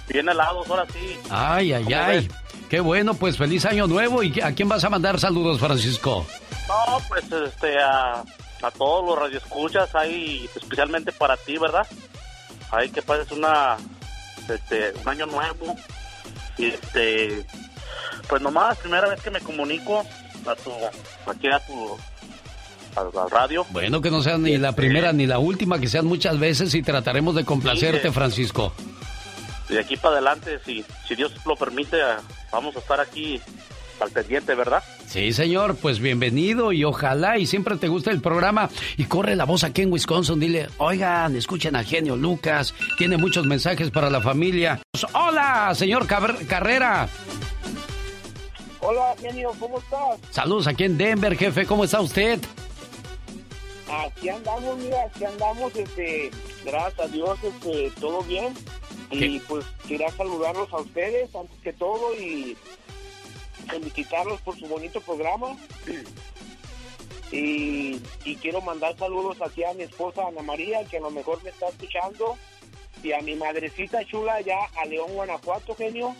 Bien 0.08 0.28
helados, 0.28 0.68
ahora 0.68 0.84
sí. 0.92 1.16
Ay, 1.30 1.72
ay, 1.72 1.92
ay. 1.92 2.28
Qué 2.68 2.80
bueno, 2.80 3.14
pues 3.14 3.36
feliz 3.36 3.64
año 3.66 3.86
nuevo. 3.86 4.22
¿Y 4.22 4.40
a 4.40 4.52
quién 4.52 4.68
vas 4.68 4.84
a 4.84 4.90
mandar 4.90 5.20
saludos, 5.20 5.60
Francisco? 5.60 6.26
No, 6.68 6.98
pues 7.08 7.24
este, 7.30 7.78
a 7.78 8.24
a 8.64 8.70
todos 8.70 9.04
los 9.04 9.18
radioescuchas 9.18 9.94
ahí, 9.94 10.48
especialmente 10.56 11.12
para 11.12 11.36
ti, 11.36 11.58
¿verdad? 11.58 11.86
Ahí 12.70 12.90
que 12.90 13.02
pases 13.02 13.30
una, 13.30 13.76
este, 14.48 14.92
un 15.00 15.08
año 15.08 15.26
nuevo. 15.26 15.76
Y 16.56 16.66
este, 16.66 17.44
pues 18.28 18.40
nomás, 18.40 18.78
primera 18.78 19.08
vez 19.08 19.20
que 19.20 19.30
me 19.30 19.40
comunico 19.40 20.04
a 20.46 20.54
tu, 20.56 20.70
aquí 21.30 21.48
a 21.48 21.60
tu, 21.60 21.96
al, 22.96 23.30
radio. 23.30 23.66
Bueno, 23.70 24.00
que 24.00 24.10
no 24.10 24.22
sea 24.22 24.38
ni 24.38 24.56
la 24.56 24.72
primera 24.72 25.12
ni 25.12 25.26
la 25.26 25.38
última, 25.38 25.78
que 25.78 25.88
sean 25.88 26.06
muchas 26.06 26.38
veces 26.38 26.74
y 26.74 26.82
trataremos 26.82 27.34
de 27.34 27.44
complacerte, 27.44 28.12
Francisco. 28.12 28.72
Y 29.68 29.74
de 29.74 29.80
aquí 29.80 29.96
para 29.96 30.16
adelante, 30.16 30.58
si, 30.64 30.84
si 31.06 31.14
Dios 31.14 31.32
lo 31.44 31.56
permite, 31.56 31.98
vamos 32.50 32.76
a 32.76 32.78
estar 32.78 33.00
aquí 33.00 33.40
al 34.00 34.10
pendiente, 34.10 34.54
¿verdad? 34.54 34.82
Sí, 35.06 35.32
señor, 35.32 35.76
pues 35.76 36.00
bienvenido 36.00 36.72
y 36.72 36.84
ojalá 36.84 37.38
y 37.38 37.46
siempre 37.46 37.76
te 37.76 37.88
guste 37.88 38.10
el 38.10 38.20
programa 38.20 38.68
y 38.96 39.04
corre 39.04 39.36
la 39.36 39.44
voz 39.44 39.64
aquí 39.64 39.82
en 39.82 39.92
Wisconsin, 39.92 40.40
dile, 40.40 40.68
oigan, 40.78 41.36
escuchen 41.36 41.76
a 41.76 41.84
Genio 41.84 42.16
Lucas, 42.16 42.74
tiene 42.98 43.16
muchos 43.16 43.46
mensajes 43.46 43.90
para 43.90 44.10
la 44.10 44.20
familia. 44.20 44.80
Hola, 45.12 45.72
señor 45.74 46.06
Carrera. 46.06 47.08
Hola, 48.80 49.14
Genio, 49.20 49.52
¿cómo 49.58 49.78
estás? 49.78 50.18
Saludos 50.30 50.66
aquí 50.66 50.84
en 50.84 50.98
Denver, 50.98 51.36
jefe, 51.36 51.64
¿cómo 51.64 51.84
está 51.84 52.00
usted? 52.00 52.38
Aquí 53.90 54.28
andamos, 54.28 54.78
mira, 54.78 55.04
aquí 55.04 55.24
andamos, 55.24 55.74
este, 55.76 56.30
gracias 56.64 57.00
a 57.00 57.06
Dios, 57.08 57.38
este, 57.42 57.92
todo 58.00 58.22
bien. 58.22 58.52
Y 59.10 59.38
pues 59.40 59.64
quería 59.86 60.10
saludarlos 60.10 60.72
a 60.72 60.78
ustedes 60.78 61.34
antes 61.34 61.56
que 61.62 61.72
todo 61.72 62.14
y 62.18 62.56
felicitarlos 63.66 64.40
por 64.40 64.58
su 64.58 64.66
bonito 64.66 65.00
programa. 65.00 65.56
Y, 67.32 67.98
quiero 68.40 68.60
mandar 68.60 68.96
saludos 68.96 69.38
aquí 69.42 69.64
a 69.64 69.72
mi 69.74 69.82
esposa 69.82 70.28
Ana 70.28 70.42
María, 70.42 70.84
que 70.84 70.98
a 70.98 71.00
lo 71.00 71.10
mejor 71.10 71.42
me 71.42 71.50
está 71.50 71.68
escuchando, 71.68 72.36
y 73.02 73.12
a 73.12 73.20
mi 73.22 73.34
madrecita 73.34 74.04
chula 74.04 74.40
ya 74.40 74.58
a 74.80 74.84
León, 74.86 75.12
Guanajuato, 75.12 75.74
genio. 75.74 76.14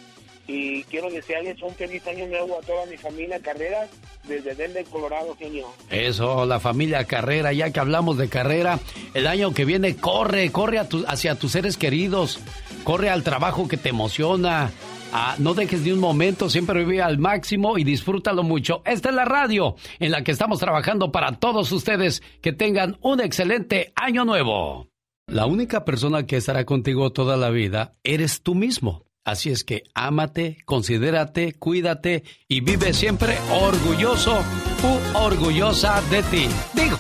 y 0.47 0.83
quiero 0.85 1.11
desearles 1.11 1.63
un 1.63 1.75
feliz 1.75 2.07
año 2.07 2.27
nuevo 2.27 2.59
a 2.59 2.63
toda 2.63 2.85
mi 2.87 2.97
familia 2.97 3.41
Carrera 3.41 3.89
desde 4.29 4.55
Denver, 4.55 4.85
Colorado, 4.87 5.37
genio. 5.39 5.69
Eso, 5.91 6.47
la 6.47 6.61
familia 6.61 7.05
Carrera, 7.05 7.53
ya 7.53 7.71
que 7.71 7.81
hablamos 7.81 8.19
de 8.19 8.29
carrera, 8.29 8.79
el 9.15 9.27
año 9.27 9.53
que 9.55 9.65
viene 9.65 9.97
corre, 9.97 10.51
corre 10.51 10.81
hacia 11.07 11.35
tus 11.37 11.53
seres 11.53 11.77
queridos, 11.77 12.41
corre 12.85 13.11
al 13.11 13.23
trabajo 13.23 13.69
que 13.69 13.77
te 13.77 13.91
emociona. 13.91 14.73
Ah, 15.17 15.37
no 15.39 15.55
dejes 15.55 15.83
ni 15.83 15.93
un 15.93 16.01
momento, 16.01 16.51
siempre 16.51 16.85
vive 16.85 17.01
al 17.01 17.19
máximo 17.19 17.79
y 17.79 17.85
disfrútalo 17.85 18.43
mucho. 18.43 18.83
Esta 18.85 19.11
es 19.11 19.15
la 19.15 19.25
radio 19.25 19.77
en 20.01 20.11
la 20.11 20.25
que 20.25 20.33
estamos 20.33 20.59
trabajando 20.59 21.13
para 21.13 21.37
todos 21.39 21.71
ustedes. 21.71 22.21
Que 22.43 22.53
tengan 22.53 22.99
un 23.01 23.21
excelente 23.21 23.93
año 23.95 24.25
nuevo. 24.25 24.89
La 25.29 25.47
única 25.47 25.85
persona 25.85 26.27
que 26.27 26.37
estará 26.37 26.65
contigo 26.65 27.13
toda 27.13 27.37
la 27.37 27.51
vida 27.51 27.95
eres 28.03 28.43
tú 28.43 28.57
mismo. 28.57 29.05
Así 29.25 29.51
es 29.51 29.63
que 29.63 29.85
ámate, 29.95 30.59
considérate, 30.65 31.53
cuídate 31.53 32.25
y 32.49 32.61
vive 32.61 32.93
siempre 32.93 33.39
orgulloso 33.53 34.43
u 34.83 35.17
orgullosa 35.17 36.03
de 36.11 36.23
ti. 36.25 36.49
Digo, 36.75 36.99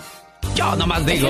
yo 0.54 0.76
nomás 0.76 1.04
digo. 1.04 1.28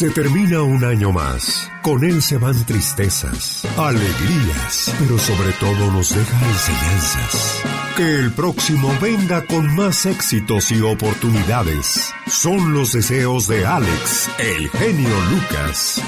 Se 0.00 0.08
termina 0.08 0.62
un 0.62 0.82
año 0.82 1.12
más. 1.12 1.70
Con 1.82 2.02
él 2.02 2.22
se 2.22 2.38
van 2.38 2.64
tristezas, 2.64 3.66
alegrías, 3.76 4.96
pero 4.98 5.18
sobre 5.18 5.52
todo 5.60 5.92
nos 5.92 6.14
deja 6.14 6.48
enseñanzas. 6.48 7.62
Que 7.98 8.14
el 8.14 8.32
próximo 8.32 8.90
venga 8.98 9.44
con 9.44 9.76
más 9.76 10.06
éxitos 10.06 10.72
y 10.72 10.80
oportunidades. 10.80 12.14
Son 12.26 12.72
los 12.72 12.94
deseos 12.94 13.46
de 13.46 13.66
Alex, 13.66 14.30
el 14.38 14.70
genio 14.70 15.20
Lucas. 15.32 16.02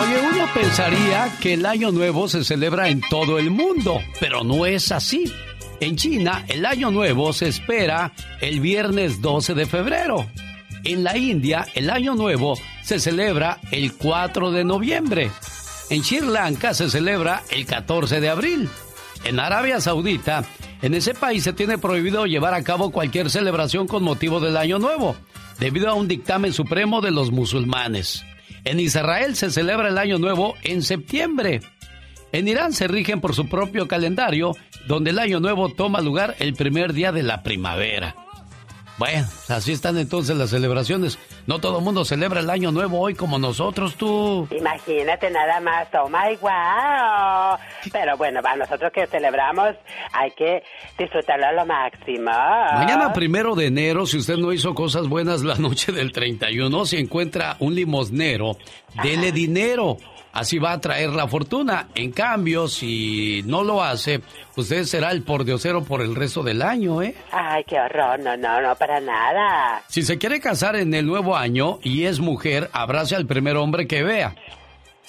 Oye, 0.00 0.20
uno 0.20 0.46
pensaría 0.54 1.36
que 1.40 1.54
el 1.54 1.66
año 1.66 1.90
nuevo 1.90 2.28
se 2.28 2.44
celebra 2.44 2.90
en 2.90 3.00
todo 3.10 3.40
el 3.40 3.50
mundo, 3.50 3.98
pero 4.20 4.44
no 4.44 4.66
es 4.66 4.92
así. 4.92 5.24
En 5.80 5.96
China, 5.96 6.44
el 6.46 6.64
año 6.64 6.92
nuevo 6.92 7.32
se 7.32 7.48
espera 7.48 8.12
el 8.40 8.60
viernes 8.60 9.20
12 9.20 9.54
de 9.54 9.66
febrero. 9.66 10.28
En 10.84 11.02
la 11.02 11.16
India, 11.16 11.66
el 11.74 11.90
Año 11.90 12.14
Nuevo 12.14 12.56
se 12.82 12.98
celebra 12.98 13.58
el 13.70 13.94
4 13.94 14.50
de 14.50 14.64
noviembre. 14.64 15.30
En 15.90 16.02
Sri 16.04 16.20
Lanka 16.20 16.74
se 16.74 16.90
celebra 16.90 17.42
el 17.50 17.66
14 17.66 18.20
de 18.20 18.28
abril. 18.28 18.68
En 19.24 19.38
Arabia 19.38 19.80
Saudita, 19.80 20.44
en 20.82 20.94
ese 20.94 21.14
país 21.14 21.44
se 21.44 21.52
tiene 21.52 21.78
prohibido 21.78 22.26
llevar 22.26 22.54
a 22.54 22.64
cabo 22.64 22.90
cualquier 22.90 23.30
celebración 23.30 23.86
con 23.86 24.02
motivo 24.02 24.40
del 24.40 24.56
Año 24.56 24.78
Nuevo, 24.78 25.16
debido 25.58 25.88
a 25.88 25.94
un 25.94 26.08
dictamen 26.08 26.52
supremo 26.52 27.00
de 27.00 27.12
los 27.12 27.30
musulmanes. 27.30 28.24
En 28.64 28.80
Israel 28.80 29.36
se 29.36 29.50
celebra 29.50 29.88
el 29.88 29.98
Año 29.98 30.18
Nuevo 30.18 30.54
en 30.62 30.82
septiembre. 30.82 31.60
En 32.32 32.48
Irán 32.48 32.72
se 32.72 32.88
rigen 32.88 33.20
por 33.20 33.34
su 33.34 33.48
propio 33.48 33.86
calendario, 33.86 34.56
donde 34.86 35.10
el 35.10 35.18
Año 35.18 35.40
Nuevo 35.40 35.68
toma 35.68 36.00
lugar 36.00 36.34
el 36.38 36.54
primer 36.54 36.92
día 36.92 37.12
de 37.12 37.22
la 37.22 37.42
primavera. 37.42 38.16
Bueno, 39.02 39.26
así 39.48 39.72
están 39.72 39.98
entonces 39.98 40.36
las 40.36 40.50
celebraciones. 40.50 41.18
No 41.48 41.58
todo 41.58 41.78
el 41.78 41.84
mundo 41.84 42.04
celebra 42.04 42.38
el 42.38 42.48
año 42.48 42.70
nuevo 42.70 43.00
hoy 43.00 43.16
como 43.16 43.36
nosotros, 43.36 43.96
tú. 43.96 44.46
Imagínate 44.56 45.28
nada 45.28 45.58
más, 45.60 45.88
oh 45.94 46.08
my 46.08 46.36
wow. 46.40 47.58
Pero 47.90 48.16
bueno, 48.16 48.40
para 48.42 48.58
nosotros 48.58 48.92
que 48.94 49.08
celebramos 49.08 49.74
hay 50.12 50.30
que 50.30 50.62
disfrutarlo 50.96 51.46
a 51.46 51.52
lo 51.52 51.66
máximo. 51.66 52.30
Mañana 52.30 53.12
primero 53.12 53.56
de 53.56 53.66
enero, 53.66 54.06
si 54.06 54.18
usted 54.18 54.36
no 54.36 54.52
hizo 54.52 54.72
cosas 54.72 55.08
buenas 55.08 55.42
la 55.42 55.54
noche 55.58 55.90
del 55.90 56.12
31, 56.12 56.86
si 56.86 56.98
encuentra 56.98 57.56
un 57.58 57.74
limosnero, 57.74 58.56
dele 59.02 59.32
dinero 59.32 59.96
así 60.32 60.58
va 60.58 60.72
a 60.72 60.80
traer 60.80 61.10
la 61.10 61.28
fortuna. 61.28 61.88
En 61.94 62.10
cambio, 62.12 62.68
si 62.68 63.42
no 63.46 63.62
lo 63.62 63.82
hace, 63.82 64.20
usted 64.56 64.84
será 64.84 65.10
el 65.10 65.22
pordiosero 65.22 65.84
por 65.84 66.00
el 66.02 66.14
resto 66.14 66.42
del 66.42 66.62
año, 66.62 67.02
¿eh? 67.02 67.14
Ay, 67.30 67.64
qué 67.64 67.78
horror, 67.78 68.18
no, 68.20 68.36
no, 68.36 68.60
no, 68.60 68.74
para 68.76 69.00
nada. 69.00 69.82
Si 69.88 70.02
se 70.02 70.18
quiere 70.18 70.40
casar 70.40 70.76
en 70.76 70.94
el 70.94 71.06
nuevo 71.06 71.36
año 71.36 71.78
y 71.82 72.04
es 72.04 72.20
mujer, 72.20 72.70
abrace 72.72 73.16
al 73.16 73.26
primer 73.26 73.56
hombre 73.56 73.86
que 73.86 74.02
vea. 74.02 74.34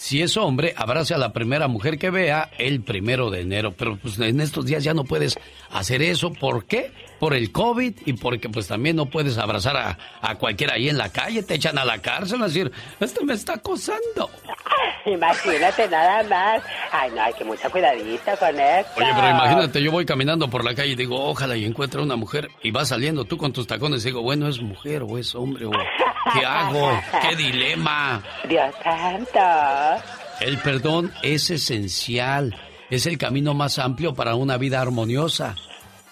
Si 0.04 0.22
es 0.22 0.36
hombre, 0.36 0.74
abrace 0.76 1.14
a 1.14 1.18
la 1.18 1.32
primera 1.32 1.70
mujer 1.70 1.98
que 1.98 2.10
vea 2.10 2.50
el 2.58 2.82
primero 2.82 3.30
de 3.30 3.40
enero. 3.40 3.72
Pero 3.72 3.96
pues 3.96 4.20
en 4.20 4.42
estos 4.42 4.66
días 4.66 4.84
ya 4.84 4.94
no 4.94 5.06
puedes 5.06 5.40
hacer 5.72 6.02
eso. 6.02 6.34
¿Por 6.34 6.66
qué? 6.66 6.92
Por 7.22 7.34
el 7.34 7.54
COVID 7.54 7.94
y 8.06 8.12
porque 8.12 8.50
pues 8.50 8.68
también 8.68 8.98
no 8.98 9.06
puedes 9.06 9.38
abrazar 9.38 9.78
a, 9.78 9.98
a 10.20 10.36
cualquiera 10.36 10.74
ahí 10.74 10.90
en 10.90 10.98
la 10.98 11.08
calle. 11.08 11.42
Te 11.44 11.54
echan 11.54 11.78
a 11.78 11.86
la 11.86 12.00
cárcel 12.00 12.42
a 12.42 12.48
decir, 12.48 12.70
este 13.00 13.24
me 13.24 13.34
está 13.34 13.54
acosando. 13.54 14.30
Imagínate 15.06 15.88
nada 15.88 16.22
más. 16.24 16.64
Ay, 16.92 17.10
no, 17.12 17.22
hay 17.22 17.34
que 17.36 17.46
mucha 17.46 17.70
cuidadita 17.70 18.36
con 18.36 18.60
esto. 18.60 18.92
Oye, 18.98 19.12
pero 19.16 19.30
imagínate, 19.30 19.82
yo 19.82 19.90
voy 19.94 20.06
caminando 20.06 20.50
por 20.50 20.66
la 20.66 20.76
calle 20.76 20.92
y 20.92 20.96
digo, 20.96 21.16
ojalá 21.30 21.56
y 21.56 21.64
encuentre 21.64 22.02
una 22.02 22.18
mujer. 22.18 22.50
Y 22.62 22.72
va 22.72 22.84
saliendo 22.84 23.24
tú 23.24 23.38
con 23.38 23.54
tus 23.54 23.68
tacones 23.68 24.04
y 24.04 24.10
digo, 24.10 24.22
bueno, 24.22 24.50
es 24.50 24.62
mujer 24.62 25.04
o 25.08 25.18
es 25.18 25.34
hombre 25.34 25.66
o 25.66 25.72
¿qué 26.34 26.46
hago? 26.46 26.92
¿Qué 27.22 27.36
dilema? 27.36 28.24
Dios 28.48 28.74
santo. 28.84 30.04
El 30.40 30.58
perdón 30.60 31.12
es 31.22 31.50
esencial. 31.50 32.56
Es 32.90 33.06
el 33.06 33.18
camino 33.18 33.54
más 33.54 33.80
amplio 33.80 34.14
para 34.14 34.36
una 34.36 34.58
vida 34.58 34.82
armoniosa. 34.82 35.56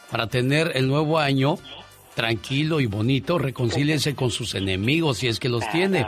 Para 0.10 0.28
tener 0.28 0.72
el 0.76 0.88
nuevo 0.88 1.20
año 1.20 1.58
tranquilo 2.16 2.80
y 2.80 2.86
bonito, 2.86 3.38
reconcíliense 3.38 4.16
con 4.16 4.32
sus 4.32 4.56
enemigos 4.56 5.20
si 5.20 5.28
es 5.28 5.40
que 5.40 5.50
los 5.50 5.70
tiene 5.70 6.06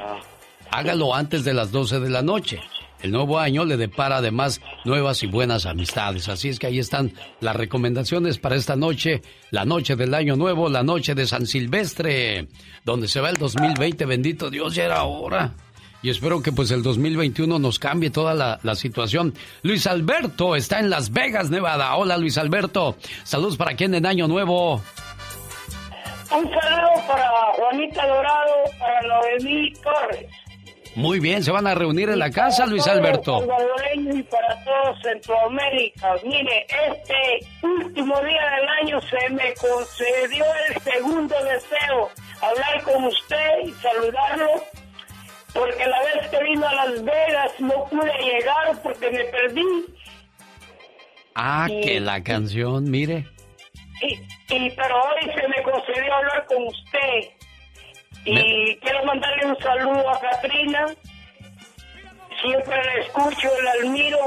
hágalo 0.74 1.14
antes 1.14 1.44
de 1.44 1.54
las 1.54 1.72
12 1.72 2.00
de 2.00 2.10
la 2.10 2.22
noche. 2.22 2.60
El 3.04 3.12
nuevo 3.12 3.38
año 3.38 3.66
le 3.66 3.76
depara 3.76 4.18
además 4.18 4.62
nuevas 4.86 5.24
y 5.24 5.28
buenas 5.28 5.66
amistades. 5.66 6.30
Así 6.30 6.48
es 6.48 6.58
que 6.58 6.68
ahí 6.68 6.80
están 6.80 7.12
las 7.42 7.54
recomendaciones 7.54 8.38
para 8.38 8.56
esta 8.56 8.78
noche, 8.78 9.22
la 9.52 9.66
noche 9.66 9.98
del 9.98 10.14
año 10.14 10.38
nuevo, 10.38 10.70
la 10.70 10.84
noche 10.84 11.14
de 11.14 11.28
San 11.28 11.46
Silvestre, 11.46 12.48
donde 12.86 13.10
se 13.10 13.20
va 13.20 13.30
el 13.30 13.36
2020. 13.36 14.06
Bendito 14.06 14.50
Dios, 14.50 14.74
ya 14.74 14.86
era 14.86 15.04
hora. 15.04 15.54
Y 16.02 16.12
espero 16.12 16.42
que 16.42 16.54
pues 16.54 16.72
el 16.72 16.82
2021 16.82 17.60
nos 17.60 17.78
cambie 17.78 18.10
toda 18.10 18.34
la, 18.34 18.76
situación. 18.76 19.34
Luis 19.64 19.86
Alberto 19.86 20.56
está 20.56 20.80
en 20.80 20.90
Las 20.90 21.12
Vegas, 21.12 21.50
Nevada. 21.50 21.98
Hola 21.98 22.18
Luis 22.18 22.38
Alberto. 22.38 22.96
Saludos 23.24 23.58
para 23.58 23.76
quien 23.76 23.96
en 23.96 24.06
Año 24.06 24.30
Nuevo. 24.30 24.76
Un 26.32 26.50
saludo 26.50 27.08
para 27.08 27.30
Juanita 27.58 28.08
Dorado, 28.08 28.54
para 28.80 29.02
Noemí 29.02 29.74
Torres. 29.74 30.43
Muy 30.96 31.20
bien, 31.20 31.44
se 31.44 31.52
van 31.52 31.66
a 31.66 31.74
reunir 31.74 32.10
en 32.10 32.20
la 32.20 32.30
casa, 32.30 32.66
Luis 32.68 32.88
Alberto. 32.88 33.40
y 33.96 34.24
para 34.24 34.64
todo 34.64 34.96
Centroamérica. 35.02 36.16
Mire, 36.24 36.68
este 36.70 37.48
último 37.64 38.20
día 38.22 38.42
del 38.58 38.70
año 38.82 39.02
se 39.02 39.30
me 39.32 39.54
concedió 39.56 40.46
el 40.70 40.82
segundo 40.82 41.36
deseo, 41.44 42.10
hablar 42.42 42.84
con 42.84 43.06
usted 43.06 43.66
y 43.66 43.72
saludarlo, 43.74 44.50
porque 45.54 45.86
la 45.88 46.00
vez 46.04 46.30
que 46.30 46.44
vino 46.44 46.68
a 46.68 46.74
Las 46.74 47.04
Vegas 47.04 47.52
no 47.60 47.86
pude 47.86 48.14
llegar 48.24 48.82
porque 48.84 49.10
me 49.10 49.24
perdí. 49.26 49.86
Ah, 51.36 51.68
que 51.68 52.00
la 52.00 52.22
canción, 52.24 52.90
mire. 52.92 53.26
Y, 54.02 54.14
y 54.56 54.70
pero 54.72 54.96
hoy 54.96 55.32
se 55.34 55.48
me 55.48 55.64
concedió 55.64 56.14
hablar 56.14 56.46
con 56.46 56.68
usted. 56.68 57.43
Y 58.26 58.76
quiero 58.78 59.06
mandarle 59.06 59.46
un 59.48 59.58
saludo 59.60 60.10
a 60.10 60.20
Katrina. 60.20 60.86
Siempre 62.42 62.76
la 62.76 62.94
escucho, 63.06 63.50
la 63.64 63.72
admiro, 63.82 64.18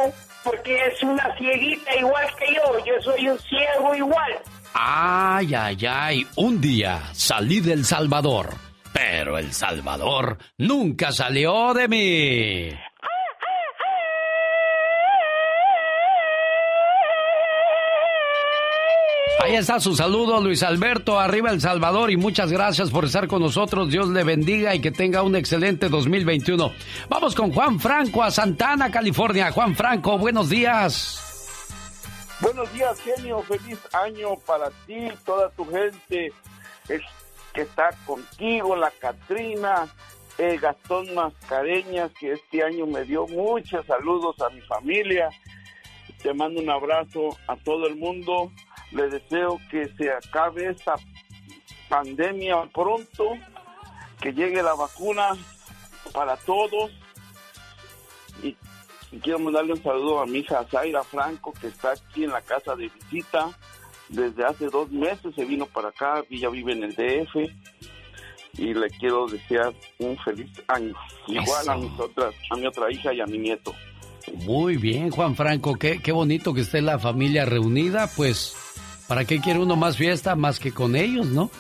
porque 0.45 0.87
es 0.87 1.03
una 1.03 1.35
cieguita 1.37 1.95
igual 1.97 2.27
que 2.39 2.55
yo. 2.55 2.85
Yo 2.85 3.03
soy 3.03 3.29
un 3.29 3.39
ciego 3.41 3.95
igual. 3.95 4.33
Ay, 4.75 5.55
ay, 5.55 5.79
ay. 5.89 6.27
Un 6.37 6.61
día 6.61 7.01
salí 7.13 7.61
del 7.61 7.85
Salvador, 7.85 8.51
pero 8.93 9.39
El 9.39 9.53
Salvador 9.53 10.39
nunca 10.59 11.13
salió 11.13 11.73
de 11.75 11.89
mí. 11.89 12.86
Ahí 19.45 19.55
está 19.55 19.79
su 19.79 19.95
saludo, 19.95 20.41
Luis 20.41 20.63
Alberto, 20.63 21.21
arriba 21.21 21.51
El 21.51 21.61
Salvador 21.61 22.11
y 22.11 22.17
muchas 22.17 22.51
gracias 22.51 22.91
por 22.91 23.05
estar 23.05 23.29
con 23.29 23.43
nosotros. 23.43 23.91
Dios 23.91 24.09
le 24.09 24.25
bendiga 24.25 24.75
y 24.75 24.81
que 24.81 24.91
tenga 24.91 25.23
un 25.23 25.37
excelente 25.37 25.89
2021. 25.89 26.73
Vamos 27.09 27.35
con 27.35 27.53
Juan 27.53 27.79
Franco 27.79 28.23
a 28.23 28.31
Santana, 28.31 28.91
California. 28.91 29.53
Juan 29.53 29.77
Franco, 29.77 30.19
buenos 30.19 30.49
días. 30.49 31.23
Buenos 32.41 32.73
días, 32.73 33.01
genio. 33.01 33.43
Feliz 33.43 33.79
año 33.93 34.37
para 34.47 34.71
ti, 34.87 35.09
toda 35.25 35.51
tu 35.51 35.65
gente 35.67 36.33
que 37.53 37.63
está 37.63 37.91
contigo, 38.05 38.75
la 38.75 38.91
Catrina, 38.91 39.87
Gastón 40.61 41.15
Mascareñas, 41.15 42.11
que 42.19 42.33
este 42.33 42.63
año 42.63 42.87
me 42.87 43.05
dio 43.05 43.27
muchos 43.29 43.87
saludos 43.87 44.37
a 44.41 44.51
mi 44.51 44.61
familia. 44.63 45.29
Te 46.23 46.35
mando 46.35 46.61
un 46.61 46.71
abrazo 46.71 47.37
a 47.47 47.57
todo 47.57 47.87
el 47.87 47.97
mundo 47.97 48.51
le 48.93 49.09
deseo 49.09 49.61
que 49.71 49.89
se 49.97 50.11
acabe 50.11 50.71
esta 50.71 50.97
pandemia 51.89 52.69
pronto, 52.73 53.25
que 54.21 54.33
llegue 54.33 54.63
la 54.63 54.75
vacuna 54.75 55.37
para 56.13 56.37
todos 56.37 56.91
y, 58.43 58.57
quiero 59.21 59.39
mandarle 59.39 59.73
un 59.73 59.83
saludo 59.83 60.21
a 60.21 60.27
mi 60.27 60.41
hija 60.41 60.67
Zaira 60.71 61.03
Franco, 61.05 61.53
que 61.53 61.69
está 61.69 61.93
aquí 61.93 62.25
en 62.25 62.31
la 62.31 62.43
casa 62.43 62.77
de 62.77 62.89
visita. 62.89 63.51
Desde 64.09 64.45
hace 64.45 64.67
dos 64.67 64.91
meses 64.91 65.35
se 65.35 65.45
vino 65.45 65.67
para 65.67 65.89
acá, 65.89 66.23
ella 66.31 66.49
vive 66.51 66.73
en 66.73 66.85
el 66.85 66.95
DF. 66.95 67.37
Y 68.59 68.73
le 68.73 68.89
quiero 68.91 69.27
desear 69.27 69.75
un 69.99 70.17
feliz 70.19 70.51
año. 70.69 70.95
Igual 71.27 71.69
a, 71.69 71.77
mis 71.77 71.99
otras, 71.99 72.35
a 72.51 72.57
mi 72.57 72.67
otra 72.67 72.91
hija 72.91 73.13
y 73.13 73.21
a 73.21 73.27
mi 73.27 73.39
nieto. 73.39 73.75
Muy 74.35 74.77
bien, 74.77 75.11
Juan 75.11 75.37
Franco, 75.37 75.77
qué, 75.77 76.01
qué 76.03 76.11
bonito 76.11 76.55
que 76.55 76.63
esté 76.63 76.83
la 76.83 76.99
familia 76.99 77.45
reunida, 77.45 78.09
pues, 78.17 78.57
¿para 79.09 79.25
qué 79.25 79.41
quiere 79.41 79.61
uno 79.61 79.77
más 79.77 79.97
fiesta 79.97 80.35
más 80.35 80.59
que 80.59 80.73
con 80.73 80.97
ellos, 80.97 81.27
no? 81.27 81.51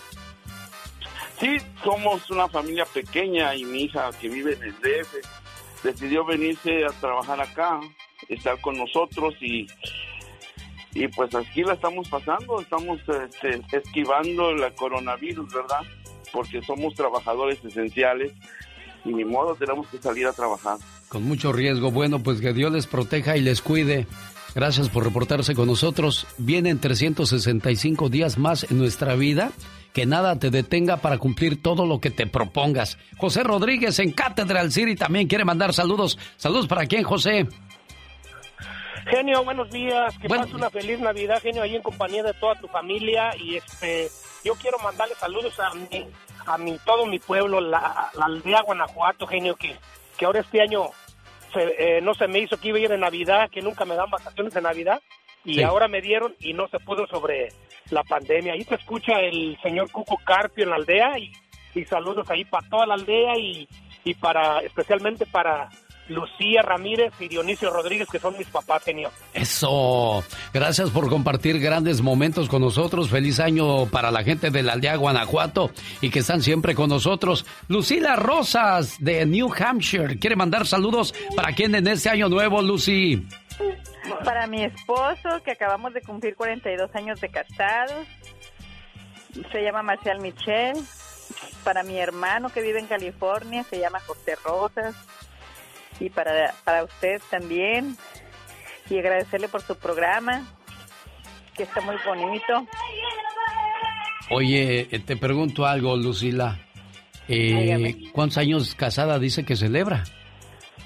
Sí, 1.41 1.59
somos 1.85 2.31
una 2.31 2.49
familia 2.49 2.87
pequeña 2.87 3.55
y 3.55 3.65
mi 3.65 3.83
hija 3.83 4.11
que 4.21 4.29
vive 4.29 4.55
en 4.55 4.63
el 4.63 4.73
DF 4.73 5.85
decidió 5.85 6.25
venirse 6.25 6.85
a 6.85 6.89
trabajar 7.01 7.41
acá, 7.41 7.81
estar 8.29 8.59
con 8.61 8.79
nosotros 8.79 9.35
y, 9.41 9.67
y 10.95 11.09
pues 11.09 11.35
aquí 11.35 11.63
la 11.63 11.75
estamos 11.75 12.09
pasando, 12.09 12.61
estamos 12.61 13.01
este, 13.01 13.63
esquivando 13.73 14.51
el 14.51 14.75
coronavirus, 14.75 15.53
¿verdad? 15.53 15.81
Porque 16.33 16.63
somos 16.63 16.95
trabajadores 16.95 17.63
esenciales 17.65 18.33
y 19.05 19.11
ni 19.11 19.25
modo 19.25 19.55
tenemos 19.55 19.87
que 19.89 19.99
salir 19.99 20.27
a 20.27 20.33
trabajar. 20.33 20.79
Con 21.09 21.23
mucho 21.25 21.53
riesgo, 21.53 21.91
bueno, 21.91 22.23
pues 22.23 22.41
que 22.41 22.53
Dios 22.53 22.73
les 22.73 22.87
proteja 22.87 23.37
y 23.37 23.43
les 23.43 23.61
cuide. 23.61 24.07
Gracias 24.57 24.89
por 24.89 25.05
reportarse 25.05 25.55
con 25.55 25.67
nosotros. 25.67 26.27
Vienen 26.39 26.81
365 26.81 28.09
días 28.09 28.39
más 28.39 28.65
en 28.71 28.79
nuestra 28.79 29.15
vida 29.15 29.51
que 29.93 30.07
nada 30.07 30.39
te 30.39 30.49
detenga 30.49 30.97
para 30.97 31.19
cumplir 31.19 31.63
todo 31.63 31.85
lo 31.85 32.01
que 32.01 32.11
te 32.11 32.27
propongas. 32.27 32.97
José 33.19 33.43
Rodríguez 33.43 33.99
en 33.99 34.13
Catedral 34.13 34.73
City 34.73 34.97
también 34.97 35.29
quiere 35.29 35.45
mandar 35.45 35.75
saludos. 35.75 36.19
Saludos 36.39 36.69
para 36.69 36.87
quién, 36.87 37.03
José. 37.03 37.47
Genio, 39.11 39.45
buenos 39.45 39.71
días. 39.71 40.17
Que 40.23 40.27
pases 40.27 40.55
una 40.55 40.71
feliz 40.71 41.01
Navidad, 41.01 41.39
genio, 41.43 41.63
ahí 41.63 41.77
en 41.77 41.83
compañía 41.83 42.23
de 42.23 42.33
toda 42.33 42.55
tu 42.55 42.67
familia. 42.67 43.37
Y 43.37 43.57
este, 43.57 44.09
yo 44.43 44.55
quiero 44.55 44.79
mandarle 44.79 45.17
saludos 45.17 45.61
a 45.61 45.75
mi, 45.75 46.07
a 46.47 46.57
mi, 46.57 46.79
todo 46.87 47.05
mi 47.05 47.19
pueblo, 47.19 47.61
la, 47.61 48.11
aldea 48.19 48.63
Guanajuato, 48.63 49.27
genio, 49.27 49.55
que, 49.55 49.77
que 50.17 50.25
ahora 50.25 50.41
este 50.41 50.63
año 50.63 50.89
eh, 51.55 52.01
no 52.03 52.15
se 52.15 52.29
me 52.29 52.41
hizo 52.41 52.57
que 52.57 52.69
iba 52.69 52.79
a 52.79 52.81
ir 52.81 52.93
en 52.93 53.01
Navidad, 53.01 53.51
que 53.51 53.63
nunca 53.63 53.85
me 53.85 53.95
dan 53.95 54.11
vacaciones 54.11 54.55
de 54.55 54.63
Navidad. 54.63 55.01
Y 55.45 55.63
ahora 55.63 55.87
me 55.87 56.01
dieron 56.01 56.35
y 56.41 56.55
no 56.55 56.67
se 56.67 56.81
pudo 56.81 57.07
sobre 57.07 57.51
la 57.91 58.03
pandemia. 58.03 58.55
Ahí 58.55 58.65
te 58.65 58.75
escucha 58.75 59.21
el 59.21 59.57
señor 59.63 59.91
Cuco 59.93 60.19
Carpio 60.25 60.65
en 60.65 60.71
la 60.71 60.77
aldea 60.77 61.13
y, 61.19 61.33
saludos 61.85 62.29
ahí 62.31 62.45
para 62.45 62.69
toda 62.69 62.87
la 62.87 62.95
aldea 62.95 63.39
y, 63.39 63.69
y 64.03 64.15
para 64.15 64.61
especialmente 64.61 65.27
para 65.27 65.69
Lucía 66.09 66.63
Ramírez 66.63 67.13
y 67.19 67.29
Dionisio 67.29 67.71
Rodríguez, 67.71 68.09
que 68.09 68.19
son 68.19 68.37
mis 68.39 68.47
papás, 68.47 68.85
genio. 68.85 69.11
Eso. 69.35 70.23
Gracias 70.53 70.91
por 70.91 71.09
compartir 71.09 71.59
grandes 71.59 72.01
momentos 72.01 72.49
con 72.49 72.63
nosotros. 72.63 73.11
Feliz 73.11 73.41
año 73.41 73.87
para 73.87 74.11
la 74.11 74.23
gente 74.23 74.51
de 74.51 74.63
la 74.63 74.75
aldea 74.75 74.97
Guanajuato 74.97 75.71
y 76.01 76.11
que 76.11 76.21
están 76.21 76.43
siempre 76.43 76.75
con 76.75 76.89
nosotros. 76.89 77.45
Lucila 77.69 78.17
Rosas 78.17 78.97
de 79.01 79.27
New 79.27 79.53
Hampshire 79.53 80.19
quiere 80.19 80.37
mandar 80.37 80.67
saludos 80.67 81.15
para 81.35 81.53
quien 81.53 81.75
en 81.75 81.87
este 81.89 82.09
año 82.09 82.29
nuevo, 82.29 82.63
Lucy. 82.63 83.27
Para 84.25 84.47
mi 84.47 84.65
esposo, 84.65 85.43
que 85.45 85.53
acabamos 85.53 85.93
de 85.95 86.03
cumplir 86.03 86.37
42 86.37 86.95
años 86.95 87.21
de 87.21 87.29
casados. 87.29 88.07
Se 89.51 89.63
llama 89.63 89.83
Marcial 89.83 90.21
Michel. 90.21 90.77
Para 91.65 91.83
mi 91.83 91.99
hermano 91.99 92.51
que 92.51 92.63
vive 92.63 92.79
en 92.79 92.87
California, 92.87 93.65
se 93.65 93.81
llama 93.81 93.99
José 94.01 94.37
Rosas. 94.45 94.95
Y 96.01 96.11
para, 96.11 96.55
para 96.65 96.85
usted 96.85 97.21
también. 97.31 97.97
Y 98.89 98.99
agradecerle 98.99 99.49
por 99.49 99.63
su 99.63 99.77
programa, 99.77 100.47
que 101.55 101.65
está 101.65 101.81
muy 101.81 101.97
bonito. 102.05 102.67
Oye, 104.31 104.89
eh, 104.91 104.99
te 105.01 105.17
pregunto 105.17 105.67
algo, 105.67 105.97
Lucila. 105.97 106.61
Eh, 107.29 107.97
¿Cuántos 108.13 108.39
años 108.39 108.75
casada 108.75 109.19
dice 109.19 109.45
que 109.45 109.57
celebra? 109.57 110.05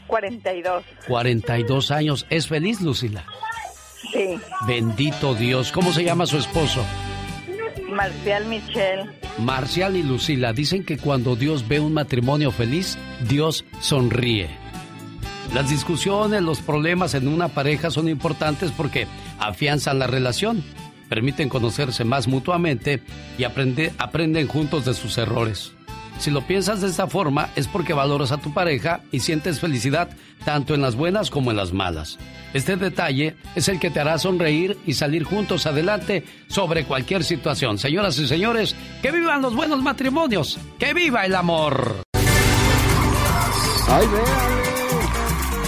42. 0.07 0.85
42 1.07 1.91
años. 1.91 2.27
¿Es 2.31 2.49
feliz, 2.49 2.81
Lucila? 2.81 3.25
Sí. 4.13 4.39
Bendito 4.67 5.35
Dios. 5.35 5.73
¿Cómo 5.73 5.93
se 5.93 6.05
llama 6.05 6.27
su 6.27 6.39
esposo? 6.39 6.85
Marcial 7.91 8.47
Michel. 8.47 9.11
Marcial 9.39 9.97
y 9.97 10.03
Lucila 10.03 10.53
dicen 10.53 10.85
que 10.85 10.99
cuando 10.99 11.37
Dios 11.37 11.67
ve 11.67 11.81
un 11.81 11.95
matrimonio 11.95 12.51
feliz, 12.51 12.99
Dios 13.29 13.65
sonríe. 13.81 14.49
Las 15.55 15.69
discusiones, 15.69 16.43
los 16.43 16.61
problemas 16.61 17.15
en 17.15 17.27
una 17.27 17.49
pareja 17.49 17.91
son 17.91 18.09
importantes 18.09 18.71
porque 18.71 19.09
afianzan 19.39 19.99
la 19.99 20.07
relación, 20.07 20.63
permiten 21.09 21.49
conocerse 21.49 22.05
más 22.05 22.29
mutuamente 22.29 23.03
y 23.37 23.45
aprenden 23.45 24.47
juntos 24.47 24.85
de 24.85 24.95
sus 24.95 25.19
errores. 25.19 25.73
Si 26.21 26.31
lo 26.31 26.43
piensas 26.43 26.83
de 26.83 26.89
esta 26.89 27.07
forma 27.07 27.49
es 27.57 27.67
porque 27.67 27.95
valoras 27.95 28.31
a 28.31 28.37
tu 28.37 28.53
pareja 28.53 29.01
y 29.11 29.21
sientes 29.21 29.59
felicidad 29.59 30.11
tanto 30.45 30.75
en 30.75 30.83
las 30.83 30.95
buenas 30.95 31.31
como 31.31 31.51
en 31.51 31.57
las 31.57 31.73
malas. 31.73 32.19
Este 32.53 32.77
detalle 32.77 33.37
es 33.55 33.69
el 33.69 33.81
que 33.81 33.91
te 33.91 34.01
hará 34.01 34.19
sonreír 34.19 34.79
y 34.87 34.95
salir 34.95 35.25
juntos 35.25 35.67
adelante 35.67 36.25
sobre 36.49 36.85
cualquier 36.85 37.25
situación. 37.25 37.79
Señoras 37.79 38.19
y 38.19 38.29
señores, 38.29 38.77
que 39.03 39.11
vivan 39.11 39.43
los 39.43 39.57
buenos 39.57 39.83
matrimonios, 39.83 40.59
que 40.79 40.93
viva 40.95 41.25
el 41.25 41.35
amor. 41.35 42.03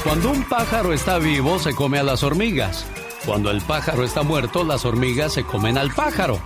Cuando 0.05 0.31
un 0.31 0.45
pájaro 0.45 0.93
está 0.93 1.19
vivo 1.19 1.59
se 1.59 1.75
come 1.75 1.99
a 1.99 2.03
las 2.03 2.23
hormigas. 2.23 2.87
Cuando 3.25 3.51
el 3.51 3.61
pájaro 3.61 4.05
está 4.05 4.23
muerto, 4.23 4.65
las 4.65 4.85
hormigas 4.85 5.33
se 5.33 5.45
comen 5.45 5.79
al 5.79 5.93
pájaro 5.95 6.41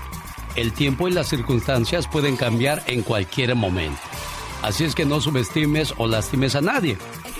el 0.56 0.72
tiempo 0.72 1.06
y 1.06 1.12
las 1.12 1.28
circunstancias 1.28 2.08
pueden 2.08 2.36
cambiar 2.36 2.82
en 2.86 3.02
cualquier 3.02 3.54
momento. 3.54 4.00
Así 4.62 4.84
es 4.84 4.94
que 4.94 5.04
no 5.04 5.20
subestimes 5.20 5.94
o 5.98 6.06
lastimes 6.06 6.56
a 6.56 6.60
nadie. 6.60 6.98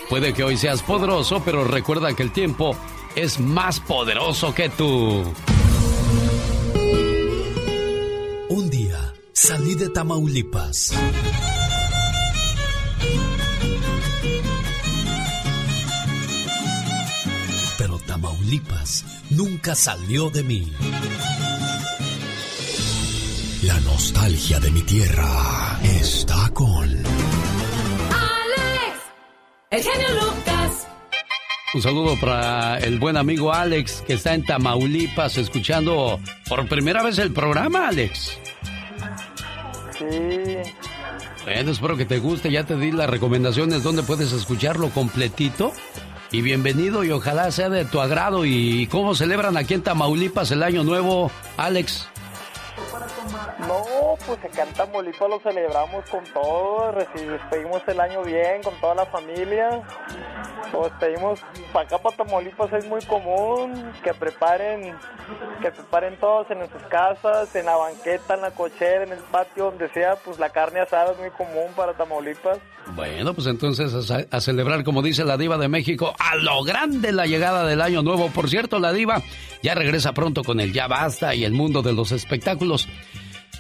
Puede 0.09 0.35
que 0.35 0.45
hoy 0.45 0.57
seas 0.57 0.83
poderoso, 0.83 1.43
pero 1.45 1.65
recuerda 1.65 2.15
que 2.15 2.23
el 2.23 2.31
tiempo 2.31 2.77
es 3.17 3.41
más 3.41 3.81
poderoso 3.81 4.55
que 4.55 4.69
tú. 4.69 5.25
Un 8.49 8.71
día 8.71 9.15
salí 9.33 9.75
de 9.75 9.89
Tamaulipas. 9.89 10.93
Tamaulipas 18.47 19.05
nunca 19.31 19.75
salió 19.75 20.31
de 20.31 20.45
mí. 20.45 20.73
La 23.65 23.81
nostalgia 23.81 24.61
de 24.61 24.71
mi 24.71 24.83
tierra 24.83 25.81
está 25.83 26.49
con. 26.55 26.85
¡Alex! 26.85 27.07
¡El 29.71 29.83
genio 29.83 30.09
Lucas! 30.15 30.87
Un 31.75 31.83
saludo 31.83 32.15
para 32.21 32.79
el 32.79 33.01
buen 33.01 33.17
amigo 33.17 33.53
Alex 33.53 34.05
que 34.07 34.13
está 34.13 34.35
en 34.35 34.45
Tamaulipas 34.45 35.39
escuchando 35.39 36.21
por 36.49 36.69
primera 36.69 37.03
vez 37.03 37.19
el 37.19 37.33
programa, 37.33 37.89
Alex. 37.89 38.39
Sí. 39.99 40.05
Bueno, 41.43 41.73
espero 41.73 41.97
que 41.97 42.05
te 42.05 42.21
guste. 42.21 42.53
Ya 42.53 42.63
te 42.63 42.77
di 42.77 42.93
las 42.93 43.11
recomendaciones 43.11 43.83
donde 43.83 44.05
puedes 44.05 44.31
escucharlo 44.33 44.91
completito. 44.91 45.73
Y 46.37 46.43
bienvenido 46.43 47.03
y 47.03 47.11
ojalá 47.13 47.51
sea 47.51 47.71
de 47.71 47.87
tu 47.87 47.99
agrado. 47.99 48.45
¿Y 48.45 48.89
cómo 48.89 49.15
celebran 49.15 49.57
aquí 49.57 49.73
en 49.73 49.81
Tamaulipas 49.81 50.51
el 50.51 50.63
Año 50.63 50.85
Nuevo, 50.85 51.31
Alex? 51.57 52.09
No, 53.59 53.85
pues 54.27 54.39
acá 54.45 54.65
en 54.65 54.75
Tamaulipas 54.75 55.31
lo 55.31 55.41
celebramos 55.41 56.05
con 56.11 56.23
todo, 56.25 56.93
despedimos 56.93 57.83
el 57.87 58.01
año 58.01 58.23
bien 58.23 58.63
con 58.63 58.75
toda 58.81 58.95
la 58.95 59.07
familia. 59.07 59.83
Lo 60.73 60.85
despedimos, 60.85 61.41
para 61.73 61.87
acá 61.87 61.99
para 61.99 62.17
Tamaulipas 62.17 62.73
es 62.75 62.87
muy 62.87 63.01
común 63.03 63.93
que 64.03 64.13
preparen, 64.13 64.95
que 65.63 65.71
preparen 65.71 66.19
todos 66.19 66.51
en 66.51 66.61
sus 66.71 66.83
casas, 66.89 67.55
en 67.57 67.65
la 67.65 67.77
banqueta, 67.77 68.35
en 68.35 68.43
la 68.43 68.51
cochera, 68.51 69.05
en 69.05 69.13
el 69.13 69.21
patio, 69.21 69.67
donde 69.67 69.89
sea, 69.91 70.17
pues 70.17 70.39
la 70.39 70.51
carne 70.51 70.81
asada 70.81 71.13
es 71.13 71.19
muy 71.19 71.31
común 71.31 71.73
para 71.75 71.95
Tamaulipas. 71.95 72.59
Bueno, 72.95 73.33
pues 73.35 73.47
entonces 73.47 74.11
a 74.31 74.41
celebrar, 74.41 74.85
como 74.85 75.03
dice 75.03 75.25
la 75.25 75.37
diva 75.37 75.57
de 75.57 75.69
México, 75.69 76.15
a 76.19 76.37
lo 76.37 76.63
grande 76.63 77.11
la 77.11 77.27
llegada 77.27 77.67
del 77.67 77.81
año 77.81 78.03
nuevo. 78.03 78.29
Por 78.29 78.51
cierto, 78.51 78.79
la 78.79 78.93
diva 78.93 79.23
ya 79.63 79.75
regresa 79.75 80.13
pronto 80.13 80.45
con 80.45 80.61
el 80.61 80.73
Ya 80.73 80.87
Basta 80.87 81.35
y 81.35 81.45
el 81.45 81.53
mundo 81.53 81.83
de 81.83 81.93
los 81.93 82.13
espectáculos. 82.13 82.89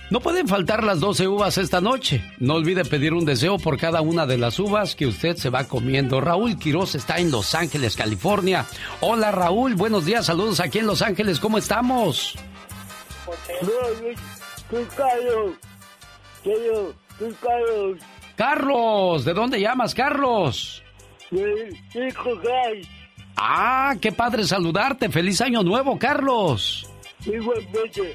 No 0.08 0.20
pueden 0.20 0.46
faltar 0.46 0.84
las 0.84 1.00
12 1.00 1.26
uvas 1.26 1.58
esta 1.58 1.80
noche. 1.80 2.22
No 2.38 2.54
olvide 2.54 2.84
pedir 2.84 3.12
un 3.12 3.24
deseo 3.24 3.58
por 3.58 3.76
cada 3.76 4.02
una 4.02 4.24
de 4.24 4.38
las 4.38 4.60
uvas 4.60 4.94
que 4.94 5.06
usted 5.06 5.36
se 5.36 5.50
va 5.50 5.64
comiendo. 5.64 6.20
Raúl 6.20 6.58
Quiroz 6.58 6.94
está 6.94 7.18
en 7.18 7.32
Los 7.32 7.56
Ángeles, 7.56 7.96
California. 7.96 8.66
Hola 9.00 9.32
Raúl, 9.32 9.74
buenos 9.74 10.04
días, 10.04 10.26
saludos 10.26 10.60
aquí 10.60 10.78
en 10.78 10.86
Los 10.86 11.02
Ángeles, 11.02 11.40
¿cómo 11.40 11.58
estamos? 11.58 12.36
Carlos. 17.40 17.98
Carlos, 18.36 19.24
¿de 19.24 19.34
dónde 19.34 19.60
llamas, 19.60 19.92
Carlos? 19.92 20.84
Ah, 23.36 23.94
qué 24.00 24.12
padre 24.12 24.44
saludarte. 24.44 25.08
Feliz 25.08 25.40
año 25.40 25.64
nuevo, 25.64 25.98
Carlos. 25.98 26.88
Igualmente. 27.26 28.14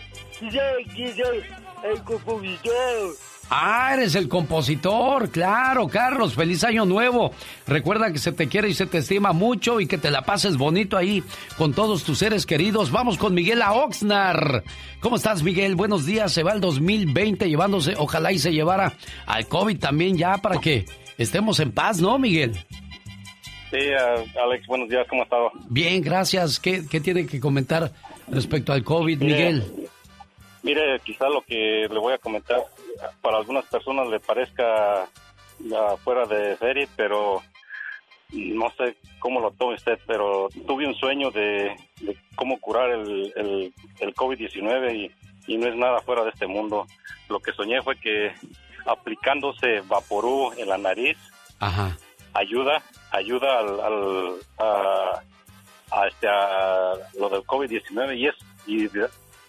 El 1.83 2.03
compositor. 2.03 3.15
Ah, 3.53 3.91
eres 3.93 4.15
el 4.15 4.29
compositor, 4.29 5.29
claro, 5.29 5.87
Carlos, 5.89 6.35
feliz 6.35 6.63
año 6.63 6.85
nuevo. 6.85 7.33
Recuerda 7.67 8.11
que 8.13 8.17
se 8.17 8.31
te 8.31 8.47
quiere 8.47 8.69
y 8.69 8.73
se 8.73 8.85
te 8.85 8.99
estima 8.99 9.33
mucho 9.33 9.81
y 9.81 9.87
que 9.87 9.97
te 9.97 10.09
la 10.09 10.21
pases 10.21 10.55
bonito 10.55 10.95
ahí 10.95 11.21
con 11.57 11.73
todos 11.73 12.05
tus 12.05 12.19
seres 12.19 12.45
queridos. 12.45 12.91
Vamos 12.91 13.17
con 13.17 13.33
Miguel 13.33 13.61
a 13.61 13.73
Oxnar. 13.73 14.63
¿Cómo 15.01 15.17
estás, 15.17 15.43
Miguel? 15.43 15.75
Buenos 15.75 16.05
días. 16.05 16.31
Se 16.31 16.43
va 16.43 16.53
el 16.53 16.61
2020 16.61 17.49
llevándose, 17.49 17.95
ojalá 17.97 18.31
y 18.31 18.39
se 18.39 18.53
llevara 18.53 18.93
al 19.25 19.45
COVID 19.47 19.77
también 19.79 20.17
ya 20.17 20.37
para 20.37 20.61
que 20.61 20.85
estemos 21.17 21.59
en 21.59 21.73
paz, 21.73 21.99
¿no, 21.99 22.17
Miguel? 22.17 22.53
Sí, 23.69 23.79
Alex, 24.41 24.65
buenos 24.67 24.87
días, 24.87 25.05
¿cómo 25.09 25.23
estás? 25.23 25.39
Bien, 25.69 26.01
gracias. 26.01 26.57
¿Qué, 26.57 26.85
¿Qué, 26.89 27.01
tiene 27.01 27.25
que 27.25 27.41
comentar 27.41 27.91
respecto 28.29 28.71
al 28.71 28.83
COVID, 28.85 29.21
Miguel? 29.21 29.89
Mire, 30.63 30.99
quizá 30.99 31.27
lo 31.27 31.41
que 31.41 31.87
le 31.89 31.99
voy 31.99 32.13
a 32.13 32.19
comentar 32.19 32.63
para 33.21 33.37
algunas 33.37 33.65
personas 33.65 34.07
le 34.07 34.19
parezca 34.19 35.07
fuera 36.03 36.25
de 36.25 36.57
serie, 36.57 36.87
pero 36.95 37.41
no 38.31 38.69
sé 38.77 38.95
cómo 39.19 39.39
lo 39.39 39.51
tome 39.51 39.75
usted, 39.75 39.99
pero 40.07 40.49
tuve 40.67 40.87
un 40.87 40.95
sueño 40.95 41.31
de, 41.31 41.75
cómo 42.35 42.59
curar 42.59 42.91
el, 42.91 43.33
el, 43.99 44.15
COVID-19 44.15 45.11
y, 45.47 45.57
no 45.57 45.67
es 45.67 45.75
nada 45.75 45.99
fuera 45.99 46.23
de 46.23 46.29
este 46.29 46.47
mundo. 46.47 46.87
Lo 47.27 47.39
que 47.39 47.51
soñé 47.53 47.81
fue 47.81 47.99
que 47.99 48.31
aplicándose 48.85 49.81
Vaporú 49.81 50.53
en 50.57 50.69
la 50.69 50.77
nariz 50.77 51.17
ayuda 52.33 52.81
ayuda 53.11 53.59
al, 53.59 54.39
a, 54.57 56.07
este, 56.07 56.27
a 56.27 56.93
lo 57.19 57.29
del 57.29 57.41
COVID-19 57.43 58.17
y 58.17 58.27
es 58.27 58.35
y 58.65 58.87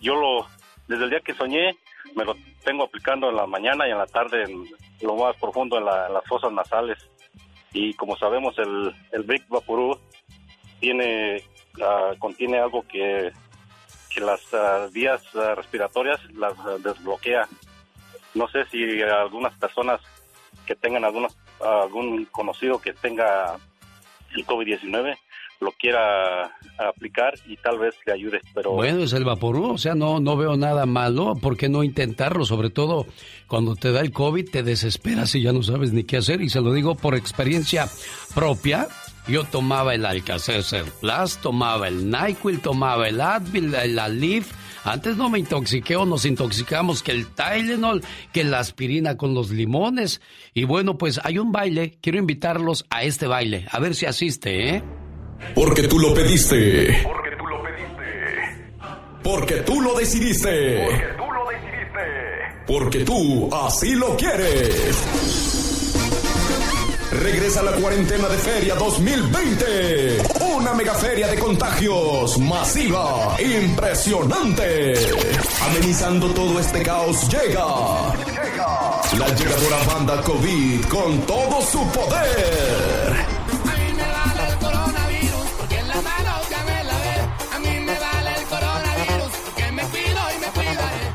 yo 0.01 0.17
lo 0.17 0.47
desde 0.89 1.05
el 1.05 1.11
día 1.11 1.21
que 1.21 1.35
soñé 1.35 1.77
me 2.15 2.25
lo 2.25 2.35
tengo 2.65 2.85
aplicando 2.85 3.31
en 3.31 3.37
la 3.37 3.47
mañana 3.47 3.87
y 3.87 3.91
en 3.91 3.99
la 3.99 4.07
tarde 4.07 4.43
en 4.45 4.67
lo 5.01 5.17
más 5.17 5.37
profundo 5.37 5.79
en, 5.79 5.85
las 5.85 6.25
fosas 6.27 6.53
nasales. 6.53 6.99
Y 7.73 7.95
como 7.95 8.17
sabemos, 8.17 8.59
el, 8.59 8.95
el 9.13 9.23
Big 9.23 9.47
Vaporú 9.49 9.99
tiene, 10.81 11.43
ah, 11.83 12.13
contiene 12.19 12.59
algo 12.59 12.87
que, 12.87 13.33
que 14.13 14.21
las 14.21 14.41
uh, 14.53 14.91
vías 14.93 15.23
ah, 15.35 15.55
respiratorias 15.55 16.21
las 16.35 16.55
desbloquea. 16.83 17.49
No 18.35 18.49
sé 18.49 18.65
si 18.67 19.03
algunas 19.03 19.57
personas 19.59 20.01
que 20.67 20.75
tengan 20.75 21.05
algunos, 21.05 21.37
algún 21.61 22.27
conocido 22.27 22.79
que 22.81 22.93
tenga 22.93 23.57
el 24.35 24.47
COVID-19 24.47 25.17
lo 25.63 25.73
quiera 25.73 26.57
aplicar 26.79 27.35
y 27.47 27.57
tal 27.57 27.79
vez 27.79 27.95
le 28.05 28.13
ayude, 28.13 28.41
pero... 28.55 28.73
Bueno, 28.73 29.03
es 29.03 29.13
el 29.13 29.25
vaporú, 29.25 29.73
o 29.73 29.79
sea, 29.79 29.95
no, 29.95 30.21
no 30.21 30.37
veo 30.37 30.57
nada 30.57 30.87
malo, 30.87 31.37
¿por 31.37 31.57
qué 31.57 31.69
no 31.69 31.85
intentarlo? 31.85 32.45
Sobre 32.45 32.71
todo 32.71 33.07
cuando 33.47 33.77
te 33.77 33.93
da 33.93 34.01
el 34.01 34.13
COVID, 34.13 34.51
te 34.51 34.63
desesperas 34.63 35.35
y 35.35 35.43
ya 35.43 35.53
no 35.53 35.63
sabes 35.63 35.93
ni 35.93 36.05
qué 36.05 36.19
hacer, 36.19 36.41
y 36.43 36.51
se 36.51 36.61
lo 36.61 36.73
digo 36.73 36.95
por 36.95 37.15
experiencia 37.15 37.89
propia, 38.35 38.89
yo 39.29 39.45
tomaba 39.45 39.95
el 39.95 40.05
Alka-Seltzer 40.05 40.85
Plus, 41.01 41.39
tomaba 41.39 41.89
el 41.89 42.11
NyQuil, 42.11 42.61
tomaba 42.61 43.09
el 43.09 43.21
Advil, 43.21 43.75
el 43.75 43.99
Alif, 43.99 44.53
antes 44.85 45.17
no 45.17 45.31
me 45.31 45.39
intoxiqué 45.39 45.95
o 45.95 46.05
nos 46.05 46.25
intoxicamos 46.25 47.05
que 47.05 47.13
el 47.13 47.29
Tylenol, 47.29 48.03
que 48.33 48.43
la 48.43 48.59
aspirina 48.59 49.17
con 49.17 49.33
los 49.33 49.51
limones. 49.51 50.21
Y 50.55 50.65
bueno, 50.65 50.99
pues 50.99 51.21
hay 51.23 51.39
un 51.39 51.53
baile, 51.53 51.99
quiero 52.01 52.19
invitarlos 52.19 52.85
a 52.91 53.05
este 53.05 53.29
baile, 53.29 53.67
a 53.71 53.79
ver 53.79 53.95
si 53.95 54.07
asiste, 54.07 54.77
¿eh? 54.77 54.83
Porque 55.55 55.89
tú 55.89 55.99
lo 55.99 56.15
pediste. 56.15 57.03
Porque 57.03 57.31
tú 57.37 57.47
lo 57.47 57.63
pediste. 57.63 58.03
Porque 59.23 59.55
tú 59.57 59.81
lo 59.81 59.95
decidiste. 59.95 60.87
Porque 60.87 61.07
tú 61.17 61.25
lo 61.33 61.51
decidiste. 61.51 62.65
Porque 62.67 63.05
tú 63.05 63.55
así 63.55 63.95
lo 63.95 64.17
quieres. 64.17 64.97
Regresa 67.13 67.63
la 67.63 67.73
cuarentena 67.73 68.27
de 68.29 68.39
Feria 68.39 68.75
2020. 68.77 70.23
Una 70.57 70.73
mega 70.73 70.95
feria 70.95 71.29
de 71.29 71.39
contagios 71.39 72.39
masiva, 72.39 73.37
impresionante. 73.39 74.95
Amenizando 75.69 76.29
todo 76.33 76.59
este 76.59 76.83
caos 76.83 77.29
llega. 77.29 77.67
La 79.19 79.29
llegadora 79.35 79.83
banda 79.87 80.23
COVID 80.23 80.85
con 80.87 81.19
todo 81.27 81.61
su 81.61 81.87
poder 81.93 83.32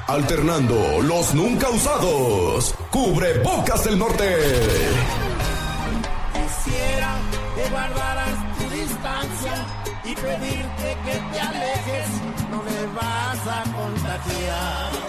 alternando 0.08 1.02
los 1.02 1.34
nunca 1.34 1.70
usados. 1.70 2.74
Cubre 2.92 3.40
Bocas 3.40 3.84
del 3.84 4.00
Norte. 4.00 4.38
Quisiera 6.34 7.16
que 7.56 7.70
guardaras 7.70 8.58
tu 8.58 8.70
distancia 8.70 9.66
y 10.06 10.16
pedirte 10.16 10.98
que 11.06 11.34
te 11.34 11.40
alejes, 11.40 12.08
no 12.50 12.64
me 12.64 12.96
vas 12.96 13.48
a 13.48 13.64
contagiar. 13.64 15.08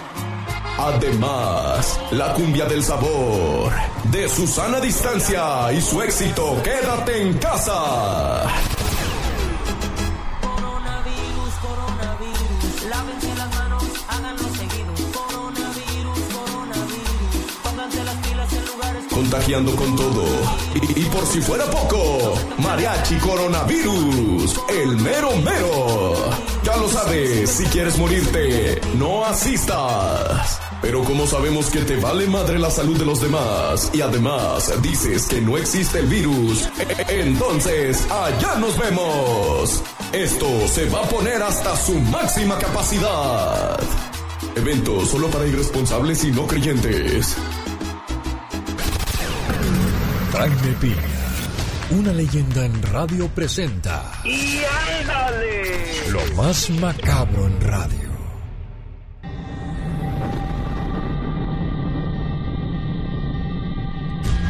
Además, 0.77 1.99
la 2.11 2.33
cumbia 2.33 2.65
del 2.65 2.83
sabor, 2.83 3.71
de 4.05 4.29
Susana 4.29 4.79
Distancia 4.79 5.73
y 5.73 5.81
su 5.81 6.01
éxito 6.01 6.61
Quédate 6.63 7.21
en 7.21 7.37
casa. 7.37 8.45
Contagiando 19.29 19.75
con 19.75 19.95
todo. 19.95 20.25
Y, 20.95 21.05
por 21.05 21.23
si 21.27 21.39
fuera 21.39 21.65
poco, 21.65 22.33
Mariachi 22.57 23.15
Coronavirus, 23.17 24.59
el 24.69 24.97
mero 24.97 25.35
mero. 25.37 26.15
Ya 26.63 26.75
lo 26.77 26.89
sabes, 26.89 27.49
si 27.51 27.65
quieres 27.65 27.95
morirte, 27.99 28.81
no 28.97 29.23
asistas. 29.25 30.59
Pero 30.81 31.03
como 31.03 31.27
sabemos 31.27 31.69
que 31.69 31.81
te 31.81 31.97
vale 31.97 32.25
madre 32.25 32.57
la 32.57 32.71
salud 32.71 32.97
de 32.97 33.05
los 33.05 33.21
demás 33.21 33.91
y 33.93 34.01
además 34.01 34.71
dices 34.81 35.27
que 35.27 35.41
no 35.41 35.57
existe 35.57 35.99
el 35.99 36.07
virus, 36.07 36.67
entonces 37.09 38.07
allá 38.09 38.55
nos 38.55 38.79
vemos. 38.79 39.83
Esto 40.11 40.47
se 40.67 40.89
va 40.89 41.01
a 41.01 41.09
poner 41.09 41.43
hasta 41.43 41.75
su 41.75 41.93
máxima 41.99 42.57
capacidad. 42.57 43.79
Evento 44.55 45.05
solo 45.05 45.27
para 45.29 45.45
irresponsables 45.45 46.23
y 46.23 46.31
no 46.31 46.47
creyentes. 46.47 47.37
Jaime 50.39 50.73
Piña, 50.79 50.95
una 51.89 52.13
leyenda 52.13 52.63
en 52.63 52.81
radio 52.93 53.27
presenta. 53.27 54.09
¡Y 54.23 54.61
ándale! 55.01 56.09
Lo 56.11 56.25
más 56.35 56.69
macabro 56.69 57.45
en 57.45 57.59
radio. 57.59 58.09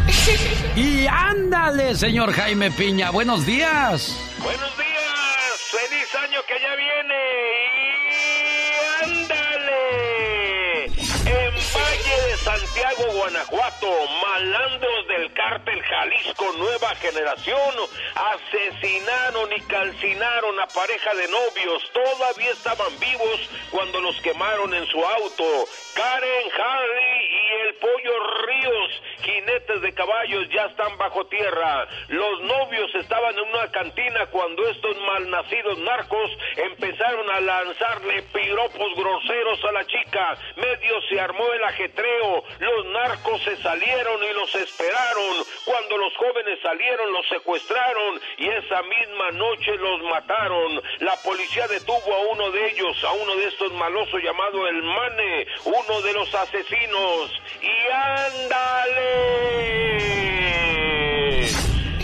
Y 0.75 1.07
ándale, 1.07 1.95
señor 1.95 2.33
Jaime 2.33 2.69
Piña, 2.69 3.09
buenos 3.09 3.47
días. 3.47 4.15
Buenos 4.43 4.77
días, 4.77 5.59
feliz 5.71 6.15
año 6.23 6.39
que 6.47 6.53
ya 6.61 6.75
viene. 6.75 6.98
Guanajuato, 13.29 13.87
malandros 14.27 15.07
del 15.07 15.31
cártel 15.33 15.79
Jalisco 15.83 16.51
Nueva 16.57 16.95
Generación 16.95 17.75
asesinaron 18.15 19.53
y 19.55 19.61
calcinaron 19.61 20.59
a 20.59 20.65
pareja 20.65 21.13
de 21.13 21.27
novios. 21.27 21.83
Todavía 21.93 22.49
estaban 22.49 22.99
vivos 22.99 23.49
cuando 23.69 24.01
los 24.01 24.19
quemaron 24.21 24.73
en 24.73 24.83
su 24.87 25.05
auto. 25.05 25.43
Karen 25.99 26.51
Harry 26.57 27.27
y 27.29 27.67
el 27.67 27.75
Pollo 27.75 28.13
Ríos, 28.47 29.01
jinetes 29.21 29.81
de 29.81 29.93
caballos, 29.93 30.47
ya 30.49 30.67
están 30.67 30.97
bajo 30.97 31.25
tierra. 31.27 31.89
Los 32.07 32.41
novios 32.43 32.95
estaban 32.95 33.37
en 33.37 33.49
una 33.49 33.69
cantina 33.69 34.25
cuando 34.27 34.65
estos 34.69 34.95
malnacidos 35.01 35.77
narcos 35.79 36.31
empezaron 36.55 37.29
a 37.29 37.41
lanzarle 37.41 38.21
piropos 38.31 38.95
groseros 38.95 39.61
a 39.65 39.71
la 39.73 39.85
chica. 39.87 40.37
Medio 40.55 41.01
se 41.09 41.19
armó 41.19 41.51
el 41.51 41.63
ajetreo. 41.65 42.43
Los 42.59 42.85
narcos 42.85 43.41
se 43.43 43.57
salieron 43.57 44.23
y 44.23 44.33
los 44.35 44.55
esperaron. 44.55 45.43
Cuando 45.65 45.97
los 45.97 46.15
jóvenes 46.15 46.59
salieron, 46.61 47.11
los 47.11 47.27
secuestraron 47.27 48.21
y 48.37 48.47
esa 48.47 48.81
misma 48.83 49.31
noche 49.31 49.75
los 49.75 50.01
mataron. 50.03 50.81
La 50.99 51.17
policía 51.17 51.67
detuvo 51.67 52.13
a 52.15 52.19
uno 52.31 52.51
de 52.51 52.69
ellos, 52.69 53.03
a 53.03 53.11
uno 53.11 53.35
de 53.35 53.47
estos 53.47 53.73
malosos 53.73 54.23
llamado 54.23 54.65
el 54.65 54.81
Mane, 54.81 55.47
de 55.97 56.13
los 56.13 56.33
asesinos. 56.35 57.31
¡Y 57.61 57.91
ándale! 57.91 59.49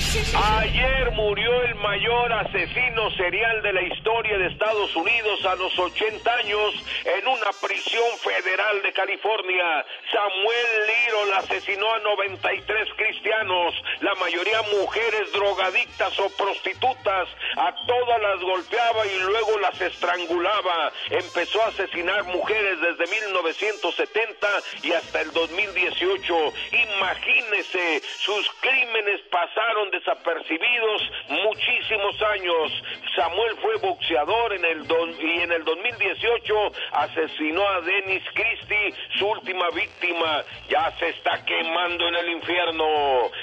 Ayer 0.05 1.11
murió 1.11 1.63
el 1.63 1.75
mayor 1.75 2.31
asesino 2.31 3.09
serial 3.17 3.61
de 3.63 3.73
la 3.73 3.81
historia 3.81 4.37
de 4.37 4.47
Estados 4.47 4.95
Unidos 4.95 5.43
a 5.45 5.55
los 5.55 5.77
80 5.77 6.35
años 6.35 6.73
en 7.05 7.27
una 7.27 7.51
prisión 7.59 8.17
federal 8.19 8.81
de 8.83 8.93
California. 8.93 9.85
Samuel 10.11 10.67
Little 10.87 11.33
asesinó 11.37 11.91
a 11.91 11.99
93 11.99 12.87
cristianos, 12.95 13.73
la 14.01 14.13
mayoría 14.15 14.61
mujeres 14.79 15.31
drogadictas 15.33 16.19
o 16.19 16.29
prostitutas. 16.37 17.27
A 17.57 17.73
todas 17.87 18.21
las 18.21 18.41
golpeaba 18.41 19.07
y 19.07 19.19
luego 19.19 19.57
las 19.59 19.79
estrangulaba. 19.81 20.91
Empezó 21.09 21.61
a 21.63 21.67
asesinar 21.67 22.23
mujeres 22.25 22.79
desde 22.79 23.07
1970 23.07 24.47
y 24.83 24.91
hasta 24.93 25.21
el 25.21 25.31
2018. 25.31 26.53
Imagínese, 26.71 28.01
sus 28.19 28.49
crímenes 28.61 29.21
pasaron 29.31 29.91
desapercibidos 29.99 31.01
muchísimos 31.29 32.21
años. 32.21 32.83
Samuel 33.15 33.55
fue 33.61 33.75
boxeador 33.77 34.53
en 34.53 34.65
el 34.65 34.85
y 35.19 35.41
en 35.41 35.51
el 35.51 35.63
2018 35.63 36.71
asesinó 36.91 37.67
a 37.67 37.81
Dennis 37.81 38.23
Christie, 38.33 38.93
su 39.17 39.27
última 39.27 39.69
víctima. 39.71 40.43
Ya 40.69 40.91
se 40.99 41.09
está 41.09 41.43
quemando 41.45 42.07
en 42.07 42.15
el 42.15 42.29
infierno. 42.29 42.85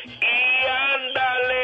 ¡Y 0.04 0.66
ándale! 0.66 1.62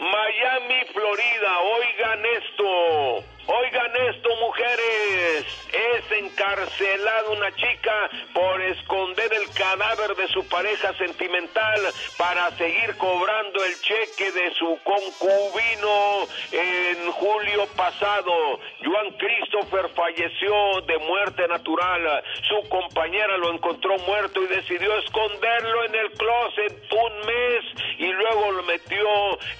Miami, 0.00 0.84
Florida, 0.92 1.58
oigan 1.60 2.26
esto. 2.26 3.37
Oigan 3.50 3.96
esto, 4.10 4.28
mujeres. 4.40 5.46
Es 5.72 6.18
encarcelada 6.18 7.30
una 7.30 7.50
chica 7.56 8.10
por 8.34 8.60
esconder 8.60 9.32
el 9.32 9.48
cadáver 9.54 10.14
de 10.16 10.28
su 10.28 10.46
pareja 10.48 10.92
sentimental 10.98 11.80
para 12.18 12.50
seguir 12.58 12.94
cobrando 12.98 13.64
el 13.64 13.80
cheque 13.80 14.32
de 14.32 14.52
su 14.52 14.78
concubino 14.84 16.28
en 16.52 17.10
julio 17.12 17.66
pasado. 17.74 18.60
Juan 18.84 19.12
Christopher 19.16 19.88
falleció 19.96 20.82
de 20.82 20.98
muerte 20.98 21.48
natural. 21.48 22.22
Su 22.46 22.68
compañera 22.68 23.38
lo 23.38 23.54
encontró 23.54 23.96
muerto 24.00 24.42
y 24.42 24.46
decidió 24.48 24.94
esconderlo 24.98 25.84
en 25.86 25.94
el 25.94 26.10
closet 26.12 26.88
un 26.98 27.26
mes 27.26 27.64
y 27.98 28.12
luego 28.12 28.52
lo 28.52 28.62
metió 28.64 29.08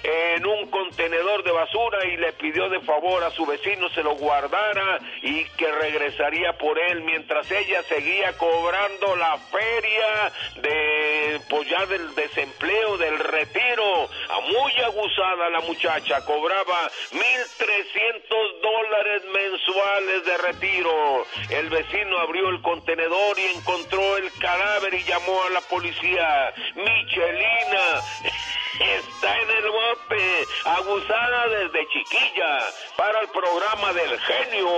en 0.03 0.45
un 0.45 0.69
contenedor 0.69 1.43
de 1.43 1.51
basura 1.51 2.05
y 2.05 2.17
le 2.17 2.33
pidió 2.33 2.69
de 2.69 2.79
favor 2.81 3.23
a 3.23 3.31
su 3.31 3.45
vecino 3.45 3.78
no 3.79 3.89
se 3.89 4.03
lo 4.03 4.15
guardara 4.15 4.99
y 5.21 5.45
que 5.57 5.71
regresaría 5.71 6.57
por 6.57 6.77
él 6.77 7.01
mientras 7.01 7.49
ella 7.51 7.81
seguía 7.83 8.37
cobrando 8.37 9.15
la 9.15 9.37
feria 9.37 10.31
de 10.61 11.41
pues 11.49 11.69
del 11.87 12.13
desempleo, 12.15 12.97
del 12.97 13.17
retiro. 13.19 14.09
A 14.29 14.39
muy 14.41 14.71
aguzada 14.83 15.49
la 15.49 15.61
muchacha, 15.61 16.25
cobraba 16.25 16.89
1.300 17.11 18.61
dólares 18.61 19.23
mensuales 19.33 20.25
de 20.25 20.37
retiro. 20.37 21.25
El 21.49 21.69
vecino 21.69 22.17
abrió 22.19 22.49
el 22.49 22.61
contenedor 22.61 23.39
y 23.39 23.57
encontró 23.57 24.17
el 24.17 24.31
cadáver 24.39 24.93
y 24.93 25.03
llamó 25.03 25.43
a 25.43 25.49
la 25.51 25.61
policía. 25.61 26.53
Michelina 26.75 28.01
está 28.79 29.37
en 29.41 29.49
el 29.49 29.69
bote, 29.71 30.47
abusada 30.65 31.47
desde 31.47 31.87
chiquilla 31.87 32.59
para 32.97 33.21
el 33.21 33.27
programa 33.29 33.93
del 33.93 34.19
genio 34.19 34.69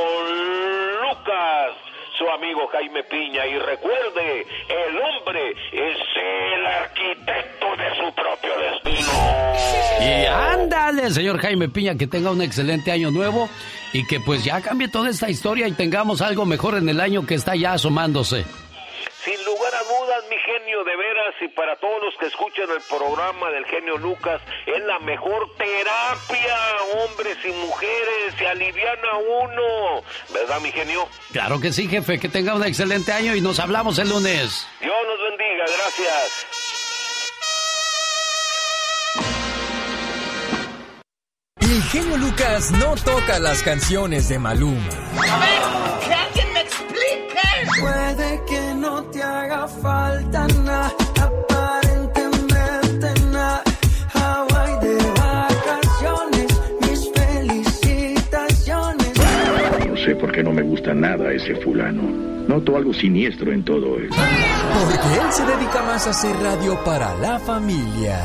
Lucas 1.01 1.91
su 2.17 2.29
amigo 2.29 2.67
Jaime 2.71 3.03
Piña 3.05 3.47
y 3.47 3.57
recuerde, 3.57 4.45
el 4.69 4.99
hombre 4.99 5.51
es 5.71 5.97
el 6.15 6.65
arquitecto 6.67 7.65
de 7.77 7.95
su 7.97 8.13
propio 8.13 8.51
destino. 8.59 9.11
Y 10.01 10.25
ándale, 10.25 11.09
señor 11.09 11.39
Jaime 11.39 11.69
Piña, 11.69 11.95
que 11.95 12.07
tenga 12.07 12.31
un 12.31 12.41
excelente 12.41 12.91
año 12.91 13.09
nuevo 13.11 13.49
y 13.93 14.05
que 14.05 14.19
pues 14.19 14.43
ya 14.43 14.61
cambie 14.61 14.87
toda 14.87 15.09
esta 15.09 15.29
historia 15.29 15.67
y 15.67 15.71
tengamos 15.71 16.21
algo 16.21 16.45
mejor 16.45 16.75
en 16.75 16.89
el 16.89 16.99
año 16.99 17.25
que 17.25 17.35
está 17.35 17.55
ya 17.55 17.73
asomándose. 17.73 18.45
Sin 19.23 19.45
lugar 19.45 19.73
a 19.75 19.83
dudas, 19.83 20.23
mi 20.31 20.37
genio, 20.37 20.83
de 20.83 20.95
veras, 20.97 21.35
y 21.41 21.47
para 21.49 21.75
todos 21.75 22.01
los 22.03 22.15
que 22.19 22.25
escuchan 22.25 22.65
el 22.71 22.81
programa 22.89 23.51
del 23.51 23.65
genio 23.65 23.97
Lucas, 23.97 24.41
es 24.65 24.83
la 24.83 24.97
mejor 24.99 25.47
terapia, 25.57 26.57
hombres 27.05 27.37
y 27.45 27.51
mujeres, 27.51 28.33
se 28.35 28.47
aliviana 28.47 29.17
uno, 29.43 30.01
¿verdad, 30.33 30.59
mi 30.61 30.71
genio? 30.71 31.07
Claro 31.31 31.59
que 31.59 31.71
sí, 31.71 31.87
jefe, 31.87 32.19
que 32.19 32.29
tenga 32.29 32.55
un 32.55 32.65
excelente 32.65 33.11
año 33.11 33.35
y 33.35 33.41
nos 33.41 33.59
hablamos 33.59 33.99
el 33.99 34.09
lunes. 34.09 34.67
Dios 34.79 34.95
nos 35.05 35.19
bendiga, 35.29 35.65
gracias. 35.67 36.47
El 41.59 41.83
genio 41.83 42.17
Lucas 42.17 42.71
no 42.71 42.95
toca 42.95 43.37
las 43.37 43.61
canciones 43.61 44.29
de 44.29 44.39
Maluma. 44.39 44.89
A 45.29 45.39
ver, 45.39 46.00
aparentemente 50.35 53.07
nada. 53.31 53.63
Hawaii 54.13 54.79
de 54.81 54.97
vacaciones, 55.19 56.47
mis 56.81 57.11
felicitaciones. 57.13 59.13
No 59.87 59.95
sé 59.97 60.15
por 60.15 60.31
qué 60.31 60.43
no 60.43 60.51
me 60.51 60.61
gusta 60.61 60.93
nada 60.93 61.31
ese 61.31 61.55
fulano. 61.55 62.03
Noto 62.47 62.75
algo 62.75 62.93
siniestro 62.93 63.51
en 63.51 63.63
todo 63.63 63.97
esto. 63.99 64.15
Porque 64.15 65.19
él 65.21 65.31
se 65.31 65.45
dedica 65.45 65.83
más 65.83 66.07
a 66.07 66.09
hacer 66.09 66.35
radio 66.37 66.77
para 66.83 67.15
la 67.17 67.37
familia. 67.39 68.19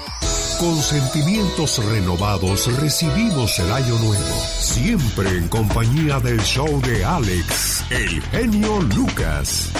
Con 0.58 0.82
sentimientos 0.82 1.78
renovados 1.84 2.66
recibimos 2.80 3.58
el 3.60 3.70
año 3.70 3.96
nuevo, 4.00 4.42
siempre 4.58 5.28
en 5.28 5.46
compañía 5.48 6.18
del 6.18 6.40
show 6.40 6.82
de 6.82 7.04
Alex, 7.04 7.84
el 7.90 8.20
genio 8.22 8.80
Lucas. 8.96 9.70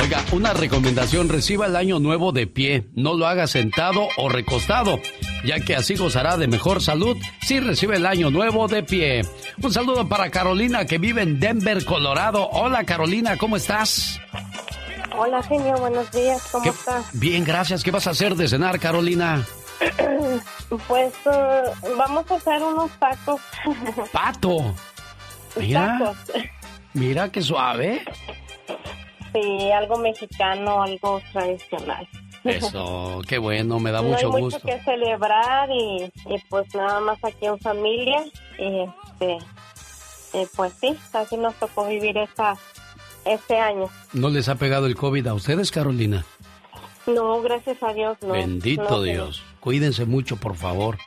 Oiga, 0.00 0.24
una 0.32 0.54
recomendación, 0.54 1.28
reciba 1.28 1.66
el 1.66 1.76
año 1.76 2.00
nuevo 2.00 2.32
de 2.32 2.46
pie, 2.46 2.88
no 2.94 3.12
lo 3.14 3.26
haga 3.26 3.46
sentado 3.46 4.08
o 4.16 4.30
recostado, 4.30 4.98
ya 5.44 5.60
que 5.60 5.76
así 5.76 5.94
gozará 5.96 6.36
de 6.36 6.46
mejor 6.48 6.82
salud 6.82 7.16
si 7.42 7.60
recibe 7.60 7.96
el 7.96 8.06
año 8.06 8.30
nuevo 8.30 8.66
de 8.68 8.82
pie. 8.82 9.22
Un 9.62 9.72
saludo 9.72 10.08
para 10.08 10.30
Carolina 10.30 10.84
que 10.86 10.98
vive 10.98 11.22
en 11.22 11.38
Denver, 11.38 11.84
Colorado. 11.84 12.48
Hola 12.50 12.84
Carolina, 12.84 13.36
¿cómo 13.36 13.56
estás? 13.56 14.20
Hola, 15.16 15.42
genio, 15.44 15.76
buenos 15.76 16.10
días, 16.10 16.42
¿cómo 16.50 16.64
estás? 16.70 17.08
Bien, 17.12 17.44
gracias. 17.44 17.84
¿Qué 17.84 17.92
vas 17.92 18.06
a 18.08 18.10
hacer 18.10 18.34
de 18.34 18.48
cenar, 18.48 18.78
Carolina? 18.80 19.44
Pues 20.88 21.12
eh, 21.26 21.62
vamos 21.96 22.28
a 22.30 22.34
hacer 22.34 22.60
unos 22.62 22.90
tacos. 22.98 23.40
¡Pato! 24.12 24.74
Mira, 25.56 25.98
Tacos. 25.98 26.16
mira 26.94 27.28
qué 27.30 27.40
suave. 27.42 28.02
Sí, 29.32 29.70
algo 29.70 29.98
mexicano, 29.98 30.82
algo 30.82 31.20
tradicional. 31.32 32.08
Eso, 32.44 33.20
qué 33.26 33.38
bueno, 33.38 33.78
me 33.80 33.90
da 33.90 34.02
no 34.02 34.08
mucho 34.10 34.26
hay 34.26 34.42
mucho 34.42 34.56
gusto. 34.58 34.60
que 34.68 34.78
celebrar 34.82 35.68
y, 35.70 36.04
y 36.04 36.38
pues 36.48 36.72
nada 36.74 37.00
más 37.00 37.18
aquí 37.24 37.46
en 37.46 37.58
familia. 37.58 38.22
Y 38.58 38.80
este, 38.82 39.38
y 40.34 40.46
pues 40.54 40.72
sí, 40.80 40.96
así 41.12 41.36
nos 41.36 41.54
tocó 41.54 41.86
vivir 41.86 42.16
esta, 42.18 42.56
este 43.24 43.58
año. 43.58 43.88
¿No 44.12 44.28
les 44.28 44.48
ha 44.48 44.56
pegado 44.56 44.86
el 44.86 44.94
COVID 44.96 45.26
a 45.26 45.34
ustedes, 45.34 45.70
Carolina? 45.70 46.24
No, 47.06 47.40
gracias 47.42 47.82
a 47.82 47.92
Dios, 47.92 48.16
no. 48.22 48.32
Bendito 48.32 48.82
No, 48.90 49.02
Dios. 49.02 49.42
Cuídense 49.60 50.04
mucho, 50.04 50.36
por 50.36 50.56
favor. 50.56 50.98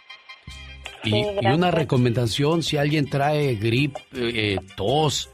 Y, 1.03 1.11
Sí, 1.11 1.25
y 1.41 1.47
una 1.47 1.71
recomendación, 1.71 2.63
si 2.63 2.77
alguien 2.77 3.09
trae 3.09 3.55
grip, 3.55 3.95
eh, 4.13 4.57
tos, 4.75 5.29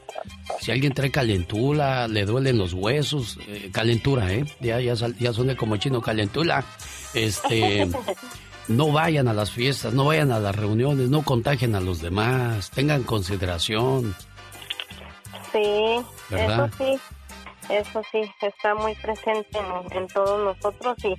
si 0.60 0.70
alguien 0.70 0.92
trae 0.94 1.10
calentura, 1.10 2.08
le 2.08 2.24
duelen 2.24 2.58
los 2.58 2.72
huesos, 2.72 3.38
eh, 3.48 3.70
calentura, 3.72 4.32
¿eh? 4.32 4.44
Ya, 4.60 4.80
ya, 4.80 4.96
sal- 4.96 5.16
ya 5.18 5.32
suena 5.32 5.56
como 5.56 5.76
chino, 5.76 6.00
calentura. 6.00 6.64
Este, 7.14 7.86
no 8.68 8.92
vayan 8.92 9.28
a 9.28 9.32
las 9.34 9.50
fiestas, 9.50 9.92
no 9.94 10.04
vayan 10.06 10.32
a 10.32 10.38
las 10.40 10.54
reuniones, 10.56 11.08
no 11.10 11.22
contagien 11.22 11.74
a 11.74 11.80
los 11.80 12.00
demás, 12.00 12.70
tengan 12.70 13.02
consideración. 13.02 14.14
Sí, 15.52 16.04
¿Verdad? 16.30 16.70
eso 16.72 16.76
sí, 16.78 17.00
eso 17.70 18.02
sí, 18.10 18.20
está 18.42 18.74
muy 18.74 18.94
presente 18.96 19.58
en, 19.58 19.96
en 19.98 20.06
todos 20.08 20.40
nosotros 20.42 20.96
y 21.04 21.14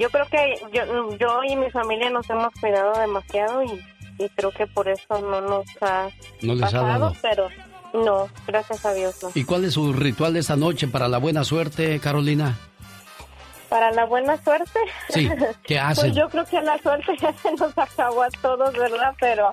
yo 0.00 0.08
creo 0.10 0.26
que 0.28 0.54
yo, 0.72 1.16
yo 1.18 1.44
y 1.46 1.54
mi 1.56 1.70
familia 1.70 2.08
nos 2.10 2.28
hemos 2.30 2.52
cuidado 2.60 2.98
demasiado 2.98 3.62
y, 3.62 3.84
y 4.18 4.28
creo 4.30 4.50
que 4.52 4.66
por 4.66 4.88
eso 4.88 5.20
no 5.20 5.40
nos 5.42 5.66
ha 5.82 6.08
No 6.42 6.54
les 6.54 6.62
ha 6.62 6.66
pasado, 6.66 6.86
dado. 6.88 7.16
pero 7.20 7.48
no, 7.94 8.28
gracias 8.46 8.84
a 8.84 8.92
Dios 8.92 9.22
no. 9.22 9.30
¿Y 9.34 9.44
cuál 9.44 9.64
es 9.64 9.74
su 9.74 9.92
ritual 9.92 10.34
de 10.34 10.40
esta 10.40 10.56
noche 10.56 10.88
para 10.88 11.06
la 11.06 11.18
buena 11.18 11.44
suerte, 11.44 12.00
Carolina? 12.00 12.58
Para 13.68 13.92
la 13.92 14.04
buena 14.04 14.36
suerte. 14.42 14.80
Sí, 15.10 15.30
¿qué 15.64 15.78
hacen? 15.78 16.06
Pues 16.06 16.16
yo 16.16 16.28
creo 16.28 16.44
que 16.44 16.60
la 16.60 16.76
suerte 16.78 17.16
ya 17.22 17.32
se 17.34 17.52
nos 17.52 17.76
acabó 17.78 18.24
a 18.24 18.30
todos, 18.42 18.72
¿verdad? 18.74 19.14
Pero 19.20 19.52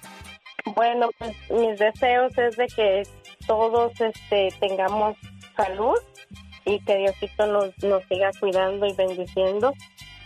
bueno, 0.75 1.09
pues 1.19 1.35
mis 1.51 1.77
deseos 1.77 2.35
es 2.35 2.57
de 2.57 2.67
que 2.67 3.03
todos 3.45 3.91
este 4.01 4.49
tengamos 4.59 5.15
salud 5.55 5.97
y 6.65 6.79
que 6.79 6.97
Diosito 6.97 7.45
nos, 7.45 7.77
nos 7.83 8.03
siga 8.05 8.31
cuidando 8.39 8.87
y 8.87 8.93
bendiciendo. 8.93 9.73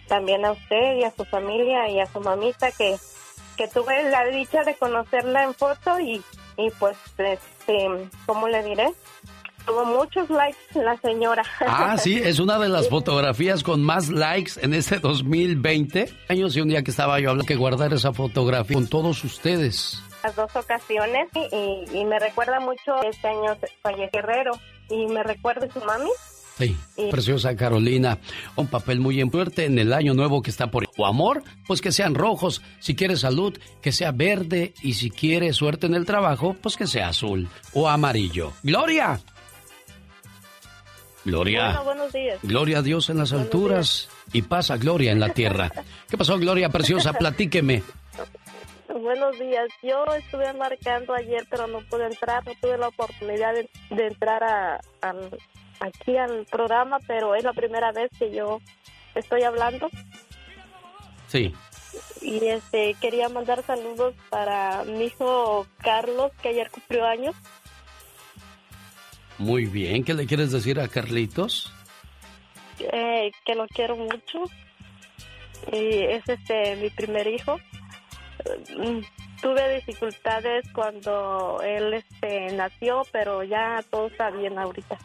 También 0.08 0.46
a 0.46 0.52
usted 0.52 1.00
y 1.00 1.04
a 1.04 1.12
su 1.12 1.26
familia 1.26 1.90
y 1.90 2.00
a 2.00 2.06
su 2.06 2.22
mamita 2.22 2.72
que, 2.72 2.96
que 3.58 3.68
tuve 3.68 4.10
la 4.10 4.24
dicha 4.26 4.64
de 4.64 4.76
conocerla 4.76 5.44
en 5.44 5.54
foto 5.54 6.00
y, 6.00 6.24
y 6.58 6.70
pues, 6.80 6.98
este, 7.18 8.10
¿cómo 8.26 8.48
le 8.48 8.64
diré? 8.64 8.88
Tuvo 9.66 9.84
muchos 9.84 10.30
likes 10.30 10.60
la 10.76 10.96
señora. 10.98 11.44
Ah, 11.62 11.98
sí, 11.98 12.20
es 12.24 12.40
una 12.40 12.60
de 12.60 12.70
las 12.70 12.88
fotografías 12.88 13.64
con 13.64 13.82
más 13.82 14.10
likes 14.10 14.54
en 14.62 14.74
este 14.76 15.00
2020. 15.00 16.14
Años 16.30 16.56
y 16.56 16.62
un 16.62 16.68
día 16.70 16.84
que 16.84 16.92
estaba 16.92 17.20
yo 17.20 17.32
hablando 17.32 17.48
que 17.48 17.56
guardar 17.56 17.92
esa 17.94 18.14
fotografía 18.14 18.76
con 18.76 18.88
todos 18.88 19.24
ustedes. 19.24 20.02
las 20.24 20.36
dos 20.36 20.56
ocasiones 20.56 21.30
y, 21.34 21.56
y- 21.56 22.00
y 22.02 22.06
me 22.06 22.20
recuerda 22.20 22.60
mucho 22.60 23.02
este 23.10 23.28
año 23.28 23.58
Valle 23.84 24.10
Guerrero 24.14 24.52
y 24.90 25.08
me 25.08 25.24
recuerda 25.24 25.68
su 25.74 25.80
mami. 25.84 26.10
Sí, 26.58 26.78
Y- 26.98 27.12
preciosa 27.12 27.56
Carolina. 27.56 28.18
Un 28.56 28.68
papel 28.68 29.00
muy 29.02 29.22
fuerte 29.30 29.66
en 29.66 29.78
el 29.78 29.92
año 29.94 30.14
nuevo 30.14 30.42
que 30.42 30.50
está 30.52 30.72
por... 30.72 30.86
O 30.98 31.06
amor, 31.06 31.44
pues 31.68 31.82
que 31.82 31.92
sean 31.92 32.16
rojos. 32.16 32.62
Si 32.80 32.96
quiere 32.96 33.18
salud, 33.18 33.58
que 33.82 33.92
sea 33.92 34.12
verde. 34.14 34.74
Y 34.82 34.94
si 34.94 35.10
quiere 35.12 35.52
suerte 35.52 35.88
en 35.88 35.96
el 35.96 36.06
trabajo, 36.06 36.56
pues 36.62 36.78
que 36.78 36.88
sea 36.88 37.10
azul 37.10 37.50
o 37.74 37.90
amarillo. 37.90 38.54
¡Gloria! 38.64 39.20
Gloria. 41.26 41.66
Bueno, 41.68 41.84
buenos 41.84 42.14
días. 42.14 42.40
Gloria 42.44 42.78
a 42.80 42.82
Dios 42.84 43.10
en 43.10 43.18
las 43.18 43.34
alturas 43.34 44.10
y 44.32 44.44
pasa 44.44 44.78
gloria 44.78 45.12
en 45.12 45.20
la 45.20 45.30
tierra. 45.30 45.72
¿Qué 46.08 46.18
pasó, 46.18 46.38
Gloria 46.38 46.70
Preciosa? 46.70 47.14
Platíqueme. 47.18 47.82
Buenos 48.88 49.38
días. 49.40 49.68
Yo 49.82 50.06
estuve 50.16 50.54
marcando 50.54 51.14
ayer, 51.16 51.46
pero 51.50 51.68
no 51.68 51.80
pude 51.90 52.06
entrar. 52.06 52.46
No 52.46 52.54
tuve 52.62 52.78
la 52.78 52.88
oportunidad 52.90 53.54
de, 53.56 53.68
de 53.96 54.08
entrar 54.08 54.44
a, 54.44 54.80
al- 55.02 55.38
aquí 55.80 56.18
al 56.18 56.46
programa, 56.46 56.98
pero 57.08 57.36
es 57.36 57.44
la 57.44 57.54
primera 57.54 57.92
vez 57.92 58.10
que 58.18 58.32
yo 58.34 58.60
estoy 59.14 59.44
hablando. 59.44 59.90
Sí. 61.28 61.54
Y 62.22 62.46
este 62.48 62.96
quería 63.00 63.30
mandar 63.30 63.64
saludos 63.64 64.16
para 64.30 64.84
mi 64.84 65.06
hijo 65.06 65.66
Carlos, 65.78 66.32
que 66.42 66.50
ayer 66.50 66.70
cumplió 66.72 67.06
años. 67.06 67.36
Muy 69.38 69.66
bien. 69.66 70.04
¿Qué 70.04 70.14
le 70.14 70.26
quieres 70.26 70.52
decir 70.52 70.80
a 70.80 70.88
Carlitos? 70.88 71.72
eh, 72.80 73.32
que 73.46 73.56
lo 73.56 73.68
quiero 73.68 73.96
mucho. 73.96 74.44
Y 75.72 76.04
es 76.04 76.28
este 76.28 76.76
mi 76.78 76.90
primer 76.90 77.28
hijo. 77.28 77.58
Mm, 78.78 79.00
Tuve 79.42 79.76
dificultades 79.76 80.66
cuando 80.74 81.62
él 81.64 81.94
este 81.94 82.52
nació, 82.54 83.04
pero 83.12 83.44
ya 83.44 83.84
todo 83.92 84.08
está 84.08 84.32
bien 84.32 84.58
ahorita. 84.58 84.98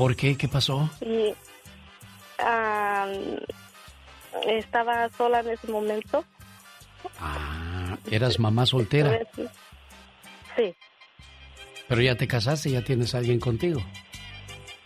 ¿Por 0.00 0.16
qué? 0.16 0.34
¿Qué 0.34 0.48
pasó? 0.48 0.88
Y 1.02 1.34
ah, 2.38 3.06
estaba 4.46 5.10
sola 5.10 5.40
en 5.40 5.50
ese 5.50 5.66
momento. 5.68 6.24
Ah, 7.20 7.98
eras 8.10 8.38
mamá 8.38 8.64
soltera, 8.64 9.18
Sí, 10.56 10.74
pero 11.86 12.00
ya 12.00 12.14
te 12.14 12.26
casaste, 12.26 12.70
ya 12.70 12.82
tienes 12.82 13.14
a 13.14 13.18
alguien 13.18 13.38
contigo. 13.40 13.82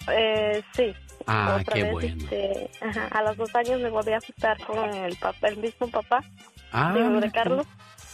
eh, 0.08 0.60
sí. 0.74 0.92
Ah, 1.28 1.58
Otra 1.60 1.74
qué 1.76 1.82
vez, 1.84 1.92
bueno. 1.92 2.24
este, 2.24 2.70
ajá, 2.80 3.06
a 3.06 3.22
los 3.22 3.36
dos 3.36 3.54
años 3.54 3.80
me 3.82 3.90
volví 3.90 4.12
a 4.14 4.20
juntar 4.20 4.58
con 4.66 4.92
el 4.94 5.14
papá, 5.16 5.46
el 5.46 5.58
mismo 5.58 5.86
papá, 5.92 6.24
Ah, 6.72 6.92
de 6.92 7.30
Carlos. 7.30 7.66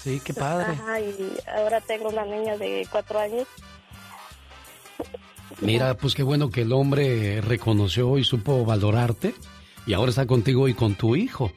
Sí, 0.03 0.21
qué 0.23 0.35
padre. 0.35 0.67
Ajá, 0.73 1.01
y 1.01 1.35
ahora 1.57 1.81
tengo 1.81 2.11
una 2.11 2.27
niña 2.27 2.59
de 2.59 2.87
cuatro 2.91 3.19
años. 3.21 3.49
Mira, 5.61 5.95
pues 5.95 6.15
qué 6.15 6.23
bueno 6.23 6.51
que 6.51 6.63
el 6.63 6.73
hombre 6.73 7.41
reconoció 7.41 8.17
y 8.19 8.25
supo 8.25 8.65
valorarte 8.65 9.35
y 9.87 9.93
ahora 9.93 10.11
está 10.11 10.27
contigo 10.27 10.69
y 10.69 10.75
con 10.75 10.95
tu 10.95 11.17
hijo. 11.17 11.53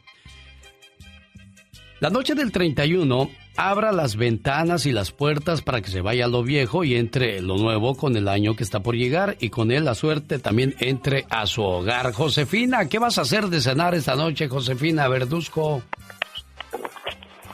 La 1.99 2.09
noche 2.09 2.35
del 2.35 2.51
31, 2.51 3.29
abra 3.55 3.93
las 3.93 4.17
ventanas 4.17 4.85
y 4.85 4.91
las 4.91 5.11
puertas 5.11 5.61
para 5.61 5.81
que 5.81 5.89
se 5.89 6.01
vaya 6.01 6.27
lo 6.27 6.43
viejo 6.43 6.83
y 6.83 6.95
entre 6.95 7.41
lo 7.41 7.57
nuevo 7.57 7.95
con 7.95 8.17
el 8.17 8.27
año 8.27 8.57
que 8.57 8.63
está 8.63 8.81
por 8.81 8.95
llegar 8.95 9.37
y 9.39 9.49
con 9.49 9.71
él 9.71 9.85
la 9.85 9.95
suerte 9.95 10.37
también 10.39 10.75
entre 10.79 11.25
a 11.29 11.45
su 11.45 11.63
hogar. 11.63 12.11
Josefina, 12.11 12.89
¿qué 12.89 12.99
vas 12.99 13.17
a 13.17 13.21
hacer 13.21 13.47
de 13.47 13.61
cenar 13.61 13.95
esta 13.95 14.15
noche, 14.15 14.49
Josefina 14.49 15.07
Verduzco? 15.07 15.81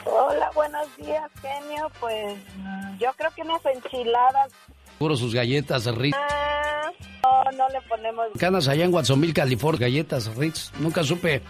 Hola, 0.05 0.49
buenos 0.55 0.87
días, 0.97 1.29
genio. 1.41 1.91
Pues 1.99 2.37
mm, 2.57 2.97
yo 2.97 3.11
creo 3.17 3.31
que 3.35 3.41
unas 3.43 3.63
enchiladas. 3.65 4.51
Seguro 4.99 5.15
sus 5.15 5.33
galletas 5.33 5.85
Ritz. 5.95 6.13
Ah, 6.17 6.91
no, 7.23 7.51
no 7.57 7.69
le 7.69 7.79
ponemos. 7.87 8.27
Canas 8.37 8.67
allá 8.67 8.83
en 8.83 8.93
Watsonville, 8.93 9.33
California, 9.33 9.79
galletas 9.87 10.35
Ritz. 10.35 10.73
Nunca 10.77 11.05
supe. 11.05 11.41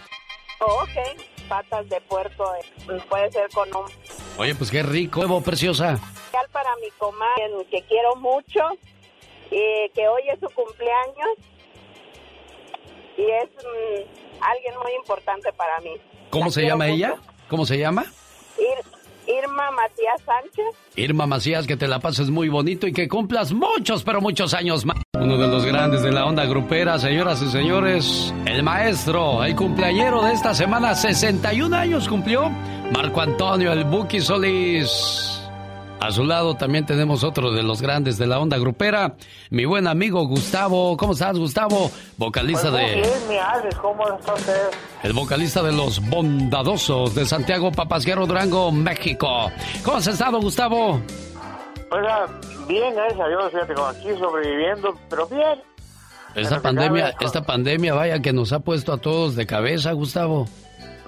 Oh, 0.62 0.84
ok, 0.84 1.20
patas 1.50 1.90
de 1.90 2.00
puerco. 2.02 2.44
eh, 2.56 3.02
puede 3.10 3.32
ser 3.32 3.50
con 3.52 3.68
un. 3.76 3.86
Oye, 4.38 4.54
pues 4.54 4.70
qué 4.70 4.84
rico, 4.84 5.22
huevo 5.22 5.42
preciosa. 5.42 6.00
Para 6.52 6.70
mi 6.76 6.90
comadre, 7.00 7.66
que 7.72 7.82
quiero 7.88 8.16
mucho, 8.18 8.60
y 9.50 9.90
que 9.96 10.08
hoy 10.08 10.22
es 10.32 10.40
su 10.40 10.48
cumpleaños. 10.54 11.30
Y 13.18 13.24
es 13.24 13.50
mm, 13.50 14.44
alguien 14.44 14.74
muy 14.84 14.94
importante 14.94 15.52
para 15.54 15.80
mí. 15.80 15.96
¿Cómo 16.30 16.46
La 16.46 16.52
se 16.52 16.62
llama 16.68 16.86
mucho. 16.86 16.96
ella? 16.96 17.16
¿Cómo 17.50 17.66
se 17.66 17.80
llama? 17.80 18.06
Ir- 18.60 18.99
Irma 19.30 19.70
Matías 19.72 20.22
Sánchez. 20.26 20.76
Irma 20.96 21.28
Macías, 21.28 21.68
que 21.68 21.78
te 21.78 21.88
la 21.88 22.00
pases 22.00 22.30
muy 22.30 22.50
bonito 22.50 22.88
y 22.88 22.94
que 22.94 23.08
cumplas 23.08 23.54
muchos, 23.54 24.04
pero 24.04 24.22
muchos 24.22 24.54
años 24.54 24.86
más. 24.86 24.98
Uno 25.14 25.38
de 25.38 25.48
los 25.48 25.66
grandes 25.66 26.02
de 26.02 26.12
la 26.12 26.26
onda 26.26 26.46
grupera, 26.46 26.98
señoras 26.98 27.42
y 27.42 27.52
señores, 27.52 28.34
el 28.46 28.64
maestro, 28.64 29.44
el 29.44 29.56
cumpleañero 29.56 30.24
de 30.24 30.34
esta 30.34 30.54
semana, 30.56 30.96
61 30.96 31.76
años 31.76 32.08
cumplió, 32.08 32.50
Marco 32.92 33.22
Antonio, 33.22 33.72
el 33.72 33.84
Buki 33.84 34.20
Solís. 34.20 35.39
A 36.00 36.12
su 36.12 36.24
lado 36.24 36.56
también 36.56 36.86
tenemos 36.86 37.24
otro 37.24 37.52
de 37.52 37.62
los 37.62 37.82
grandes 37.82 38.18
de 38.18 38.26
la 38.26 38.40
onda 38.40 38.58
grupera, 38.58 39.16
mi 39.50 39.66
buen 39.66 39.86
amigo 39.86 40.26
Gustavo. 40.26 40.96
¿Cómo 40.96 41.12
estás, 41.12 41.38
Gustavo? 41.38 41.92
Vocalista 42.18 42.72
Pues 42.72 42.84
de... 42.84 43.28
mi 43.28 43.38
Alex, 43.38 43.76
¿cómo 43.76 44.08
está 44.18 44.34
usted? 44.34 44.70
El 45.04 45.14
vocalista 45.14 45.62
de 45.62 45.74
Los 45.74 46.00
Bondadosos 46.10 47.14
de 47.16 47.26
Santiago 47.26 47.72
Papasquero 47.72 48.26
Durango, 48.26 48.72
México. 48.72 49.52
¿Cómo 49.84 49.98
has 49.98 50.08
estado, 50.08 50.40
Gustavo? 50.40 51.02
Oiga, 51.92 52.26
bien, 52.68 52.96
gracias 52.96 53.20
a 53.20 53.28
Dios, 53.28 53.52
fíjate, 53.52 53.74
aquí 53.74 54.20
sobreviviendo, 54.20 54.98
pero 55.10 55.28
bien. 55.28 55.62
Esta 56.36 56.50
Pero 56.50 56.62
pandemia, 56.62 57.14
esta 57.20 57.42
pandemia, 57.42 57.94
vaya 57.94 58.22
que 58.22 58.32
nos 58.32 58.54
ha 58.54 58.60
puesto 58.60 58.94
a 58.94 58.98
todos 59.00 59.36
de 59.36 59.46
cabeza, 59.46 59.92
Gustavo. 59.94 60.48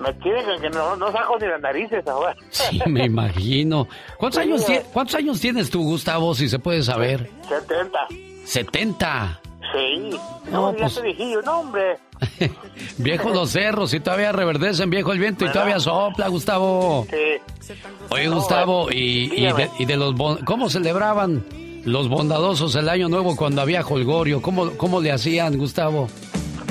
Me 0.02 0.14
tiene 0.14 0.44
que, 0.60 0.70
no, 0.72 0.96
no 0.96 1.12
saco 1.12 1.38
ni 1.40 1.48
las 1.48 1.62
narices 1.62 2.06
ahora. 2.08 2.36
Sí, 2.50 2.82
me 2.88 3.06
imagino. 3.06 3.88
¿Cuántos 4.18 4.42
años, 4.42 4.66
¿Cuántos 4.94 5.16
años 5.16 5.40
tienes 5.40 5.70
tú, 5.70 5.84
Gustavo, 5.84 6.34
si 6.36 6.50
se 6.50 6.60
puede 6.60 6.82
saber? 6.84 7.30
70. 7.48 8.00
70. 8.46 9.40
Sí. 9.74 10.10
No, 10.52 10.72
No, 10.72 10.72
ya 10.74 10.80
pues- 10.80 10.96
te 10.96 11.02
viejillo, 11.02 11.42
no, 11.44 11.60
hombre. 11.60 11.98
Viejo 12.98 13.30
los 13.30 13.50
cerros 13.52 13.94
y 13.94 14.00
todavía 14.00 14.32
reverdecen, 14.32 14.90
viejo 14.90 15.12
el 15.12 15.20
viento 15.20 15.46
y 15.46 15.50
todavía 15.50 15.80
sopla, 15.80 16.28
Gustavo. 16.28 17.08
Sí. 17.10 17.74
Oye, 18.10 18.28
Gustavo, 18.28 18.92
y, 18.92 19.32
y 19.34 19.52
de, 19.54 19.70
y 19.80 19.86
de 19.86 19.98
los... 19.98 20.14
bon- 20.16 20.44
¿Cómo 20.46 20.70
celebraban 20.70 21.44
los 21.86 22.10
bondadosos 22.10 22.76
el 22.76 22.90
año 22.90 23.08
nuevo 23.10 23.36
cuando 23.36 23.62
había 23.62 23.82
holgorio? 23.82 24.42
¿Cómo, 24.42 24.72
cómo 24.78 25.00
le 25.02 25.12
hacían, 25.12 25.58
Gustavo? 25.58 26.10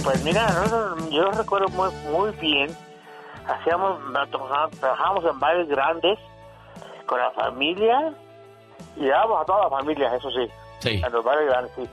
Pues 0.04 0.22
mira, 0.24 0.64
yo 1.10 1.30
recuerdo 1.32 1.68
muy, 1.70 1.90
muy 2.12 2.30
bien. 2.40 2.70
Hacíamos, 3.50 3.98
trabajamos, 4.80 5.24
en 5.24 5.38
bares 5.40 5.68
grandes 5.68 6.18
con 7.06 7.18
la 7.18 7.30
familia 7.32 8.12
y 8.96 9.06
dábamos 9.06 9.42
a 9.42 9.44
toda 9.44 9.64
la 9.64 9.70
familia, 9.70 10.14
eso 10.14 10.30
sí. 10.30 10.46
Sí. 10.78 11.02
En 11.04 11.12
los 11.12 11.24
bares 11.24 11.48
grandes, 11.48 11.72
sí. 11.74 11.88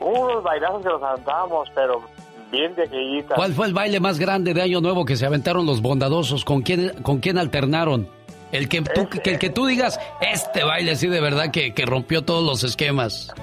Unos 0.00 0.42
bailazos 0.42 0.82
que 0.82 0.88
los 0.88 1.02
aventábamos, 1.02 1.68
pero 1.74 2.02
bien 2.50 2.74
de 2.76 2.84
aquellitas. 2.84 3.36
¿Cuál 3.36 3.52
fue 3.52 3.66
el 3.66 3.74
baile 3.74 3.98
más 4.00 4.18
grande 4.18 4.54
de 4.54 4.62
Año 4.62 4.80
Nuevo 4.80 5.04
que 5.04 5.16
se 5.16 5.26
aventaron 5.26 5.66
los 5.66 5.82
bondadosos? 5.82 6.44
¿Con 6.44 6.62
quién, 6.62 7.02
con 7.02 7.18
quién 7.18 7.38
alternaron? 7.38 8.08
El 8.52 8.68
que, 8.68 8.80
tú, 8.80 9.08
que, 9.08 9.32
el 9.32 9.38
que 9.38 9.50
tú 9.50 9.66
digas, 9.66 10.00
este 10.20 10.64
baile 10.64 10.96
sí 10.96 11.08
de 11.08 11.20
verdad 11.20 11.50
que, 11.50 11.74
que 11.74 11.84
rompió 11.84 12.24
todos 12.24 12.42
los 12.44 12.64
esquemas. 12.64 13.34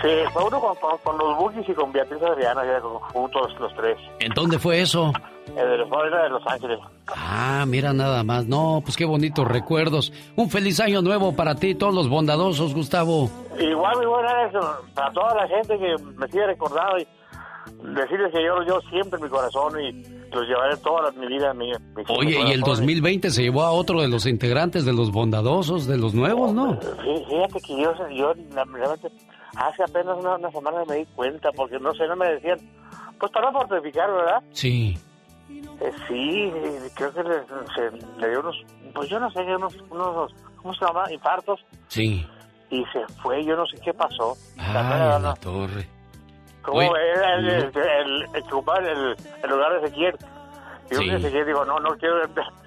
Sí, 0.00 0.08
fue 0.32 0.44
uno 0.44 0.60
con, 0.60 1.18
los 1.18 1.36
Boogies 1.36 1.68
y 1.68 1.74
con 1.74 1.90
Beatriz 1.92 2.22
Adriana, 2.22 2.64
ya 2.64 2.80
juntos 2.80 3.52
los 3.58 3.74
tres. 3.74 3.98
¿En 4.20 4.32
dónde 4.32 4.58
fue 4.58 4.80
eso? 4.80 5.12
El 5.56 5.70
de 5.70 6.28
Los 6.28 6.46
Ángeles. 6.46 6.78
Ah, 7.08 7.64
mira 7.66 7.92
nada 7.92 8.22
más. 8.22 8.46
No, 8.46 8.80
pues 8.84 8.96
qué 8.96 9.04
bonitos 9.04 9.46
recuerdos. 9.46 10.12
Un 10.36 10.50
feliz 10.50 10.80
año 10.80 11.02
nuevo 11.02 11.34
para 11.34 11.54
ti, 11.54 11.74
todos 11.74 11.94
los 11.94 12.08
bondadosos, 12.08 12.74
Gustavo. 12.74 13.30
Igual, 13.58 14.02
igual, 14.02 14.48
eso, 14.48 14.60
para 14.94 15.12
toda 15.12 15.34
la 15.34 15.48
gente 15.48 15.78
que 15.78 15.96
me 16.16 16.28
sigue 16.28 16.46
recordando 16.46 16.98
y 16.98 17.06
decirles 17.94 18.32
que 18.32 18.44
yo 18.44 18.62
yo 18.64 18.80
siempre 18.90 19.18
en 19.18 19.24
mi 19.24 19.30
corazón 19.30 19.80
y 19.80 20.18
los 20.32 20.46
llevaré 20.46 20.76
toda 20.78 21.10
mi 21.12 21.26
vida. 21.26 21.54
Mi, 21.54 21.72
Oye, 22.08 22.40
y 22.48 22.52
el 22.52 22.60
2020 22.60 23.30
se 23.30 23.42
llevó 23.42 23.62
a 23.62 23.72
otro 23.72 24.00
de 24.00 24.08
los 24.08 24.26
integrantes 24.26 24.84
de 24.84 24.92
los 24.92 25.10
bondadosos, 25.10 25.86
de 25.86 25.96
los 25.96 26.14
nuevos, 26.14 26.52
¿no? 26.52 26.78
Sí, 26.80 27.24
fíjate 27.28 27.60
que 27.60 27.82
yo, 27.82 27.92
yo 28.10 28.32
realmente 28.52 29.10
hace 29.56 29.82
apenas 29.82 30.16
una, 30.18 30.50
semana 30.50 30.84
me 30.88 30.96
di 30.96 31.06
cuenta, 31.14 31.50
porque 31.52 31.78
no 31.78 31.94
sé, 31.94 32.06
no 32.06 32.16
me 32.16 32.28
decían, 32.34 32.58
pues 33.18 33.32
para 33.32 33.50
no 33.50 33.58
fortificar, 33.58 34.10
¿verdad? 34.10 34.42
Sí. 34.52 34.96
Eh, 35.48 35.92
sí, 36.08 36.52
creo 36.94 37.12
que 37.12 37.22
le, 37.22 37.40
se, 37.74 38.20
le 38.20 38.30
dio 38.30 38.40
unos, 38.40 38.56
pues 38.94 39.08
yo 39.08 39.18
no 39.20 39.30
sé, 39.30 39.40
unos, 39.40 39.74
unos, 39.90 40.32
¿cómo 40.56 40.74
se 40.74 40.84
llama? 40.84 41.04
Infartos. 41.10 41.64
Sí. 41.88 42.26
Y 42.70 42.84
se 42.86 43.06
fue, 43.22 43.44
yo 43.44 43.56
no 43.56 43.66
sé 43.66 43.78
qué 43.82 43.94
pasó. 43.94 44.36
Ah, 44.58 45.18
la 45.22 45.34
torre. 45.34 45.88
¿Cómo 46.62 46.82
era 46.82 47.34
el, 47.36 47.48
el, 47.48 47.64
el, 47.64 48.26
el, 48.34 48.50
lugar 48.50 48.82
de 48.82 49.86
Ezequiel? 49.86 50.16
Y 50.90 50.94
sí. 50.96 51.08
Ezequiel 51.08 51.46
digo, 51.46 51.64
no, 51.64 51.78
no 51.78 51.96
quiero... 51.96 52.16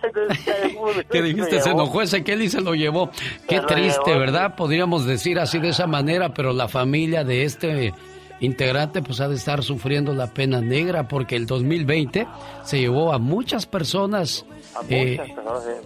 ¿Qué 1.11 1.21
dijiste? 1.21 1.61
Se 1.61 1.69
enojó 1.69 2.01
Ezequiel 2.01 2.41
y 2.41 2.49
se 2.49 2.61
lo 2.61 2.73
llevó. 2.73 3.11
Qué 3.47 3.59
triste, 3.59 4.17
¿verdad? 4.17 4.55
Podríamos 4.55 5.05
decir 5.05 5.39
así 5.39 5.59
de 5.59 5.69
esa 5.69 5.85
manera, 5.85 6.29
pero 6.29 6.53
la 6.53 6.67
familia 6.67 7.23
de 7.23 7.43
este 7.43 7.93
integrante 8.41 9.01
pues 9.01 9.21
ha 9.21 9.29
de 9.29 9.35
estar 9.35 9.63
sufriendo 9.63 10.13
la 10.13 10.27
pena 10.27 10.59
negra 10.59 11.07
porque 11.07 11.35
el 11.35 11.45
2020 11.45 12.27
se 12.63 12.79
llevó 12.79 13.13
a 13.13 13.19
muchas 13.19 13.65
personas, 13.65 14.45
eh, 14.89 15.17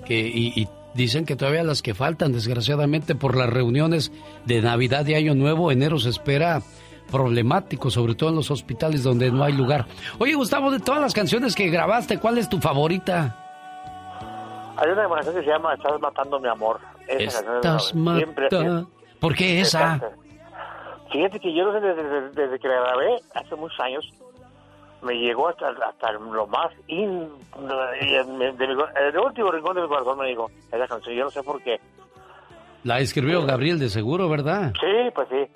que, 0.06 0.20
y, 0.20 0.62
y, 0.62 0.68
dicen 0.94 1.26
que 1.26 1.36
todavía 1.36 1.64
las 1.64 1.82
que 1.82 1.94
faltan 1.94 2.32
desgraciadamente 2.32 3.16
por 3.16 3.36
las 3.36 3.50
reuniones 3.50 4.12
de 4.46 4.62
Navidad 4.62 5.06
y 5.06 5.16
Año 5.16 5.36
Nuevo, 5.36 5.72
enero 5.72 6.00
se 6.00 6.10
espera 6.10 6.62
problemático, 7.12 7.92
sobre 7.92 8.16
todo 8.16 8.30
en 8.30 8.36
los 8.36 8.50
hospitales 8.50 9.04
donde 9.04 9.32
no 9.32 9.44
hay 9.44 9.54
lugar. 9.54 9.86
Oye, 10.18 10.34
Gustavo, 10.34 10.72
de 10.72 10.80
todas 10.80 11.02
las 11.02 11.14
canciones 11.14 11.54
que 11.54 11.70
grabaste, 11.70 12.18
¿cuál 12.18 12.38
es 12.38 12.50
tu 12.50 12.60
favorita? 12.60 13.42
Hay 14.78 14.90
una 14.90 15.08
canción 15.08 15.36
que 15.36 15.42
se 15.42 15.48
llama 15.48 15.74
Estás 15.74 16.00
matando 16.02 16.40
mi 16.40 16.50
amor. 16.50 16.80
Esa 17.08 17.40
Estás 17.56 17.94
matando. 17.94 18.90
¿Por 19.20 19.36
qué 19.36 19.62
esa? 19.62 20.02
Fíjate 21.16 21.40
que 21.40 21.54
yo 21.54 21.72
desde, 21.72 22.60
que 22.60 22.68
la 22.68 22.82
grabé 22.82 23.16
hace 23.36 23.56
muchos 23.56 23.80
años, 23.80 24.06
me 25.02 25.14
llegó 25.14 25.48
hasta, 25.48 25.70
hasta 25.70 26.12
lo 26.12 26.46
más 26.48 26.74
in, 26.88 27.30
el 27.58 29.18
último 29.18 29.50
rincón 29.50 29.76
de 29.78 29.84
mi 29.84 29.88
corazón 29.88 30.20
me 30.20 30.28
dijo 30.28 30.52
esa 30.74 30.86
canción, 30.88 31.16
yo 31.16 31.24
no 31.24 31.32
sé 31.32 31.42
por 31.42 31.64
qué. 31.64 31.80
La 32.84 33.00
escribió 33.00 33.46
Gabriel 33.46 33.80
de 33.80 33.88
seguro, 33.88 34.28
¿verdad? 34.28 34.74
Sí, 34.74 35.10
pues 35.16 35.30
sí. 35.30 35.48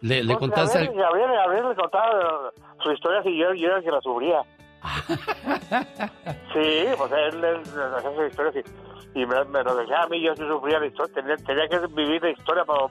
¿Le, 0.00 0.24
le 0.24 0.34
contaste? 0.34 0.78
Gabriel, 0.78 1.02
Gabriel, 1.02 1.30
Gabriel, 1.30 1.68
le 1.68 1.74
contaba 1.74 2.50
su 2.82 2.92
historia 2.92 3.20
y 3.26 3.38
yo, 3.38 3.52
yo 3.52 3.66
era 3.66 3.76
el 3.76 3.84
que 3.84 3.90
la 3.90 4.00
sufría. 4.00 4.42
sí, 6.54 6.86
pues 6.96 7.12
él, 7.12 7.44
él 7.44 7.60
hacía 7.96 8.16
su 8.16 8.24
historia 8.24 8.64
y 9.14 9.26
me, 9.26 9.44
me, 9.44 9.62
lo 9.62 9.76
decía 9.76 10.04
a 10.04 10.08
mí, 10.08 10.22
yo 10.22 10.34
sufría 10.34 10.78
la 10.80 10.86
historia, 10.86 11.14
tenía, 11.14 11.36
tenía 11.36 11.68
que 11.68 11.86
vivir 11.88 12.22
la 12.22 12.30
historia 12.30 12.64
para 12.64 12.86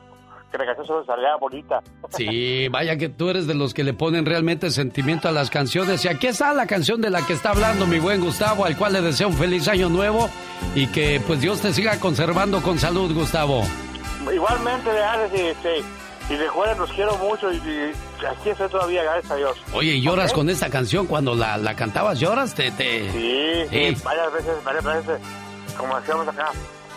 que 0.51 0.57
la 0.57 0.65
canción 0.65 0.85
solo 0.85 1.05
salga 1.05 1.35
bonita. 1.37 1.81
Sí, 2.09 2.67
vaya 2.67 2.97
que 2.97 3.09
tú 3.09 3.29
eres 3.29 3.47
de 3.47 3.53
los 3.53 3.73
que 3.73 3.83
le 3.83 3.93
ponen 3.93 4.25
realmente 4.25 4.69
sentimiento 4.69 5.27
a 5.27 5.31
las 5.31 5.49
canciones. 5.49 6.03
Y 6.05 6.09
aquí 6.09 6.27
está 6.27 6.53
la 6.53 6.67
canción 6.67 7.01
de 7.01 7.09
la 7.09 7.25
que 7.25 7.33
está 7.33 7.51
hablando 7.51 7.87
mi 7.87 7.99
buen 7.99 8.21
Gustavo, 8.21 8.65
al 8.65 8.77
cual 8.77 8.93
le 8.93 9.01
deseo 9.01 9.29
un 9.29 9.35
feliz 9.35 9.67
año 9.67 9.89
nuevo 9.89 10.29
y 10.75 10.87
que 10.87 11.21
pues 11.25 11.41
Dios 11.41 11.61
te 11.61 11.73
siga 11.73 11.99
conservando 11.99 12.61
con 12.61 12.77
salud, 12.77 13.13
Gustavo. 13.13 13.63
Igualmente, 14.31 14.89
Alex, 14.91 15.33
y, 15.33 15.41
este, 15.47 15.83
y 16.29 16.35
recuerden, 16.35 16.77
los 16.77 16.91
quiero 16.93 17.17
mucho 17.17 17.51
y, 17.51 17.57
aquí 18.25 18.49
estoy 18.49 18.69
todavía, 18.69 19.03
gracias 19.03 19.31
a 19.31 19.35
Dios. 19.35 19.57
Oye, 19.73 19.93
¿y 19.93 20.01
lloras 20.01 20.31
con 20.33 20.49
esta 20.49 20.69
canción 20.69 21.07
cuando 21.07 21.33
la, 21.33 21.57
la 21.57 21.75
cantabas? 21.75 22.19
¿Lloras? 22.19 22.53
Te, 22.53 22.71
te... 22.71 23.11
Sí, 23.11 23.65
sí, 23.69 24.03
varias 24.03 24.31
veces, 24.33 24.63
varias 24.63 24.83
veces, 24.83 25.19
como 25.77 25.99
decíamos 25.99 26.27
acá, 26.27 26.51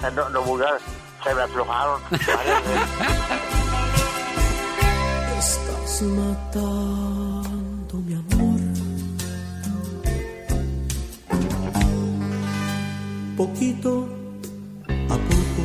en 0.07 0.15
lo, 0.15 0.43
vulgar, 0.43 0.79
se 1.25 1.35
me 1.35 1.43
aflojaron. 1.43 2.01
Estás 5.39 6.03
matando 6.03 7.95
mi 8.07 8.15
amor. 8.15 8.61
Poquito 13.37 14.09
a 15.09 15.17
poco. 15.29 15.63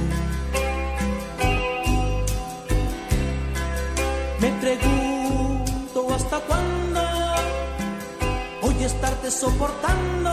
Me 4.40 4.49
pregunto 4.64 6.07
hasta 6.15 6.40
cuándo 6.40 7.02
voy 8.61 8.84
a 8.84 8.86
estarte 8.86 9.30
soportando 9.30 10.31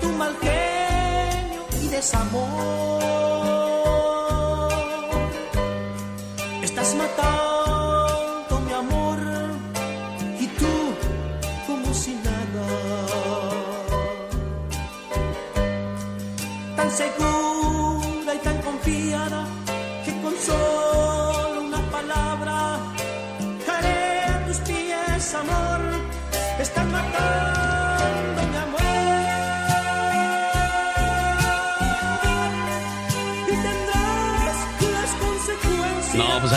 tu 0.00 0.08
mal 0.10 0.36
genio 0.42 1.62
y 1.82 1.88
desamor. 1.88 3.83
Estás 6.84 6.98
matando 6.98 8.60
mi 8.60 8.72
amor 8.74 9.18
y 10.38 10.46
tú 10.48 10.94
como 11.66 11.94
si 11.94 12.12
nada. 12.16 12.66
Tan 16.76 16.90
segura 16.90 17.43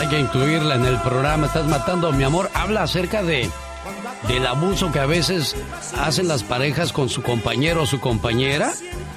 hay 0.08 0.14
que 0.14 0.20
incluirla 0.20 0.76
en 0.76 0.84
el 0.84 0.98
programa. 1.00 1.46
Estás 1.46 1.66
matando 1.66 2.12
mi 2.12 2.24
amor. 2.24 2.50
Habla 2.54 2.82
acerca 2.82 3.22
de 3.22 3.50
del 4.26 4.46
abuso 4.46 4.90
que 4.90 4.98
a 4.98 5.06
veces 5.06 5.54
hacen 5.98 6.28
las 6.28 6.42
parejas 6.42 6.92
con 6.92 7.08
su 7.08 7.22
compañero 7.22 7.82
o 7.82 7.86
su 7.86 8.00
compañera 8.00 8.72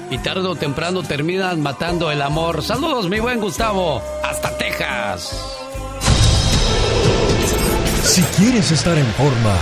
y 0.10 0.18
tarde 0.20 0.48
o 0.48 0.56
temprano 0.56 1.04
terminan 1.04 1.62
matando 1.62 2.12
el 2.12 2.22
amor. 2.22 2.64
Saludos, 2.64 3.10
mi 3.10 3.20
buen 3.20 3.40
Gustavo. 3.40 4.02
Hasta 4.24 4.58
Texas. 4.58 5.58
Si 8.04 8.22
quieres 8.38 8.72
estar 8.72 8.98
en 8.98 9.08
forma, 9.14 9.56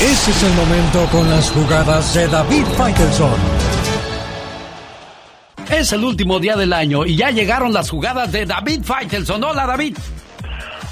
ese 0.00 0.30
es 0.30 0.42
el 0.42 0.52
momento 0.54 1.06
con 1.10 1.30
las 1.30 1.50
jugadas 1.50 2.14
de 2.14 2.28
David 2.28 2.64
Faitelson. 2.76 3.61
Es 5.82 5.92
el 5.92 6.04
último 6.04 6.38
día 6.38 6.54
del 6.54 6.72
año 6.72 7.04
y 7.04 7.16
ya 7.16 7.32
llegaron 7.32 7.72
las 7.72 7.90
jugadas 7.90 8.30
de 8.30 8.46
David 8.46 8.84
Faitelson. 8.84 9.42
Hola, 9.42 9.66
David. 9.66 9.98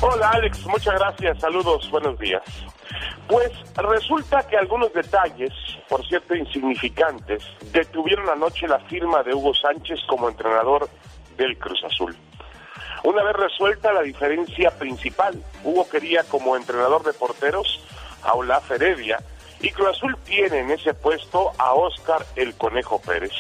Hola 0.01 0.31
Alex, 0.31 0.67
muchas 0.67 0.95
gracias, 0.99 1.39
saludos, 1.39 1.89
buenos 1.93 2.19
días. 2.19 2.43
Pues 3.29 3.53
resulta 3.77 4.43
que 4.49 4.57
algunos 4.57 4.93
detalles, 4.93 5.53
por 5.89 6.05
cierto 6.09 6.35
insignificantes, 6.35 7.41
detuvieron 7.73 8.29
anoche 8.31 8.67
la 8.67 8.81
firma 8.81 9.23
de 9.23 9.33
Hugo 9.33 9.55
Sánchez 9.55 10.01
como 10.09 10.29
entrenador 10.29 10.91
del 11.37 11.57
Cruz 11.57 11.85
Azul. 11.85 12.17
Una 13.05 13.23
vez 13.23 13.37
resuelta 13.37 13.93
la 13.93 14.03
diferencia 14.03 14.73
principal, 14.73 15.41
Hugo 15.63 15.89
quería 15.89 16.25
como 16.25 16.57
entrenador 16.57 17.05
de 17.05 17.13
porteros 17.13 17.81
a 18.25 18.33
Olaf 18.33 18.69
Heredia 18.73 19.21
y 19.61 19.71
Cruz 19.71 19.91
Azul 19.91 20.17
tiene 20.25 20.59
en 20.59 20.73
ese 20.73 20.95
puesto 20.95 21.53
a 21.59 21.75
Óscar 21.75 22.27
el 22.35 22.57
Conejo 22.57 23.01
Pérez. 23.01 23.31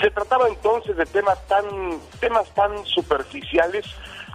Se 0.00 0.10
trataba 0.10 0.48
entonces 0.48 0.96
de 0.96 1.06
temas 1.06 1.44
tan, 1.46 1.64
temas 2.20 2.48
tan 2.54 2.84
superficiales 2.84 3.86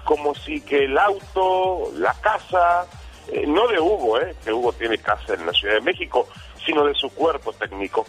como 0.03 0.33
si 0.33 0.61
que 0.61 0.85
el 0.85 0.97
auto, 0.97 1.91
la 1.95 2.13
casa, 2.21 2.87
eh, 3.27 3.45
no 3.47 3.67
de 3.67 3.79
Hugo, 3.79 4.19
eh, 4.19 4.35
que 4.43 4.51
Hugo 4.51 4.73
tiene 4.73 4.97
casa 4.97 5.35
en 5.35 5.45
la 5.45 5.53
Ciudad 5.53 5.75
de 5.75 5.81
México, 5.81 6.27
sino 6.65 6.85
de 6.85 6.95
su 6.95 7.09
cuerpo 7.13 7.53
técnico. 7.53 8.05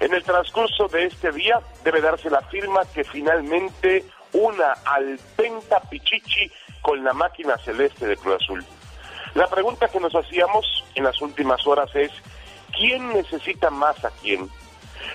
En 0.00 0.14
el 0.14 0.22
transcurso 0.22 0.88
de 0.88 1.06
este 1.06 1.32
día 1.32 1.60
debe 1.82 2.00
darse 2.00 2.30
la 2.30 2.42
firma 2.42 2.82
que 2.92 3.04
finalmente 3.04 4.04
una 4.32 4.72
al 4.84 5.18
Penta 5.36 5.80
Pichichi 5.80 6.50
con 6.82 7.02
la 7.04 7.12
máquina 7.12 7.56
celeste 7.58 8.06
de 8.06 8.16
Cruz 8.16 8.42
Azul. 8.42 8.64
La 9.34 9.46
pregunta 9.48 9.88
que 9.88 10.00
nos 10.00 10.14
hacíamos 10.14 10.84
en 10.94 11.04
las 11.04 11.20
últimas 11.20 11.66
horas 11.66 11.90
es, 11.94 12.10
¿quién 12.76 13.08
necesita 13.12 13.70
más 13.70 14.04
a 14.04 14.10
quién? 14.22 14.48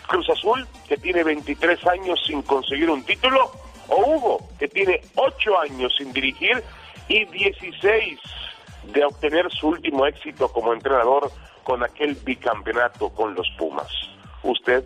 ¿Cruz 0.07 0.29
Azul, 0.29 0.67
que 0.87 0.97
tiene 0.97 1.23
23 1.23 1.85
años 1.87 2.19
sin 2.25 2.41
conseguir 2.41 2.89
un 2.89 3.03
título? 3.03 3.51
¿O 3.87 3.95
Hugo, 3.95 4.49
que 4.59 4.67
tiene 4.67 5.01
8 5.15 5.59
años 5.59 5.93
sin 5.97 6.13
dirigir 6.13 6.63
y 7.07 7.25
16 7.25 8.19
de 8.83 9.05
obtener 9.05 9.51
su 9.51 9.67
último 9.67 10.05
éxito 10.05 10.47
como 10.49 10.73
entrenador 10.73 11.31
con 11.63 11.83
aquel 11.83 12.15
bicampeonato 12.15 13.09
con 13.09 13.35
los 13.35 13.47
Pumas. 13.57 13.91
Usted 14.43 14.83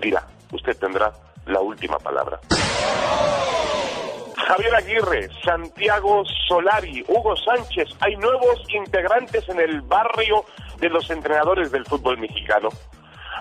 dirá, 0.00 0.26
usted 0.52 0.76
tendrá 0.78 1.12
la 1.46 1.60
última 1.60 1.98
palabra. 1.98 2.40
Javier 4.36 4.74
Aguirre, 4.74 5.28
Santiago 5.42 6.22
Solari, 6.46 7.04
Hugo 7.08 7.34
Sánchez, 7.36 7.88
hay 8.00 8.16
nuevos 8.16 8.62
integrantes 8.68 9.48
en 9.48 9.60
el 9.60 9.80
barrio 9.82 10.44
de 10.78 10.90
los 10.90 11.08
entrenadores 11.10 11.72
del 11.72 11.84
fútbol 11.86 12.18
mexicano. 12.18 12.68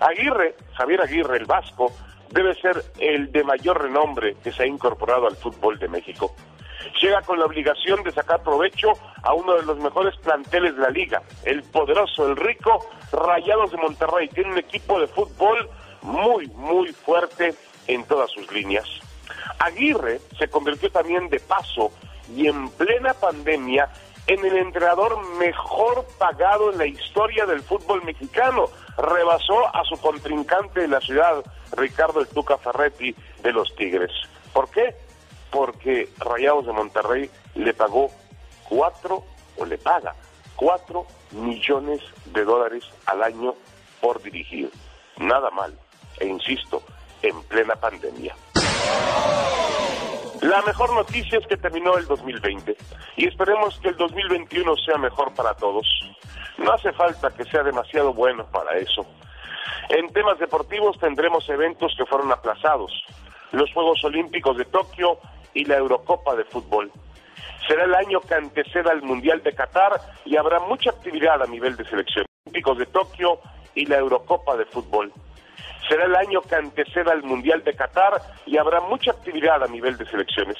Aguirre, 0.04 0.56
Javier 0.74 1.02
Aguirre, 1.02 1.38
el 1.38 1.46
vasco, 1.46 1.92
debe 2.30 2.54
ser 2.56 2.84
el 3.00 3.32
de 3.32 3.44
mayor 3.44 3.82
renombre 3.82 4.36
que 4.44 4.52
se 4.52 4.64
ha 4.64 4.68
incorporado 4.68 5.28
al 5.28 5.36
fútbol 5.38 5.80
de 5.80 5.88
México. 5.88 6.36
Llega 7.02 7.22
con 7.22 7.40
la 7.40 7.46
obligación 7.46 8.04
de 8.04 8.12
sacar 8.12 8.44
provecho 8.44 8.92
a 9.22 9.34
uno 9.34 9.56
de 9.56 9.64
los 9.64 9.80
mejores 9.80 10.16
planteles 10.18 10.76
de 10.76 10.82
la 10.82 10.90
liga, 10.90 11.22
el 11.46 11.64
poderoso, 11.64 12.28
el 12.28 12.36
rico 12.36 12.86
Rayados 13.14 13.72
de 13.72 13.78
Monterrey. 13.78 14.28
Tiene 14.28 14.52
un 14.52 14.58
equipo 14.58 15.00
de 15.00 15.08
fútbol 15.08 15.70
muy, 16.02 16.48
muy 16.48 16.92
fuerte 16.92 17.54
en 17.88 18.04
todas 18.04 18.30
sus 18.32 18.52
líneas. 18.52 18.86
Aguirre 19.60 20.20
se 20.38 20.50
convirtió 20.50 20.92
también 20.92 21.30
de 21.30 21.40
paso 21.40 21.92
y 22.36 22.48
en 22.48 22.70
plena 22.72 23.14
pandemia 23.14 23.90
en 24.28 24.46
el 24.46 24.58
entrenador 24.58 25.20
mejor 25.38 26.06
pagado 26.18 26.72
en 26.72 26.78
la 26.78 26.86
historia 26.86 27.46
del 27.46 27.62
fútbol 27.62 28.04
mexicano. 28.04 28.66
Rebasó 28.98 29.76
a 29.76 29.84
su 29.86 30.00
contrincante 30.00 30.82
de 30.82 30.88
la 30.88 31.02
ciudad, 31.02 31.44
Ricardo 31.76 32.20
El 32.20 32.28
Tuca 32.28 32.58
Ferretti, 32.58 33.16
de 33.42 33.52
los 33.52 33.76
Tigres. 33.76 34.12
¿Por 34.54 34.70
qué? 34.70 34.96
Porque 35.52 36.10
Rayados 36.20 36.66
de 36.66 36.74
Monterrey 36.74 37.30
le 37.56 37.74
pagó 37.74 38.10
cuatro, 38.70 39.24
o 39.58 39.66
le 39.66 39.78
paga, 39.78 40.16
cuatro 40.56 41.06
millones 41.32 42.02
de 42.26 42.44
dólares 42.44 42.84
al 43.06 43.24
año 43.24 43.56
por 44.02 44.22
dirigir. 44.22 44.72
Nada 45.18 45.50
mal, 45.52 45.78
e 46.20 46.28
insisto, 46.28 46.84
en 47.22 47.42
plena 47.44 47.76
pandemia. 47.76 48.36
La 50.44 50.62
mejor 50.64 50.94
noticia 50.94 51.40
es 51.40 51.48
que 51.48 51.56
terminó 51.56 51.98
el 51.98 52.06
2020 52.06 52.76
y 53.16 53.28
esperemos 53.30 53.80
que 53.80 53.88
el 53.88 53.96
2021 53.96 54.76
sea 54.76 54.98
mejor 54.98 55.34
para 55.34 55.54
todos. 55.54 55.88
No 56.58 56.74
hace 56.74 56.92
falta 56.92 57.34
que 57.34 57.46
sea 57.46 57.64
demasiado 57.64 58.14
bueno 58.14 58.46
para 58.52 58.78
eso. 58.78 59.06
En 59.88 60.12
temas 60.12 60.38
deportivos 60.40 61.00
tendremos 61.00 61.48
eventos 61.48 61.96
que 61.98 62.06
fueron 62.06 62.30
aplazados, 62.30 62.92
los 63.54 63.72
Juegos 63.72 64.04
Olímpicos 64.04 64.58
de 64.58 64.66
Tokio 64.66 65.18
y 65.54 65.64
la 65.64 65.78
Eurocopa 65.78 66.36
de 66.36 66.44
Fútbol. 66.44 66.92
Será 67.66 67.86
el 67.86 67.96
año 67.96 68.20
que 68.20 68.36
anteceda 68.36 68.92
al 68.92 69.02
Mundial 69.02 69.42
de 69.44 69.56
Qatar 69.56 69.94
y 70.26 70.36
habrá 70.36 70.60
mucha 70.60 70.90
actividad 70.90 71.42
a 71.42 71.48
nivel 71.48 71.78
de 71.78 71.86
selección. 71.86 72.26
Olímpicos 72.44 72.80
de 72.80 72.86
Tokio 72.88 73.40
y 73.76 73.86
la 73.86 73.96
Eurocopa 73.96 74.58
de 74.58 74.66
Fútbol. 74.66 75.14
Será 75.88 76.06
el 76.06 76.16
año 76.16 76.42
que 76.42 76.56
anteceda 76.56 77.12
al 77.12 77.24
Mundial 77.24 77.64
de 77.64 77.76
Qatar 77.76 78.22
y 78.46 78.58
habrá 78.58 78.80
mucha 78.82 79.12
actividad 79.12 79.64
a 79.64 79.68
nivel 79.68 79.98
de 79.98 80.06
selecciones. 80.06 80.58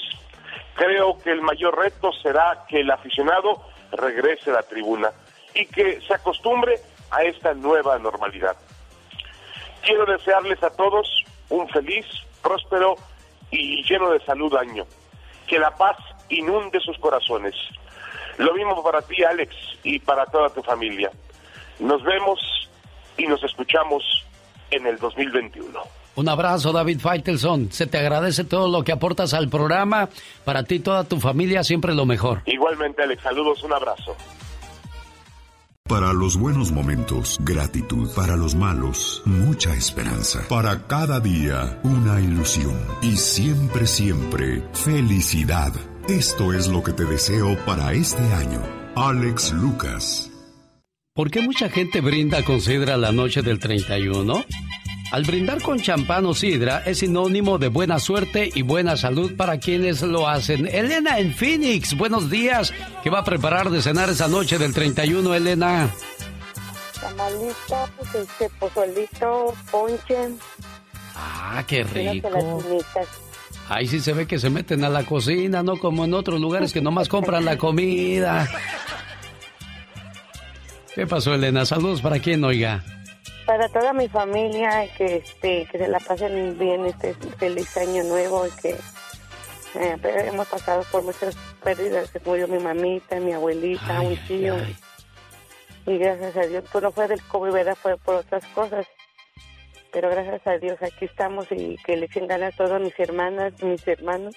Creo 0.76 1.18
que 1.20 1.32
el 1.32 1.42
mayor 1.42 1.78
reto 1.78 2.12
será 2.22 2.66
que 2.68 2.82
el 2.82 2.92
aficionado 2.92 3.62
regrese 3.92 4.50
a 4.50 4.54
la 4.54 4.64
tribuna 4.64 5.12
y 5.54 5.66
que 5.68 6.02
se 6.02 6.14
acostumbre 6.14 6.76
a 7.12 7.24
esta 7.24 7.54
nueva 7.54 7.98
normalidad. 8.00 8.58
Quiero 9.84 10.06
desearles 10.06 10.62
a 10.64 10.72
todos 10.72 11.08
un 11.50 11.68
feliz, 11.70 12.06
próspero 12.42 12.96
y 13.52 13.84
lleno 13.84 14.10
de 14.12 14.20
salud 14.26 14.56
año. 14.56 14.86
Que 15.48 15.60
la 15.60 15.72
paz 15.76 15.98
inunde 16.30 16.80
sus 16.80 16.98
corazones. 16.98 17.56
Lo 18.38 18.54
mismo 18.54 18.82
para 18.84 19.02
ti, 19.02 19.24
Alex, 19.24 19.56
y 19.84 20.00
para 20.00 20.26
toda 20.26 20.50
tu 20.50 20.64
familia. 20.64 21.12
Nos 21.80 22.02
vemos 22.04 22.40
y 23.18 23.28
nos 23.28 23.44
escuchamos 23.44 24.04
en 24.74 24.88
el 24.88 24.98
2021. 24.98 25.80
Un 26.16 26.30
abrazo, 26.30 26.72
David 26.72 27.00
Faitelson. 27.00 27.72
Se 27.72 27.88
te 27.88 27.98
agradece 27.98 28.44
todo 28.44 28.70
lo 28.70 28.84
que 28.84 28.92
aportas 28.92 29.34
al 29.34 29.50
programa. 29.50 30.10
Para 30.46 30.64
ti 30.64 30.76
y 30.76 30.80
toda 30.80 31.04
tu 31.04 31.20
familia, 31.20 31.64
siempre 31.64 31.96
lo 31.96 32.06
mejor. 32.06 32.42
Igualmente, 32.46 33.02
Alex, 33.04 33.24
saludos, 33.24 33.64
un 33.64 33.74
abrazo. 33.74 34.16
Para 35.88 36.14
los 36.14 36.38
buenos 36.38 36.72
momentos, 36.72 37.40
gratitud. 37.42 38.10
Para 38.16 38.36
los 38.36 38.56
malos, 38.56 39.22
mucha 39.26 39.76
esperanza. 39.76 40.42
Para 40.50 40.88
cada 40.88 41.20
día, 41.20 41.80
una 41.84 42.22
ilusión. 42.22 42.80
Y 43.02 43.18
siempre, 43.18 43.86
siempre, 43.86 44.64
felicidad. 44.74 45.74
Esto 46.08 46.54
es 46.54 46.68
lo 46.68 46.84
que 46.84 46.94
te 46.94 47.06
deseo 47.06 47.58
para 47.66 47.94
este 47.94 48.24
año. 48.34 48.62
Alex 48.96 49.52
Lucas. 49.54 50.33
¿Por 51.16 51.30
qué 51.30 51.42
mucha 51.42 51.70
gente 51.70 52.02
brinda 52.02 52.44
con 52.44 52.60
sidra 52.60 52.98
la 52.98 53.12
noche 53.12 53.44
del 53.44 53.60
31? 53.60 54.44
Al 55.12 55.24
brindar 55.24 55.62
con 55.62 55.80
champán 55.80 56.26
o 56.26 56.34
sidra 56.34 56.82
es 56.88 57.00
sinónimo 57.00 57.60
de 57.60 57.68
buena 57.68 58.00
suerte 58.00 58.50
y 58.52 58.64
buena 58.64 58.98
salud 58.98 59.36
para 59.38 59.60
quienes 59.60 60.02
lo 60.02 60.28
hacen. 60.28 60.66
Elena 60.66 61.20
en 61.20 61.32
Phoenix, 61.32 61.96
buenos 61.96 62.32
días. 62.32 62.74
¿Qué 63.04 63.12
va 63.12 63.20
a 63.20 63.24
preparar 63.24 63.70
de 63.70 63.84
cenar 63.84 64.10
esa 64.10 64.28
noche 64.28 64.58
del 64.58 64.74
31, 64.74 65.36
Elena? 65.36 65.88
Tamalito, 67.00 67.90
este, 68.20 68.50
pozolito, 68.60 69.54
ponche. 69.70 70.30
Ah, 71.16 71.64
qué 71.68 71.84
rico. 71.84 72.64
Ahí 73.70 73.88
sí 73.88 74.00
se 74.00 74.14
ve 74.14 74.26
que 74.26 74.40
se 74.40 74.50
meten 74.50 74.84
a 74.84 74.90
la 74.90 75.04
cocina, 75.04 75.62
no 75.62 75.78
como 75.78 76.06
en 76.06 76.16
otros 76.16 76.42
lugares 76.42 76.74
que 76.74 76.82
nomás 76.82 77.08
compran 77.08 77.46
la 77.46 77.60
comida. 77.60 78.50
¿Qué 80.96 81.08
pasó, 81.08 81.34
Elena? 81.34 81.66
Saludos 81.66 82.02
para 82.02 82.20
quién, 82.20 82.44
oiga. 82.44 82.84
Para 83.46 83.68
toda 83.70 83.94
mi 83.94 84.08
familia 84.08 84.88
que 84.96 85.18
este 85.18 85.68
que 85.72 85.78
se 85.78 85.88
la 85.88 86.00
pasen 86.00 86.58
bien 86.58 86.86
este 86.86 87.14
feliz 87.38 87.76
año 87.78 88.04
nuevo 88.04 88.46
y 88.46 88.52
que 88.62 88.70
eh, 89.76 89.98
hemos 90.28 90.48
pasado 90.48 90.84
por 90.92 91.04
muchas 91.04 91.36
pérdidas. 91.64 92.10
Se 92.10 92.22
murió 92.24 92.48
mi 92.48 92.60
mamita 92.60 93.20
mi 93.20 93.34
abuelita 93.34 94.02
un 94.02 94.16
tío. 94.28 94.56
y 95.88 95.98
gracias 95.98 96.38
a 96.38 96.46
Dios 96.48 96.64
pues 96.72 96.84
no 96.84 96.92
fue 96.92 97.08
del 97.08 97.22
COVID 97.24 97.52
¿verdad? 97.52 97.78
fue 97.82 97.98
por 97.98 98.16
otras 98.16 98.46
cosas. 98.54 98.86
Pero 99.92 100.10
gracias 100.10 100.46
a 100.48 100.58
Dios 100.58 100.78
aquí 100.82 101.06
estamos 101.06 101.48
y 101.52 101.76
que 101.86 101.98
le 101.98 102.06
echen 102.06 102.28
ganas 102.28 102.54
a 102.54 102.58
todas 102.58 102.82
mis 102.82 102.98
hermanas 103.00 103.52
mis 103.62 103.86
hermanos. 103.88 104.36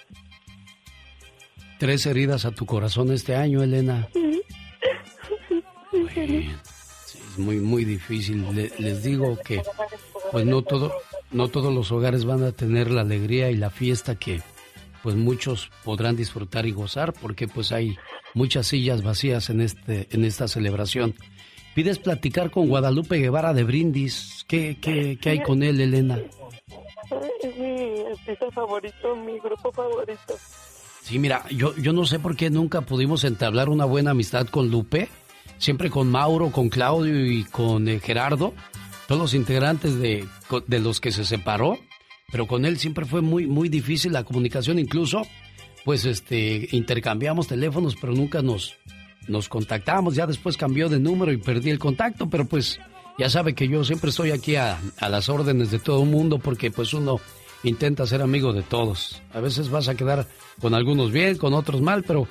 Tres 1.78 2.06
heridas 2.06 2.46
a 2.46 2.50
tu 2.50 2.64
corazón 2.64 3.12
este 3.12 3.36
año 3.36 3.62
Elena 3.62 4.08
muy, 7.38 7.56
muy 7.56 7.84
difícil. 7.84 8.46
les 8.78 9.02
digo 9.02 9.38
que 9.44 9.62
pues 10.32 10.44
no 10.44 10.62
todo, 10.62 10.92
no 11.30 11.48
todos 11.48 11.72
los 11.72 11.92
hogares 11.92 12.24
van 12.24 12.42
a 12.42 12.52
tener 12.52 12.90
la 12.90 13.02
alegría 13.02 13.50
y 13.50 13.56
la 13.56 13.70
fiesta 13.70 14.16
que 14.16 14.42
pues 15.02 15.14
muchos 15.14 15.70
podrán 15.84 16.16
disfrutar 16.16 16.66
y 16.66 16.72
gozar 16.72 17.12
porque 17.12 17.46
pues 17.46 17.72
hay 17.72 17.96
muchas 18.34 18.66
sillas 18.66 19.02
vacías 19.02 19.50
en 19.50 19.60
este, 19.60 20.08
en 20.10 20.24
esta 20.24 20.48
celebración. 20.48 21.14
Pides 21.74 21.98
platicar 21.98 22.50
con 22.50 22.68
Guadalupe 22.68 23.18
Guevara 23.18 23.52
de 23.52 23.62
Brindis. 23.64 24.44
¿Qué, 24.48 24.78
qué, 24.80 25.18
qué 25.20 25.30
hay 25.30 25.42
con 25.42 25.62
él, 25.62 25.80
Elena? 25.80 26.18
Es 27.42 27.56
mi 27.56 28.00
artista 28.00 28.50
favorito, 28.50 29.14
mi 29.14 29.38
grupo 29.38 29.70
favorito. 29.70 30.34
Sí, 31.02 31.18
mira, 31.18 31.44
yo, 31.50 31.76
yo 31.76 31.92
no 31.92 32.04
sé 32.04 32.18
por 32.18 32.34
qué 32.34 32.50
nunca 32.50 32.80
pudimos 32.80 33.24
entablar 33.24 33.68
una 33.68 33.84
buena 33.84 34.12
amistad 34.12 34.48
con 34.48 34.70
Lupe 34.70 35.08
siempre 35.58 35.90
con 35.90 36.10
Mauro, 36.10 36.50
con 36.50 36.68
Claudio 36.68 37.26
y 37.26 37.44
con 37.44 37.88
eh, 37.88 38.00
Gerardo, 38.00 38.54
todos 39.06 39.20
los 39.20 39.34
integrantes 39.34 39.98
de, 39.98 40.26
de, 40.66 40.80
los 40.80 41.00
que 41.00 41.12
se 41.12 41.24
separó, 41.24 41.78
pero 42.32 42.46
con 42.46 42.64
él 42.64 42.78
siempre 42.78 43.04
fue 43.04 43.22
muy, 43.22 43.46
muy 43.46 43.68
difícil 43.68 44.12
la 44.12 44.24
comunicación, 44.24 44.78
incluso, 44.78 45.22
pues 45.84 46.04
este, 46.04 46.68
intercambiamos 46.72 47.46
teléfonos, 47.46 47.96
pero 48.00 48.12
nunca 48.12 48.42
nos, 48.42 48.74
nos 49.28 49.48
contactamos, 49.48 50.14
ya 50.14 50.26
después 50.26 50.56
cambió 50.56 50.88
de 50.88 50.98
número 50.98 51.32
y 51.32 51.36
perdí 51.36 51.70
el 51.70 51.78
contacto, 51.78 52.28
pero 52.28 52.46
pues 52.46 52.80
ya 53.18 53.30
sabe 53.30 53.54
que 53.54 53.68
yo 53.68 53.84
siempre 53.84 54.10
estoy 54.10 54.32
aquí 54.32 54.56
a, 54.56 54.78
a 54.98 55.08
las 55.08 55.28
órdenes 55.28 55.70
de 55.70 55.78
todo 55.78 56.02
el 56.02 56.10
mundo 56.10 56.38
porque 56.38 56.70
pues 56.70 56.92
uno 56.92 57.20
intenta 57.62 58.06
ser 58.06 58.22
amigo 58.22 58.52
de 58.52 58.62
todos. 58.62 59.22
A 59.32 59.40
veces 59.40 59.70
vas 59.70 59.88
a 59.88 59.94
quedar 59.94 60.26
con 60.60 60.74
algunos 60.74 61.12
bien, 61.12 61.36
con 61.36 61.54
otros 61.54 61.80
mal, 61.80 62.02
pero 62.02 62.28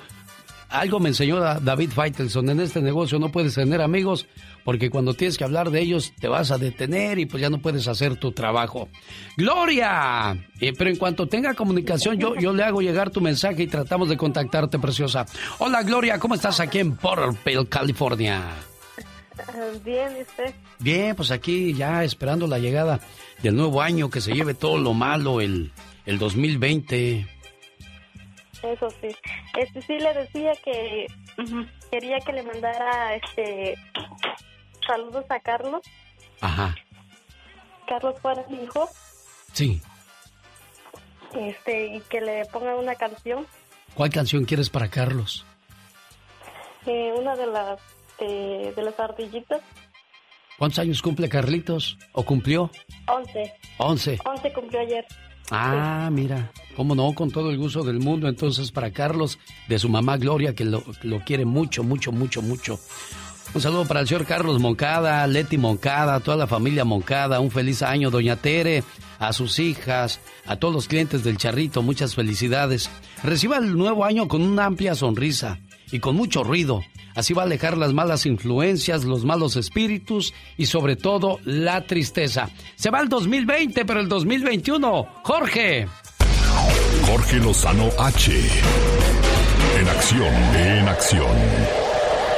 algo 0.68 1.00
me 1.00 1.10
enseñó 1.10 1.40
David 1.40 1.90
Feitelson, 1.90 2.50
en 2.50 2.60
este 2.60 2.80
negocio 2.80 3.18
no 3.18 3.30
puedes 3.30 3.54
tener 3.54 3.80
amigos 3.80 4.26
porque 4.64 4.90
cuando 4.90 5.14
tienes 5.14 5.38
que 5.38 5.44
hablar 5.44 5.70
de 5.70 5.80
ellos 5.80 6.12
te 6.18 6.28
vas 6.28 6.50
a 6.50 6.58
detener 6.58 7.18
y 7.18 7.26
pues 7.26 7.40
ya 7.40 7.50
no 7.50 7.58
puedes 7.58 7.86
hacer 7.88 8.16
tu 8.16 8.32
trabajo. 8.32 8.88
Gloria, 9.36 10.36
eh, 10.60 10.72
pero 10.76 10.90
en 10.90 10.96
cuanto 10.96 11.28
tenga 11.28 11.54
comunicación 11.54 12.18
yo, 12.18 12.34
yo 12.34 12.52
le 12.52 12.64
hago 12.64 12.82
llegar 12.82 13.10
tu 13.10 13.20
mensaje 13.20 13.62
y 13.62 13.66
tratamos 13.66 14.08
de 14.08 14.16
contactarte, 14.16 14.78
preciosa. 14.78 15.26
Hola 15.58 15.82
Gloria, 15.82 16.18
¿cómo 16.18 16.34
estás 16.34 16.60
aquí 16.60 16.80
en 16.80 16.96
Porterville, 16.96 17.68
California? 17.68 18.42
Bien, 19.84 20.08
usted? 20.20 20.54
Bien, 20.78 21.14
pues 21.14 21.30
aquí 21.30 21.74
ya 21.74 22.04
esperando 22.04 22.46
la 22.46 22.58
llegada 22.58 23.00
del 23.42 23.54
nuevo 23.56 23.82
año, 23.82 24.10
que 24.10 24.20
se 24.20 24.32
lleve 24.32 24.54
todo 24.54 24.78
lo 24.78 24.94
malo 24.94 25.40
el, 25.40 25.72
el 26.06 26.18
2020. 26.18 27.35
Eso 28.72 28.90
sí. 28.90 29.08
Este 29.58 29.82
sí 29.82 29.98
le 29.98 30.12
decía 30.14 30.52
que 30.64 31.06
quería 31.90 32.18
que 32.20 32.32
le 32.32 32.42
mandara 32.42 33.14
este 33.14 33.76
saludos 34.86 35.24
a 35.28 35.40
Carlos. 35.40 35.82
Ajá. 36.40 36.74
Carlos 37.88 38.18
Juárez, 38.20 38.48
mi 38.50 38.62
hijo. 38.64 38.88
Sí. 39.52 39.80
Este, 41.34 41.86
y 41.96 42.00
que 42.00 42.20
le 42.20 42.44
ponga 42.46 42.74
una 42.76 42.94
canción. 42.94 43.46
¿Cuál 43.94 44.10
canción 44.10 44.44
quieres 44.44 44.70
para 44.70 44.88
Carlos? 44.88 45.44
eh, 46.86 47.12
una 47.18 47.34
de 47.34 47.46
las 47.46 47.80
de, 48.20 48.72
de 48.76 48.82
las 48.82 48.98
ardillitas. 49.00 49.60
¿Cuántos 50.58 50.78
años 50.78 51.02
cumple 51.02 51.28
Carlitos? 51.28 51.98
¿O 52.12 52.24
cumplió? 52.24 52.70
11. 53.08 53.54
Once. 53.78 54.18
11 54.24 54.52
cumplió 54.52 54.80
ayer. 54.80 55.04
Ah, 55.50 56.08
mira, 56.12 56.52
cómo 56.74 56.94
no, 56.94 57.12
con 57.14 57.30
todo 57.30 57.50
el 57.50 57.58
gusto 57.58 57.84
del 57.84 58.00
mundo. 58.00 58.28
Entonces, 58.28 58.72
para 58.72 58.90
Carlos, 58.90 59.38
de 59.68 59.78
su 59.78 59.88
mamá 59.88 60.16
Gloria, 60.16 60.54
que 60.54 60.64
lo, 60.64 60.82
lo 61.02 61.20
quiere 61.20 61.44
mucho, 61.44 61.84
mucho, 61.84 62.12
mucho, 62.12 62.42
mucho. 62.42 62.78
Un 63.54 63.60
saludo 63.60 63.86
para 63.86 64.00
el 64.00 64.08
señor 64.08 64.26
Carlos 64.26 64.60
Moncada, 64.60 65.26
Leti 65.26 65.56
Moncada, 65.56 66.20
toda 66.20 66.36
la 66.36 66.46
familia 66.46 66.84
Moncada. 66.84 67.40
Un 67.40 67.50
feliz 67.50 67.82
año, 67.82 68.10
doña 68.10 68.36
Tere, 68.36 68.82
a 69.18 69.32
sus 69.32 69.58
hijas, 69.60 70.20
a 70.46 70.56
todos 70.56 70.74
los 70.74 70.88
clientes 70.88 71.22
del 71.22 71.38
Charrito. 71.38 71.80
Muchas 71.80 72.14
felicidades. 72.14 72.90
Reciba 73.22 73.58
el 73.58 73.76
nuevo 73.76 74.04
año 74.04 74.28
con 74.28 74.42
una 74.42 74.66
amplia 74.66 74.94
sonrisa 74.94 75.60
y 75.90 76.00
con 76.00 76.16
mucho 76.16 76.44
ruido. 76.44 76.82
Así 77.14 77.32
va 77.32 77.42
a 77.42 77.44
alejar 77.46 77.78
las 77.78 77.94
malas 77.94 78.26
influencias, 78.26 79.04
los 79.04 79.24
malos 79.24 79.56
espíritus 79.56 80.34
y 80.58 80.66
sobre 80.66 80.96
todo 80.96 81.40
la 81.44 81.86
tristeza. 81.86 82.50
Se 82.76 82.90
va 82.90 83.00
el 83.00 83.08
2020, 83.08 83.84
pero 83.86 84.00
el 84.00 84.08
2021, 84.08 85.06
Jorge. 85.22 85.88
Jorge 87.06 87.36
Lozano 87.38 87.88
H. 87.98 88.32
En 89.80 89.88
acción, 89.88 90.34
en 90.56 90.88
acción. 90.88 91.36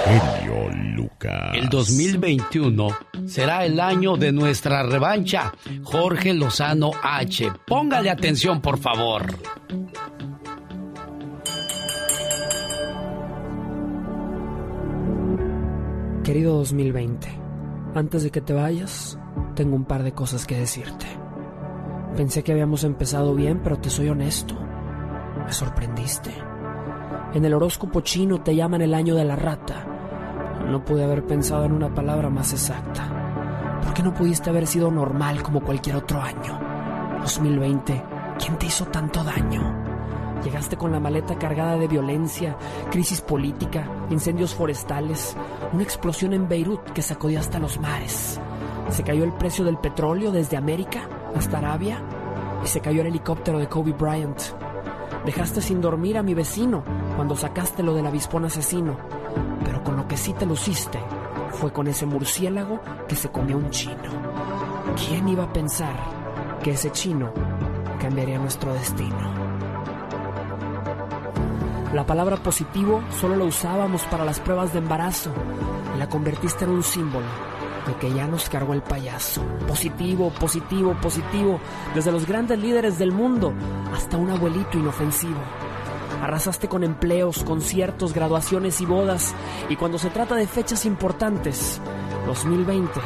Genio 0.04 0.70
Lucas. 0.94 1.54
El 1.54 1.68
2021 1.68 2.88
será 3.26 3.64
el 3.64 3.80
año 3.80 4.16
de 4.16 4.30
nuestra 4.30 4.84
revancha. 4.84 5.52
Jorge 5.82 6.34
Lozano 6.34 6.92
H. 7.02 7.50
Póngale 7.66 8.10
atención, 8.10 8.60
por 8.60 8.78
favor. 8.78 9.26
Querido 16.28 16.58
2020, 16.58 17.26
antes 17.94 18.22
de 18.22 18.30
que 18.30 18.42
te 18.42 18.52
vayas, 18.52 19.18
tengo 19.54 19.74
un 19.74 19.86
par 19.86 20.02
de 20.02 20.12
cosas 20.12 20.46
que 20.46 20.58
decirte. 20.58 21.06
Pensé 22.18 22.44
que 22.44 22.52
habíamos 22.52 22.84
empezado 22.84 23.34
bien, 23.34 23.62
pero 23.64 23.78
te 23.78 23.88
soy 23.88 24.10
honesto. 24.10 24.54
Me 25.46 25.50
sorprendiste. 25.50 26.30
En 27.32 27.46
el 27.46 27.54
horóscopo 27.54 28.02
chino 28.02 28.42
te 28.42 28.54
llaman 28.54 28.82
el 28.82 28.92
año 28.92 29.14
de 29.14 29.24
la 29.24 29.36
rata. 29.36 29.86
No 30.68 30.84
pude 30.84 31.02
haber 31.02 31.24
pensado 31.26 31.64
en 31.64 31.72
una 31.72 31.94
palabra 31.94 32.28
más 32.28 32.52
exacta. 32.52 33.80
¿Por 33.82 33.94
qué 33.94 34.02
no 34.02 34.12
pudiste 34.12 34.50
haber 34.50 34.66
sido 34.66 34.90
normal 34.90 35.42
como 35.42 35.62
cualquier 35.62 35.96
otro 35.96 36.20
año? 36.20 36.60
2020, 37.22 38.04
¿quién 38.38 38.58
te 38.58 38.66
hizo 38.66 38.84
tanto 38.88 39.24
daño? 39.24 39.87
Llegaste 40.44 40.76
con 40.76 40.92
la 40.92 41.00
maleta 41.00 41.36
cargada 41.36 41.76
de 41.76 41.88
violencia, 41.88 42.56
crisis 42.90 43.20
política, 43.20 43.88
incendios 44.10 44.54
forestales, 44.54 45.36
una 45.72 45.82
explosión 45.82 46.32
en 46.32 46.48
Beirut 46.48 46.80
que 46.92 47.02
sacudió 47.02 47.40
hasta 47.40 47.58
los 47.58 47.80
mares. 47.80 48.40
Se 48.90 49.02
cayó 49.02 49.24
el 49.24 49.32
precio 49.32 49.64
del 49.64 49.78
petróleo 49.78 50.30
desde 50.30 50.56
América 50.56 51.08
hasta 51.34 51.58
Arabia 51.58 52.02
y 52.64 52.66
se 52.66 52.80
cayó 52.80 53.00
el 53.00 53.08
helicóptero 53.08 53.58
de 53.58 53.68
Kobe 53.68 53.92
Bryant. 53.92 54.40
Dejaste 55.26 55.60
sin 55.60 55.80
dormir 55.80 56.16
a 56.16 56.22
mi 56.22 56.34
vecino 56.34 56.84
cuando 57.16 57.36
sacaste 57.36 57.82
lo 57.82 57.94
del 57.94 58.06
avispón 58.06 58.44
asesino, 58.44 58.96
pero 59.64 59.82
con 59.82 59.96
lo 59.96 60.06
que 60.06 60.16
sí 60.16 60.32
te 60.32 60.46
luciste 60.46 60.98
fue 61.52 61.72
con 61.72 61.88
ese 61.88 62.06
murciélago 62.06 62.80
que 63.08 63.16
se 63.16 63.28
comió 63.28 63.56
un 63.56 63.70
chino. 63.70 63.96
¿Quién 64.96 65.28
iba 65.28 65.44
a 65.44 65.52
pensar 65.52 65.94
que 66.62 66.70
ese 66.70 66.90
chino 66.92 67.32
cambiaría 68.00 68.38
nuestro 68.38 68.72
destino? 68.72 69.37
La 71.92 72.04
palabra 72.04 72.36
positivo 72.36 73.02
solo 73.18 73.34
la 73.34 73.44
usábamos 73.44 74.02
para 74.02 74.26
las 74.26 74.40
pruebas 74.40 74.74
de 74.74 74.78
embarazo 74.78 75.32
y 75.94 75.98
la 75.98 76.06
convertiste 76.06 76.66
en 76.66 76.70
un 76.70 76.82
símbolo 76.82 77.26
de 77.86 77.94
que 77.94 78.12
ya 78.12 78.26
nos 78.26 78.50
cargó 78.50 78.74
el 78.74 78.82
payaso. 78.82 79.42
Positivo, 79.66 80.30
positivo, 80.38 80.94
positivo, 81.00 81.58
desde 81.94 82.12
los 82.12 82.26
grandes 82.26 82.58
líderes 82.58 82.98
del 82.98 83.10
mundo 83.10 83.54
hasta 83.94 84.18
un 84.18 84.28
abuelito 84.28 84.76
inofensivo. 84.76 85.40
Arrasaste 86.22 86.68
con 86.68 86.84
empleos, 86.84 87.42
conciertos, 87.42 88.12
graduaciones 88.12 88.82
y 88.82 88.86
bodas 88.86 89.34
y 89.70 89.76
cuando 89.76 89.98
se 89.98 90.10
trata 90.10 90.34
de 90.34 90.46
fechas 90.46 90.84
importantes, 90.84 91.80
2020, 92.26 93.00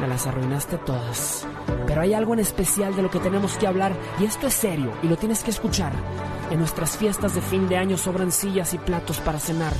me 0.00 0.08
las 0.08 0.26
arruinaste 0.26 0.78
todas. 0.78 1.46
Pero 1.86 2.00
hay 2.00 2.14
algo 2.14 2.32
en 2.32 2.40
especial 2.40 2.96
de 2.96 3.02
lo 3.02 3.10
que 3.10 3.20
tenemos 3.20 3.56
que 3.56 3.66
hablar 3.66 3.92
y 4.18 4.24
esto 4.24 4.46
es 4.46 4.54
serio 4.54 4.92
y 5.02 5.08
lo 5.08 5.16
tienes 5.16 5.42
que 5.42 5.50
escuchar. 5.50 5.92
En 6.50 6.58
nuestras 6.58 6.96
fiestas 6.96 7.34
de 7.34 7.40
fin 7.40 7.68
de 7.68 7.76
año 7.76 7.96
sobran 7.96 8.32
sillas 8.32 8.74
y 8.74 8.78
platos 8.78 9.18
para 9.18 9.38
cenar. 9.38 9.72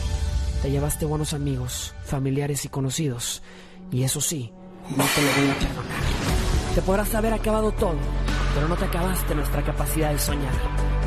Te 0.63 0.71
llevaste 0.71 1.07
buenos 1.07 1.33
amigos, 1.33 1.95
familiares 2.05 2.65
y 2.65 2.69
conocidos. 2.69 3.43
Y 3.91 4.03
eso 4.03 4.21
sí, 4.21 4.53
no 4.97 5.05
te 5.05 5.23
lo 5.23 5.29
voy 5.33 5.51
a 5.51 5.59
perdonar. 5.59 6.01
Te 6.75 6.83
podrás 6.83 7.15
haber 7.15 7.33
acabado 7.33 7.73
todo, 7.73 7.97
pero 8.55 8.69
no 8.69 8.77
te 8.77 8.85
acabaste 8.85 9.35
nuestra 9.35 9.65
capacidad 9.65 10.13
de 10.13 10.19
soñar. 10.19 10.53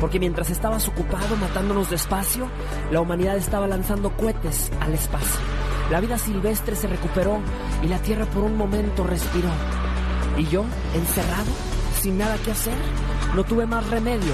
Porque 0.00 0.18
mientras 0.18 0.50
estabas 0.50 0.88
ocupado 0.88 1.36
matándonos 1.36 1.88
despacio, 1.88 2.48
la 2.90 3.00
humanidad 3.00 3.36
estaba 3.36 3.66
lanzando 3.66 4.14
cohetes 4.16 4.70
al 4.80 4.92
espacio. 4.92 5.40
La 5.90 6.00
vida 6.00 6.18
silvestre 6.18 6.76
se 6.76 6.86
recuperó 6.86 7.40
y 7.82 7.88
la 7.88 7.98
Tierra 7.98 8.26
por 8.26 8.44
un 8.44 8.56
momento 8.56 9.04
respiró. 9.04 9.50
Y 10.38 10.46
yo, 10.46 10.64
encerrado, 10.94 11.50
sin 12.00 12.18
nada 12.18 12.36
que 12.38 12.52
hacer, 12.52 12.74
no 13.34 13.44
tuve 13.44 13.66
más 13.66 13.88
remedio 13.90 14.32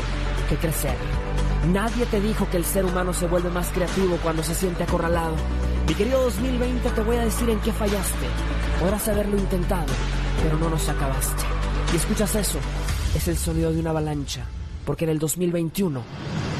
que 0.48 0.56
crecer. 0.56 0.96
Nadie 1.72 2.06
te 2.06 2.20
dijo 2.20 2.48
que 2.50 2.56
el 2.56 2.64
ser 2.64 2.84
humano 2.84 3.12
se 3.12 3.26
vuelve 3.26 3.50
más 3.50 3.68
creativo 3.68 4.16
cuando 4.22 4.42
se 4.42 4.54
siente 4.54 4.84
acorralado. 4.84 5.34
Mi 5.86 5.94
querido 5.94 6.22
2020, 6.22 6.88
te 6.88 7.00
voy 7.02 7.16
a 7.16 7.24
decir 7.24 7.50
en 7.50 7.60
qué 7.60 7.72
fallaste. 7.72 8.26
Podrás 8.78 9.08
haberlo 9.08 9.36
intentado, 9.36 9.92
pero 10.42 10.56
no 10.56 10.70
nos 10.70 10.88
acabaste. 10.88 11.42
Y 11.92 11.96
escuchas 11.96 12.34
eso, 12.36 12.58
es 13.14 13.28
el 13.28 13.36
sonido 13.36 13.72
de 13.72 13.80
una 13.80 13.90
avalancha, 13.90 14.46
porque 14.86 15.04
en 15.04 15.10
el 15.10 15.18
2021 15.18 16.00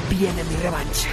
viene 0.09 0.43
mi 0.43 0.55
revancha. 0.57 1.09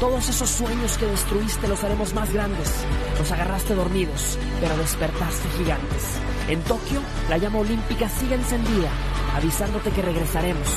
Todos 0.00 0.28
esos 0.28 0.48
sueños 0.48 0.96
que 0.96 1.06
destruiste 1.06 1.66
los 1.66 1.82
haremos 1.82 2.14
más 2.14 2.32
grandes. 2.32 2.72
Los 3.18 3.32
agarraste 3.32 3.74
dormidos, 3.74 4.38
pero 4.60 4.76
despertaste 4.76 5.48
gigantes. 5.58 6.20
En 6.48 6.62
Tokio, 6.62 7.00
la 7.28 7.36
llama 7.36 7.58
olímpica 7.58 8.08
sigue 8.08 8.36
encendida, 8.36 8.90
avisándote 9.34 9.90
que 9.90 10.02
regresaremos. 10.02 10.68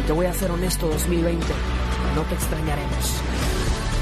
Y 0.00 0.06
te 0.08 0.12
voy 0.12 0.26
a 0.26 0.34
ser 0.34 0.50
honesto 0.50 0.88
2020, 0.88 1.46
no 2.16 2.22
te 2.22 2.34
extrañaremos. 2.34 3.20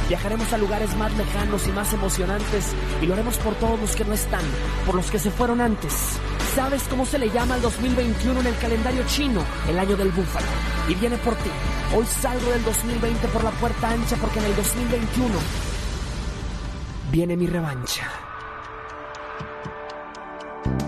Viajaremos 0.09 0.51
a 0.55 0.59
lugares 0.59 0.97
más 0.97 1.13
lejanos 1.19 1.67
y 1.67 1.73
más 1.73 1.93
emocionantes 1.93 2.73
y 3.03 3.07
lo 3.07 3.13
haremos 3.13 3.37
por 3.37 3.55
todos 3.57 3.79
los 3.79 3.95
que 3.95 4.07
no 4.07 4.15
están, 4.15 4.45
por 4.87 4.95
los 4.95 5.11
que 5.11 5.19
se 5.19 5.31
fueron 5.31 5.61
antes. 5.61 6.19
¿Sabes 6.55 6.83
cómo 6.83 7.07
se 7.07 7.19
le 7.19 7.31
llama 7.31 7.55
al 7.55 7.63
2021 7.63 8.41
en 8.41 8.47
el 8.47 8.59
calendario 8.59 9.03
chino? 9.07 9.43
El 9.67 9.79
año 9.79 9.97
del 9.97 10.11
búfalo. 10.11 10.47
Y 10.87 10.95
viene 10.95 11.17
por 11.17 11.35
ti. 11.37 11.49
Hoy 11.97 12.05
salgo 12.05 12.51
del 12.51 12.63
2020 12.63 13.29
por 13.29 13.43
la 13.43 13.51
puerta 13.53 13.89
ancha 13.89 14.17
porque 14.17 14.39
en 14.39 14.45
el 14.45 14.57
2021 14.57 15.35
viene 17.11 17.37
mi 17.39 17.47
revancha. 17.47 18.07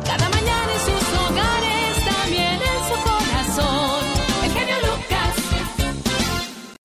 Cada 0.04 0.28
mañana 0.28 0.72
en 0.74 0.80
sus 0.80 1.18
hogares, 1.18 2.04
también 2.04 2.60
en 2.60 2.80
su 2.88 2.96
corazón. 3.02 4.04
El 4.44 4.50
genio 4.52 4.76
Lucas. 4.82 5.34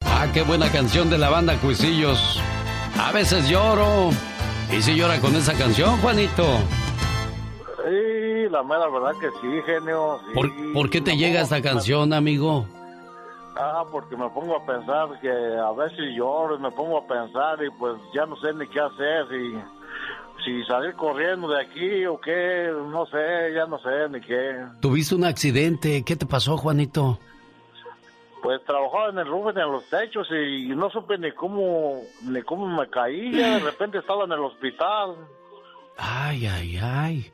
Ah, 0.06 0.28
qué 0.34 0.42
buena 0.44 0.72
canción 0.72 1.10
de 1.10 1.18
la 1.18 1.30
banda 1.30 1.58
Cuisillos. 1.58 2.40
A 2.98 3.12
veces 3.12 3.50
lloro. 3.50 4.12
¿Y 4.72 4.82
si 4.82 4.96
llora 4.96 5.20
con 5.20 5.36
esa 5.36 5.54
canción, 5.54 5.98
Juanito? 5.98 6.46
La 8.50 8.64
mera 8.64 8.88
verdad 8.90 9.14
que 9.20 9.30
sí, 9.42 9.62
genio. 9.66 10.20
sí. 10.28 10.34
¿Por, 10.34 10.74
por 10.74 10.90
qué 10.90 11.02
te 11.02 11.16
llega 11.18 11.42
esta 11.42 11.62
canción, 11.62 12.14
amigo? 12.14 12.66
Ah, 13.56 13.84
porque 13.92 14.16
me 14.16 14.30
pongo 14.30 14.56
a 14.56 14.66
pensar 14.66 15.20
que 15.22 15.30
a 15.30 15.72
veces 15.74 16.16
lloro 16.16 16.56
y 16.56 16.60
me 16.60 16.72
pongo 16.72 16.98
a 16.98 17.06
pensar 17.08 17.62
y 17.64 17.70
pues 17.72 17.96
ya 18.14 18.26
no 18.26 18.36
sé 18.38 18.54
ni 18.54 18.66
qué 18.68 18.80
hacer, 18.80 19.28
si, 19.30 19.54
si 20.46 20.64
salir 20.66 20.94
corriendo 20.96 21.50
de 21.50 21.62
aquí 21.62 22.06
o 22.06 22.20
qué, 22.22 22.72
no 22.90 23.06
sé, 23.08 23.54
ya 23.54 23.66
no 23.66 23.78
sé 23.80 24.10
ni 24.10 24.22
qué. 24.22 24.56
Tuviste 24.82 25.16
un 25.16 25.26
accidente. 25.26 26.04
¿Qué 26.06 26.16
te 26.16 26.26
pasó, 26.26 26.58
Juanito? 26.58 27.20
Pues 28.42 28.64
trabajaba 28.64 29.10
en 29.10 29.18
el 29.20 29.28
roof, 29.28 29.50
en 29.50 29.72
los 29.72 29.84
techos 29.90 30.28
y 30.32 30.68
no 30.70 30.90
supe 30.90 31.18
ni 31.18 31.32
cómo, 31.34 32.02
ni 32.24 32.42
cómo 32.44 32.66
me 32.66 32.90
caía, 32.90 33.56
de 33.56 33.60
repente 33.72 33.98
estaba 33.98 34.24
en 34.24 34.32
el 34.32 34.40
hospital. 34.40 35.16
Ay, 35.98 36.46
ay, 36.46 36.80
ay. 36.82 37.34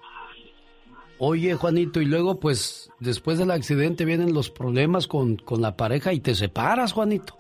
Oye, 1.18 1.56
Juanito, 1.56 2.02
y 2.02 2.06
luego, 2.06 2.40
pues, 2.40 2.92
después 3.00 3.38
del 3.38 3.52
accidente 3.52 4.04
vienen 4.06 4.34
los 4.34 4.50
problemas 4.50 5.08
con, 5.08 5.38
con 5.38 5.62
la 5.62 5.78
pareja 5.78 6.12
y 6.12 6.20
te 6.20 6.36
separas, 6.36 6.92
Juanito. 6.94 7.38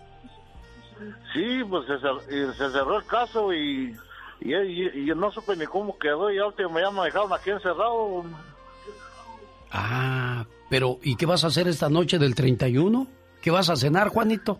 Sí, 1.33 1.61
pues 1.69 1.85
se, 1.87 2.53
se 2.53 2.71
cerró 2.71 2.99
el 2.99 3.05
caso 3.05 3.51
y, 3.53 3.93
y, 4.39 4.53
y- 4.55 5.11
y 5.11 5.15
no 5.15 5.29
supe 5.31 5.57
ni 5.57 5.65
cómo 5.65 5.97
quedó 5.99 6.31
y 6.31 6.37
ya 6.37 6.67
me 6.69 6.81
dejaron 7.03 7.33
aquí 7.33 7.49
encerrado. 7.49 8.23
Ah, 9.71 10.45
pero 10.69 10.99
¿y 11.03 11.17
qué 11.17 11.25
vas 11.25 11.43
a 11.43 11.47
hacer 11.47 11.67
esta 11.67 11.89
noche 11.89 12.17
del 12.17 12.33
31? 12.33 13.07
¿Qué 13.41 13.51
vas 13.51 13.69
a 13.69 13.75
cenar, 13.75 14.07
Juanito? 14.07 14.59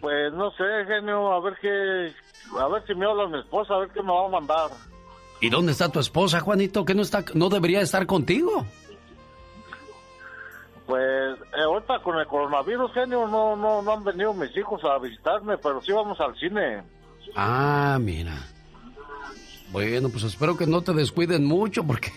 Pues 0.00 0.32
no 0.32 0.50
sé, 0.52 0.64
genio, 0.86 1.32
a 1.32 1.40
ver 1.40 1.54
qué, 1.60 2.12
a 2.58 2.66
ver 2.68 2.82
si 2.86 2.94
me 2.94 3.04
habla 3.06 3.28
mi 3.28 3.38
esposa, 3.38 3.74
a 3.74 3.78
ver 3.80 3.90
qué 3.90 4.02
me 4.02 4.10
va 4.10 4.24
a 4.26 4.30
mandar. 4.30 4.70
¿Y 5.40 5.50
dónde 5.50 5.72
está 5.72 5.88
tu 5.88 6.00
esposa, 6.00 6.40
Juanito? 6.40 6.84
¿Que 6.84 6.94
no 6.94 7.02
está, 7.02 7.24
no 7.34 7.48
debería 7.48 7.80
estar 7.80 8.06
contigo? 8.06 8.64
Pues 10.86 11.38
eh, 11.56 11.62
ahorita 11.64 12.00
con 12.02 12.18
el 12.18 12.26
coronavirus, 12.26 12.92
genio, 12.92 13.28
no, 13.28 13.54
no, 13.56 13.82
no 13.82 13.92
han 13.92 14.04
venido 14.04 14.32
mis 14.32 14.56
hijos 14.56 14.82
a 14.84 14.98
visitarme, 14.98 15.58
pero 15.58 15.80
sí 15.82 15.92
vamos 15.92 16.18
al 16.18 16.34
cine. 16.38 16.82
Ah, 17.36 17.98
mira. 18.00 18.34
Bueno, 19.70 20.08
pues 20.08 20.24
espero 20.24 20.56
que 20.56 20.66
no 20.66 20.80
te 20.80 20.94
descuiden 20.94 21.44
mucho 21.44 21.84
porque 21.84 22.10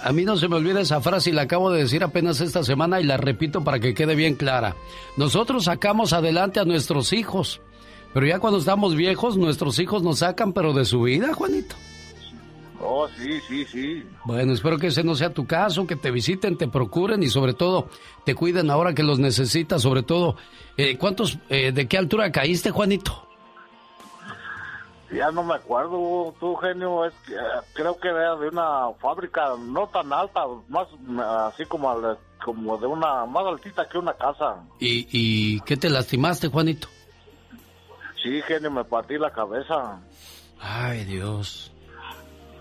a 0.00 0.12
mí 0.12 0.24
no 0.24 0.36
se 0.36 0.48
me 0.48 0.56
olvida 0.56 0.80
esa 0.80 1.00
frase 1.00 1.30
y 1.30 1.32
la 1.32 1.42
acabo 1.42 1.70
de 1.70 1.82
decir 1.82 2.04
apenas 2.04 2.40
esta 2.40 2.62
semana 2.62 3.00
y 3.00 3.04
la 3.04 3.16
repito 3.16 3.64
para 3.64 3.80
que 3.80 3.94
quede 3.94 4.14
bien 4.14 4.36
clara. 4.36 4.76
Nosotros 5.16 5.64
sacamos 5.64 6.12
adelante 6.12 6.60
a 6.60 6.64
nuestros 6.64 7.12
hijos, 7.12 7.60
pero 8.12 8.26
ya 8.26 8.38
cuando 8.38 8.60
estamos 8.60 8.94
viejos, 8.94 9.36
nuestros 9.36 9.78
hijos 9.80 10.02
nos 10.02 10.20
sacan, 10.20 10.52
pero 10.52 10.72
de 10.72 10.84
su 10.84 11.02
vida, 11.02 11.34
Juanito. 11.34 11.74
Oh, 12.80 13.08
sí, 13.16 13.40
sí, 13.48 13.64
sí. 13.66 14.06
Bueno, 14.24 14.52
espero 14.52 14.78
que 14.78 14.88
ese 14.88 15.04
no 15.04 15.14
sea 15.14 15.32
tu 15.32 15.46
caso, 15.46 15.86
que 15.86 15.96
te 15.96 16.10
visiten, 16.10 16.58
te 16.58 16.68
procuren 16.68 17.22
y 17.22 17.28
sobre 17.28 17.54
todo 17.54 17.88
te 18.24 18.34
cuiden 18.34 18.70
ahora 18.70 18.94
que 18.94 19.02
los 19.02 19.18
necesitas, 19.18 19.80
sobre 19.82 20.02
todo. 20.02 20.36
eh, 20.76 20.98
¿Cuántos, 20.98 21.38
eh, 21.48 21.72
de 21.72 21.86
qué 21.86 21.98
altura 21.98 22.30
caíste, 22.32 22.70
Juanito? 22.70 23.28
Ya 25.12 25.30
no 25.30 25.44
me 25.44 25.54
acuerdo, 25.54 26.34
tú, 26.40 26.56
genio, 26.56 27.04
es 27.04 27.14
que, 27.26 27.34
eh, 27.34 27.38
creo 27.74 27.96
que 28.00 28.08
era 28.08 28.34
de 28.34 28.48
una 28.48 28.90
fábrica 29.00 29.50
no 29.58 29.86
tan 29.86 30.12
alta, 30.12 30.44
más 30.68 30.88
así 31.52 31.64
como, 31.66 31.94
como 32.44 32.76
de 32.78 32.86
una, 32.88 33.24
más 33.24 33.46
altita 33.46 33.88
que 33.88 33.98
una 33.98 34.14
casa. 34.14 34.64
¿Y, 34.80 35.06
y 35.12 35.60
qué 35.60 35.76
te 35.76 35.88
lastimaste, 35.88 36.48
Juanito? 36.48 36.88
Sí, 38.20 38.42
genio, 38.42 38.70
me 38.72 38.82
partí 38.82 39.16
la 39.16 39.30
cabeza. 39.30 40.00
Ay, 40.60 41.04
Dios. 41.04 41.70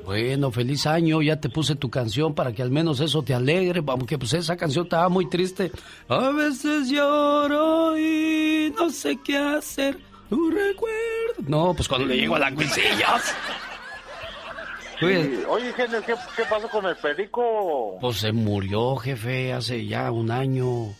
Bueno, 0.05 0.51
feliz 0.51 0.85
año, 0.85 1.21
ya 1.21 1.39
te 1.39 1.49
puse 1.49 1.75
tu 1.75 1.89
canción 1.89 2.35
para 2.35 2.51
que 2.51 2.61
al 2.61 2.71
menos 2.71 2.99
eso 2.99 3.23
te 3.23 3.33
alegre, 3.33 3.81
aunque 3.87 4.17
pues 4.17 4.33
esa 4.33 4.57
canción 4.57 4.85
estaba 4.85 5.07
muy 5.07 5.29
triste. 5.29 5.71
A 6.09 6.29
veces 6.29 6.89
lloro 6.89 7.97
y 7.97 8.73
no 8.77 8.89
sé 8.89 9.17
qué 9.23 9.37
hacer, 9.37 9.97
tu 10.29 10.49
recuerdo. 10.51 11.47
No, 11.47 11.73
pues 11.73 11.87
cuando 11.87 12.07
le 12.07 12.17
llego 12.17 12.35
a 12.35 12.39
la 12.39 12.53
cuisillas. 12.53 13.35
Sí, 14.99 15.43
Oye, 15.49 15.73
genio, 15.73 16.01
¿qué, 16.05 16.13
qué 16.35 16.43
pasó 16.49 16.69
con 16.69 16.85
el 16.85 16.95
perico? 16.95 17.97
Pues 17.99 18.17
se 18.17 18.31
murió, 18.31 18.95
jefe, 18.97 19.51
hace 19.51 19.85
ya 19.85 20.11
un 20.11 20.31
año. 20.31 20.93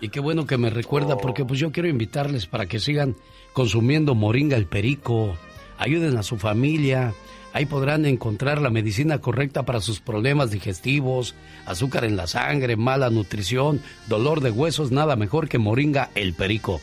Y 0.00 0.10
qué 0.10 0.20
bueno 0.20 0.46
que 0.46 0.58
me 0.58 0.70
recuerda, 0.70 1.16
porque 1.16 1.44
pues 1.44 1.58
yo 1.58 1.72
quiero 1.72 1.88
invitarles 1.88 2.46
para 2.46 2.66
que 2.66 2.78
sigan 2.78 3.16
consumiendo 3.52 4.14
moringa 4.14 4.56
el 4.56 4.66
perico. 4.66 5.34
Ayuden 5.78 6.16
a 6.16 6.22
su 6.22 6.38
familia. 6.38 7.14
Ahí 7.58 7.66
podrán 7.66 8.06
encontrar 8.06 8.62
la 8.62 8.70
medicina 8.70 9.18
correcta 9.18 9.64
para 9.64 9.80
sus 9.80 9.98
problemas 9.98 10.52
digestivos, 10.52 11.34
azúcar 11.66 12.04
en 12.04 12.16
la 12.16 12.28
sangre, 12.28 12.76
mala 12.76 13.10
nutrición, 13.10 13.82
dolor 14.06 14.42
de 14.42 14.52
huesos, 14.52 14.92
nada 14.92 15.16
mejor 15.16 15.48
que 15.48 15.58
moringa 15.58 16.10
el 16.14 16.34
perico. 16.34 16.80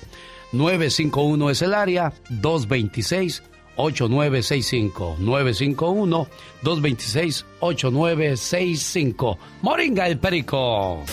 951 0.52 1.49
es 1.49 1.61
el 1.61 1.73
área, 1.73 2.11
226 2.27 3.41
8965 3.77 5.15
951 5.19 6.27
226 6.61 7.45
8965 7.61 9.39
Moringa 9.61 10.07
el 10.07 10.19
Perico. 10.19 11.06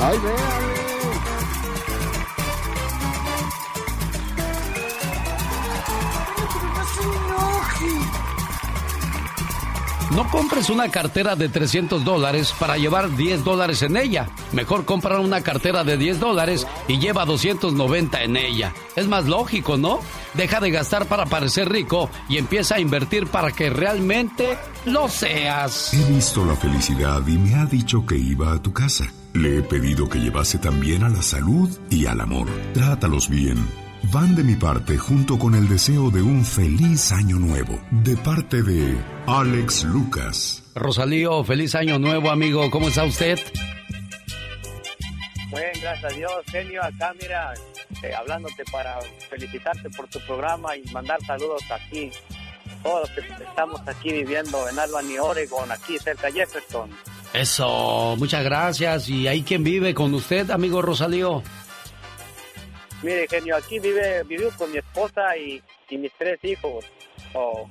Ay, 0.00 0.18
No 10.16 10.26
compres 10.30 10.70
una 10.70 10.88
cartera 10.88 11.36
de 11.36 11.50
300 11.50 12.02
dólares 12.02 12.54
para 12.58 12.78
llevar 12.78 13.14
10 13.14 13.44
dólares 13.44 13.82
en 13.82 13.98
ella. 13.98 14.30
Mejor 14.52 14.86
comprar 14.86 15.20
una 15.20 15.42
cartera 15.42 15.84
de 15.84 15.98
10 15.98 16.20
dólares 16.20 16.66
y 16.88 16.98
lleva 16.98 17.26
290 17.26 18.22
en 18.22 18.38
ella. 18.38 18.72
Es 18.96 19.06
más 19.08 19.26
lógico, 19.26 19.76
¿no? 19.76 20.00
Deja 20.32 20.58
de 20.58 20.70
gastar 20.70 21.04
para 21.04 21.26
parecer 21.26 21.68
rico 21.68 22.08
y 22.30 22.38
empieza 22.38 22.76
a 22.76 22.80
invertir 22.80 23.26
para 23.26 23.52
que 23.52 23.68
realmente 23.68 24.56
lo 24.86 25.10
seas. 25.10 25.92
He 25.92 26.10
visto 26.10 26.46
la 26.46 26.56
felicidad 26.56 27.20
y 27.26 27.36
me 27.36 27.54
ha 27.54 27.66
dicho 27.66 28.06
que 28.06 28.16
iba 28.16 28.54
a 28.54 28.62
tu 28.62 28.72
casa. 28.72 29.04
Le 29.34 29.58
he 29.58 29.62
pedido 29.62 30.08
que 30.08 30.18
llevase 30.18 30.56
también 30.56 31.04
a 31.04 31.10
la 31.10 31.20
salud 31.20 31.68
y 31.90 32.06
al 32.06 32.22
amor. 32.22 32.48
Trátalos 32.72 33.28
bien. 33.28 33.85
Van 34.12 34.36
de 34.36 34.44
mi 34.44 34.54
parte 34.54 34.96
junto 34.98 35.38
con 35.38 35.54
el 35.54 35.68
deseo 35.68 36.10
de 36.10 36.22
un 36.22 36.44
feliz 36.44 37.12
año 37.12 37.36
nuevo. 37.36 37.80
De 37.90 38.16
parte 38.16 38.62
de 38.62 38.96
Alex 39.26 39.84
Lucas. 39.84 40.62
Rosalío, 40.74 41.42
feliz 41.42 41.74
año 41.74 41.98
nuevo, 41.98 42.30
amigo. 42.30 42.70
¿Cómo 42.70 42.88
está 42.88 43.04
usted? 43.04 43.38
Bueno, 45.50 45.66
gracias 45.80 46.12
a 46.12 46.14
Dios, 46.14 46.32
genio, 46.46 46.84
acá 46.84 47.14
mira, 47.20 47.54
eh, 48.02 48.14
hablándote 48.14 48.64
para 48.70 48.98
felicitarte 49.30 49.88
por 49.90 50.06
tu 50.08 50.20
programa 50.20 50.76
y 50.76 50.84
mandar 50.90 51.18
saludos 51.26 51.62
aquí, 51.70 52.10
todos 52.82 53.08
los 53.08 53.10
que 53.10 53.44
estamos 53.44 53.80
aquí 53.86 54.12
viviendo 54.12 54.68
en 54.68 54.78
Albany, 54.78 55.18
Oregon, 55.18 55.70
aquí 55.72 55.98
cerca 55.98 56.26
de 56.26 56.34
Jefferson. 56.34 56.90
Eso, 57.32 58.14
muchas 58.18 58.44
gracias. 58.44 59.08
¿Y 59.08 59.26
ahí 59.26 59.42
quién 59.42 59.64
vive 59.64 59.94
con 59.94 60.14
usted, 60.14 60.50
amigo 60.50 60.82
Rosalío? 60.82 61.42
Mire, 63.02 63.26
genio, 63.28 63.56
aquí 63.56 63.78
vive, 63.78 64.22
vivo 64.24 64.50
con 64.56 64.72
mi 64.72 64.78
esposa 64.78 65.36
y, 65.36 65.62
y 65.90 65.98
mis 65.98 66.12
tres 66.18 66.38
hijos, 66.42 66.84
o 67.34 67.68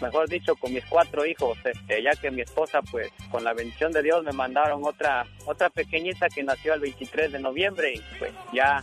mejor 0.00 0.28
dicho, 0.28 0.54
con 0.56 0.72
mis 0.72 0.84
cuatro 0.86 1.26
hijos, 1.26 1.58
este, 1.64 2.02
ya 2.02 2.12
que 2.12 2.30
mi 2.30 2.42
esposa, 2.42 2.80
pues, 2.90 3.10
con 3.30 3.44
la 3.44 3.52
bendición 3.52 3.92
de 3.92 4.02
Dios 4.02 4.24
me 4.24 4.32
mandaron 4.32 4.82
otra, 4.84 5.26
otra 5.46 5.70
pequeñita 5.70 6.28
que 6.28 6.42
nació 6.42 6.74
el 6.74 6.80
23 6.80 7.32
de 7.32 7.38
noviembre 7.38 7.94
y 7.94 8.02
pues 8.18 8.32
ya, 8.52 8.80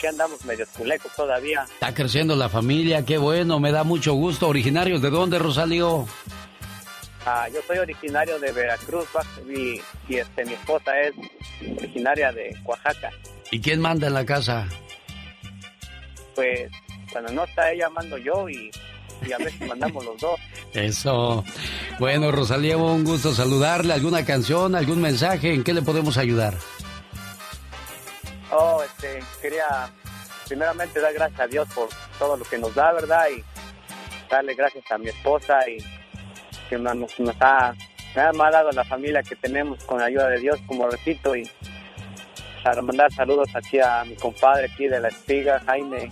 que 0.00 0.08
andamos 0.08 0.44
medio 0.44 0.66
culecos 0.76 1.14
todavía. 1.14 1.64
Está 1.64 1.94
creciendo 1.94 2.34
la 2.36 2.48
familia, 2.48 3.04
qué 3.04 3.18
bueno, 3.18 3.60
me 3.60 3.72
da 3.72 3.84
mucho 3.84 4.14
gusto. 4.14 4.48
¿Originarios 4.48 5.02
de 5.02 5.10
dónde, 5.10 5.38
Rosalío? 5.38 6.06
Ah, 7.26 7.48
yo 7.52 7.60
soy 7.66 7.78
originario 7.78 8.38
de 8.38 8.50
Veracruz 8.50 9.06
y, 9.46 9.80
y, 10.08 10.16
este, 10.16 10.44
mi 10.46 10.54
esposa 10.54 10.98
es 11.00 11.12
originaria 11.76 12.32
de 12.32 12.56
Oaxaca. 12.64 13.10
¿Y 13.50 13.60
quién 13.60 13.80
manda 13.80 14.06
en 14.06 14.14
la 14.14 14.24
casa? 14.24 14.66
Pues 16.34 16.70
cuando 17.12 17.32
no 17.32 17.44
está 17.44 17.72
ella 17.72 17.88
mando 17.90 18.16
yo 18.18 18.48
y, 18.48 18.70
y 19.26 19.32
a 19.32 19.38
veces 19.38 19.66
mandamos 19.66 20.04
los 20.04 20.18
dos. 20.18 20.40
Eso. 20.72 21.44
Bueno, 21.98 22.30
Rosalía, 22.30 22.76
un 22.76 23.04
gusto 23.04 23.32
saludarle. 23.32 23.92
¿Alguna 23.92 24.24
canción, 24.24 24.74
algún 24.74 25.00
mensaje? 25.00 25.52
¿En 25.52 25.64
qué 25.64 25.72
le 25.72 25.82
podemos 25.82 26.16
ayudar? 26.16 26.54
Oh, 28.52 28.82
este, 28.82 29.20
quería 29.40 29.90
primeramente 30.46 31.00
dar 31.00 31.12
gracias 31.12 31.40
a 31.40 31.46
Dios 31.46 31.68
por 31.74 31.88
todo 32.18 32.36
lo 32.36 32.44
que 32.44 32.58
nos 32.58 32.74
da, 32.74 32.92
¿verdad? 32.92 33.26
Y 33.36 33.44
darle 34.28 34.54
gracias 34.54 34.84
a 34.90 34.98
mi 34.98 35.08
esposa 35.08 35.58
y 35.68 35.78
que 36.68 36.78
nos, 36.78 36.96
nos 36.96 37.36
ha, 37.40 37.74
me 38.14 38.22
ha 38.22 38.50
dado 38.50 38.70
la 38.72 38.84
familia 38.84 39.22
que 39.22 39.36
tenemos 39.36 39.84
con 39.84 39.98
la 39.98 40.06
ayuda 40.06 40.28
de 40.28 40.38
Dios, 40.38 40.58
como 40.66 40.88
repito, 40.88 41.36
y 41.36 41.48
para 42.62 42.82
mandar 42.82 43.12
saludos 43.12 43.48
aquí 43.54 43.78
a 43.78 44.04
mi 44.04 44.14
compadre 44.16 44.66
aquí 44.66 44.88
de 44.88 45.00
la 45.00 45.08
espiga, 45.08 45.60
Jaime, 45.66 46.10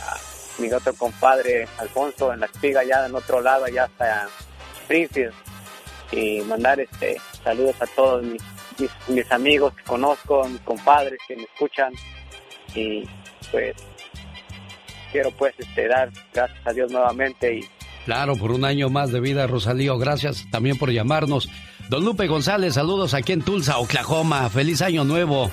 a 0.00 0.60
mi 0.60 0.72
otro 0.72 0.94
compadre 0.94 1.68
Alfonso 1.78 2.32
en 2.32 2.40
la 2.40 2.46
espiga, 2.46 2.84
ya 2.84 3.06
en 3.06 3.14
otro 3.14 3.40
lado, 3.40 3.64
allá 3.64 3.84
hasta 3.84 4.28
Springfield, 4.82 5.34
y 6.12 6.40
mandar 6.42 6.80
este 6.80 7.16
saludos 7.42 7.76
a 7.80 7.86
todos 7.86 8.22
mis, 8.22 8.42
mis, 8.78 8.90
mis 9.08 9.32
amigos 9.32 9.74
que 9.74 9.84
conozco, 9.84 10.48
mis 10.48 10.60
compadres 10.62 11.18
que 11.26 11.36
me 11.36 11.44
escuchan, 11.44 11.92
y 12.74 13.04
pues 13.50 13.74
quiero 15.12 15.30
pues 15.32 15.54
este 15.58 15.88
dar 15.88 16.10
gracias 16.32 16.66
a 16.66 16.72
Dios 16.72 16.90
nuevamente 16.90 17.58
y 17.58 17.68
Claro, 18.04 18.36
por 18.36 18.52
un 18.52 18.66
año 18.66 18.90
más 18.90 19.12
de 19.12 19.20
vida, 19.20 19.46
Rosalío. 19.46 19.96
Gracias 19.96 20.44
también 20.50 20.76
por 20.76 20.90
llamarnos. 20.90 21.48
Don 21.88 22.04
Lupe 22.04 22.26
González, 22.26 22.74
saludos 22.74 23.12
aquí 23.12 23.32
en 23.32 23.42
Tulsa, 23.42 23.78
Oklahoma. 23.78 24.48
Feliz 24.48 24.80
año 24.80 25.04
nuevo. 25.04 25.50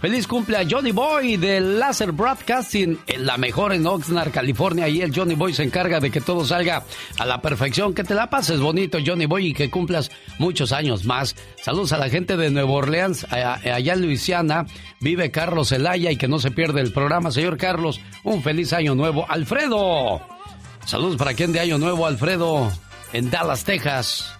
Feliz 0.00 0.26
cumple 0.26 0.56
a 0.56 0.66
Johnny 0.68 0.92
Boy 0.92 1.36
de 1.36 1.60
Laser 1.60 2.12
Broadcasting, 2.12 2.98
en 3.06 3.26
la 3.26 3.36
mejor 3.36 3.72
en 3.72 3.86
Oxnard, 3.86 4.30
California. 4.30 4.88
Y 4.88 5.00
el 5.00 5.14
Johnny 5.14 5.34
Boy 5.34 5.52
se 5.52 5.62
encarga 5.62 6.00
de 6.00 6.10
que 6.10 6.20
todo 6.20 6.44
salga 6.44 6.84
a 7.18 7.26
la 7.26 7.42
perfección. 7.42 7.94
Que 7.94 8.04
te 8.04 8.14
la 8.14 8.30
pases 8.30 8.60
bonito, 8.60 8.98
Johnny 9.04 9.26
Boy, 9.26 9.48
y 9.48 9.52
que 9.54 9.70
cumplas 9.70 10.10
muchos 10.38 10.72
años 10.72 11.04
más. 11.04 11.34
Saludos 11.62 11.92
a 11.92 11.98
la 11.98 12.08
gente 12.08 12.36
de 12.36 12.50
Nueva 12.50 12.70
Orleans, 12.70 13.26
allá 13.30 13.92
en 13.92 14.02
Luisiana. 14.02 14.66
Vive 15.00 15.30
Carlos 15.30 15.70
Zelaya 15.70 16.10
y 16.10 16.16
que 16.16 16.28
no 16.28 16.38
se 16.38 16.50
pierde 16.50 16.80
el 16.80 16.92
programa. 16.92 17.30
Señor 17.30 17.56
Carlos, 17.56 18.00
un 18.22 18.42
feliz 18.42 18.72
año 18.72 18.94
nuevo. 18.94 19.26
Alfredo. 19.28 20.20
Saludos 20.86 21.16
para 21.16 21.34
quien 21.34 21.52
de 21.52 21.60
año 21.60 21.78
nuevo, 21.78 22.06
Alfredo, 22.06 22.70
en 23.12 23.30
Dallas, 23.30 23.64
Texas. 23.64 24.39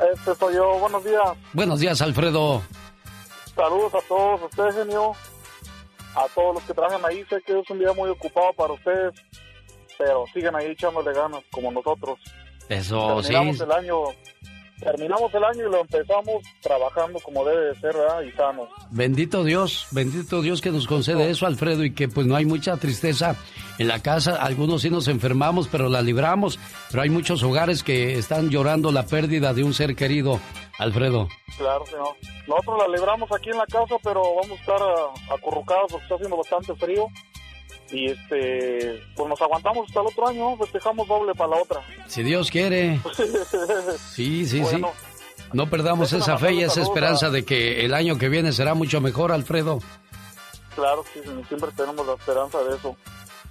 Este 0.00 0.34
soy 0.34 0.54
yo. 0.54 0.78
Buenos 0.78 1.04
días. 1.04 1.22
Buenos 1.52 1.80
días, 1.80 2.00
Alfredo. 2.00 2.62
Saludos 3.54 3.94
a 3.94 4.08
todos 4.08 4.42
ustedes, 4.42 4.74
genio. 4.76 5.12
A 6.14 6.26
todos 6.34 6.54
los 6.54 6.62
que 6.64 6.74
trabajan 6.74 7.04
ahí. 7.04 7.24
Sé 7.28 7.42
que 7.42 7.58
es 7.58 7.70
un 7.70 7.78
día 7.78 7.92
muy 7.92 8.08
ocupado 8.10 8.52
para 8.52 8.72
ustedes, 8.72 9.14
pero 9.98 10.24
siguen 10.32 10.54
ahí 10.54 10.66
echándole 10.66 11.12
ganas 11.12 11.42
como 11.50 11.72
nosotros. 11.72 12.18
Eso 12.68 13.20
terminamos 13.22 13.56
sí. 13.56 13.62
El 13.64 13.72
año, 13.72 13.96
terminamos 14.80 15.32
el 15.34 15.44
año 15.44 15.68
y 15.68 15.70
lo 15.70 15.80
empezamos 15.80 16.42
trabajando 16.60 17.18
como 17.20 17.44
debe 17.44 17.66
de 17.66 17.74
ser, 17.80 17.94
¿verdad? 17.94 18.22
Y 18.22 18.32
sanos. 18.32 18.68
Bendito 18.90 19.44
Dios, 19.44 19.86
bendito 19.90 20.42
Dios 20.42 20.60
que 20.60 20.70
nos 20.70 20.86
concede 20.86 21.30
eso, 21.30 21.46
Alfredo, 21.46 21.84
y 21.84 21.92
que 21.92 22.08
pues 22.08 22.26
no 22.26 22.36
hay 22.36 22.44
mucha 22.44 22.76
tristeza 22.76 23.36
en 23.78 23.88
la 23.88 24.00
casa. 24.00 24.36
Algunos 24.36 24.82
sí 24.82 24.90
nos 24.90 25.08
enfermamos, 25.08 25.68
pero 25.68 25.88
la 25.88 26.02
libramos. 26.02 26.58
Pero 26.90 27.02
hay 27.02 27.10
muchos 27.10 27.42
hogares 27.42 27.82
que 27.82 28.18
están 28.18 28.50
llorando 28.50 28.92
la 28.92 29.06
pérdida 29.06 29.54
de 29.54 29.64
un 29.64 29.74
ser 29.74 29.94
querido, 29.94 30.40
Alfredo. 30.78 31.28
Claro, 31.56 31.84
señor. 31.86 32.16
Nosotros 32.46 32.78
la 32.78 32.96
libramos 32.96 33.30
aquí 33.32 33.50
en 33.50 33.58
la 33.58 33.66
casa, 33.66 33.96
pero 34.02 34.22
vamos 34.22 34.50
a 34.50 34.60
estar 34.60 34.80
ah, 34.80 35.34
acurrucados 35.34 35.92
porque 35.92 36.04
está 36.04 36.14
haciendo 36.14 36.36
bastante 36.36 36.74
frío. 36.76 37.06
Y 37.90 38.06
este, 38.10 39.02
pues 39.16 39.28
nos 39.28 39.40
aguantamos 39.40 39.86
hasta 39.88 40.00
el 40.00 40.06
otro 40.08 40.28
año, 40.28 40.56
festejamos 40.58 41.08
doble 41.08 41.34
para 41.34 41.50
la 41.56 41.62
otra. 41.62 41.80
Si 42.06 42.22
Dios 42.22 42.50
quiere. 42.50 43.00
Sí, 44.12 44.46
sí, 44.46 44.60
Bueno, 44.60 44.90
sí. 44.96 45.46
No 45.54 45.70
perdamos 45.70 46.12
esa 46.12 46.36
fe 46.36 46.52
y 46.54 46.62
esa 46.62 46.82
esperanza 46.82 47.30
de 47.30 47.44
que 47.44 47.84
el 47.86 47.94
año 47.94 48.18
que 48.18 48.28
viene 48.28 48.52
será 48.52 48.74
mucho 48.74 49.00
mejor, 49.00 49.32
Alfredo. 49.32 49.78
Claro, 50.74 51.02
sí, 51.14 51.20
siempre 51.48 51.70
tenemos 51.76 52.06
la 52.06 52.14
esperanza 52.14 52.62
de 52.64 52.76
eso. 52.76 52.94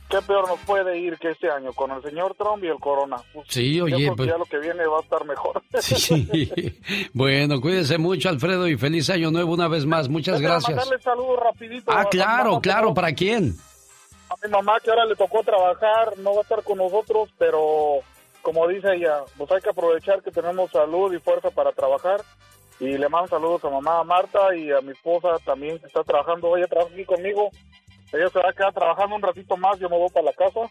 ¿Qué 0.09 0.22
peor 0.22 0.47
nos 0.47 0.59
puede 0.59 0.97
ir 0.99 1.18
que 1.18 1.31
este 1.31 1.49
año 1.49 1.73
con 1.73 1.91
el 1.91 2.01
señor 2.01 2.34
Trump 2.35 2.64
y 2.64 2.68
el 2.68 2.77
corona? 2.80 3.18
Pues, 3.34 3.47
Sí, 3.49 3.81
oye, 3.81 4.09
pues- 4.15 4.30
ya 4.30 4.38
lo 4.38 4.45
que 4.45 4.59
viene 4.59 4.85
va 4.85 4.99
a 4.99 5.01
estar 5.01 5.26
mejor. 5.26 5.61
Sí. 5.81 6.80
Bueno, 7.14 7.59
cuídese 7.59 7.97
mucho, 7.97 8.30
Alfredo, 8.30 8.68
y 8.68 8.77
feliz 8.77 9.09
año 9.09 9.31
nuevo 9.31 9.53
una 9.53 9.68
vez 9.68 9.85
más. 9.85 10.07
Muchas 10.07 10.39
Déjame 10.39 10.53
gracias. 10.53 10.77
mandarle 10.77 11.03
saludos 11.03 11.39
rapidito. 11.43 11.91
Ah, 11.91 12.05
claro, 12.09 12.61
claro, 12.61 12.93
¿para 12.93 13.11
quién? 13.14 13.55
Mi 14.43 14.49
mamá 14.51 14.80
que 14.80 14.89
ahora 14.89 15.05
le 15.05 15.15
tocó 15.15 15.43
trabajar, 15.43 16.18
no 16.18 16.34
va 16.34 16.39
a 16.39 16.41
estar 16.43 16.64
con 16.64 16.77
nosotros, 16.77 17.30
pero 17.38 17.99
como 18.41 18.68
dice 18.68 18.95
ella, 18.95 19.23
pues 19.38 19.51
hay 19.51 19.61
que 19.61 19.69
aprovechar 19.69 20.22
que 20.22 20.31
tenemos 20.31 20.72
salud 20.72 21.14
y 21.14 21.19
fuerza 21.19 21.49
para 21.49 21.72
trabajar. 21.72 22.22
Y 22.80 22.97
le 22.97 23.09
mando 23.09 23.27
saludos 23.27 23.64
a 23.65 23.69
mamá 23.69 24.03
Marta 24.03 24.55
y 24.55 24.72
a 24.72 24.81
mi 24.81 24.91
esposa 24.91 25.30
también 25.43 25.80
que 25.80 25.88
está 25.88 26.03
trabajando. 26.03 26.55
Ella 26.55 26.68
trabaja 26.68 26.93
aquí 26.93 27.05
conmigo. 27.05 27.49
Ella 28.14 28.30
se 28.30 28.39
va 28.39 28.49
a 28.49 28.53
quedar 28.53 28.73
trabajando 28.73 29.15
un 29.15 29.22
ratito 29.22 29.57
más, 29.57 29.80
yo 29.80 29.89
me 29.89 29.97
voy 29.97 30.09
para 30.09 30.27
la 30.27 30.34
casa. 30.34 30.61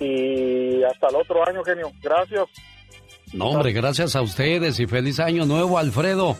Y 0.00 0.82
hasta 0.82 1.08
el 1.08 1.16
otro 1.16 1.46
año, 1.48 1.62
genio. 1.62 1.90
Gracias. 2.02 2.46
No, 3.32 3.50
hombre, 3.50 3.72
gracias 3.72 4.14
a 4.16 4.20
ustedes 4.20 4.78
y 4.80 4.86
feliz 4.86 5.20
año 5.20 5.46
nuevo, 5.46 5.78
Alfredo. 5.78 6.36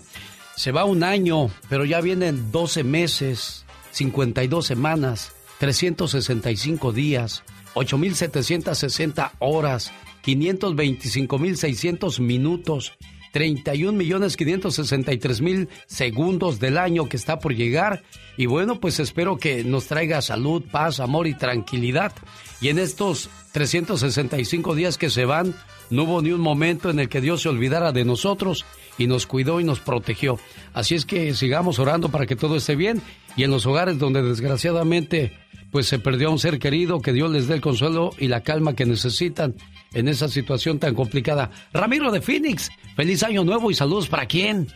Se 0.56 0.72
va 0.72 0.84
un 0.84 1.02
año, 1.02 1.48
pero 1.70 1.84
ya 1.84 2.00
vienen 2.00 2.52
12 2.52 2.84
meses, 2.84 3.64
52 3.92 4.66
semanas, 4.66 5.34
365 5.62 6.90
días, 6.90 7.44
8.760 7.76 9.30
horas, 9.38 9.92
525.600 10.24 12.18
minutos, 12.18 12.94
31.563.000 13.32 15.68
segundos 15.86 16.58
del 16.58 16.78
año 16.78 17.08
que 17.08 17.16
está 17.16 17.38
por 17.38 17.54
llegar. 17.54 18.02
Y 18.36 18.46
bueno, 18.46 18.80
pues 18.80 18.98
espero 18.98 19.36
que 19.36 19.62
nos 19.62 19.86
traiga 19.86 20.20
salud, 20.20 20.64
paz, 20.68 20.98
amor 20.98 21.28
y 21.28 21.34
tranquilidad. 21.34 22.12
Y 22.60 22.70
en 22.70 22.80
estos 22.80 23.30
365 23.52 24.74
días 24.74 24.98
que 24.98 25.10
se 25.10 25.26
van, 25.26 25.54
no 25.90 26.02
hubo 26.02 26.22
ni 26.22 26.32
un 26.32 26.40
momento 26.40 26.90
en 26.90 26.98
el 26.98 27.08
que 27.08 27.20
Dios 27.20 27.42
se 27.42 27.48
olvidara 27.48 27.92
de 27.92 28.04
nosotros 28.04 28.64
y 28.98 29.06
nos 29.06 29.26
cuidó 29.26 29.60
y 29.60 29.64
nos 29.64 29.78
protegió. 29.78 30.40
Así 30.74 30.96
es 30.96 31.04
que 31.04 31.34
sigamos 31.34 31.78
orando 31.78 32.08
para 32.08 32.26
que 32.26 32.34
todo 32.34 32.56
esté 32.56 32.74
bien 32.74 33.00
y 33.36 33.44
en 33.44 33.50
los 33.50 33.66
hogares 33.66 33.98
donde 33.98 34.22
desgraciadamente 34.22 35.38
pues 35.70 35.86
se 35.86 35.98
perdió 35.98 36.28
a 36.28 36.30
un 36.32 36.38
ser 36.38 36.58
querido, 36.58 37.00
que 37.00 37.12
Dios 37.14 37.30
les 37.30 37.48
dé 37.48 37.54
el 37.54 37.60
consuelo 37.62 38.10
y 38.18 38.28
la 38.28 38.42
calma 38.42 38.74
que 38.74 38.84
necesitan 38.84 39.54
en 39.94 40.06
esa 40.08 40.28
situación 40.28 40.78
tan 40.78 40.94
complicada. 40.94 41.50
Ramiro 41.72 42.10
de 42.10 42.20
Phoenix, 42.20 42.70
feliz 42.94 43.22
año 43.22 43.42
nuevo 43.42 43.70
y 43.70 43.74
saludos 43.74 44.06
para 44.08 44.26
quién. 44.26 44.66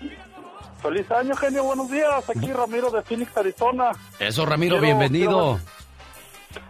Feliz 0.83 1.11
año, 1.11 1.35
genio. 1.37 1.65
Buenos 1.65 1.91
días. 1.91 2.29
Aquí 2.31 2.51
Ramiro 2.53 2.91
de 2.91 3.03
Phoenix, 3.03 3.37
Arizona. 3.37 3.91
Eso, 4.19 4.47
Ramiro, 4.47 4.79
Quiero- 4.79 4.99
bienvenido. 4.99 5.59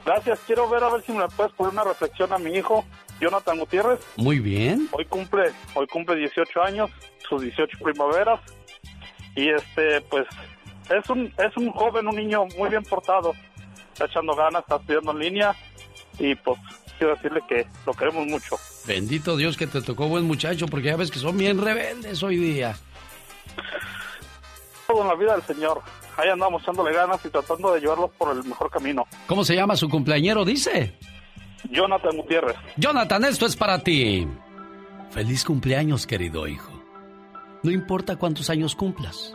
Gracias. 0.05 0.41
Quiero 0.47 0.69
ver 0.69 0.83
a 0.83 0.91
ver 0.93 1.03
si 1.05 1.13
me 1.13 1.27
puedes 1.29 1.53
poner 1.53 1.73
una 1.73 1.85
reflexión 1.85 2.33
a 2.33 2.39
mi 2.39 2.51
hijo, 2.53 2.85
Jonathan 3.21 3.59
Gutiérrez. 3.59 4.01
Muy 4.17 4.41
bien. 4.41 4.89
Hoy 4.93 5.05
cumple, 5.05 5.53
hoy 5.75 5.87
cumple 5.87 6.17
18 6.17 6.63
años, 6.63 6.91
sus 7.29 7.43
18 7.43 7.79
primaveras. 7.83 8.41
Y 9.37 9.51
este, 9.51 10.01
pues, 10.03 10.27
es 10.91 11.11
un, 11.11 11.33
es 11.39 11.57
un 11.57 11.71
joven, 11.71 12.07
un 12.07 12.17
niño 12.17 12.47
muy 12.57 12.71
bien 12.71 12.83
portado. 12.83 13.35
Está 13.93 14.07
echando 14.07 14.35
ganas, 14.35 14.63
está 14.63 14.77
estudiando 14.77 15.13
en 15.13 15.19
línea. 15.19 15.57
Y 16.19 16.35
pues, 16.35 16.59
quiero 16.99 17.15
decirle 17.15 17.41
que 17.49 17.67
lo 17.87 17.93
queremos 17.93 18.27
mucho. 18.27 18.57
Bendito 18.87 19.37
Dios 19.37 19.57
que 19.57 19.67
te 19.67 19.83
tocó 19.83 20.09
buen 20.09 20.25
muchacho, 20.25 20.67
porque 20.67 20.89
ya 20.89 20.97
ves 20.97 21.11
que 21.11 21.19
son 21.19 21.37
bien 21.37 21.61
rebeldes 21.61 22.23
hoy 22.23 22.37
día. 22.37 22.77
Todo 24.87 25.03
en 25.03 25.09
la 25.09 25.15
vida 25.15 25.33
del 25.35 25.43
Señor. 25.43 25.83
Ahí 26.17 26.29
andamos 26.29 26.63
echándole 26.63 26.95
ganas 26.95 27.25
y 27.25 27.29
tratando 27.29 27.73
de 27.73 27.81
llevarlos 27.81 28.11
por 28.13 28.35
el 28.35 28.43
mejor 28.45 28.71
camino. 28.71 29.07
¿Cómo 29.27 29.45
se 29.45 29.55
llama 29.55 29.77
su 29.77 29.89
cumpleañero, 29.89 30.45
dice? 30.45 30.95
Jonathan 31.71 32.17
Gutiérrez. 32.17 32.57
Jonathan, 32.77 33.25
esto 33.25 33.47
es 33.47 33.57
para 33.57 33.83
ti. 33.83 34.27
Feliz 35.11 35.45
cumpleaños, 35.45 36.07
querido 36.07 36.47
hijo. 36.47 36.73
No 37.63 37.71
importa 37.71 38.17
cuántos 38.17 38.49
años 38.49 38.75
cumplas. 38.75 39.35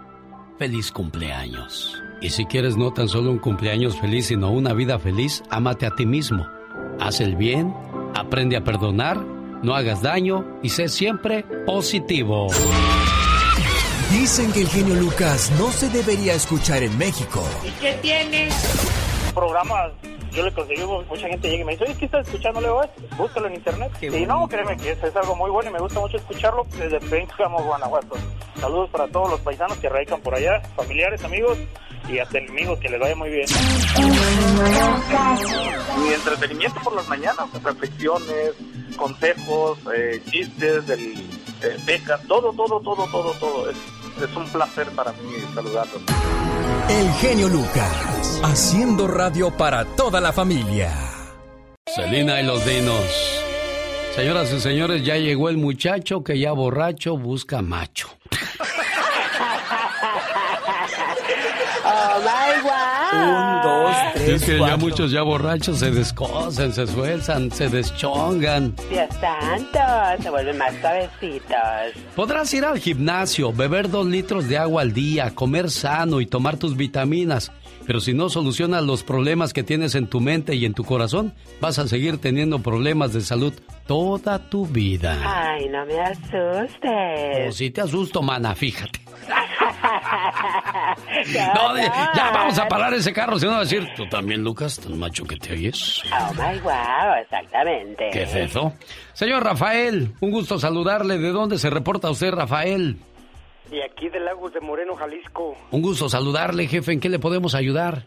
Feliz 0.61 0.91
cumpleaños. 0.91 1.99
Y 2.21 2.29
si 2.29 2.45
quieres 2.45 2.77
no 2.77 2.93
tan 2.93 3.09
solo 3.09 3.31
un 3.31 3.39
cumpleaños 3.39 3.99
feliz, 3.99 4.27
sino 4.27 4.51
una 4.51 4.73
vida 4.73 4.99
feliz, 4.99 5.41
ámate 5.49 5.87
a 5.87 5.95
ti 5.95 6.05
mismo. 6.05 6.47
Haz 6.99 7.19
el 7.19 7.35
bien, 7.35 7.73
aprende 8.13 8.57
a 8.57 8.63
perdonar, 8.63 9.17
no 9.63 9.73
hagas 9.73 10.03
daño 10.03 10.59
y 10.61 10.69
sé 10.69 10.87
siempre 10.87 11.47
positivo. 11.65 12.49
Dicen 14.11 14.51
que 14.51 14.61
el 14.61 14.67
genio 14.67 14.93
Lucas 14.93 15.51
no 15.57 15.71
se 15.71 15.89
debería 15.89 16.35
escuchar 16.35 16.83
en 16.83 16.95
México. 16.95 17.43
¿Y 17.67 17.71
qué 17.81 17.97
tiene? 17.99 18.49
Programas, 19.33 19.91
yo 20.31 20.43
le 20.43 20.53
conseguí, 20.53 20.83
mucha 20.85 21.27
gente 21.27 21.49
llega 21.49 21.61
y 21.61 21.65
me 21.65 21.71
dice, 21.73 21.83
oye, 21.85 21.95
¿qué 21.97 22.05
estás 22.05 22.27
escuchando, 22.27 22.61
Leo? 22.61 22.81
Búscalo 23.17 23.47
en 23.47 23.55
internet. 23.55 23.91
y 24.01 24.25
no, 24.25 24.47
créeme 24.47 24.77
que 24.77 24.91
es, 24.91 25.03
es 25.03 25.15
algo 25.15 25.35
muy 25.35 25.49
bueno 25.49 25.69
y 25.69 25.73
me 25.73 25.79
gusta 25.79 25.99
mucho 25.99 26.17
escucharlo 26.17 26.65
desde 26.77 26.99
Pénjamo, 26.99 27.63
Guanajuato. 27.63 28.15
Saludos 28.59 28.89
para 28.89 29.07
todos 29.07 29.31
los 29.31 29.39
paisanos 29.41 29.77
que 29.77 29.89
radican 29.89 30.21
por 30.21 30.35
allá, 30.35 30.61
familiares, 30.75 31.23
amigos 31.23 31.57
y 32.07 32.19
hasta 32.19 32.37
enemigos, 32.37 32.79
que 32.79 32.89
les 32.89 32.99
vaya 32.99 33.15
muy 33.15 33.29
bien. 33.29 33.45
Mi 35.99 36.13
entretenimiento 36.13 36.79
por 36.81 36.95
las 36.95 37.07
mañanas, 37.07 37.63
reflexiones, 37.63 38.53
consejos, 38.97 39.79
eh, 39.95 40.21
chistes, 40.29 40.87
del, 40.87 40.99
eh, 41.63 41.77
becas, 41.85 42.21
todo, 42.27 42.51
todo, 42.53 42.79
todo, 42.81 43.07
todo, 43.11 43.31
todo. 43.33 43.69
Es, 43.69 43.77
es 44.25 44.35
un 44.35 44.47
placer 44.49 44.87
para 44.91 45.11
mí 45.13 45.33
saludarlos. 45.53 46.01
El 46.89 47.11
genio 47.13 47.47
Lucas, 47.47 48.41
haciendo 48.43 49.07
radio 49.07 49.49
para 49.51 49.85
toda 49.85 50.19
la 50.19 50.31
familia. 50.31 50.93
Selina 51.87 52.41
y 52.41 52.45
los 52.45 52.65
dinos. 52.65 53.41
Señoras 54.15 54.51
y 54.51 54.59
señores, 54.59 55.05
ya 55.05 55.15
llegó 55.17 55.49
el 55.49 55.57
muchacho 55.57 56.23
que 56.23 56.37
ya 56.37 56.51
borracho 56.51 57.17
busca 57.17 57.61
macho. 57.61 58.09
Oh 61.83 62.19
my 62.19 62.61
Un, 63.21 63.61
dos, 63.61 63.95
tres, 64.13 64.29
Es 64.29 64.43
que 64.43 64.59
ya 64.59 64.77
muchos 64.77 65.11
ya 65.11 65.21
borrachos 65.21 65.79
se 65.79 65.91
descosen, 65.91 66.73
se 66.73 66.87
suelzan, 66.87 67.51
se 67.51 67.69
deschongan. 67.69 68.75
Dios 68.89 69.09
santo, 69.19 70.23
se 70.23 70.29
vuelven 70.29 70.57
más 70.57 70.73
suavecitos. 70.81 72.03
Podrás 72.15 72.53
ir 72.53 72.65
al 72.65 72.79
gimnasio, 72.79 73.53
beber 73.53 73.89
dos 73.89 74.05
litros 74.05 74.47
de 74.47 74.57
agua 74.57 74.81
al 74.81 74.93
día, 74.93 75.31
comer 75.33 75.69
sano 75.69 76.21
y 76.21 76.25
tomar 76.25 76.57
tus 76.57 76.75
vitaminas. 76.75 77.51
Pero 77.85 77.99
si 77.99 78.13
no 78.13 78.29
solucionas 78.29 78.83
los 78.83 79.03
problemas 79.03 79.53
que 79.53 79.63
tienes 79.63 79.95
en 79.95 80.07
tu 80.07 80.19
mente 80.19 80.55
y 80.55 80.65
en 80.65 80.73
tu 80.73 80.83
corazón, 80.83 81.33
vas 81.59 81.79
a 81.79 81.87
seguir 81.87 82.19
teniendo 82.19 82.59
problemas 82.59 83.13
de 83.13 83.21
salud 83.21 83.53
toda 83.87 84.49
tu 84.49 84.65
vida. 84.65 85.17
Ay, 85.23 85.67
no 85.69 85.85
me 85.85 85.99
asustes. 85.99 87.49
O 87.49 87.51
si 87.51 87.71
te 87.71 87.81
asusto, 87.81 88.21
mana, 88.21 88.55
fíjate. 88.55 88.99
No, 91.55 91.77
ya 91.77 92.31
vamos 92.33 92.57
a 92.57 92.67
parar 92.67 92.93
ese 92.93 93.13
carro, 93.13 93.37
si 93.39 93.45
no 93.45 93.51
va 93.51 93.57
a 93.59 93.61
decir, 93.61 93.87
tú 93.95 94.07
también, 94.07 94.43
Lucas, 94.43 94.79
tan 94.79 94.97
macho 94.97 95.23
que 95.23 95.35
te 95.37 95.53
oyes. 95.53 96.01
Oh 96.11 96.33
my 96.33 96.59
wow, 96.59 97.13
exactamente. 97.21 98.09
¿Qué 98.11 98.23
es 98.23 98.35
eso? 98.35 98.73
Señor 99.13 99.43
Rafael, 99.43 100.13
un 100.19 100.31
gusto 100.31 100.59
saludarle. 100.59 101.17
¿De 101.17 101.31
dónde 101.31 101.57
se 101.57 101.69
reporta 101.69 102.09
usted, 102.09 102.31
Rafael? 102.31 102.97
Y 103.71 103.81
aquí 103.81 104.09
de 104.09 104.19
Lagos 104.19 104.53
de 104.53 104.59
Moreno, 104.59 104.95
Jalisco, 104.95 105.55
Un 105.71 105.81
gusto 105.81 106.09
saludarle, 106.09 106.67
jefe. 106.67 106.91
¿En 106.91 106.99
qué 106.99 107.09
le 107.09 107.19
podemos 107.19 107.55
ayudar? 107.55 108.03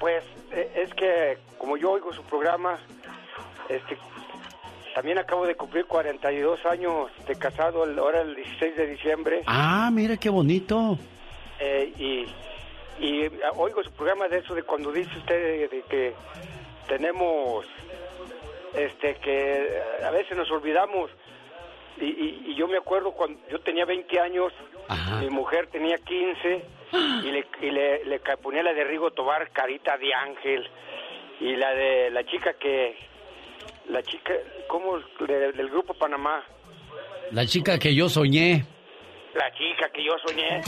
pues 0.00 0.22
eh, 0.52 0.70
es 0.84 0.92
que 0.94 1.38
como 1.58 1.76
yo 1.78 1.92
oigo 1.92 2.12
su 2.12 2.22
programa, 2.24 2.78
este, 3.68 3.96
también 4.94 5.16
acabo 5.18 5.46
de 5.46 5.54
cumplir 5.54 5.86
42 5.86 6.64
años 6.66 7.10
de 7.26 7.34
casado, 7.36 7.82
ahora 7.98 8.20
el 8.22 8.34
16 8.36 8.76
de 8.76 8.86
diciembre, 8.88 9.42
Ah, 9.46 9.90
mire 9.92 10.18
qué 10.18 10.28
bonito. 10.28 10.98
eh, 11.60 11.92
y, 11.98 13.04
y 13.04 13.30
oigo 13.56 13.82
su 13.82 13.90
programa 13.92 14.28
de 14.28 14.38
eso, 14.38 14.54
de 14.54 14.62
cuando 14.64 14.92
dice 14.92 15.10
usted 15.18 15.34
de, 15.34 15.68
de 15.68 15.82
que 15.88 16.14
tenemos, 16.88 17.64
este, 18.74 19.14
que 19.16 19.80
a 20.04 20.10
veces 20.10 20.36
nos 20.36 20.50
olvidamos. 20.50 21.10
Y, 22.00 22.04
y- 22.04 22.42
y 22.48 22.54
yo 22.56 22.68
me 22.68 22.76
acuerdo 22.76 23.12
cuando 23.12 23.38
yo 23.50 23.58
tenía 23.60 23.84
20 23.84 24.20
años, 24.20 24.52
mi 25.20 25.30
mujer 25.30 25.68
tenía 25.72 25.96
15 25.96 26.64
y 27.24 27.30
le, 27.32 27.46
y 27.62 27.70
le, 27.70 28.20
ponía 28.42 28.62
la 28.62 28.72
de 28.74 28.84
Rigo 28.84 29.10
Tobar, 29.12 29.50
Carita 29.50 29.96
de 29.96 30.12
Ángel, 30.14 30.68
y 31.40 31.56
la 31.56 31.70
de 31.74 32.10
la 32.10 32.24
chica 32.26 32.54
que, 32.54 32.96
la 33.88 34.02
chica, 34.02 34.32
¿cómo? 34.68 34.98
De- 35.26 35.52
del 35.52 35.70
grupo 35.70 35.94
Panamá, 35.94 36.44
La 37.32 37.46
chica 37.46 37.78
que 37.78 37.94
yo 37.94 38.08
soñé. 38.08 38.64
la 39.34 39.50
chica 39.52 39.88
que 39.92 40.04
yo 40.04 40.12
soñé. 40.26 40.60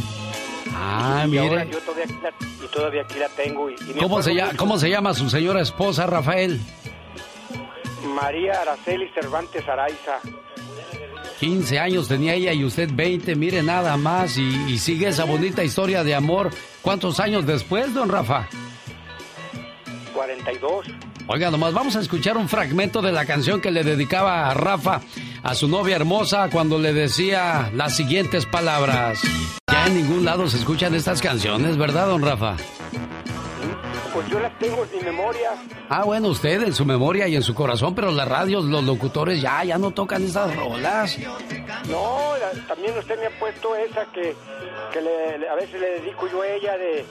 Ah, 0.74 1.24
y 1.26 1.30
mire. 1.30 1.66
yo 1.70 1.78
todavía 1.80 2.04
aquí 2.04 2.18
la, 2.22 2.30
y 2.64 2.68
todavía 2.68 3.02
aquí 3.02 3.18
la 3.18 3.28
tengo. 3.30 3.68
Y, 3.70 3.74
¿Cómo 4.00 4.22
se, 4.22 4.34
llama, 4.34 4.52
¿Cómo 4.56 4.78
se 4.78 4.88
llama 4.90 5.12
su 5.14 5.28
señora 5.28 5.60
esposa, 5.60 6.06
Rafael? 6.06 6.58
María 8.14 8.60
Araceli 8.62 9.08
Cervantes 9.08 9.68
Araiza. 9.68 10.20
15 11.40 11.78
años 11.78 12.08
tenía 12.08 12.34
ella 12.34 12.52
y 12.52 12.64
usted 12.64 12.90
20, 12.92 13.34
mire 13.36 13.62
nada 13.62 13.96
más. 13.96 14.36
Y, 14.38 14.48
y 14.68 14.78
sigue 14.78 15.08
esa 15.08 15.24
bonita 15.24 15.62
historia 15.62 16.04
de 16.04 16.14
amor. 16.14 16.50
¿Cuántos 16.82 17.20
años 17.20 17.46
después, 17.46 17.94
don 17.94 18.08
Rafa? 18.08 18.48
42. 20.14 20.86
Oiga, 21.28 21.50
nomás 21.50 21.74
vamos 21.74 21.94
a 21.94 22.00
escuchar 22.00 22.36
un 22.38 22.48
fragmento 22.48 23.02
de 23.02 23.12
la 23.12 23.26
canción 23.26 23.60
que 23.60 23.70
le 23.70 23.84
dedicaba 23.84 24.48
a 24.48 24.54
Rafa 24.54 25.02
a 25.42 25.54
su 25.54 25.68
novia 25.68 25.96
hermosa 25.96 26.48
cuando 26.50 26.78
le 26.78 26.92
decía 26.92 27.70
las 27.74 27.94
siguientes 27.94 28.46
palabras. 28.46 29.20
Ya 29.70 29.86
en 29.86 29.94
ningún 29.94 30.24
lado 30.24 30.48
se 30.48 30.56
escuchan 30.56 30.94
estas 30.94 31.20
canciones, 31.20 31.76
¿verdad, 31.76 32.08
don 32.08 32.22
Rafa? 32.22 32.56
Pues 34.18 34.30
yo 34.30 34.40
las 34.40 34.58
tengo 34.58 34.84
en 34.84 34.98
mi 34.98 35.04
memoria. 35.04 35.50
Ah, 35.88 36.02
bueno, 36.04 36.26
usted 36.28 36.60
en 36.64 36.72
su 36.74 36.84
memoria 36.84 37.28
y 37.28 37.36
en 37.36 37.42
su 37.42 37.54
corazón, 37.54 37.94
pero 37.94 38.10
las 38.10 38.26
radios, 38.26 38.64
los 38.64 38.82
locutores 38.82 39.40
ya, 39.40 39.62
ya 39.62 39.78
no 39.78 39.92
tocan 39.92 40.24
esas 40.24 40.56
rolas. 40.56 41.16
No, 41.88 42.32
la- 42.36 42.66
también 42.66 42.98
usted 42.98 43.16
me 43.20 43.26
ha 43.26 43.38
puesto 43.38 43.76
esa 43.76 44.04
que, 44.06 44.34
que 44.92 45.00
le- 45.00 45.38
le- 45.38 45.48
a 45.48 45.54
veces 45.54 45.80
le 45.80 46.00
dedico 46.00 46.26
yo 46.32 46.42
a 46.42 46.48
ella 46.48 46.76
de, 46.76 47.04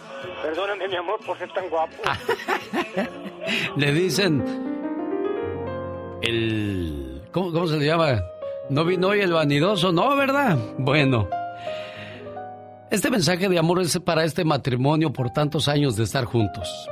perdóname 0.43 0.85
mi 0.89 0.97
amor 0.97 1.17
por 1.25 1.37
ser 1.37 1.49
tan 1.53 1.69
guapo. 1.69 1.95
Le 3.77 3.93
dicen 3.93 4.43
el... 6.21 7.21
¿Cómo, 7.31 7.53
cómo 7.53 7.67
se 7.67 7.77
le 7.77 7.85
llama? 7.85 8.21
No 8.69 8.83
vino 8.83 9.07
hoy 9.07 9.21
el 9.21 9.31
vanidoso, 9.31 9.93
¿no, 9.93 10.13
verdad? 10.17 10.57
Bueno. 10.77 11.29
Este 12.89 13.09
mensaje 13.09 13.47
de 13.47 13.57
amor 13.59 13.79
es 13.81 13.97
para 13.99 14.23
este 14.25 14.43
matrimonio 14.43 15.11
por 15.13 15.29
tantos 15.31 15.67
años 15.69 15.95
de 15.95 16.03
estar 16.03 16.25
juntos. 16.25 16.89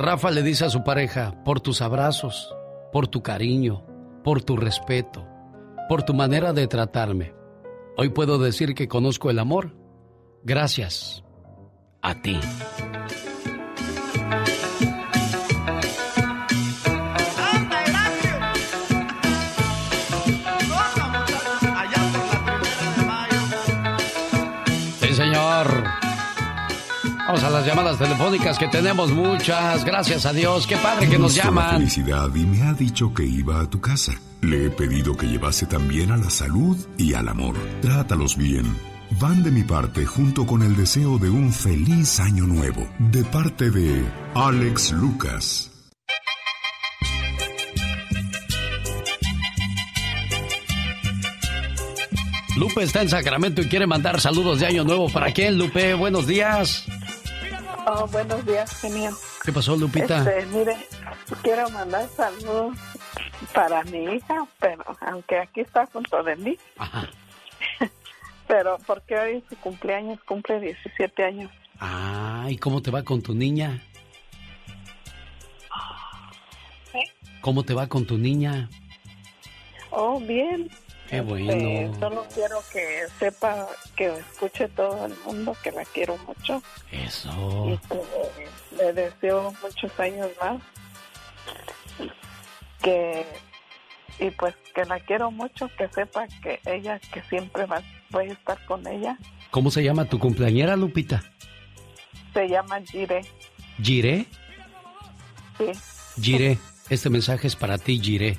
Rafa 0.00 0.30
le 0.30 0.42
dice 0.42 0.64
a 0.64 0.70
su 0.70 0.82
pareja, 0.82 1.44
por 1.44 1.60
tus 1.60 1.82
abrazos, 1.82 2.56
por 2.90 3.06
tu 3.06 3.22
cariño, 3.22 3.84
por 4.24 4.42
tu 4.42 4.56
respeto, 4.56 5.28
por 5.90 6.04
tu 6.04 6.14
manera 6.14 6.54
de 6.54 6.66
tratarme. 6.66 7.34
Hoy 7.98 8.08
puedo 8.08 8.38
decir 8.38 8.74
que 8.74 8.88
conozco 8.88 9.28
el 9.28 9.38
amor 9.38 9.76
gracias 10.42 11.22
a 12.00 12.14
ti. 12.14 12.40
Las 27.60 27.66
llamadas 27.68 27.98
telefónicas 27.98 28.58
que 28.58 28.68
tenemos 28.68 29.10
muchas. 29.10 29.84
Gracias 29.84 30.24
a 30.24 30.32
Dios. 30.32 30.66
Qué 30.66 30.76
padre 30.76 31.08
que 31.08 31.18
nos 31.18 31.34
llaman. 31.34 31.76
felicidad 31.76 32.34
y 32.34 32.46
me 32.46 32.62
ha 32.62 32.72
dicho 32.72 33.12
que 33.12 33.24
iba 33.24 33.60
a 33.60 33.68
tu 33.68 33.80
casa. 33.80 34.12
Le 34.40 34.66
he 34.66 34.70
pedido 34.70 35.14
que 35.14 35.26
llevase 35.26 35.66
también 35.66 36.10
a 36.10 36.16
la 36.16 36.30
salud 36.30 36.78
y 36.96 37.12
al 37.12 37.28
amor. 37.28 37.56
Trátalos 37.82 38.38
bien. 38.38 38.64
Van 39.20 39.42
de 39.42 39.50
mi 39.50 39.62
parte 39.62 40.06
junto 40.06 40.46
con 40.46 40.62
el 40.62 40.74
deseo 40.74 41.18
de 41.18 41.28
un 41.28 41.52
feliz 41.52 42.18
año 42.20 42.46
nuevo. 42.46 42.88
De 42.98 43.24
parte 43.24 43.70
de 43.70 44.04
Alex 44.34 44.92
Lucas. 44.92 45.70
Lupe 52.56 52.82
está 52.82 53.02
en 53.02 53.08
Sacramento 53.08 53.62
y 53.62 53.68
quiere 53.68 53.86
mandar 53.86 54.20
saludos 54.20 54.60
de 54.60 54.66
Año 54.66 54.84
Nuevo. 54.84 55.08
¿Para 55.08 55.32
quién, 55.32 55.56
Lupe? 55.56 55.94
Buenos 55.94 56.26
días. 56.26 56.86
Oh, 57.86 58.06
buenos 58.08 58.44
días, 58.44 58.80
genio. 58.80 59.10
¿Qué 59.44 59.52
pasó, 59.52 59.76
Lupita? 59.76 60.18
Este, 60.18 60.46
mire, 60.46 60.76
quiero 61.42 61.68
mandar 61.70 62.08
saludos 62.08 62.76
para 63.54 63.82
mi 63.84 64.04
hija, 64.04 64.46
pero 64.58 64.84
aunque 65.00 65.38
aquí 65.38 65.60
está 65.60 65.86
junto 65.86 66.22
de 66.22 66.36
mí. 66.36 66.58
pero 68.48 68.78
porque 68.86 69.18
hoy 69.18 69.44
su 69.48 69.56
cumpleaños 69.56 70.18
cumple 70.24 70.60
17 70.60 71.24
años. 71.24 71.50
Ah, 71.80 72.46
¿y 72.48 72.58
cómo 72.58 72.82
te 72.82 72.90
va 72.90 73.02
con 73.02 73.22
tu 73.22 73.34
niña? 73.34 73.82
¿Cómo 77.40 77.62
te 77.62 77.72
va 77.72 77.86
con 77.86 78.04
tu 78.04 78.18
niña? 78.18 78.68
Oh, 79.90 80.20
bien. 80.20 80.70
Qué 81.10 81.16
Eh, 81.16 81.20
bueno. 81.22 81.98
solo 81.98 82.24
quiero 82.32 82.62
que 82.72 83.02
sepa, 83.18 83.66
que 83.96 84.06
escuche 84.14 84.68
todo 84.68 85.06
el 85.06 85.14
mundo 85.26 85.56
que 85.62 85.72
la 85.72 85.84
quiero 85.84 86.16
mucho 86.18 86.62
Eso. 86.92 87.66
y 87.68 87.76
que 87.88 88.76
le 88.76 88.92
deseo 88.92 89.52
muchos 89.62 89.98
años 90.00 90.28
más. 90.40 90.62
Que 92.82 93.26
y 94.20 94.30
pues 94.30 94.54
que 94.74 94.84
la 94.84 95.00
quiero 95.00 95.30
mucho, 95.30 95.68
que 95.76 95.88
sepa 95.88 96.26
que 96.42 96.60
ella, 96.66 96.98
que 97.12 97.22
siempre 97.22 97.66
va, 97.66 97.82
voy 98.10 98.28
a 98.28 98.32
estar 98.32 98.64
con 98.66 98.86
ella. 98.86 99.18
¿Cómo 99.50 99.70
se 99.70 99.82
llama 99.82 100.04
tu 100.04 100.18
cumpleañera, 100.18 100.76
Lupita? 100.76 101.22
Se 102.34 102.46
llama 102.48 102.80
Jire. 102.82 103.22
¿Giré? 103.82 104.26
Sí. 105.58 105.72
Giré. 106.22 106.58
Este 106.88 107.10
mensaje 107.10 107.46
es 107.48 107.56
para 107.56 107.78
ti, 107.78 107.98
Giré. 108.00 108.38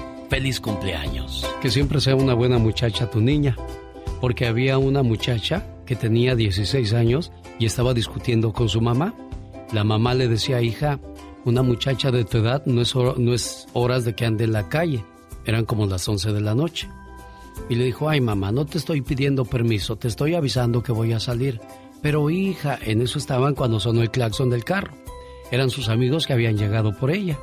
Feliz 0.31 0.61
cumpleaños. 0.61 1.45
Que 1.61 1.69
siempre 1.69 1.99
sea 1.99 2.15
una 2.15 2.33
buena 2.33 2.57
muchacha 2.57 3.09
tu 3.09 3.19
niña, 3.19 3.57
porque 4.21 4.47
había 4.47 4.77
una 4.77 5.03
muchacha 5.03 5.65
que 5.85 5.97
tenía 5.97 6.37
16 6.37 6.93
años 6.93 7.33
y 7.59 7.65
estaba 7.65 7.93
discutiendo 7.93 8.53
con 8.53 8.69
su 8.69 8.79
mamá. 8.79 9.13
La 9.73 9.83
mamá 9.83 10.13
le 10.13 10.29
decía, 10.29 10.61
hija, 10.61 11.01
una 11.43 11.63
muchacha 11.63 12.11
de 12.11 12.23
tu 12.23 12.37
edad 12.37 12.65
no 12.65 12.81
es, 12.81 12.95
no 12.95 13.33
es 13.33 13.67
horas 13.73 14.05
de 14.05 14.15
que 14.15 14.25
ande 14.25 14.45
en 14.45 14.53
la 14.53 14.69
calle. 14.69 15.03
Eran 15.43 15.65
como 15.65 15.85
las 15.85 16.07
11 16.07 16.31
de 16.31 16.39
la 16.39 16.55
noche. 16.55 16.87
Y 17.67 17.75
le 17.75 17.83
dijo, 17.83 18.07
ay 18.07 18.21
mamá, 18.21 18.53
no 18.53 18.65
te 18.65 18.77
estoy 18.77 19.01
pidiendo 19.01 19.43
permiso, 19.43 19.97
te 19.97 20.07
estoy 20.07 20.35
avisando 20.35 20.81
que 20.81 20.93
voy 20.93 21.11
a 21.11 21.19
salir. 21.19 21.59
Pero 22.01 22.29
hija, 22.29 22.79
en 22.81 23.01
eso 23.01 23.19
estaban 23.19 23.53
cuando 23.53 23.81
sonó 23.81 24.01
el 24.01 24.11
claxon 24.11 24.49
del 24.49 24.63
carro. 24.63 24.93
Eran 25.51 25.69
sus 25.69 25.89
amigos 25.89 26.25
que 26.25 26.31
habían 26.31 26.57
llegado 26.57 26.97
por 26.97 27.11
ella. 27.11 27.37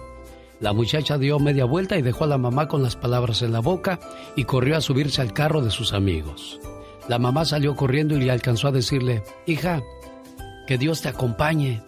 La 0.60 0.72
muchacha 0.72 1.18
dio 1.18 1.38
media 1.38 1.64
vuelta 1.64 1.96
y 1.96 2.02
dejó 2.02 2.24
a 2.24 2.28
la 2.28 2.38
mamá 2.38 2.66
con 2.66 2.82
las 2.82 2.96
palabras 2.96 3.42
en 3.42 3.52
la 3.52 3.60
boca 3.60 4.00
y 4.34 4.44
corrió 4.44 4.76
a 4.76 4.80
subirse 4.80 5.22
al 5.22 5.32
carro 5.32 5.62
de 5.62 5.70
sus 5.70 5.92
amigos. 5.92 6.58
La 7.06 7.18
mamá 7.18 7.44
salió 7.44 7.76
corriendo 7.76 8.16
y 8.16 8.20
le 8.20 8.30
alcanzó 8.30 8.68
a 8.68 8.72
decirle, 8.72 9.22
hija, 9.46 9.82
que 10.66 10.76
Dios 10.76 11.00
te 11.00 11.08
acompañe. 11.08 11.82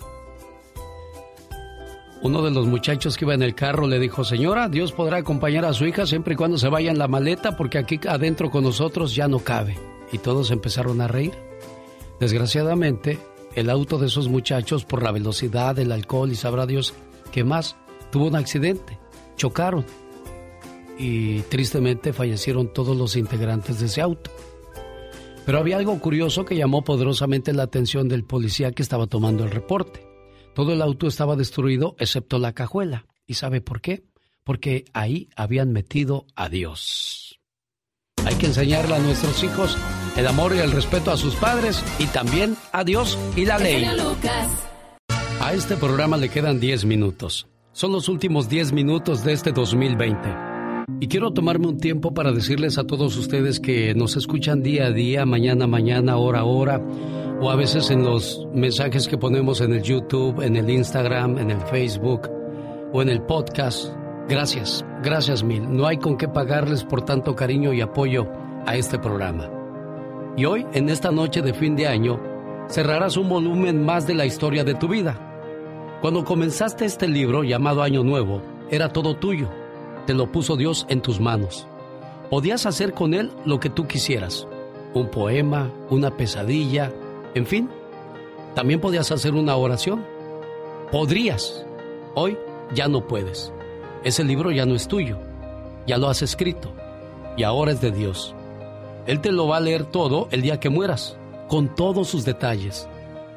Uno 2.22 2.42
de 2.42 2.50
los 2.50 2.66
muchachos 2.66 3.16
que 3.16 3.24
iba 3.24 3.34
en 3.34 3.42
el 3.42 3.54
carro 3.54 3.88
le 3.88 3.98
dijo, 3.98 4.24
señora, 4.24 4.68
Dios 4.68 4.92
podrá 4.92 5.18
acompañar 5.18 5.64
a 5.64 5.72
su 5.72 5.86
hija 5.86 6.06
siempre 6.06 6.34
y 6.34 6.36
cuando 6.36 6.56
se 6.56 6.68
vaya 6.68 6.90
en 6.90 6.98
la 6.98 7.08
maleta 7.08 7.56
porque 7.56 7.78
aquí 7.78 7.98
adentro 8.06 8.50
con 8.50 8.62
nosotros 8.62 9.14
ya 9.14 9.26
no 9.26 9.40
cabe. 9.40 9.78
Y 10.12 10.18
todos 10.18 10.50
empezaron 10.50 11.00
a 11.00 11.08
reír. 11.08 11.34
Desgraciadamente, 12.20 13.18
el 13.56 13.68
auto 13.68 13.98
de 13.98 14.06
esos 14.06 14.28
muchachos, 14.28 14.84
por 14.84 15.02
la 15.02 15.12
velocidad, 15.12 15.78
el 15.78 15.90
alcohol 15.90 16.30
y 16.30 16.36
sabrá 16.36 16.66
Dios 16.66 16.94
qué 17.32 17.42
más, 17.42 17.76
tuvo 18.10 18.26
un 18.26 18.36
accidente. 18.36 18.98
Chocaron. 19.36 19.84
Y 20.98 21.40
tristemente 21.42 22.12
fallecieron 22.12 22.72
todos 22.72 22.96
los 22.96 23.16
integrantes 23.16 23.80
de 23.80 23.86
ese 23.86 24.00
auto. 24.00 24.30
Pero 25.46 25.58
había 25.58 25.78
algo 25.78 25.98
curioso 25.98 26.44
que 26.44 26.56
llamó 26.56 26.84
poderosamente 26.84 27.52
la 27.52 27.64
atención 27.64 28.08
del 28.08 28.24
policía 28.24 28.72
que 28.72 28.82
estaba 28.82 29.06
tomando 29.06 29.44
el 29.44 29.50
reporte. 29.50 30.06
Todo 30.54 30.72
el 30.72 30.82
auto 30.82 31.06
estaba 31.06 31.36
destruido 31.36 31.96
excepto 31.98 32.38
la 32.38 32.52
cajuela. 32.52 33.06
¿Y 33.26 33.34
sabe 33.34 33.60
por 33.60 33.80
qué? 33.80 34.04
Porque 34.44 34.84
ahí 34.92 35.28
habían 35.36 35.72
metido 35.72 36.26
a 36.34 36.48
Dios. 36.48 37.40
Hay 38.24 38.34
que 38.34 38.46
enseñarle 38.46 38.96
a 38.96 38.98
nuestros 38.98 39.42
hijos 39.42 39.78
el 40.16 40.26
amor 40.26 40.54
y 40.54 40.58
el 40.58 40.72
respeto 40.72 41.10
a 41.10 41.16
sus 41.16 41.34
padres 41.36 41.82
y 41.98 42.06
también 42.06 42.56
a 42.72 42.84
Dios 42.84 43.18
y 43.36 43.46
la 43.46 43.58
ley. 43.58 43.86
A 45.40 45.54
este 45.54 45.76
programa 45.76 46.16
le 46.16 46.28
quedan 46.28 46.60
10 46.60 46.84
minutos. 46.84 47.46
Son 47.80 47.92
los 47.92 48.10
últimos 48.10 48.50
10 48.50 48.74
minutos 48.74 49.24
de 49.24 49.32
este 49.32 49.52
2020. 49.52 50.28
Y 51.00 51.08
quiero 51.08 51.30
tomarme 51.30 51.66
un 51.66 51.78
tiempo 51.78 52.12
para 52.12 52.30
decirles 52.30 52.76
a 52.76 52.84
todos 52.84 53.16
ustedes 53.16 53.58
que 53.58 53.94
nos 53.94 54.18
escuchan 54.18 54.62
día 54.62 54.88
a 54.88 54.90
día, 54.90 55.24
mañana 55.24 55.66
mañana, 55.66 56.18
hora 56.18 56.44
hora, 56.44 56.78
o 57.40 57.50
a 57.50 57.56
veces 57.56 57.90
en 57.90 58.04
los 58.04 58.46
mensajes 58.52 59.08
que 59.08 59.16
ponemos 59.16 59.62
en 59.62 59.72
el 59.72 59.82
YouTube, 59.82 60.42
en 60.42 60.56
el 60.56 60.68
Instagram, 60.68 61.38
en 61.38 61.50
el 61.50 61.60
Facebook 61.62 62.28
o 62.92 63.00
en 63.00 63.08
el 63.08 63.22
podcast. 63.22 63.94
Gracias, 64.28 64.84
gracias 65.02 65.42
mil. 65.42 65.74
No 65.74 65.86
hay 65.86 65.96
con 65.96 66.18
qué 66.18 66.28
pagarles 66.28 66.84
por 66.84 67.00
tanto 67.06 67.34
cariño 67.34 67.72
y 67.72 67.80
apoyo 67.80 68.26
a 68.66 68.76
este 68.76 68.98
programa. 68.98 69.48
Y 70.36 70.44
hoy, 70.44 70.66
en 70.74 70.90
esta 70.90 71.10
noche 71.10 71.40
de 71.40 71.54
fin 71.54 71.76
de 71.76 71.86
año, 71.86 72.20
cerrarás 72.68 73.16
un 73.16 73.30
volumen 73.30 73.82
más 73.82 74.06
de 74.06 74.12
la 74.12 74.26
historia 74.26 74.64
de 74.64 74.74
tu 74.74 74.86
vida. 74.86 75.29
Cuando 76.00 76.24
comenzaste 76.24 76.84
este 76.84 77.08
libro 77.08 77.42
llamado 77.44 77.82
Año 77.82 78.02
Nuevo, 78.02 78.40
era 78.70 78.92
todo 78.92 79.16
tuyo 79.16 79.48
te 80.10 80.14
lo 80.14 80.32
puso 80.32 80.56
Dios 80.56 80.86
en 80.88 81.02
tus 81.02 81.20
manos. 81.20 81.68
Podías 82.30 82.66
hacer 82.66 82.94
con 82.94 83.14
él 83.14 83.30
lo 83.44 83.60
que 83.60 83.70
tú 83.70 83.86
quisieras. 83.86 84.46
Un 84.92 85.08
poema, 85.08 85.70
una 85.88 86.16
pesadilla, 86.16 86.92
en 87.34 87.46
fin. 87.46 87.70
También 88.56 88.80
podías 88.80 89.12
hacer 89.12 89.34
una 89.34 89.54
oración. 89.54 90.04
Podrías. 90.90 91.64
Hoy 92.16 92.36
ya 92.74 92.88
no 92.88 93.06
puedes. 93.06 93.52
Ese 94.02 94.24
libro 94.24 94.50
ya 94.50 94.66
no 94.66 94.74
es 94.74 94.88
tuyo. 94.88 95.16
Ya 95.86 95.96
lo 95.96 96.08
has 96.08 96.22
escrito. 96.22 96.72
Y 97.36 97.44
ahora 97.44 97.70
es 97.70 97.80
de 97.80 97.92
Dios. 97.92 98.34
Él 99.06 99.20
te 99.20 99.30
lo 99.30 99.46
va 99.46 99.58
a 99.58 99.60
leer 99.60 99.84
todo 99.84 100.26
el 100.32 100.42
día 100.42 100.58
que 100.58 100.70
mueras, 100.70 101.16
con 101.48 101.72
todos 101.74 102.08
sus 102.08 102.24
detalles. 102.24 102.88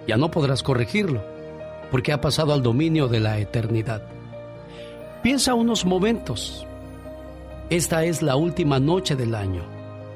Ya 0.07 0.17
no 0.17 0.31
podrás 0.31 0.63
corregirlo, 0.63 1.21
porque 1.93 2.11
ha 2.11 2.19
pasado 2.19 2.53
al 2.53 2.63
dominio 2.63 3.07
de 3.07 3.19
la 3.19 3.37
eternidad. 3.37 4.01
Piensa 5.21 5.53
unos 5.53 5.85
momentos. 5.85 6.65
Esta 7.69 8.03
es 8.03 8.23
la 8.23 8.35
última 8.35 8.79
noche 8.79 9.15
del 9.15 9.35
año. 9.35 9.61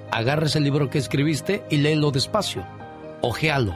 Agarra 0.10 0.48
ese 0.48 0.60
libro 0.60 0.90
que 0.90 0.98
escribiste 0.98 1.62
y 1.70 1.78
léelo 1.78 2.10
despacio. 2.10 2.66
Ojéalo. 3.22 3.76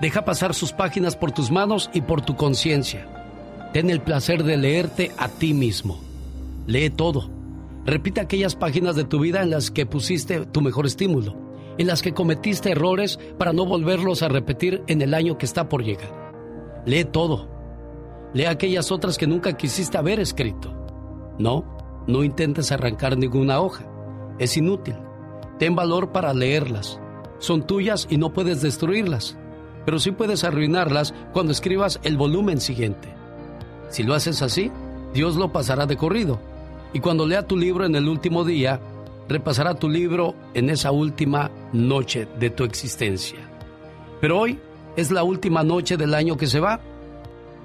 Deja 0.00 0.24
pasar 0.24 0.54
sus 0.54 0.72
páginas 0.72 1.14
por 1.14 1.32
tus 1.32 1.50
manos 1.50 1.90
y 1.92 2.00
por 2.00 2.22
tu 2.22 2.34
conciencia. 2.34 3.06
Ten 3.74 3.90
el 3.90 4.00
placer 4.00 4.42
de 4.42 4.56
leerte 4.56 5.10
a 5.18 5.28
ti 5.28 5.52
mismo. 5.52 6.00
Lee 6.66 6.88
todo. 6.88 7.28
Repite 7.84 8.22
aquellas 8.22 8.56
páginas 8.56 8.96
de 8.96 9.04
tu 9.04 9.20
vida 9.20 9.42
en 9.42 9.50
las 9.50 9.70
que 9.70 9.84
pusiste 9.84 10.46
tu 10.46 10.62
mejor 10.62 10.86
estímulo, 10.86 11.36
en 11.76 11.88
las 11.88 12.00
que 12.00 12.14
cometiste 12.14 12.70
errores 12.70 13.20
para 13.36 13.52
no 13.52 13.66
volverlos 13.66 14.22
a 14.22 14.28
repetir 14.28 14.82
en 14.86 15.02
el 15.02 15.12
año 15.12 15.36
que 15.36 15.44
está 15.44 15.68
por 15.68 15.84
llegar. 15.84 16.21
Lee 16.84 17.04
todo. 17.04 17.48
Lee 18.34 18.46
aquellas 18.46 18.90
otras 18.90 19.18
que 19.18 19.26
nunca 19.26 19.56
quisiste 19.56 19.98
haber 19.98 20.20
escrito. 20.20 20.74
No, 21.38 21.64
no 22.06 22.24
intentes 22.24 22.72
arrancar 22.72 23.16
ninguna 23.16 23.60
hoja. 23.60 23.84
Es 24.38 24.56
inútil. 24.56 24.96
Ten 25.58 25.76
valor 25.76 26.12
para 26.12 26.34
leerlas. 26.34 27.00
Son 27.38 27.66
tuyas 27.66 28.06
y 28.10 28.18
no 28.18 28.32
puedes 28.32 28.62
destruirlas, 28.62 29.36
pero 29.84 29.98
sí 29.98 30.12
puedes 30.12 30.44
arruinarlas 30.44 31.12
cuando 31.32 31.52
escribas 31.52 32.00
el 32.04 32.16
volumen 32.16 32.60
siguiente. 32.60 33.08
Si 33.90 34.02
lo 34.02 34.14
haces 34.14 34.42
así, 34.42 34.70
Dios 35.12 35.36
lo 35.36 35.52
pasará 35.52 35.86
de 35.86 35.96
corrido. 35.96 36.40
Y 36.92 37.00
cuando 37.00 37.26
lea 37.26 37.46
tu 37.46 37.56
libro 37.56 37.84
en 37.84 37.94
el 37.94 38.08
último 38.08 38.44
día, 38.44 38.80
repasará 39.28 39.74
tu 39.74 39.88
libro 39.88 40.34
en 40.54 40.70
esa 40.70 40.90
última 40.90 41.50
noche 41.72 42.28
de 42.38 42.50
tu 42.50 42.64
existencia. 42.64 43.38
Pero 44.20 44.38
hoy 44.38 44.58
es 44.96 45.10
la 45.10 45.22
última 45.22 45.62
noche 45.62 45.96
del 45.96 46.14
año 46.14 46.36
que 46.36 46.46
se 46.46 46.60
va 46.60 46.80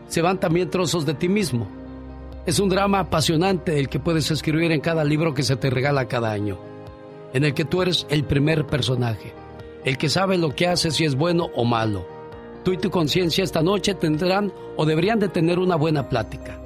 se 0.08 0.22
van 0.22 0.40
también 0.40 0.70
trozos 0.70 1.06
de 1.06 1.14
ti 1.14 1.28
mismo. 1.28 1.68
Es 2.45 2.60
un 2.60 2.70
drama 2.70 2.99
apasionante 2.99 3.78
el 3.78 3.90
que 3.90 3.99
puedes 3.99 4.32
escribir 4.32 4.72
en 4.72 4.80
cada 4.80 5.04
libro 5.04 5.34
que 5.34 5.44
se 5.44 5.58
te 5.58 5.70
regala 5.70 6.08
cada 6.08 6.32
año, 6.32 6.58
en 7.34 7.44
el 7.44 7.54
que 7.54 7.66
tú 7.66 7.82
eres 7.82 8.08
el 8.10 8.24
primer 8.24 8.66
personaje, 8.66 9.34
el 9.84 9.98
que 9.98 10.10
sabe 10.10 10.38
lo 10.38 10.56
que 10.56 10.68
hace 10.68 10.91
si 10.91 11.04
es 11.04 11.16
bueno 11.16 11.49
o 11.56 11.66
malo. 11.66 12.06
Tú 12.64 12.72
y 12.72 12.78
tu 12.78 12.90
conciencia 12.90 13.44
esta 13.44 13.62
noche 13.62 13.94
tendrán 13.94 14.54
o 14.78 14.86
deberían 14.86 15.20
de 15.20 15.30
tener 15.30 15.60
una 15.60 15.76
buena 15.76 16.08
plática. 16.10 16.58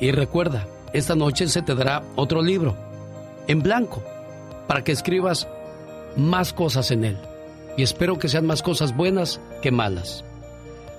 Y 0.00 0.10
recuerda, 0.10 0.66
esta 0.92 1.14
noche 1.14 1.48
se 1.48 1.62
te 1.62 1.74
dará 1.74 2.02
otro 2.16 2.42
libro, 2.42 2.76
en 3.46 3.62
blanco, 3.62 4.02
para 4.66 4.82
que 4.82 4.92
escribas 4.92 5.48
más 6.16 6.52
cosas 6.52 6.90
en 6.90 7.04
él. 7.04 7.18
Y 7.76 7.82
espero 7.82 8.18
que 8.18 8.28
sean 8.28 8.46
más 8.46 8.62
cosas 8.62 8.96
buenas 8.96 9.40
que 9.62 9.70
malas 9.70 10.24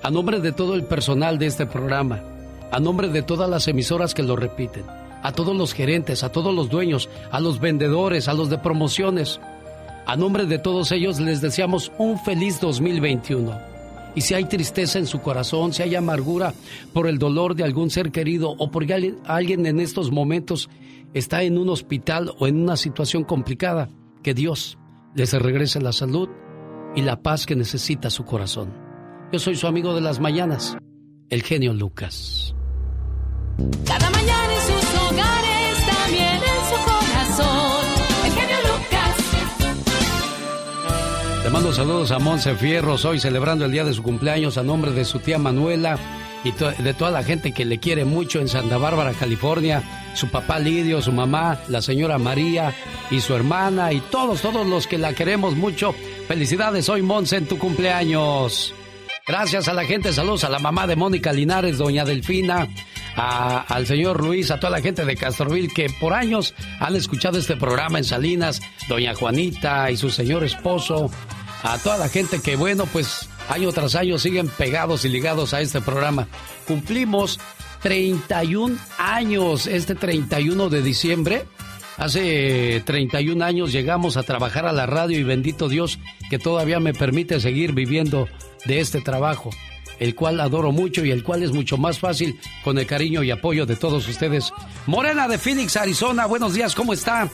a 0.03 0.11
nombre 0.11 0.39
de 0.39 0.51
todo 0.51 0.75
el 0.75 0.83
personal 0.83 1.37
de 1.37 1.47
este 1.47 1.65
programa, 1.65 2.23
a 2.71 2.79
nombre 2.79 3.09
de 3.09 3.23
todas 3.23 3.49
las 3.49 3.67
emisoras 3.67 4.13
que 4.13 4.23
lo 4.23 4.35
repiten, 4.35 4.85
a 5.23 5.31
todos 5.31 5.55
los 5.55 5.73
gerentes, 5.73 6.23
a 6.23 6.31
todos 6.31 6.53
los 6.53 6.69
dueños, 6.69 7.09
a 7.31 7.39
los 7.39 7.59
vendedores, 7.59 8.27
a 8.27 8.33
los 8.33 8.49
de 8.49 8.57
promociones, 8.57 9.39
a 10.05 10.15
nombre 10.15 10.45
de 10.45 10.59
todos 10.59 10.91
ellos 10.91 11.19
les 11.19 11.41
deseamos 11.41 11.91
un 11.97 12.19
feliz 12.19 12.59
2021. 12.61 13.59
Y 14.15 14.21
si 14.21 14.33
hay 14.33 14.45
tristeza 14.45 14.97
en 14.97 15.05
su 15.05 15.19
corazón, 15.19 15.73
si 15.73 15.83
hay 15.83 15.95
amargura 15.95 16.53
por 16.93 17.07
el 17.07 17.19
dolor 17.19 17.55
de 17.55 17.63
algún 17.63 17.89
ser 17.89 18.11
querido 18.11 18.55
o 18.57 18.71
porque 18.71 19.13
alguien 19.25 19.65
en 19.65 19.79
estos 19.79 20.11
momentos 20.11 20.69
está 21.13 21.43
en 21.43 21.57
un 21.57 21.69
hospital 21.69 22.33
o 22.39 22.47
en 22.47 22.61
una 22.61 22.77
situación 22.77 23.23
complicada, 23.23 23.89
que 24.23 24.33
Dios 24.33 24.77
les 25.13 25.33
regrese 25.33 25.81
la 25.81 25.91
salud 25.91 26.29
y 26.95 27.01
la 27.01 27.21
paz 27.21 27.45
que 27.45 27.55
necesita 27.55 28.09
su 28.09 28.25
corazón. 28.25 28.73
Yo 29.31 29.39
soy 29.39 29.55
su 29.55 29.67
amigo 29.67 29.93
de 29.93 30.01
las 30.01 30.19
mañanas, 30.19 30.77
el 31.29 31.43
genio 31.43 31.73
Lucas. 31.73 32.55
Cada 33.85 34.09
mañana 34.09 34.53
en 34.53 34.61
sus 34.61 34.95
hogares, 35.01 35.85
también 35.85 36.35
en 36.35 36.61
su 36.69 36.75
corazón, 36.85 37.85
el 38.25 38.31
genio 38.31 38.57
Lucas. 38.63 39.15
Le 41.43 41.49
mando 41.49 41.73
saludos 41.73 42.11
a 42.11 42.19
Monse 42.19 42.55
Fierros, 42.55 43.05
hoy 43.05 43.19
celebrando 43.19 43.65
el 43.65 43.71
día 43.71 43.83
de 43.83 43.93
su 43.93 44.03
cumpleaños 44.03 44.57
a 44.57 44.63
nombre 44.63 44.91
de 44.91 45.05
su 45.05 45.19
tía 45.19 45.37
Manuela 45.37 45.97
y 46.47 46.83
de 46.83 46.93
toda 46.93 47.11
la 47.11 47.23
gente 47.23 47.51
que 47.51 47.65
le 47.65 47.79
quiere 47.79 48.05
mucho 48.05 48.39
en 48.39 48.47
Santa 48.47 48.77
Bárbara, 48.77 49.11
California, 49.13 49.83
su 50.13 50.29
papá 50.29 50.59
Lidio, 50.59 51.01
su 51.01 51.11
mamá, 51.11 51.59
la 51.67 51.81
señora 51.81 52.17
María 52.17 52.73
y 53.11 53.19
su 53.19 53.35
hermana 53.35 53.91
y 53.91 53.99
todos, 53.99 54.41
todos 54.41 54.65
los 54.65 54.87
que 54.87 54.97
la 54.97 55.13
queremos 55.13 55.55
mucho. 55.55 55.93
Felicidades 56.27 56.87
hoy, 56.89 57.01
Monse, 57.01 57.37
en 57.37 57.47
tu 57.47 57.57
cumpleaños. 57.57 58.73
Gracias 59.27 59.67
a 59.67 59.73
la 59.73 59.83
gente, 59.83 60.13
saludos 60.13 60.45
a 60.45 60.49
la 60.49 60.59
mamá 60.59 60.87
de 60.87 60.95
Mónica 60.95 61.33
Linares, 61.33 61.77
doña 61.77 62.05
Delfina, 62.05 62.69
al 63.17 63.85
señor 63.85 64.23
Luis, 64.23 64.49
a 64.51 64.59
toda 64.59 64.71
la 64.71 64.81
gente 64.81 65.03
de 65.03 65.17
Castroville 65.17 65.73
que 65.73 65.89
por 65.99 66.13
años 66.13 66.55
han 66.79 66.95
escuchado 66.95 67.37
este 67.37 67.57
programa 67.57 67.97
en 67.97 68.05
Salinas, 68.05 68.61
doña 68.87 69.13
Juanita 69.15 69.91
y 69.91 69.97
su 69.97 70.09
señor 70.09 70.45
esposo, 70.45 71.11
a 71.63 71.77
toda 71.79 71.97
la 71.97 72.07
gente 72.07 72.41
que, 72.41 72.55
bueno, 72.55 72.85
pues 72.85 73.27
año 73.49 73.71
tras 73.71 73.95
año 73.95 74.17
siguen 74.17 74.47
pegados 74.47 75.05
y 75.05 75.09
ligados 75.09 75.53
a 75.53 75.61
este 75.61 75.81
programa. 75.81 76.27
Cumplimos 76.67 77.39
31 77.81 78.77
años 78.97 79.67
este 79.67 79.95
31 79.95 80.69
de 80.69 80.81
diciembre. 80.81 81.45
Hace 81.97 82.83
31 82.85 83.43
años 83.43 83.71
llegamos 83.71 84.17
a 84.17 84.23
trabajar 84.23 84.65
a 84.67 84.73
la 84.73 84.85
radio 84.85 85.17
y 85.17 85.23
bendito 85.23 85.67
Dios 85.67 85.99
que 86.29 86.37
todavía 86.37 86.79
me 86.79 86.93
permite 86.93 87.39
seguir 87.39 87.73
viviendo 87.73 88.27
de 88.65 88.79
este 88.79 89.01
trabajo, 89.01 89.49
el 89.99 90.13
cual 90.13 90.39
adoro 90.39 90.71
mucho 90.71 91.03
y 91.03 91.11
el 91.11 91.23
cual 91.23 91.41
es 91.41 91.51
mucho 91.51 91.77
más 91.77 91.97
fácil 91.97 92.39
con 92.63 92.77
el 92.77 92.85
cariño 92.85 93.23
y 93.23 93.31
apoyo 93.31 93.65
de 93.65 93.77
todos 93.77 94.07
ustedes. 94.07 94.53
Morena 94.85 95.27
de 95.27 95.39
Phoenix, 95.39 95.75
Arizona, 95.75 96.27
buenos 96.27 96.53
días, 96.53 96.75
¿cómo 96.75 96.93
está? 96.93 97.29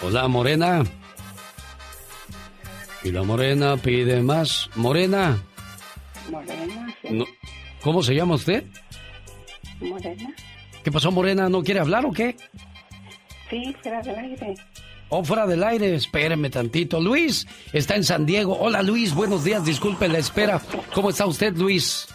Hola, 0.00 0.26
Morena. 0.26 0.84
Y 3.04 3.10
la 3.10 3.22
Morena 3.22 3.76
pide 3.76 4.20
más. 4.22 4.70
Morena. 4.76 5.42
Morena, 6.30 6.94
sí. 7.02 7.08
No- 7.10 7.24
¿Cómo 7.82 8.02
se 8.02 8.14
llama 8.14 8.34
usted? 8.36 8.64
Morena. 9.80 10.32
¿Qué 10.84 10.92
pasó, 10.92 11.10
Morena? 11.10 11.48
¿No 11.48 11.62
quiere 11.62 11.80
hablar 11.80 12.06
o 12.06 12.12
qué? 12.12 12.36
Sí, 13.50 13.74
fuera 13.82 14.00
del 14.02 14.16
aire. 14.18 14.54
Oh, 15.08 15.22
fuera 15.24 15.46
del 15.46 15.62
aire, 15.62 15.94
espéreme 15.94 16.48
tantito. 16.48 17.00
Luis 17.00 17.46
está 17.72 17.96
en 17.96 18.04
San 18.04 18.24
Diego. 18.24 18.56
Hola, 18.58 18.82
Luis, 18.82 19.12
buenos 19.14 19.44
días, 19.44 19.64
disculpe 19.64 20.08
la 20.08 20.18
espera. 20.18 20.60
¿Cómo 20.94 21.10
está 21.10 21.26
usted, 21.26 21.54
Luis? 21.56 22.08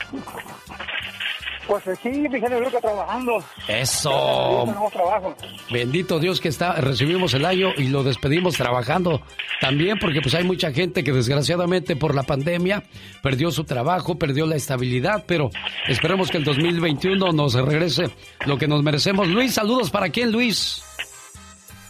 Pues 1.68 1.86
aquí, 1.88 2.10
mi 2.10 2.40
genio 2.40 2.62
Lucas, 2.62 2.82
trabajando. 2.82 3.44
Eso. 3.68 4.66
Trabajo. 4.94 5.36
Bendito 5.70 6.18
Dios 6.20 6.40
que 6.40 6.48
está, 6.48 6.74
recibimos 6.74 7.34
el 7.34 7.46
año 7.46 7.70
y 7.76 7.90
lo 7.90 8.04
despedimos 8.04 8.56
trabajando 8.56 9.22
también 9.60 10.00
porque 10.00 10.22
pues 10.22 10.34
hay 10.36 10.46
mucha 10.46 10.72
gente 10.72 11.04
que 11.04 11.12
desgraciadamente 11.12 11.96
por 11.96 12.16
la 12.16 12.24
pandemia 12.24 12.84
perdió 13.22 13.52
su 13.52 13.66
trabajo, 13.66 14.18
perdió 14.18 14.46
la 14.46 14.56
estabilidad, 14.56 15.26
pero 15.28 15.50
esperemos 15.88 16.32
que 16.32 16.38
el 16.38 16.46
2021 16.46 17.32
nos 17.34 17.54
regrese 17.54 18.06
lo 18.46 18.58
que 18.58 18.68
nos 18.68 18.82
merecemos. 18.82 19.28
Luis, 19.28 19.54
saludos 19.54 19.92
para 19.92 20.10
quién, 20.10 20.32
Luis. 20.32 20.82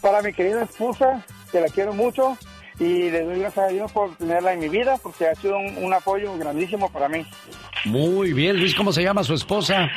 Para 0.00 0.22
mi 0.22 0.32
querida 0.32 0.64
esposa, 0.64 1.24
que 1.52 1.60
la 1.60 1.68
quiero 1.68 1.92
mucho 1.92 2.36
y 2.78 3.10
le 3.10 3.24
doy 3.24 3.40
gracias 3.40 3.66
a 3.66 3.68
Dios 3.68 3.92
por 3.92 4.14
tenerla 4.16 4.52
en 4.52 4.60
mi 4.60 4.68
vida 4.68 4.96
porque 5.02 5.26
ha 5.26 5.34
sido 5.34 5.56
un, 5.56 5.76
un 5.84 5.92
apoyo 5.92 6.36
grandísimo 6.38 6.90
para 6.90 7.08
mí. 7.08 7.24
Muy 7.84 8.32
bien, 8.32 8.58
Luis, 8.58 8.74
¿cómo 8.74 8.92
se 8.92 9.02
llama 9.02 9.24
su 9.24 9.34
esposa? 9.34 9.88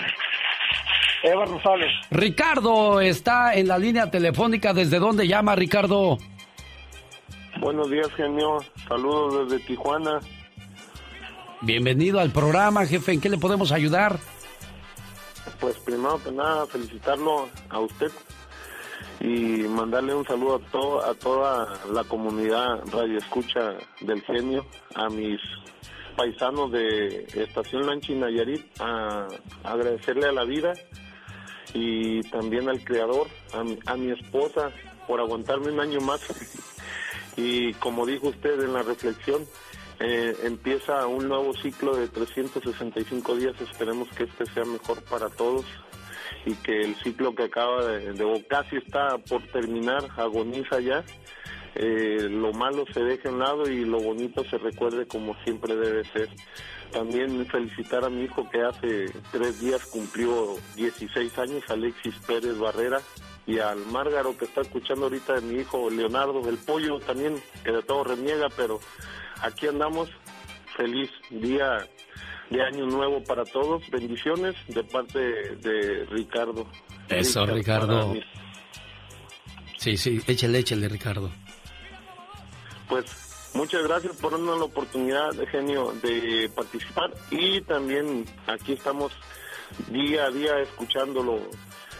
Eva 1.23 1.45
Rosales. 1.45 1.91
Ricardo 2.09 2.99
está 2.99 3.53
en 3.53 3.67
la 3.67 3.77
línea 3.77 4.09
telefónica. 4.09 4.73
¿Desde 4.73 4.99
dónde 4.99 5.27
llama, 5.27 5.55
Ricardo? 5.55 6.17
Buenos 7.59 7.89
días, 7.91 8.11
genio. 8.15 8.57
Saludos 8.87 9.49
desde 9.49 9.63
Tijuana. 9.65 10.19
Bienvenido 11.61 12.19
al 12.19 12.31
programa, 12.31 12.85
jefe. 12.87 13.13
¿En 13.13 13.21
qué 13.21 13.29
le 13.29 13.37
podemos 13.37 13.71
ayudar? 13.71 14.17
Pues 15.59 15.77
primero 15.77 16.19
que 16.23 16.31
nada, 16.31 16.65
felicitarlo 16.65 17.47
a 17.69 17.79
usted 17.79 18.11
y 19.21 19.63
mandarle 19.67 20.15
un 20.15 20.25
saludo 20.25 20.55
a, 20.55 20.71
to- 20.71 21.05
a 21.05 21.13
toda 21.13 21.79
la 21.93 22.03
comunidad 22.03 22.81
Radio 22.91 23.17
Escucha 23.19 23.73
del 24.01 24.21
Genio, 24.23 24.65
a 24.95 25.09
mis 25.09 25.39
paisanos 26.17 26.71
de 26.71 27.27
Estación 27.35 27.85
Lanchi 27.85 28.15
Nayarit, 28.15 28.65
a, 28.81 29.27
agradecerle 29.63 30.27
a 30.27 30.31
la 30.31 30.43
vida 30.43 30.73
y 31.73 32.21
también 32.23 32.67
al 32.67 32.83
Creador, 32.83 33.27
a, 33.53 33.63
mi- 33.63 33.79
a 33.85 33.95
mi 33.95 34.11
esposa 34.11 34.71
por 35.07 35.19
aguantarme 35.19 35.71
un 35.71 35.79
año 35.79 35.99
más. 36.01 36.21
Y 37.37 37.73
como 37.75 38.05
dijo 38.05 38.27
usted 38.29 38.59
en 38.61 38.73
la 38.73 38.81
reflexión, 38.83 39.45
eh, 39.99 40.35
empieza 40.43 41.05
un 41.07 41.27
nuevo 41.29 41.53
ciclo 41.53 41.95
de 41.95 42.07
365 42.07 43.35
días. 43.35 43.53
Esperemos 43.61 44.09
que 44.09 44.23
este 44.23 44.45
sea 44.47 44.65
mejor 44.65 45.01
para 45.03 45.29
todos 45.29 45.63
y 46.45 46.55
que 46.55 46.81
el 46.81 46.95
ciclo 46.95 47.35
que 47.35 47.43
acaba 47.43 47.85
de, 47.85 48.23
o 48.23 48.41
casi 48.47 48.77
está 48.77 49.17
por 49.17 49.41
terminar, 49.47 50.07
agoniza 50.17 50.79
ya. 50.79 51.03
Eh, 51.75 52.27
lo 52.29 52.51
malo 52.51 52.85
se 52.93 53.01
deje 53.01 53.29
a 53.29 53.31
un 53.31 53.39
lado 53.39 53.69
y 53.69 53.85
lo 53.85 53.99
bonito 53.99 54.43
se 54.43 54.57
recuerde 54.57 55.07
como 55.07 55.35
siempre 55.43 55.75
debe 55.75 56.03
ser. 56.05 56.29
También 56.91 57.45
felicitar 57.47 58.03
a 58.03 58.09
mi 58.09 58.23
hijo 58.23 58.49
que 58.49 58.61
hace 58.61 59.05
tres 59.31 59.61
días 59.61 59.85
cumplió 59.85 60.57
16 60.75 61.37
años, 61.37 61.63
Alexis 61.69 62.15
Pérez 62.27 62.57
Barrera, 62.57 62.99
y 63.47 63.59
al 63.59 63.85
Márgaro 63.85 64.37
que 64.37 64.45
está 64.45 64.61
escuchando 64.61 65.05
ahorita 65.05 65.35
de 65.35 65.41
mi 65.41 65.61
hijo 65.61 65.89
Leonardo, 65.89 66.47
el 66.49 66.57
pollo 66.57 66.99
también, 66.99 67.41
que 67.63 67.71
de 67.71 67.81
todo 67.83 68.03
reniega, 68.03 68.49
pero 68.55 68.79
aquí 69.41 69.67
andamos. 69.67 70.09
Feliz 70.75 71.11
día 71.29 71.85
de 72.51 72.61
año 72.61 72.85
nuevo 72.85 73.23
para 73.23 73.43
todos. 73.45 73.89
Bendiciones 73.89 74.55
de 74.67 74.83
parte 74.83 75.19
de 75.19 76.05
Ricardo. 76.05 76.67
Eso, 77.09 77.45
Ricardo. 77.45 78.13
mí. 78.13 78.21
Sí, 79.77 79.97
sí, 79.97 80.21
échale, 80.27 80.59
échale, 80.59 80.87
Ricardo. 80.87 81.31
Pues 82.87 83.51
muchas 83.55 83.83
gracias 83.83 84.15
por 84.17 84.33
darnos 84.33 84.59
la 84.59 84.65
oportunidad, 84.65 85.31
genio, 85.49 85.93
de 86.03 86.51
participar 86.53 87.11
y 87.31 87.61
también 87.61 88.25
aquí 88.45 88.73
estamos 88.73 89.11
día 89.89 90.25
a 90.25 90.31
día 90.31 90.59
escuchándolo 90.59 91.39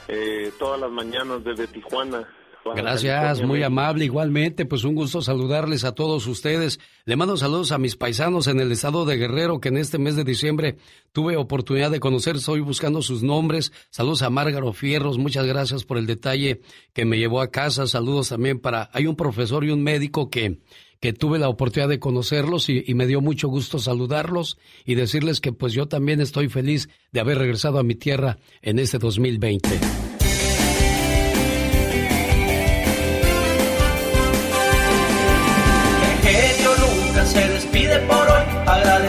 eh, 0.08 0.52
todas 0.60 0.80
las 0.80 0.92
mañanas 0.92 1.44
desde 1.44 1.68
Tijuana. 1.68 2.28
Baja 2.64 2.82
Gracias, 2.82 3.14
California, 3.14 3.48
muy 3.48 3.60
México. 3.60 3.68
amable. 3.68 4.06
Igualmente, 4.06 4.66
pues 4.66 4.84
un 4.84 4.94
gusto 4.96 5.22
saludarles 5.22 5.84
a 5.84 5.94
todos 5.96 6.28
ustedes. 6.28 6.80
Le 7.06 7.16
mando 7.16 7.36
saludos 7.38 7.72
a 7.72 7.78
mis 7.80 7.96
paisanos 7.96 8.48
en 8.48 8.60
el 8.60 8.72
estado 8.72 9.04
de 9.06 9.18
Guerrero, 9.18 9.60
que 9.60 9.70
en 9.70 9.78
este 9.78 9.98
mes 9.98 10.16
de 10.16 10.24
diciembre 10.24 10.78
tuve 11.12 11.38
oportunidad 11.38 11.90
de 11.90 12.00
conocer. 12.00 12.36
Estoy 12.36 12.60
buscando 12.62 13.02
sus 13.02 13.24
nombres. 13.24 13.72
Saludos 13.90 14.22
a 14.22 14.30
Márgaro 14.30 14.74
Fierros. 14.74 15.18
Muchas 15.18 15.46
gracias 15.48 15.84
por 15.86 15.98
el 15.98 16.06
detalle 16.06 16.62
que 16.94 17.06
me 17.06 17.18
llevó 17.18 17.42
a 17.42 17.50
casa. 17.50 17.88
Saludos 17.88 18.30
también 18.30 18.60
para. 18.60 18.90
Hay 18.94 19.08
un 19.08 19.16
profesor 19.16 19.64
y 19.64 19.72
un 19.72 19.82
médico 19.82 20.30
que, 20.30 20.60
que 21.00 21.14
tuve 21.14 21.40
la 21.40 21.50
oportunidad 21.50 21.90
de 21.90 22.00
conocerlos 22.00 22.70
y, 22.70 22.84
y 22.86 22.94
me 22.94 23.08
dio 23.08 23.22
mucho 23.22 23.48
gusto 23.48 23.80
saludarlos 23.80 24.60
y 24.86 24.94
decirles 24.94 25.42
que 25.42 25.52
pues 25.52 25.74
yo 25.74 25.88
también 25.88 26.22
estoy 26.22 26.48
feliz 26.48 26.90
de 27.12 27.22
haber 27.22 27.40
regresado 27.40 27.80
a 27.80 27.84
mi 27.84 27.96
tierra 27.96 28.38
en 28.62 28.78
este 28.78 29.00
2020. 29.00 29.70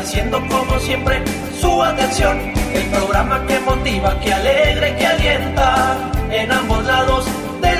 Agradeciendo 0.02 0.42
como 0.48 0.78
siempre 0.80 1.22
su 1.60 1.80
atención. 1.80 2.36
El 2.74 2.86
programa 2.86 3.46
que 3.46 3.60
motiva, 3.60 4.18
que 4.20 4.32
alegra 4.32 4.88
y 4.88 4.96
que 4.96 5.06
alienta 5.06 5.96
en 6.30 6.50
ambos 6.50 6.84
lados 6.84 7.24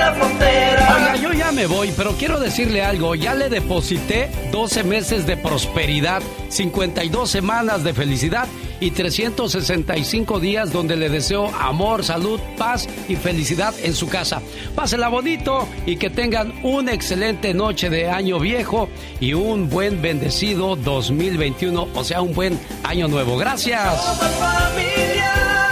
la 0.03 0.15
frontera. 0.15 0.97
Oiga, 0.97 1.17
yo 1.17 1.33
ya 1.33 1.53
me 1.53 1.67
voy, 1.67 1.93
pero 1.97 2.13
quiero 2.13 2.41
decirle 2.41 2.83
algo. 2.83 3.15
Ya 3.15 3.35
le 3.35 3.49
deposité 3.49 4.31
12 4.51 4.85
meses 4.85 5.27
de 5.27 5.37
prosperidad, 5.37 6.23
52 6.49 7.31
semanas 7.31 7.85
de 7.85 7.95
felicidad 7.95 8.49
y 8.81 8.91
365 8.91 10.41
días 10.41 10.73
donde 10.73 10.97
le 10.97 11.09
deseo 11.09 11.47
amor, 11.55 12.05
salud, 12.05 12.41
paz 12.59 12.89
y 13.09 13.15
felicidad 13.15 13.73
en 13.83 13.95
su 13.95 14.09
casa. 14.09 14.43
Pásela 14.75 15.09
bonito 15.09 15.69
y 15.87 15.97
que 15.97 16.11
tengan 16.11 16.53
una 16.65 16.93
excelente 16.93 17.55
noche 17.55 17.91
de 17.91 18.11
año 18.11 18.41
viejo 18.41 18.89
y 19.21 19.35
un 19.35 19.71
buen 19.71 20.03
bendecido 20.03 20.75
2021, 20.75 21.89
o 21.95 22.05
sea, 22.05 22.23
un 22.23 22.35
buen 22.35 22.59
año 22.83 23.07
nuevo. 23.07 23.37
Gracias. 23.37 24.19
familiar, 24.19 25.63
el 25.71 25.72